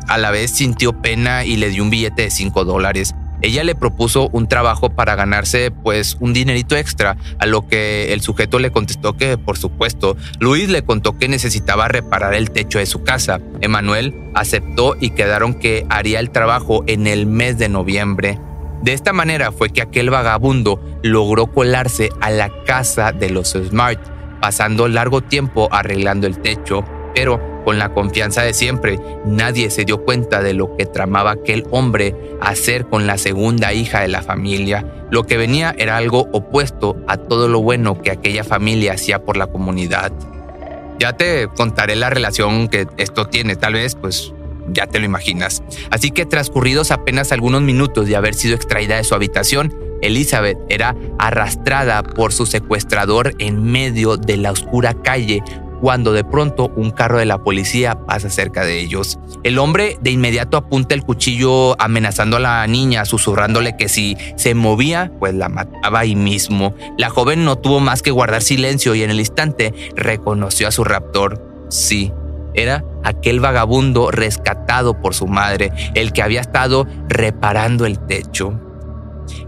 a 0.08 0.18
la 0.18 0.32
vez 0.32 0.52
sintió 0.52 1.02
pena 1.02 1.46
y 1.46 1.56
le 1.56 1.70
dio 1.70 1.84
un 1.84 1.90
billete 1.90 2.24
de 2.24 2.30
5 2.32 2.66
dólares. 2.66 3.14
Ella 3.42 3.64
le 3.64 3.74
propuso 3.74 4.28
un 4.34 4.50
trabajo 4.50 4.90
para 4.90 5.16
ganarse 5.16 5.72
pues 5.72 6.18
un 6.20 6.34
dinerito 6.34 6.76
extra, 6.76 7.16
a 7.40 7.46
lo 7.46 7.68
que 7.68 8.12
el 8.12 8.20
sujeto 8.20 8.60
le 8.60 8.72
contestó 8.72 9.16
que 9.16 9.38
por 9.38 9.58
supuesto. 9.58 10.18
Luis 10.40 10.68
le 10.68 10.84
contó 10.84 11.18
que 11.18 11.30
necesitaba 11.30 11.88
reparar 11.88 12.34
el 12.34 12.52
techo 12.52 12.80
de 12.80 12.86
su 12.86 13.04
casa. 13.04 13.40
Emanuel 13.62 14.14
aceptó 14.36 14.98
y 15.00 15.12
quedaron 15.12 15.54
que 15.54 15.86
haría 15.90 16.20
el 16.20 16.32
trabajo 16.32 16.84
en 16.88 17.08
el 17.08 17.28
mes 17.28 17.58
de 17.58 17.70
noviembre. 17.70 18.40
De 18.82 18.94
esta 18.94 19.14
manera 19.14 19.52
fue 19.52 19.70
que 19.70 19.82
aquel 19.82 20.10
vagabundo 20.10 20.82
logró 21.04 21.48
colarse 21.48 22.10
a 22.22 22.32
la 22.32 22.50
casa 22.66 23.12
de 23.12 23.30
los 23.30 23.52
Smart, 23.52 24.00
pasando 24.40 24.88
largo 24.88 25.22
tiempo 25.22 25.70
arreglando 25.72 26.28
el 26.28 26.40
techo, 26.40 26.84
pero 27.14 27.40
con 27.66 27.78
la 27.78 27.94
confianza 27.94 28.42
de 28.42 28.54
siempre, 28.54 29.00
nadie 29.26 29.70
se 29.70 29.86
dio 29.86 30.04
cuenta 30.04 30.42
de 30.42 30.54
lo 30.54 30.76
que 30.76 30.86
tramaba 30.86 31.32
aquel 31.32 31.66
hombre 31.72 32.16
hacer 32.42 32.86
con 32.86 33.06
la 33.06 33.18
segunda 33.18 33.74
hija 33.74 34.02
de 34.02 34.08
la 34.08 34.22
familia. 34.22 34.86
Lo 35.12 35.24
que 35.24 35.38
venía 35.38 35.76
era 35.78 35.98
algo 35.98 36.30
opuesto 36.32 36.98
a 37.08 37.18
todo 37.18 37.48
lo 37.48 37.62
bueno 37.62 38.02
que 38.02 38.12
aquella 38.12 38.44
familia 38.44 38.94
hacía 38.94 39.24
por 39.24 39.38
la 39.38 39.48
comunidad. 39.48 40.12
Ya 41.00 41.14
te 41.14 41.48
contaré 41.48 41.96
la 41.96 42.10
relación 42.10 42.68
que 42.68 42.88
esto 42.98 43.28
tiene, 43.28 43.56
tal 43.56 43.74
vez 43.74 43.96
pues 43.96 44.34
ya 44.74 44.88
te 44.88 45.00
lo 45.00 45.06
imaginas. 45.06 45.64
Así 45.92 46.12
que 46.12 46.26
transcurridos 46.26 46.92
apenas 46.92 47.32
algunos 47.32 47.62
minutos 47.62 48.08
de 48.08 48.16
haber 48.16 48.34
sido 48.34 48.56
extraída 48.56 48.98
de 48.98 49.04
su 49.04 49.16
habitación, 49.16 49.74
Elizabeth 50.02 50.58
era 50.70 50.96
arrastrada 51.18 52.04
por 52.04 52.32
su 52.32 52.46
secuestrador 52.46 53.34
en 53.40 53.64
medio 53.64 54.18
de 54.18 54.38
la 54.38 54.52
oscura 54.52 54.94
calle 54.94 55.44
cuando 55.82 56.12
de 56.14 56.24
pronto 56.24 56.72
un 56.76 56.92
carro 56.92 57.20
de 57.20 57.26
la 57.26 57.38
policía 57.38 58.06
pasa 58.06 58.30
cerca 58.30 58.66
de 58.66 58.80
ellos. 58.80 59.18
El 59.44 59.58
hombre 59.60 59.98
de 60.02 60.12
inmediato 60.12 60.58
apunta 60.58 60.94
el 60.96 61.04
cuchillo 61.04 61.80
amenazando 61.82 62.38
a 62.38 62.42
la 62.42 62.68
niña, 62.68 63.06
susurrándole 63.06 63.78
que 63.78 63.88
si 63.88 64.18
se 64.36 64.56
movía, 64.56 65.12
pues 65.20 65.34
la 65.34 65.50
mataba 65.50 66.00
ahí 66.00 66.16
mismo. 66.16 66.76
La 66.98 67.10
joven 67.10 67.46
no 67.46 67.58
tuvo 67.58 67.80
más 67.80 68.02
que 68.02 68.12
guardar 68.12 68.42
silencio 68.42 68.96
y 68.96 69.04
en 69.04 69.10
el 69.10 69.20
instante 69.20 69.74
reconoció 69.96 70.68
a 70.68 70.72
su 70.72 70.84
raptor. 70.84 71.46
Sí, 71.70 72.12
era 72.62 72.84
aquel 73.04 73.40
vagabundo 73.40 74.12
rescatado 74.12 75.02
por 75.02 75.14
su 75.14 75.28
madre, 75.28 75.72
el 75.96 76.14
que 76.14 76.22
había 76.22 76.42
estado 76.42 76.88
reparando 77.08 77.86
el 77.86 78.00
techo. 78.00 78.60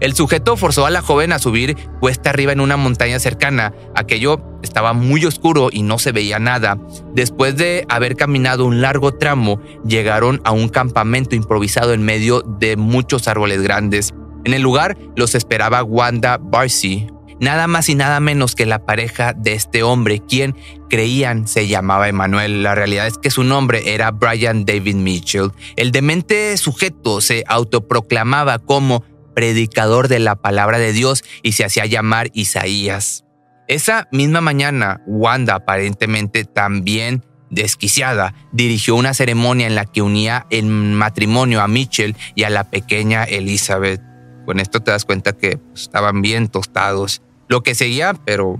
El 0.00 0.14
sujeto 0.14 0.56
forzó 0.56 0.86
a 0.86 0.90
la 0.90 1.02
joven 1.02 1.32
a 1.32 1.38
subir 1.38 1.76
cuesta 2.00 2.30
arriba 2.30 2.52
en 2.52 2.60
una 2.60 2.76
montaña 2.76 3.18
cercana. 3.18 3.72
Aquello 3.94 4.40
estaba 4.62 4.92
muy 4.92 5.24
oscuro 5.24 5.68
y 5.72 5.82
no 5.82 5.98
se 5.98 6.12
veía 6.12 6.38
nada. 6.38 6.78
Después 7.14 7.56
de 7.56 7.84
haber 7.88 8.16
caminado 8.16 8.64
un 8.64 8.80
largo 8.80 9.12
tramo, 9.14 9.60
llegaron 9.86 10.40
a 10.44 10.52
un 10.52 10.68
campamento 10.68 11.34
improvisado 11.34 11.92
en 11.92 12.02
medio 12.02 12.42
de 12.42 12.76
muchos 12.76 13.28
árboles 13.28 13.62
grandes. 13.62 14.14
En 14.44 14.54
el 14.54 14.62
lugar 14.62 14.96
los 15.14 15.34
esperaba 15.34 15.84
Wanda 15.84 16.38
Barcy, 16.38 17.06
nada 17.42 17.66
más 17.66 17.88
y 17.88 17.96
nada 17.96 18.20
menos 18.20 18.54
que 18.54 18.66
la 18.66 18.86
pareja 18.86 19.34
de 19.34 19.52
este 19.52 19.82
hombre, 19.82 20.20
quien 20.20 20.56
creían 20.88 21.48
se 21.48 21.66
llamaba 21.66 22.08
Emanuel. 22.08 22.62
La 22.62 22.74
realidad 22.76 23.08
es 23.08 23.18
que 23.18 23.30
su 23.30 23.42
nombre 23.42 23.94
era 23.94 24.12
Brian 24.12 24.64
David 24.64 24.94
Mitchell. 24.94 25.50
El 25.76 25.90
demente 25.90 26.56
sujeto 26.56 27.20
se 27.20 27.44
autoproclamaba 27.48 28.60
como 28.60 29.04
predicador 29.34 30.06
de 30.06 30.20
la 30.20 30.36
palabra 30.36 30.78
de 30.78 30.92
Dios 30.92 31.24
y 31.42 31.52
se 31.52 31.64
hacía 31.64 31.84
llamar 31.84 32.30
Isaías. 32.32 33.24
Esa 33.66 34.08
misma 34.12 34.40
mañana, 34.40 35.02
Wanda, 35.06 35.56
aparentemente 35.56 36.44
también 36.44 37.24
desquiciada, 37.50 38.34
dirigió 38.52 38.94
una 38.94 39.14
ceremonia 39.14 39.66
en 39.66 39.74
la 39.74 39.84
que 39.84 40.00
unía 40.00 40.46
en 40.50 40.94
matrimonio 40.94 41.60
a 41.60 41.68
Mitchell 41.68 42.16
y 42.36 42.44
a 42.44 42.50
la 42.50 42.70
pequeña 42.70 43.24
Elizabeth. 43.24 44.00
Con 44.46 44.60
esto 44.60 44.80
te 44.80 44.92
das 44.92 45.04
cuenta 45.04 45.32
que 45.32 45.58
pues, 45.58 45.82
estaban 45.82 46.22
bien 46.22 46.48
tostados. 46.48 47.20
Lo 47.52 47.62
que 47.62 47.74
seguía, 47.74 48.14
pero 48.24 48.58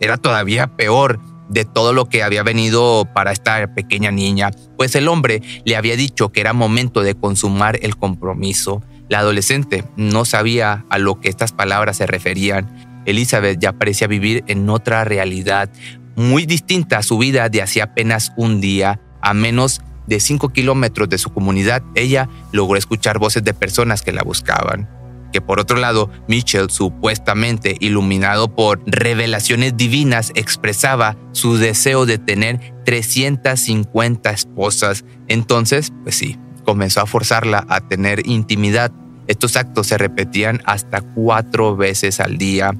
era 0.00 0.16
todavía 0.16 0.74
peor 0.74 1.20
de 1.50 1.66
todo 1.66 1.92
lo 1.92 2.06
que 2.06 2.22
había 2.22 2.42
venido 2.42 3.06
para 3.12 3.32
esta 3.32 3.74
pequeña 3.74 4.12
niña, 4.12 4.50
pues 4.78 4.94
el 4.94 5.08
hombre 5.08 5.42
le 5.66 5.76
había 5.76 5.94
dicho 5.94 6.30
que 6.30 6.40
era 6.40 6.54
momento 6.54 7.02
de 7.02 7.14
consumar 7.14 7.78
el 7.82 7.98
compromiso. 7.98 8.82
La 9.10 9.18
adolescente 9.18 9.84
no 9.96 10.24
sabía 10.24 10.86
a 10.88 10.96
lo 10.96 11.20
que 11.20 11.28
estas 11.28 11.52
palabras 11.52 11.98
se 11.98 12.06
referían. 12.06 13.02
Elizabeth 13.04 13.58
ya 13.60 13.74
parecía 13.74 14.06
vivir 14.06 14.42
en 14.46 14.70
otra 14.70 15.04
realidad, 15.04 15.68
muy 16.16 16.46
distinta 16.46 16.96
a 16.96 17.02
su 17.02 17.18
vida 17.18 17.50
de 17.50 17.60
hace 17.60 17.82
apenas 17.82 18.32
un 18.38 18.62
día, 18.62 19.02
a 19.20 19.34
menos 19.34 19.82
de 20.06 20.18
cinco 20.18 20.48
kilómetros 20.48 21.10
de 21.10 21.18
su 21.18 21.28
comunidad, 21.28 21.82
ella 21.94 22.30
logró 22.52 22.78
escuchar 22.78 23.18
voces 23.18 23.44
de 23.44 23.52
personas 23.52 24.00
que 24.00 24.12
la 24.12 24.22
buscaban. 24.22 24.99
Que 25.32 25.40
por 25.40 25.60
otro 25.60 25.78
lado, 25.78 26.10
Mitchell, 26.28 26.70
supuestamente 26.70 27.76
iluminado 27.80 28.54
por 28.54 28.80
revelaciones 28.86 29.76
divinas, 29.76 30.32
expresaba 30.34 31.16
su 31.32 31.56
deseo 31.56 32.06
de 32.06 32.18
tener 32.18 32.74
350 32.84 34.30
esposas. 34.30 35.04
Entonces, 35.28 35.92
pues 36.02 36.16
sí, 36.16 36.38
comenzó 36.64 37.00
a 37.00 37.06
forzarla 37.06 37.64
a 37.68 37.80
tener 37.80 38.26
intimidad. 38.26 38.92
Estos 39.26 39.56
actos 39.56 39.86
se 39.86 39.98
repetían 39.98 40.60
hasta 40.64 41.00
cuatro 41.00 41.76
veces 41.76 42.20
al 42.20 42.38
día. 42.38 42.72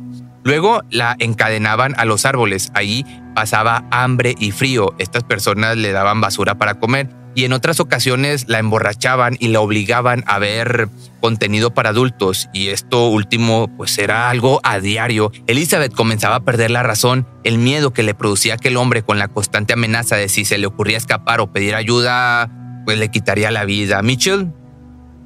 Luego 0.42 0.82
la 0.90 1.16
encadenaban 1.18 1.94
a 1.98 2.04
los 2.04 2.24
árboles. 2.24 2.70
Ahí 2.74 3.04
pasaba 3.34 3.84
hambre 3.90 4.34
y 4.38 4.50
frío. 4.50 4.94
Estas 4.98 5.22
personas 5.22 5.76
le 5.76 5.92
daban 5.92 6.20
basura 6.20 6.56
para 6.56 6.74
comer 6.80 7.19
y 7.34 7.44
en 7.44 7.52
otras 7.52 7.80
ocasiones 7.80 8.48
la 8.48 8.58
emborrachaban 8.58 9.36
y 9.38 9.48
la 9.48 9.60
obligaban 9.60 10.24
a 10.26 10.38
ver 10.38 10.88
contenido 11.20 11.72
para 11.72 11.90
adultos 11.90 12.48
y 12.52 12.68
esto 12.68 13.08
último 13.08 13.68
pues 13.76 13.98
era 13.98 14.30
algo 14.30 14.60
a 14.62 14.80
diario. 14.80 15.32
Elizabeth 15.46 15.92
comenzaba 15.92 16.36
a 16.36 16.44
perder 16.44 16.70
la 16.70 16.82
razón, 16.82 17.26
el 17.44 17.58
miedo 17.58 17.92
que 17.92 18.02
le 18.02 18.14
producía 18.14 18.54
aquel 18.54 18.76
hombre 18.76 19.02
con 19.02 19.18
la 19.18 19.28
constante 19.28 19.74
amenaza 19.74 20.16
de 20.16 20.28
si 20.28 20.44
se 20.44 20.58
le 20.58 20.66
ocurría 20.66 20.96
escapar 20.96 21.40
o 21.40 21.52
pedir 21.52 21.74
ayuda 21.74 22.50
pues 22.84 22.98
le 22.98 23.10
quitaría 23.10 23.50
la 23.50 23.64
vida. 23.64 24.02
Mitchell, 24.02 24.52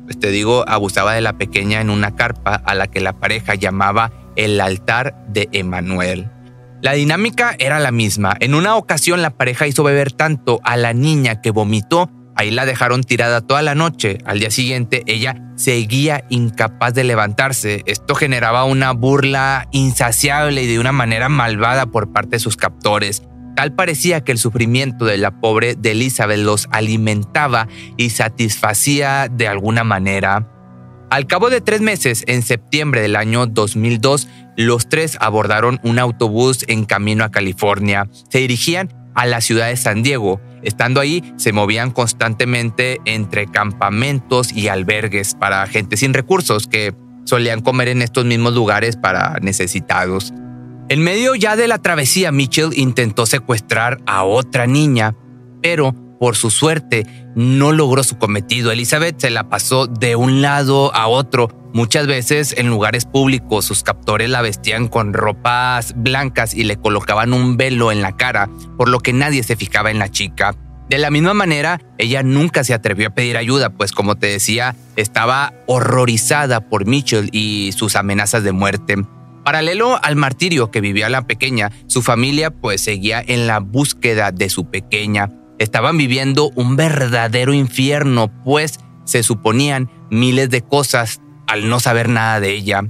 pues 0.05 0.19
te 0.19 0.31
digo, 0.31 0.65
abusaba 0.69 1.15
de 1.15 1.21
la 1.21 1.39
pequeña 1.39 1.81
en 1.81 1.91
una 1.91 2.15
carpa 2.15 2.55
a 2.55 2.75
la 2.75 2.89
que 2.89 3.01
la 3.01 3.15
pareja 3.15 3.55
llamaba 3.55 4.13
el 4.37 4.61
altar 4.61 5.15
de 5.29 5.49
Emanuel. 5.53 6.31
La 6.85 6.93
dinámica 6.93 7.57
era 7.59 7.79
la 7.79 7.93
misma. 7.93 8.37
En 8.41 8.55
una 8.55 8.77
ocasión 8.77 9.23
la 9.23 9.39
pareja 9.39 9.67
hizo 9.67 9.83
beber 9.85 10.13
tanto 10.13 10.61
a 10.65 10.77
la 10.77 10.93
niña 10.93 11.41
que 11.41 11.51
vomitó. 11.51 12.11
Ahí 12.37 12.51
la 12.51 12.67
dejaron 12.67 13.03
tirada 13.03 13.41
toda 13.41 13.63
la 13.63 13.75
noche. 13.75 14.19
Al 14.27 14.39
día 14.39 14.51
siguiente 14.51 15.03
ella 15.07 15.35
seguía 15.57 16.27
incapaz 16.29 16.93
de 16.93 17.05
levantarse. 17.05 17.83
Esto 17.87 18.15
generaba 18.15 18.65
una 18.65 18.93
burla 18.93 19.67
insaciable 19.73 20.65
y 20.65 20.67
de 20.67 20.79
una 20.79 20.93
manera 20.93 21.31
malvada 21.31 21.87
por 21.87 22.13
parte 22.13 22.33
de 22.33 22.41
sus 22.41 22.59
captores. 22.59 23.23
Tal 23.57 23.75
parecía 23.75 24.21
que 24.23 24.33
el 24.33 24.39
sufrimiento 24.39 25.07
de 25.07 25.17
la 25.17 25.41
pobre 25.41 25.77
de 25.77 25.93
Elizabeth 25.93 26.41
los 26.41 26.69
alimentaba 26.71 27.67
y 27.97 28.11
satisfacía 28.11 29.29
de 29.31 29.49
alguna 29.49 29.85
manera. 29.85 30.51
Al 31.15 31.29
cabo 31.29 31.49
de 31.49 31.61
tres 31.61 31.81
meses, 31.81 32.25
en 32.27 32.43
septiembre 32.43 33.01
del 33.01 33.15
año 33.15 33.47
2002, 33.47 34.27
los 34.57 34.89
tres 34.89 35.17
abordaron 35.21 35.81
un 35.83 35.99
autobús 35.99 36.65
en 36.69 36.85
camino 36.85 37.25
a 37.25 37.31
California. 37.31 38.09
Se 38.31 38.39
dirigían 38.39 38.89
a 39.15 39.27
la 39.27 39.41
ciudad 39.41 39.69
de 39.69 39.77
San 39.77 40.03
Diego. 40.03 40.41
Estando 40.63 41.01
ahí, 41.01 41.23
se 41.37 41.53
movían 41.53 41.91
constantemente 41.91 43.01
entre 43.05 43.47
campamentos 43.47 44.53
y 44.53 44.69
albergues 44.69 45.35
para 45.35 45.67
gente 45.67 45.97
sin 45.97 46.15
recursos 46.15 46.67
que 46.67 46.95
solían 47.25 47.61
comer 47.61 47.89
en 47.89 48.03
estos 48.03 48.25
mismos 48.25 48.55
lugares 48.55 48.97
para 48.97 49.39
necesitados. 49.41 50.33
En 50.89 51.03
medio 51.03 51.35
ya 51.35 51.57
de 51.57 51.69
la 51.69 51.79
travesía, 51.79 52.31
Mitchell 52.31 52.71
intentó 52.75 53.25
secuestrar 53.25 53.99
a 54.07 54.25
otra 54.25 54.67
niña, 54.67 55.15
pero 55.63 55.95
por 56.19 56.37
su 56.37 56.51
suerte 56.51 57.07
no 57.35 57.73
logró 57.73 58.05
su 58.05 58.19
cometido. 58.19 58.73
Elizabeth 58.73 59.21
se 59.21 59.31
la 59.31 59.49
pasó 59.49 59.87
de 59.87 60.17
un 60.17 60.43
lado 60.43 60.95
a 60.95 61.09
otro, 61.09 61.49
Muchas 61.75 62.07
veces 62.07 62.55
en 62.57 62.69
lugares 62.69 63.05
públicos 63.05 63.65
sus 63.65 63.83
captores 63.83 64.31
la 64.31 64.43
vestían 64.43 64.87
con 64.87 65.13
ropas 65.13 65.93
blancas 65.97 66.55
y 66.55 66.63
le 66.63 66.77
colocaban 66.77 67.33
un 67.33 67.57
velo 67.57 67.91
en 67.91 68.01
la 68.01 68.17
cara, 68.17 68.49
por 68.79 68.89
lo 68.89 69.01
que 69.01 69.13
nadie 69.13 69.43
se 69.43 69.57
fijaba 69.57 69.91
en 69.91 69.99
la 69.99 70.09
chica. 70.09 70.55
De 70.89 70.99
la 70.99 71.11
misma 71.11 71.35
manera, 71.35 71.81
ella 71.99 72.23
nunca 72.23 72.63
se 72.63 72.75
atrevió 72.75 73.09
a 73.09 73.15
pedir 73.15 73.37
ayuda, 73.37 73.71
pues 73.71 73.91
como 73.91 74.15
te 74.15 74.29
decía, 74.29 74.77
estaba 74.95 75.53
horrorizada 75.67 76.61
por 76.61 76.87
Mitchell 76.87 77.29
y 77.33 77.73
sus 77.73 77.97
amenazas 77.97 78.45
de 78.45 78.53
muerte. 78.53 78.95
Paralelo 79.45 79.99
al 80.01 80.15
martirio 80.15 80.71
que 80.71 80.81
vivía 80.81 81.09
la 81.09 81.27
pequeña, 81.27 81.73
su 81.89 82.03
familia 82.03 82.53
pues 82.53 82.83
seguía 82.83 83.21
en 83.21 83.49
la 83.49 83.59
búsqueda 83.59 84.31
de 84.31 84.49
su 84.49 84.71
pequeña. 84.71 85.29
Estaban 85.65 85.97
viviendo 85.97 86.51
un 86.57 86.77
verdadero 86.77 87.55
infierno, 87.55 88.31
pues 88.45 88.81
se 89.07 89.23
suponían 89.23 89.91
miles 90.11 90.51
de 90.51 90.61
cosas 90.61 91.23
al 91.47 91.71
no 91.71 91.81
saber 91.81 92.11
nada 92.11 92.39
de 92.39 92.53
ella. 92.53 92.83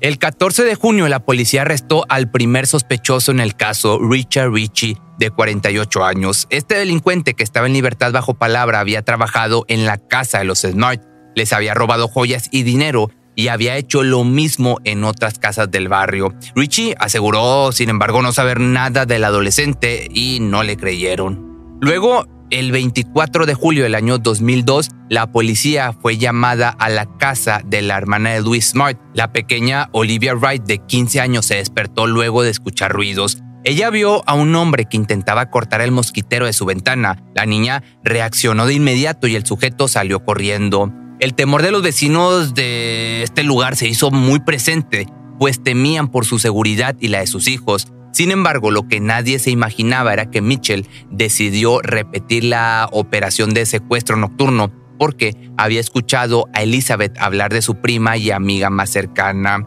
El 0.00 0.16
14 0.16 0.64
de 0.64 0.74
junio 0.74 1.08
la 1.08 1.26
policía 1.26 1.60
arrestó 1.60 2.06
al 2.08 2.30
primer 2.30 2.66
sospechoso 2.66 3.32
en 3.32 3.40
el 3.40 3.54
caso, 3.54 3.98
Richard 4.00 4.50
Ritchie, 4.50 4.96
de 5.18 5.28
48 5.28 6.04
años. 6.06 6.46
Este 6.48 6.76
delincuente 6.76 7.34
que 7.34 7.44
estaba 7.44 7.66
en 7.66 7.74
libertad 7.74 8.12
bajo 8.12 8.32
palabra 8.32 8.80
había 8.80 9.02
trabajado 9.02 9.66
en 9.68 9.84
la 9.84 9.98
casa 9.98 10.38
de 10.38 10.44
los 10.44 10.60
Smart, 10.60 11.02
les 11.36 11.52
había 11.52 11.74
robado 11.74 12.08
joyas 12.08 12.48
y 12.50 12.62
dinero 12.62 13.10
y 13.36 13.48
había 13.48 13.76
hecho 13.76 14.02
lo 14.04 14.24
mismo 14.24 14.78
en 14.84 15.04
otras 15.04 15.38
casas 15.38 15.70
del 15.70 15.88
barrio. 15.88 16.32
Richie 16.54 16.94
aseguró, 16.98 17.72
sin 17.72 17.90
embargo, 17.90 18.22
no 18.22 18.32
saber 18.32 18.58
nada 18.58 19.04
del 19.04 19.22
adolescente 19.22 20.08
y 20.10 20.38
no 20.40 20.62
le 20.62 20.78
creyeron. 20.78 21.51
Luego, 21.84 22.26
el 22.50 22.70
24 22.70 23.44
de 23.44 23.54
julio 23.54 23.82
del 23.82 23.96
año 23.96 24.18
2002, 24.18 24.90
la 25.08 25.32
policía 25.32 25.92
fue 25.92 26.16
llamada 26.16 26.68
a 26.68 26.88
la 26.88 27.06
casa 27.18 27.60
de 27.64 27.82
la 27.82 27.96
hermana 27.96 28.30
de 28.30 28.40
Louis 28.40 28.64
Smart. 28.64 29.00
La 29.14 29.32
pequeña 29.32 29.88
Olivia 29.90 30.32
Wright, 30.36 30.62
de 30.62 30.78
15 30.78 31.20
años, 31.20 31.46
se 31.46 31.56
despertó 31.56 32.06
luego 32.06 32.44
de 32.44 32.50
escuchar 32.50 32.92
ruidos. 32.92 33.38
Ella 33.64 33.90
vio 33.90 34.22
a 34.28 34.34
un 34.34 34.54
hombre 34.54 34.84
que 34.84 34.96
intentaba 34.96 35.50
cortar 35.50 35.80
el 35.80 35.90
mosquitero 35.90 36.46
de 36.46 36.52
su 36.52 36.66
ventana. 36.66 37.20
La 37.34 37.46
niña 37.46 37.82
reaccionó 38.04 38.66
de 38.66 38.74
inmediato 38.74 39.26
y 39.26 39.34
el 39.34 39.44
sujeto 39.44 39.88
salió 39.88 40.24
corriendo. 40.24 40.92
El 41.18 41.34
temor 41.34 41.62
de 41.62 41.72
los 41.72 41.82
vecinos 41.82 42.54
de 42.54 43.24
este 43.24 43.42
lugar 43.42 43.74
se 43.74 43.88
hizo 43.88 44.12
muy 44.12 44.38
presente, 44.38 45.08
pues 45.40 45.60
temían 45.60 46.12
por 46.12 46.26
su 46.26 46.38
seguridad 46.38 46.94
y 47.00 47.08
la 47.08 47.18
de 47.18 47.26
sus 47.26 47.48
hijos. 47.48 47.92
Sin 48.12 48.30
embargo, 48.30 48.70
lo 48.70 48.86
que 48.88 49.00
nadie 49.00 49.38
se 49.38 49.50
imaginaba 49.50 50.12
era 50.12 50.30
que 50.30 50.42
Mitchell 50.42 50.86
decidió 51.10 51.80
repetir 51.80 52.44
la 52.44 52.88
operación 52.92 53.54
de 53.54 53.66
secuestro 53.66 54.16
nocturno 54.16 54.70
porque 54.98 55.34
había 55.56 55.80
escuchado 55.80 56.46
a 56.54 56.62
Elizabeth 56.62 57.18
hablar 57.18 57.52
de 57.52 57.62
su 57.62 57.76
prima 57.76 58.16
y 58.18 58.30
amiga 58.30 58.70
más 58.70 58.90
cercana. 58.90 59.66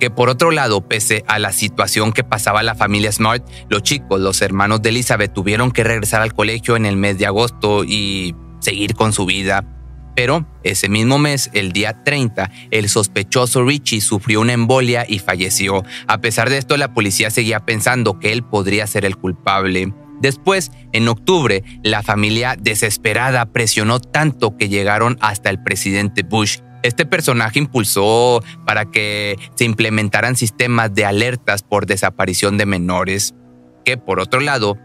Que 0.00 0.10
por 0.10 0.28
otro 0.28 0.50
lado, 0.50 0.86
pese 0.88 1.24
a 1.28 1.38
la 1.38 1.52
situación 1.52 2.12
que 2.12 2.24
pasaba 2.24 2.64
la 2.64 2.74
familia 2.74 3.12
Smart, 3.12 3.48
los 3.68 3.84
chicos, 3.84 4.20
los 4.20 4.42
hermanos 4.42 4.82
de 4.82 4.88
Elizabeth, 4.88 5.32
tuvieron 5.32 5.70
que 5.70 5.84
regresar 5.84 6.20
al 6.20 6.34
colegio 6.34 6.76
en 6.76 6.84
el 6.84 6.96
mes 6.96 7.16
de 7.16 7.26
agosto 7.26 7.84
y 7.84 8.34
seguir 8.58 8.94
con 8.94 9.12
su 9.12 9.24
vida. 9.24 9.77
Pero 10.18 10.44
ese 10.64 10.88
mismo 10.88 11.16
mes, 11.20 11.48
el 11.52 11.70
día 11.70 12.02
30, 12.02 12.50
el 12.72 12.88
sospechoso 12.88 13.64
Richie 13.64 14.00
sufrió 14.00 14.40
una 14.40 14.52
embolia 14.52 15.06
y 15.08 15.20
falleció. 15.20 15.84
A 16.08 16.20
pesar 16.20 16.50
de 16.50 16.58
esto, 16.58 16.76
la 16.76 16.92
policía 16.92 17.30
seguía 17.30 17.60
pensando 17.60 18.18
que 18.18 18.32
él 18.32 18.42
podría 18.42 18.88
ser 18.88 19.04
el 19.04 19.16
culpable. 19.16 19.94
Después, 20.20 20.72
en 20.92 21.06
octubre, 21.06 21.62
la 21.84 22.02
familia 22.02 22.56
desesperada 22.58 23.52
presionó 23.52 24.00
tanto 24.00 24.56
que 24.56 24.68
llegaron 24.68 25.18
hasta 25.20 25.50
el 25.50 25.62
presidente 25.62 26.24
Bush. 26.24 26.58
Este 26.82 27.06
personaje 27.06 27.60
impulsó 27.60 28.42
para 28.66 28.86
que 28.86 29.38
se 29.54 29.66
implementaran 29.66 30.34
sistemas 30.34 30.92
de 30.92 31.04
alertas 31.04 31.62
por 31.62 31.86
desaparición 31.86 32.58
de 32.58 32.66
menores, 32.66 33.36
que 33.84 33.96
por 33.96 34.18
otro 34.18 34.40
lado 34.40 34.76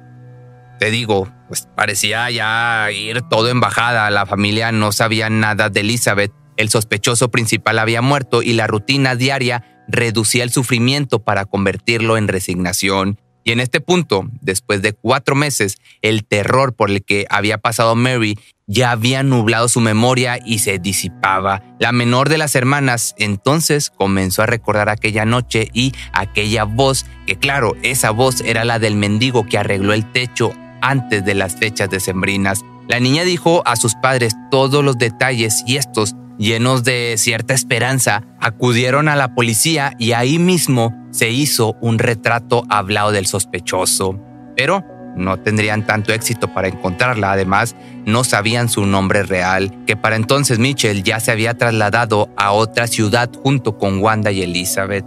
te 0.84 0.92
digo, 0.92 1.32
pues 1.48 1.70
parecía 1.78 2.30
ya 2.30 2.92
ir 2.92 3.22
todo 3.22 3.50
en 3.50 3.62
bajada. 3.62 4.12
La 4.12 4.26
familia 4.26 4.74
no 4.74 4.92
sabía 4.92 5.30
nada 5.30 5.70
de 5.70 5.80
Elizabeth. 5.80 6.34
El 6.58 6.68
sospechoso 6.68 7.32
principal 7.32 7.80
había 7.80 8.02
muerto 8.02 8.44
y 8.44 8.52
la 8.52 8.68
rutina 8.68 9.16
diaria 9.16 9.86
reducía 9.88 10.44
el 10.44 10.50
sufrimiento 10.50 11.20
para 11.20 11.46
convertirlo 11.46 12.18
en 12.18 12.28
resignación. 12.28 13.18
Y 13.46 13.54
en 13.54 13.62
este 13.62 13.80
punto, 13.80 14.28
después 14.42 14.82
de 14.82 14.92
cuatro 14.92 15.36
meses, 15.36 15.78
el 16.02 16.26
terror 16.26 16.76
por 16.76 16.92
el 16.92 17.06
que 17.06 17.28
había 17.30 17.60
pasado 17.60 17.96
Mary 17.96 18.38
ya 18.68 18.92
había 18.92 19.24
nublado 19.24 19.70
su 19.70 19.80
memoria 19.80 20.38
y 20.46 20.60
se 20.60 20.80
disipaba. 20.80 21.64
La 21.80 21.94
menor 21.94 22.28
de 22.28 22.38
las 22.38 22.56
hermanas 22.56 23.16
entonces 23.18 23.90
comenzó 23.90 24.42
a 24.42 24.48
recordar 24.48 24.90
aquella 24.90 25.24
noche 25.24 25.70
y 25.72 25.94
aquella 26.12 26.66
voz, 26.66 27.06
que 27.26 27.38
claro, 27.38 27.78
esa 27.84 28.12
voz 28.12 28.42
era 28.42 28.66
la 28.66 28.80
del 28.80 28.96
mendigo 28.96 29.46
que 29.46 29.58
arregló 29.58 29.94
el 29.94 30.12
techo 30.12 30.54
antes 30.84 31.26
de 31.26 31.34
las 31.34 31.56
fechas 31.56 31.90
decembrinas. 31.90 32.62
La 32.88 33.00
niña 33.00 33.24
dijo 33.24 33.64
a 33.66 33.76
sus 33.76 33.96
padres 33.96 34.36
todos 34.52 34.84
los 34.84 34.98
detalles 34.98 35.64
y 35.66 35.78
estos, 35.78 36.16
llenos 36.38 36.84
de 36.84 37.16
cierta 37.18 37.54
esperanza, 37.54 38.24
acudieron 38.40 39.08
a 39.08 39.16
la 39.16 39.34
policía 39.34 39.94
y 39.98 40.12
ahí 40.12 40.38
mismo 40.38 40.94
se 41.12 41.30
hizo 41.30 41.76
un 41.82 41.98
retrato 41.98 42.66
hablado 42.70 43.12
del 43.12 43.26
sospechoso. 43.26 44.20
Pero 44.56 44.84
no 45.16 45.40
tendrían 45.40 45.86
tanto 45.86 46.12
éxito 46.12 46.54
para 46.54 46.68
encontrarla, 46.68 47.32
además 47.32 47.76
no 48.06 48.24
sabían 48.24 48.68
su 48.68 48.86
nombre 48.86 49.24
real, 49.24 49.86
que 49.86 49.96
para 49.96 50.16
entonces 50.16 50.60
Mitchell 50.60 51.04
ya 51.04 51.20
se 51.20 51.32
había 51.32 51.54
trasladado 51.54 52.30
a 52.36 52.52
otra 52.52 52.88
ciudad 52.88 53.30
junto 53.42 53.78
con 53.78 54.00
Wanda 54.00 54.32
y 54.32 54.42
Elizabeth. 54.42 55.06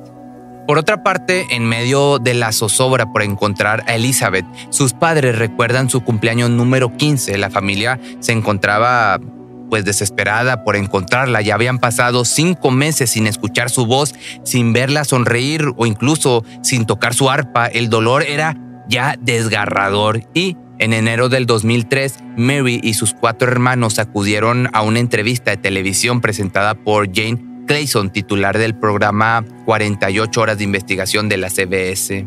Por 0.67 0.79
otra 0.79 1.05
parte, 1.05 1.47
en 1.51 1.65
medio 1.65 2.19
de 2.19 2.35
la 2.35 2.51
zozobra 2.51 3.13
por 3.13 3.23
encontrar 3.23 3.85
a 3.87 3.95
Elizabeth, 3.95 4.45
sus 4.71 4.95
padres 4.95 5.39
recuerdan 5.39 5.89
su 5.89 6.01
cumpleaños 6.03 6.51
número 6.51 6.97
15. 6.97 7.39
La 7.39 7.51
familia 7.51 8.01
se 8.19 8.33
encontraba 8.33 9.21
pues 9.71 9.85
desesperada 9.85 10.65
por 10.65 10.75
encontrarla. 10.75 11.41
Ya 11.41 11.55
habían 11.55 11.79
pasado 11.79 12.25
cinco 12.25 12.73
meses 12.73 13.11
sin 13.11 13.29
escuchar 13.29 13.71
su 13.71 13.87
voz, 13.87 14.15
sin 14.43 14.73
verla 14.73 15.05
sonreír 15.05 15.73
o 15.77 15.87
incluso 15.87 16.45
sin 16.63 16.85
tocar 16.85 17.15
su 17.15 17.31
arpa. 17.31 17.67
El 17.67 17.89
dolor 17.89 18.25
era 18.25 18.57
ya 18.89 19.17
desgarrador 19.21 20.23
y 20.35 20.57
en 20.79 20.93
enero 20.93 21.29
del 21.29 21.47
2003, 21.47 22.19
Mary 22.37 22.81
y 22.83 22.95
sus 22.95 23.15
cuatro 23.15 23.51
hermanos 23.51 23.99
acudieron 23.99 24.69
a 24.73 24.83
una 24.83 24.99
entrevista 24.99 25.53
de 25.53 25.57
televisión 25.57 26.21
presentada 26.21 26.75
por 26.75 27.09
Jane 27.15 27.56
Clayson, 27.67 28.11
titular 28.11 28.57
del 28.57 28.75
programa 28.75 29.45
48 29.65 30.41
horas 30.41 30.59
de 30.59 30.65
investigación 30.65 31.29
de 31.29 31.37
la 31.37 31.51
CBS. 31.51 32.27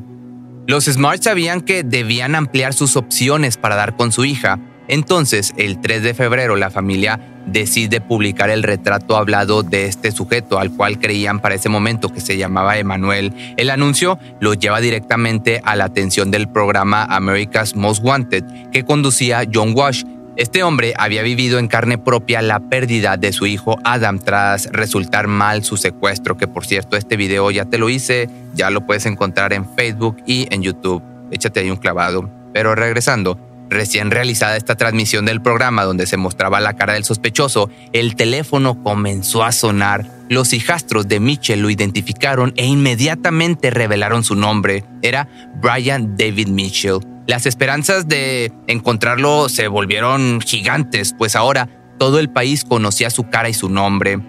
Los 0.67 0.85
Smart 0.85 1.23
sabían 1.23 1.61
que 1.61 1.83
debían 1.83 2.35
ampliar 2.35 2.73
sus 2.73 2.95
opciones 2.95 3.57
para 3.57 3.75
dar 3.75 3.95
con 3.95 4.11
su 4.11 4.25
hija. 4.25 4.59
Entonces, 4.87 5.53
el 5.57 5.81
3 5.81 6.03
de 6.03 6.13
febrero, 6.13 6.55
la 6.55 6.69
familia 6.69 7.19
decide 7.47 8.01
publicar 8.01 8.49
el 8.49 8.63
retrato 8.63 9.17
hablado 9.17 9.63
de 9.63 9.85
este 9.85 10.11
sujeto, 10.11 10.59
al 10.59 10.71
cual 10.71 10.99
creían 10.99 11.39
para 11.39 11.55
ese 11.55 11.69
momento 11.69 12.09
que 12.09 12.21
se 12.21 12.37
llamaba 12.37 12.77
Emanuel. 12.77 13.33
El 13.57 13.69
anuncio 13.69 14.19
lo 14.39 14.53
lleva 14.53 14.79
directamente 14.79 15.61
a 15.63 15.75
la 15.75 15.85
atención 15.85 16.31
del 16.31 16.49
programa 16.49 17.03
America's 17.05 17.75
Most 17.75 18.03
Wanted, 18.03 18.43
que 18.71 18.83
conducía 18.83 19.47
John 19.51 19.73
Walsh, 19.75 20.03
este 20.39 20.63
hombre 20.63 20.93
había 20.97 21.21
vivido 21.21 21.59
en 21.59 21.67
carne 21.67 21.97
propia 21.97 22.41
la 22.41 22.61
pérdida 22.61 23.17
de 23.17 23.33
su 23.33 23.45
hijo 23.45 23.77
Adam 23.83 24.19
tras 24.19 24.69
resultar 24.71 25.27
mal 25.27 25.65
su 25.65 25.75
secuestro, 25.75 26.37
que 26.37 26.47
por 26.47 26.65
cierto 26.65 26.95
este 26.95 27.17
video 27.17 27.51
ya 27.51 27.65
te 27.65 27.77
lo 27.77 27.89
hice, 27.89 28.29
ya 28.53 28.69
lo 28.69 28.85
puedes 28.85 29.05
encontrar 29.05 29.51
en 29.51 29.69
Facebook 29.75 30.15
y 30.25 30.47
en 30.49 30.63
YouTube. 30.63 31.03
Échate 31.29 31.59
ahí 31.59 31.69
un 31.69 31.75
clavado. 31.75 32.29
Pero 32.53 32.73
regresando, 32.73 33.37
recién 33.69 34.11
realizada 34.11 34.57
esta 34.57 34.75
transmisión 34.75 35.25
del 35.25 35.41
programa 35.41 35.83
donde 35.83 36.07
se 36.07 36.17
mostraba 36.17 36.59
la 36.59 36.75
cara 36.75 36.93
del 36.93 37.05
sospechoso, 37.05 37.69
el 37.93 38.15
teléfono 38.15 38.83
comenzó 38.83 39.43
a 39.43 39.51
sonar. 39.51 40.05
Los 40.29 40.53
hijastros 40.53 41.07
de 41.07 41.19
Mitchell 41.19 41.61
lo 41.61 41.69
identificaron 41.69 42.53
e 42.55 42.65
inmediatamente 42.65 43.69
revelaron 43.69 44.23
su 44.23 44.35
nombre. 44.35 44.83
Era 45.01 45.27
Brian 45.61 46.17
David 46.17 46.49
Mitchell. 46.49 46.99
Las 47.27 47.45
esperanzas 47.45 48.07
de 48.07 48.51
encontrarlo 48.67 49.49
se 49.49 49.67
volvieron 49.67 50.41
gigantes, 50.41 51.13
pues 51.17 51.35
ahora 51.35 51.69
todo 51.99 52.19
el 52.19 52.29
país 52.29 52.63
conocía 52.63 53.11
su 53.11 53.29
cara 53.29 53.49
y 53.49 53.53
su 53.53 53.69
nombre, 53.69 54.19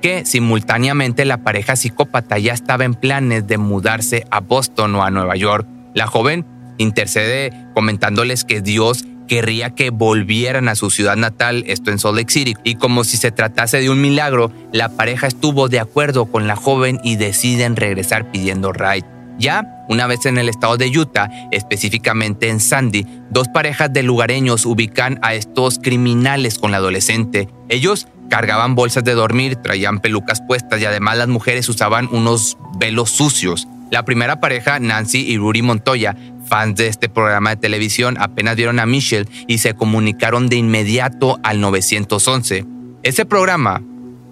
que 0.00 0.24
simultáneamente 0.24 1.26
la 1.26 1.38
pareja 1.38 1.76
psicópata 1.76 2.38
ya 2.38 2.54
estaba 2.54 2.84
en 2.84 2.94
planes 2.94 3.46
de 3.46 3.58
mudarse 3.58 4.24
a 4.30 4.40
Boston 4.40 4.94
o 4.94 5.02
a 5.02 5.10
Nueva 5.10 5.36
York. 5.36 5.66
La 5.92 6.06
joven 6.06 6.46
intercede 6.78 7.52
comentándoles 7.74 8.44
que 8.44 8.60
Dios 8.60 9.04
querría 9.26 9.70
que 9.70 9.90
volvieran 9.90 10.68
a 10.68 10.74
su 10.74 10.90
ciudad 10.90 11.16
natal, 11.16 11.64
esto 11.66 11.90
en 11.90 11.98
Salt 11.98 12.16
Lake 12.16 12.32
City, 12.32 12.54
y 12.64 12.76
como 12.76 13.04
si 13.04 13.16
se 13.16 13.32
tratase 13.32 13.80
de 13.80 13.90
un 13.90 14.00
milagro, 14.00 14.52
la 14.72 14.88
pareja 14.88 15.26
estuvo 15.26 15.68
de 15.68 15.80
acuerdo 15.80 16.26
con 16.26 16.46
la 16.46 16.56
joven 16.56 17.00
y 17.02 17.16
deciden 17.16 17.76
regresar 17.76 18.30
pidiendo 18.30 18.72
ride. 18.72 19.04
Ya 19.38 19.84
una 19.88 20.06
vez 20.06 20.24
en 20.26 20.38
el 20.38 20.48
estado 20.48 20.76
de 20.76 20.88
Utah, 20.88 21.30
específicamente 21.50 22.48
en 22.48 22.58
Sandy, 22.58 23.06
dos 23.30 23.48
parejas 23.48 23.92
de 23.92 24.02
lugareños 24.02 24.64
ubican 24.64 25.18
a 25.22 25.34
estos 25.34 25.78
criminales 25.78 26.58
con 26.58 26.70
la 26.70 26.78
adolescente. 26.78 27.48
Ellos 27.68 28.08
cargaban 28.30 28.74
bolsas 28.74 29.04
de 29.04 29.14
dormir, 29.14 29.56
traían 29.56 30.00
pelucas 30.00 30.40
puestas 30.40 30.80
y 30.80 30.86
además 30.86 31.18
las 31.18 31.28
mujeres 31.28 31.68
usaban 31.68 32.08
unos 32.10 32.56
velos 32.78 33.10
sucios. 33.10 33.68
La 33.90 34.04
primera 34.04 34.40
pareja, 34.40 34.80
Nancy 34.80 35.20
y 35.20 35.36
Rudy 35.36 35.62
Montoya, 35.62 36.16
fans 36.46 36.76
de 36.76 36.88
este 36.88 37.08
programa 37.08 37.50
de 37.50 37.56
televisión, 37.56 38.16
apenas 38.20 38.56
vieron 38.56 38.78
a 38.78 38.86
Michelle 38.86 39.28
y 39.46 39.58
se 39.58 39.74
comunicaron 39.74 40.48
de 40.48 40.56
inmediato 40.56 41.38
al 41.42 41.60
911. 41.60 42.64
Ese 43.02 43.26
programa, 43.26 43.82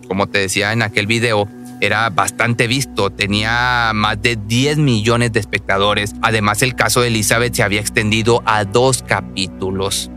como 0.08 0.26
te 0.26 0.38
decía 0.38 0.72
en 0.72 0.82
aquel 0.82 1.06
video, 1.06 1.48
era 1.80 2.08
bastante 2.10 2.66
visto, 2.66 3.10
tenía 3.10 3.92
más 3.94 4.20
de 4.22 4.36
10 4.36 4.78
millones 4.78 5.32
de 5.32 5.40
espectadores. 5.40 6.14
Además, 6.22 6.62
el 6.62 6.74
caso 6.74 7.00
de 7.00 7.08
Elizabeth 7.08 7.54
se 7.54 7.62
había 7.62 7.80
extendido 7.80 8.42
a 8.46 8.64
dos 8.64 9.02
capítulos. 9.02 10.10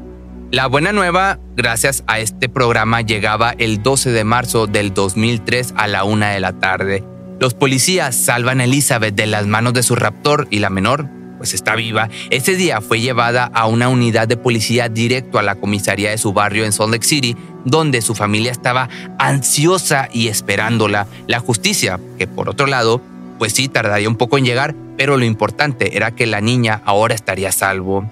La 0.49 0.67
buena 0.67 0.93
nueva, 0.93 1.39
gracias 1.57 2.05
a 2.07 2.19
este 2.19 2.47
programa, 2.47 3.01
llegaba 3.01 3.51
el 3.57 3.83
12 3.83 4.11
de 4.11 4.23
marzo 4.23 4.65
del 4.65 4.93
2003 4.93 5.73
a 5.75 5.87
la 5.87 6.05
una 6.05 6.29
de 6.29 6.39
la 6.39 6.53
tarde. 6.53 7.03
Los 7.39 7.53
policías 7.53 8.15
salvan 8.15 8.61
a 8.61 8.63
Elizabeth 8.63 9.13
de 9.13 9.27
las 9.27 9.45
manos 9.45 9.73
de 9.73 9.83
su 9.83 9.95
raptor 9.95 10.47
y 10.49 10.59
la 10.59 10.69
menor, 10.69 11.09
pues 11.37 11.53
está 11.53 11.75
viva. 11.75 12.09
Ese 12.29 12.55
día 12.55 12.81
fue 12.81 12.99
llevada 12.99 13.45
a 13.53 13.67
una 13.67 13.89
unidad 13.89 14.27
de 14.27 14.37
policía 14.37 14.89
directo 14.89 15.39
a 15.39 15.43
la 15.43 15.55
comisaría 15.55 16.09
de 16.09 16.17
su 16.17 16.33
barrio 16.33 16.65
en 16.65 16.71
Salt 16.71 16.91
Lake 16.91 17.05
City, 17.05 17.35
donde 17.65 18.01
su 18.01 18.15
familia 18.15 18.51
estaba 18.51 18.89
ansiosa 19.19 20.09
y 20.11 20.27
esperándola. 20.27 21.07
La 21.27 21.39
justicia, 21.39 21.99
que 22.17 22.27
por 22.27 22.49
otro 22.49 22.67
lado, 22.67 23.01
pues 23.37 23.53
sí 23.53 23.67
tardaría 23.67 24.09
un 24.09 24.15
poco 24.15 24.37
en 24.37 24.45
llegar, 24.45 24.75
pero 24.97 25.17
lo 25.17 25.25
importante 25.25 25.95
era 25.95 26.11
que 26.11 26.25
la 26.25 26.41
niña 26.41 26.81
ahora 26.85 27.15
estaría 27.15 27.49
a 27.49 27.51
salvo. 27.51 28.09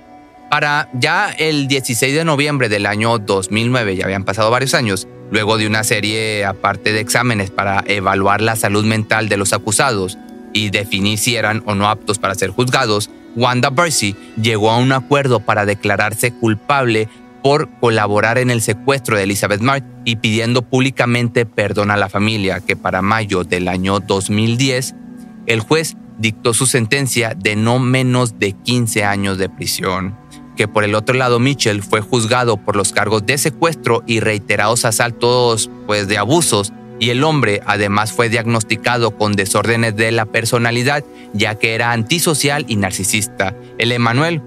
Para 0.49 0.89
ya 0.93 1.31
el 1.31 1.67
16 1.67 2.13
de 2.13 2.23
noviembre 2.23 2.69
del 2.69 2.85
año 2.85 3.17
2009, 3.17 3.95
ya 3.95 4.05
habían 4.05 4.23
pasado 4.23 4.51
varios 4.51 4.73
años, 4.73 5.07
luego 5.31 5.57
de 5.57 5.65
una 5.65 5.83
serie 5.83 6.45
aparte 6.45 6.93
de 6.93 6.99
exámenes 6.99 7.49
para 7.49 7.83
evaluar 7.87 8.41
la 8.41 8.55
salud 8.55 8.85
mental 8.85 9.27
de 9.27 9.37
los 9.37 9.53
acusados 9.53 10.17
y 10.55 10.69
definir 10.69 11.19
si 11.19 11.35
eran 11.35 11.61
o 11.65 11.75
no 11.75 11.89
aptos 11.89 12.17
para 12.17 12.33
ser 12.33 12.49
juzgados, 12.49 13.11
Wanda 13.35 13.69
Bercy 13.69 14.15
llegó 14.41 14.71
a 14.71 14.77
un 14.77 14.93
acuerdo 14.93 15.41
para 15.41 15.65
declararse 15.65 16.31
culpable 16.31 17.09
por 17.43 17.69
colaborar 17.81 18.37
en 18.37 18.49
el 18.49 18.61
secuestro 18.61 19.17
de 19.17 19.23
Elizabeth 19.23 19.59
Mart 19.59 19.85
y 20.05 20.15
pidiendo 20.15 20.61
públicamente 20.61 21.45
perdón 21.45 21.91
a 21.91 21.97
la 21.97 22.07
familia, 22.07 22.61
que 22.61 22.77
para 22.77 23.01
mayo 23.01 23.43
del 23.43 23.67
año 23.67 23.99
2010 23.99 24.95
el 25.45 25.59
juez 25.59 25.97
dictó 26.17 26.53
su 26.53 26.65
sentencia 26.65 27.33
de 27.35 27.57
no 27.57 27.77
menos 27.77 28.39
de 28.39 28.53
15 28.53 29.03
años 29.03 29.37
de 29.37 29.49
prisión 29.49 30.15
que 30.55 30.69
por 30.69 30.85
el 30.85 30.95
otro 30.95 31.15
lado 31.15 31.37
Mitchell 31.37 31.83
fue 31.83 31.99
juzgado 31.99 32.55
por 32.55 32.77
los 32.77 32.93
cargos 32.93 33.25
de 33.25 33.37
secuestro 33.37 34.03
y 34.07 34.21
reiterados 34.21 34.85
asaltos 34.85 35.69
pues, 35.85 36.07
de 36.07 36.17
abusos 36.17 36.71
y 36.99 37.09
el 37.09 37.23
hombre 37.23 37.61
además 37.65 38.13
fue 38.13 38.29
diagnosticado 38.29 39.17
con 39.17 39.33
desórdenes 39.33 39.95
de 39.95 40.11
la 40.11 40.25
personalidad 40.25 41.03
ya 41.33 41.55
que 41.55 41.75
era 41.75 41.91
antisocial 41.91 42.65
y 42.67 42.77
narcisista. 42.77 43.55
El 43.77 43.91
Emanuel 43.91 44.41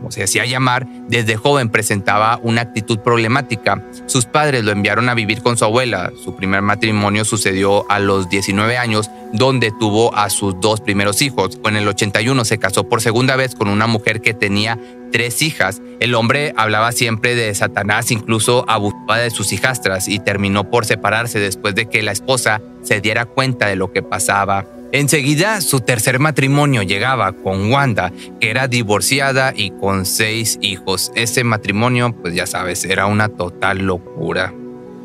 como 0.00 0.10
se 0.10 0.22
hacía 0.22 0.46
llamar, 0.46 0.86
desde 1.08 1.36
joven 1.36 1.68
presentaba 1.68 2.40
una 2.42 2.62
actitud 2.62 3.00
problemática. 3.00 3.84
Sus 4.06 4.24
padres 4.24 4.64
lo 4.64 4.72
enviaron 4.72 5.10
a 5.10 5.14
vivir 5.14 5.42
con 5.42 5.58
su 5.58 5.66
abuela. 5.66 6.10
Su 6.24 6.34
primer 6.34 6.62
matrimonio 6.62 7.26
sucedió 7.26 7.84
a 7.90 7.98
los 7.98 8.30
19 8.30 8.78
años, 8.78 9.10
donde 9.34 9.72
tuvo 9.78 10.14
a 10.16 10.30
sus 10.30 10.58
dos 10.60 10.80
primeros 10.80 11.20
hijos. 11.20 11.60
En 11.66 11.76
el 11.76 11.86
81 11.86 12.46
se 12.46 12.58
casó 12.58 12.88
por 12.88 13.02
segunda 13.02 13.36
vez 13.36 13.54
con 13.54 13.68
una 13.68 13.86
mujer 13.86 14.22
que 14.22 14.32
tenía 14.32 14.78
tres 15.12 15.42
hijas. 15.42 15.82
El 16.00 16.14
hombre 16.14 16.54
hablaba 16.56 16.92
siempre 16.92 17.34
de 17.34 17.54
Satanás, 17.54 18.10
incluso 18.10 18.64
abusaba 18.68 19.18
de 19.18 19.30
sus 19.30 19.52
hijastras 19.52 20.08
y 20.08 20.18
terminó 20.18 20.70
por 20.70 20.86
separarse 20.86 21.40
después 21.40 21.74
de 21.74 21.90
que 21.90 22.02
la 22.02 22.12
esposa 22.12 22.62
se 22.82 23.02
diera 23.02 23.26
cuenta 23.26 23.66
de 23.66 23.76
lo 23.76 23.92
que 23.92 24.02
pasaba. 24.02 24.64
Enseguida 24.92 25.60
su 25.60 25.80
tercer 25.80 26.18
matrimonio 26.18 26.82
llegaba 26.82 27.32
con 27.32 27.72
Wanda, 27.72 28.12
que 28.40 28.50
era 28.50 28.66
divorciada 28.66 29.52
y 29.54 29.70
con 29.70 30.04
seis 30.04 30.58
hijos. 30.60 31.12
Ese 31.14 31.44
matrimonio, 31.44 32.12
pues 32.20 32.34
ya 32.34 32.46
sabes, 32.46 32.84
era 32.84 33.06
una 33.06 33.28
total 33.28 33.78
locura. 33.78 34.52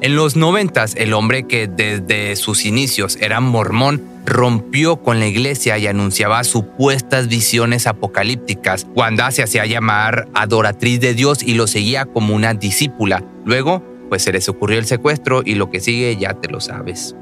En 0.01 0.15
los 0.15 0.35
noventas, 0.35 0.95
el 0.97 1.13
hombre 1.13 1.43
que 1.43 1.67
desde 1.67 2.35
sus 2.35 2.65
inicios 2.65 3.17
era 3.21 3.39
mormón 3.39 4.01
rompió 4.25 4.97
con 4.97 5.19
la 5.19 5.27
iglesia 5.27 5.77
y 5.77 5.87
anunciaba 5.87 6.43
supuestas 6.43 7.27
visiones 7.27 7.85
apocalípticas. 7.85 8.87
Wanda 8.95 9.29
se 9.31 9.43
hacía 9.43 9.65
llamar 9.65 10.27
adoratriz 10.33 10.99
de 10.99 11.13
Dios 11.13 11.43
y 11.43 11.53
lo 11.53 11.67
seguía 11.67 12.05
como 12.05 12.35
una 12.35 12.55
discípula. 12.55 13.23
Luego, 13.45 13.83
pues 14.09 14.23
se 14.23 14.31
les 14.31 14.49
ocurrió 14.49 14.79
el 14.79 14.85
secuestro 14.85 15.43
y 15.45 15.55
lo 15.55 15.69
que 15.69 15.79
sigue 15.79 16.17
ya 16.17 16.33
te 16.33 16.49
lo 16.49 16.59
sabes. 16.59 17.15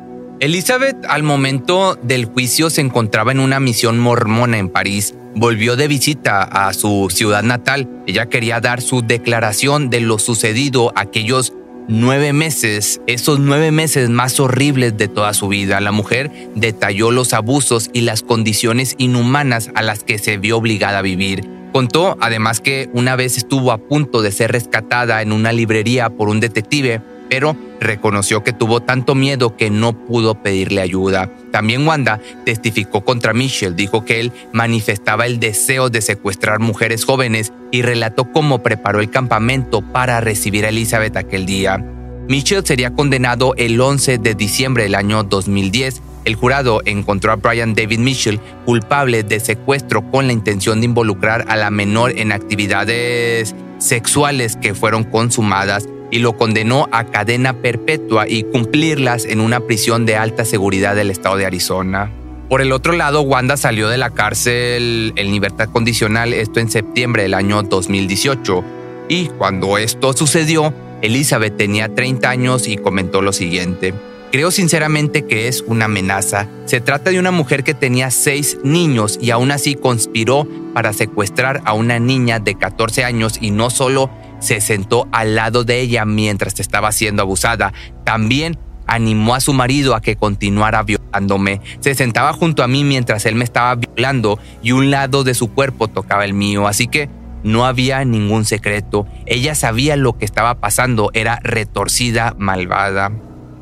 Elizabeth 0.43 1.05
al 1.07 1.23
momento 1.23 1.97
del 2.03 2.25
juicio 2.25 2.69
se 2.69 2.81
encontraba 2.81 3.31
en 3.31 3.39
una 3.39 3.61
misión 3.61 3.97
mormona 3.97 4.57
en 4.57 4.67
París. 4.67 5.15
Volvió 5.35 5.77
de 5.77 5.87
visita 5.87 6.43
a 6.43 6.73
su 6.73 7.07
ciudad 7.09 7.43
natal. 7.43 7.87
Ella 8.07 8.25
quería 8.25 8.59
dar 8.59 8.81
su 8.81 9.03
declaración 9.03 9.89
de 9.89 10.01
lo 10.01 10.19
sucedido 10.19 10.91
aquellos 10.97 11.53
nueve 11.87 12.33
meses, 12.33 12.99
esos 13.07 13.39
nueve 13.39 13.71
meses 13.71 14.09
más 14.09 14.37
horribles 14.41 14.97
de 14.97 15.07
toda 15.07 15.33
su 15.33 15.47
vida. 15.47 15.79
La 15.79 15.93
mujer 15.93 16.29
detalló 16.55 17.09
los 17.11 17.31
abusos 17.31 17.89
y 17.93 18.01
las 18.01 18.21
condiciones 18.21 18.95
inhumanas 18.97 19.71
a 19.75 19.81
las 19.81 20.03
que 20.03 20.17
se 20.17 20.37
vio 20.37 20.57
obligada 20.57 20.99
a 20.99 21.03
vivir. 21.03 21.47
Contó 21.71 22.17
además 22.19 22.59
que 22.59 22.89
una 22.91 23.15
vez 23.15 23.37
estuvo 23.37 23.71
a 23.71 23.77
punto 23.77 24.21
de 24.21 24.33
ser 24.33 24.51
rescatada 24.51 25.21
en 25.21 25.31
una 25.31 25.53
librería 25.53 26.09
por 26.09 26.27
un 26.27 26.41
detective 26.41 27.01
pero 27.29 27.55
reconoció 27.79 28.43
que 28.43 28.53
tuvo 28.53 28.81
tanto 28.81 29.15
miedo 29.15 29.55
que 29.57 29.69
no 29.69 29.93
pudo 29.93 30.35
pedirle 30.35 30.81
ayuda. 30.81 31.29
También 31.51 31.87
Wanda 31.87 32.19
testificó 32.45 33.03
contra 33.03 33.33
Michelle, 33.33 33.75
dijo 33.75 34.05
que 34.05 34.19
él 34.19 34.31
manifestaba 34.51 35.25
el 35.25 35.39
deseo 35.39 35.89
de 35.89 36.01
secuestrar 36.01 36.59
mujeres 36.59 37.05
jóvenes 37.05 37.53
y 37.71 37.81
relató 37.81 38.31
cómo 38.31 38.63
preparó 38.63 38.99
el 38.99 39.09
campamento 39.09 39.81
para 39.81 40.21
recibir 40.21 40.65
a 40.65 40.69
Elizabeth 40.69 41.17
aquel 41.17 41.45
día. 41.45 41.83
Michelle 42.27 42.65
sería 42.65 42.93
condenado 42.93 43.53
el 43.57 43.79
11 43.79 44.17
de 44.17 44.33
diciembre 44.33 44.83
del 44.83 44.95
año 44.95 45.23
2010. 45.23 46.01
El 46.23 46.35
jurado 46.35 46.81
encontró 46.85 47.33
a 47.33 47.35
Brian 47.35 47.73
David 47.73 47.99
Mitchell 47.99 48.39
culpable 48.65 49.23
de 49.23 49.41
secuestro 49.41 50.09
con 50.09 50.27
la 50.27 50.33
intención 50.33 50.79
de 50.79 50.85
involucrar 50.85 51.45
a 51.49 51.57
la 51.57 51.69
menor 51.69 52.17
en 52.17 52.31
actividades 52.31 53.53
sexuales 53.77 54.55
que 54.55 54.73
fueron 54.73 55.03
consumadas 55.03 55.89
y 56.13 56.19
lo 56.19 56.37
condenó 56.37 56.87
a 56.91 57.05
cadena 57.05 57.53
perpetua 57.53 58.29
y 58.29 58.43
cumplirlas 58.43 59.25
en 59.25 59.39
una 59.39 59.61
prisión 59.61 60.05
de 60.05 60.15
alta 60.15 60.45
seguridad 60.45 60.95
del 60.95 61.09
estado 61.09 61.37
de 61.37 61.47
Arizona. 61.47 62.11
Por 62.49 62.61
el 62.61 62.71
otro 62.71 62.93
lado, 62.93 63.21
Wanda 63.21 63.57
salió 63.57 63.89
de 63.89 63.97
la 63.97 64.11
cárcel 64.11 65.13
en 65.15 65.31
libertad 65.31 65.69
condicional, 65.69 66.33
esto 66.33 66.59
en 66.59 66.69
septiembre 66.69 67.23
del 67.23 67.33
año 67.33 67.63
2018. 67.63 68.63
Y 69.09 69.25
cuando 69.25 69.79
esto 69.79 70.13
sucedió, 70.13 70.71
Elizabeth 71.01 71.57
tenía 71.57 71.89
30 71.95 72.29
años 72.29 72.67
y 72.67 72.77
comentó 72.77 73.23
lo 73.23 73.33
siguiente. 73.33 73.95
Creo 74.31 74.51
sinceramente 74.51 75.25
que 75.25 75.47
es 75.47 75.63
una 75.65 75.85
amenaza. 75.85 76.47
Se 76.65 76.79
trata 76.79 77.09
de 77.09 77.17
una 77.17 77.31
mujer 77.31 77.63
que 77.63 77.73
tenía 77.73 78.11
seis 78.11 78.59
niños 78.63 79.17
y 79.19 79.31
aún 79.31 79.49
así 79.49 79.73
conspiró 79.73 80.47
para 80.75 80.93
secuestrar 80.93 81.61
a 81.65 81.73
una 81.73 81.97
niña 81.97 82.37
de 82.39 82.53
14 82.53 83.03
años 83.03 83.39
y 83.41 83.49
no 83.49 83.71
solo 83.71 84.11
se 84.43 84.59
sentó 84.59 85.07
al 85.11 85.35
lado 85.35 85.63
de 85.63 85.79
ella 85.79 86.05
mientras 86.05 86.59
estaba 86.59 86.91
siendo 86.91 87.23
abusada. 87.23 87.73
También 88.03 88.59
animó 88.87 89.35
a 89.35 89.39
su 89.39 89.53
marido 89.53 89.95
a 89.95 90.01
que 90.01 90.17
continuara 90.17 90.83
violándome. 90.83 91.61
Se 91.79 91.95
sentaba 91.95 92.33
junto 92.33 92.61
a 92.61 92.67
mí 92.67 92.83
mientras 92.83 93.25
él 93.25 93.35
me 93.35 93.45
estaba 93.45 93.75
violando 93.75 94.39
y 94.61 94.73
un 94.73 94.91
lado 94.91 95.23
de 95.23 95.33
su 95.33 95.53
cuerpo 95.53 95.87
tocaba 95.87 96.25
el 96.25 96.33
mío, 96.33 96.67
así 96.67 96.87
que 96.87 97.09
no 97.43 97.65
había 97.65 98.03
ningún 98.03 98.45
secreto. 98.45 99.07
Ella 99.25 99.55
sabía 99.55 99.95
lo 99.95 100.17
que 100.17 100.25
estaba 100.25 100.55
pasando, 100.55 101.09
era 101.13 101.39
retorcida, 101.41 102.35
malvada. 102.37 103.11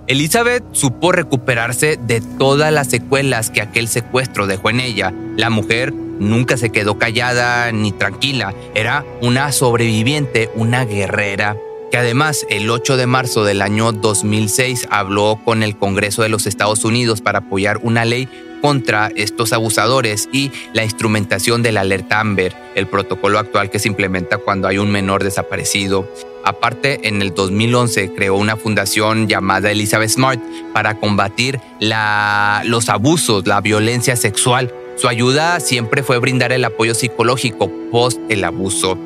Elizabeth 0.08 0.64
supo 0.72 1.12
recuperarse 1.12 1.98
de 1.98 2.22
todas 2.40 2.74
las 2.74 2.88
secuelas 2.88 3.52
que 3.52 3.62
aquel 3.62 3.88
secuestro 3.88 4.48
dejó 4.48 4.72
en 4.72 4.80
ella. 4.80 5.14
La 5.38 5.52
mujer 5.52 5.94
nunca 6.22 6.56
se 6.56 6.70
quedó 6.70 6.98
callada 6.98 7.72
ni 7.72 7.92
tranquila, 7.92 8.54
era 8.76 9.06
una 9.22 9.52
sobreviviente, 9.52 10.50
una 10.56 10.86
guerrera 10.86 11.58
que 11.92 11.98
además 11.98 12.46
el 12.50 12.70
8 12.70 12.96
de 12.96 13.06
marzo 13.06 13.44
del 13.44 13.62
año 13.62 13.92
2006 13.92 14.88
habló 14.90 15.38
con 15.44 15.62
el 15.62 15.76
Congreso 15.76 16.22
de 16.22 16.30
los 16.30 16.48
Estados 16.48 16.86
Unidos 16.86 17.20
para 17.20 17.40
apoyar 17.40 17.80
una 17.84 18.06
ley 18.06 18.30
contra 18.62 19.12
estos 19.16 19.52
abusadores 19.52 20.30
y 20.32 20.52
la 20.74 20.86
instrumentación 20.86 21.64
de 21.64 21.74
la 21.74 21.82
alerta 21.82 22.22
Amber, 22.22 22.56
el 22.76 22.88
protocolo 22.88 23.40
actual 23.40 23.70
que 23.70 23.80
se 23.80 23.90
implementa 23.90 24.38
cuando 24.38 24.70
hay 24.70 24.78
un 24.78 24.90
menor 24.90 25.24
desaparecido. 25.24 26.10
Aparte, 26.46 27.08
en 27.08 27.22
el 27.22 27.34
2011 27.34 28.14
creó 28.14 28.36
una 28.36 28.56
fundación 28.56 29.28
llamada 29.28 29.72
Elizabeth 29.72 30.12
Smart 30.12 30.40
para 30.74 30.96
combatir 30.96 31.60
los 32.64 32.90
abusos, 32.90 33.46
la 33.48 33.60
violencia 33.60 34.16
sexual 34.16 34.74
Su 34.96 35.08
ayuda 35.08 35.60
siempre 35.60 36.04
fue 36.04 36.20
brindar 36.20 36.52
el 36.52 36.64
apoyo 36.66 36.94
psicológico 36.94 37.72
post 37.92 38.20
el 38.30 38.44
abuso, 38.44 38.98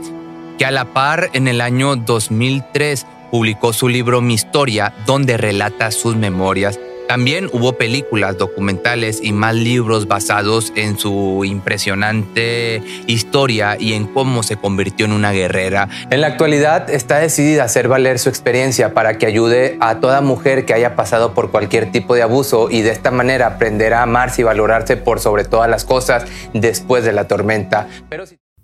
que 0.58 0.66
a 0.66 0.72
la 0.72 0.94
par 0.94 1.30
en 1.34 1.48
el 1.48 1.62
año 1.62 1.96
2003 1.96 3.06
publicó 3.32 3.74
su 3.74 3.90
libro 3.90 4.22
Mi 4.22 4.34
Historia, 4.34 4.94
donde 5.06 5.38
relata 5.38 5.92
sus 5.92 6.16
memorias 6.16 6.80
también 7.08 7.50
hubo 7.54 7.74
películas, 7.74 8.38
documentales 8.38 9.20
y 9.22 9.32
más 9.32 9.56
libros 9.56 10.08
basados 10.08 10.74
en 10.76 10.98
su 10.98 11.44
impresionante 11.46 12.82
historia 13.08 13.78
y 13.80 13.94
en 13.94 14.08
cómo 14.08 14.44
se 14.44 14.58
convirtió 14.58 15.06
en 15.06 15.14
una 15.14 15.32
guerrera. 15.32 15.90
En 16.10 16.22
la 16.22 16.28
actualidad 16.28 16.90
está 16.90 17.20
decidida 17.20 17.64
a 17.64 17.66
hacer 17.66 17.88
valer 17.88 18.20
su 18.20 18.30
experiencia 18.30 18.94
para 18.94 19.18
que 19.18 19.26
ayude 19.26 19.78
a 19.80 20.00
toda 20.00 20.22
mujer 20.22 20.66
que 20.66 20.74
haya 20.74 20.96
pasado 20.96 21.34
por 21.34 21.52
cualquier 21.52 21.92
tipo 21.92 22.16
de 22.16 22.22
abuso 22.22 22.70
y 22.70 22.82
de 22.82 22.92
esta 22.92 23.12
manera 23.12 23.48
aprender 23.48 23.94
a 23.94 24.04
amarse 24.04 24.42
y 24.42 24.44
valorarse 24.44 24.98
por 24.98 25.20
sobre 25.20 25.44
todas 25.44 25.70
las 25.70 25.86
cosas 25.86 26.26
después 26.54 27.04
de 27.04 27.14
la 27.14 27.28
tormenta. 27.28 27.88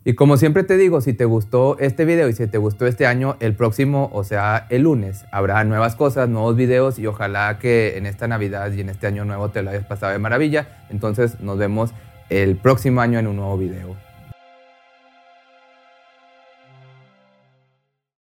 Y 0.03 0.13
como 0.13 0.37
siempre 0.37 0.63
te 0.63 0.77
digo, 0.77 0.99
si 1.01 1.13
te 1.13 1.25
gustó 1.25 1.77
este 1.79 2.05
video 2.05 2.27
y 2.27 2.33
si 2.33 2.47
te 2.47 2.57
gustó 2.57 2.87
este 2.87 3.05
año, 3.05 3.37
el 3.39 3.53
próximo, 3.55 4.09
o 4.13 4.23
sea, 4.23 4.65
el 4.69 4.83
lunes, 4.83 5.25
habrá 5.31 5.63
nuevas 5.63 5.95
cosas, 5.95 6.27
nuevos 6.27 6.55
videos 6.55 6.97
y 6.97 7.05
ojalá 7.05 7.59
que 7.59 7.97
en 7.97 8.07
esta 8.07 8.27
Navidad 8.27 8.71
y 8.71 8.81
en 8.81 8.89
este 8.89 9.05
año 9.05 9.25
nuevo 9.25 9.49
te 9.49 9.61
lo 9.61 9.69
hayas 9.69 9.85
pasado 9.85 10.11
de 10.11 10.17
maravilla. 10.17 10.85
Entonces 10.89 11.39
nos 11.39 11.59
vemos 11.59 11.93
el 12.29 12.55
próximo 12.55 13.01
año 13.01 13.19
en 13.19 13.27
un 13.27 13.35
nuevo 13.35 13.57
video. 13.57 14.10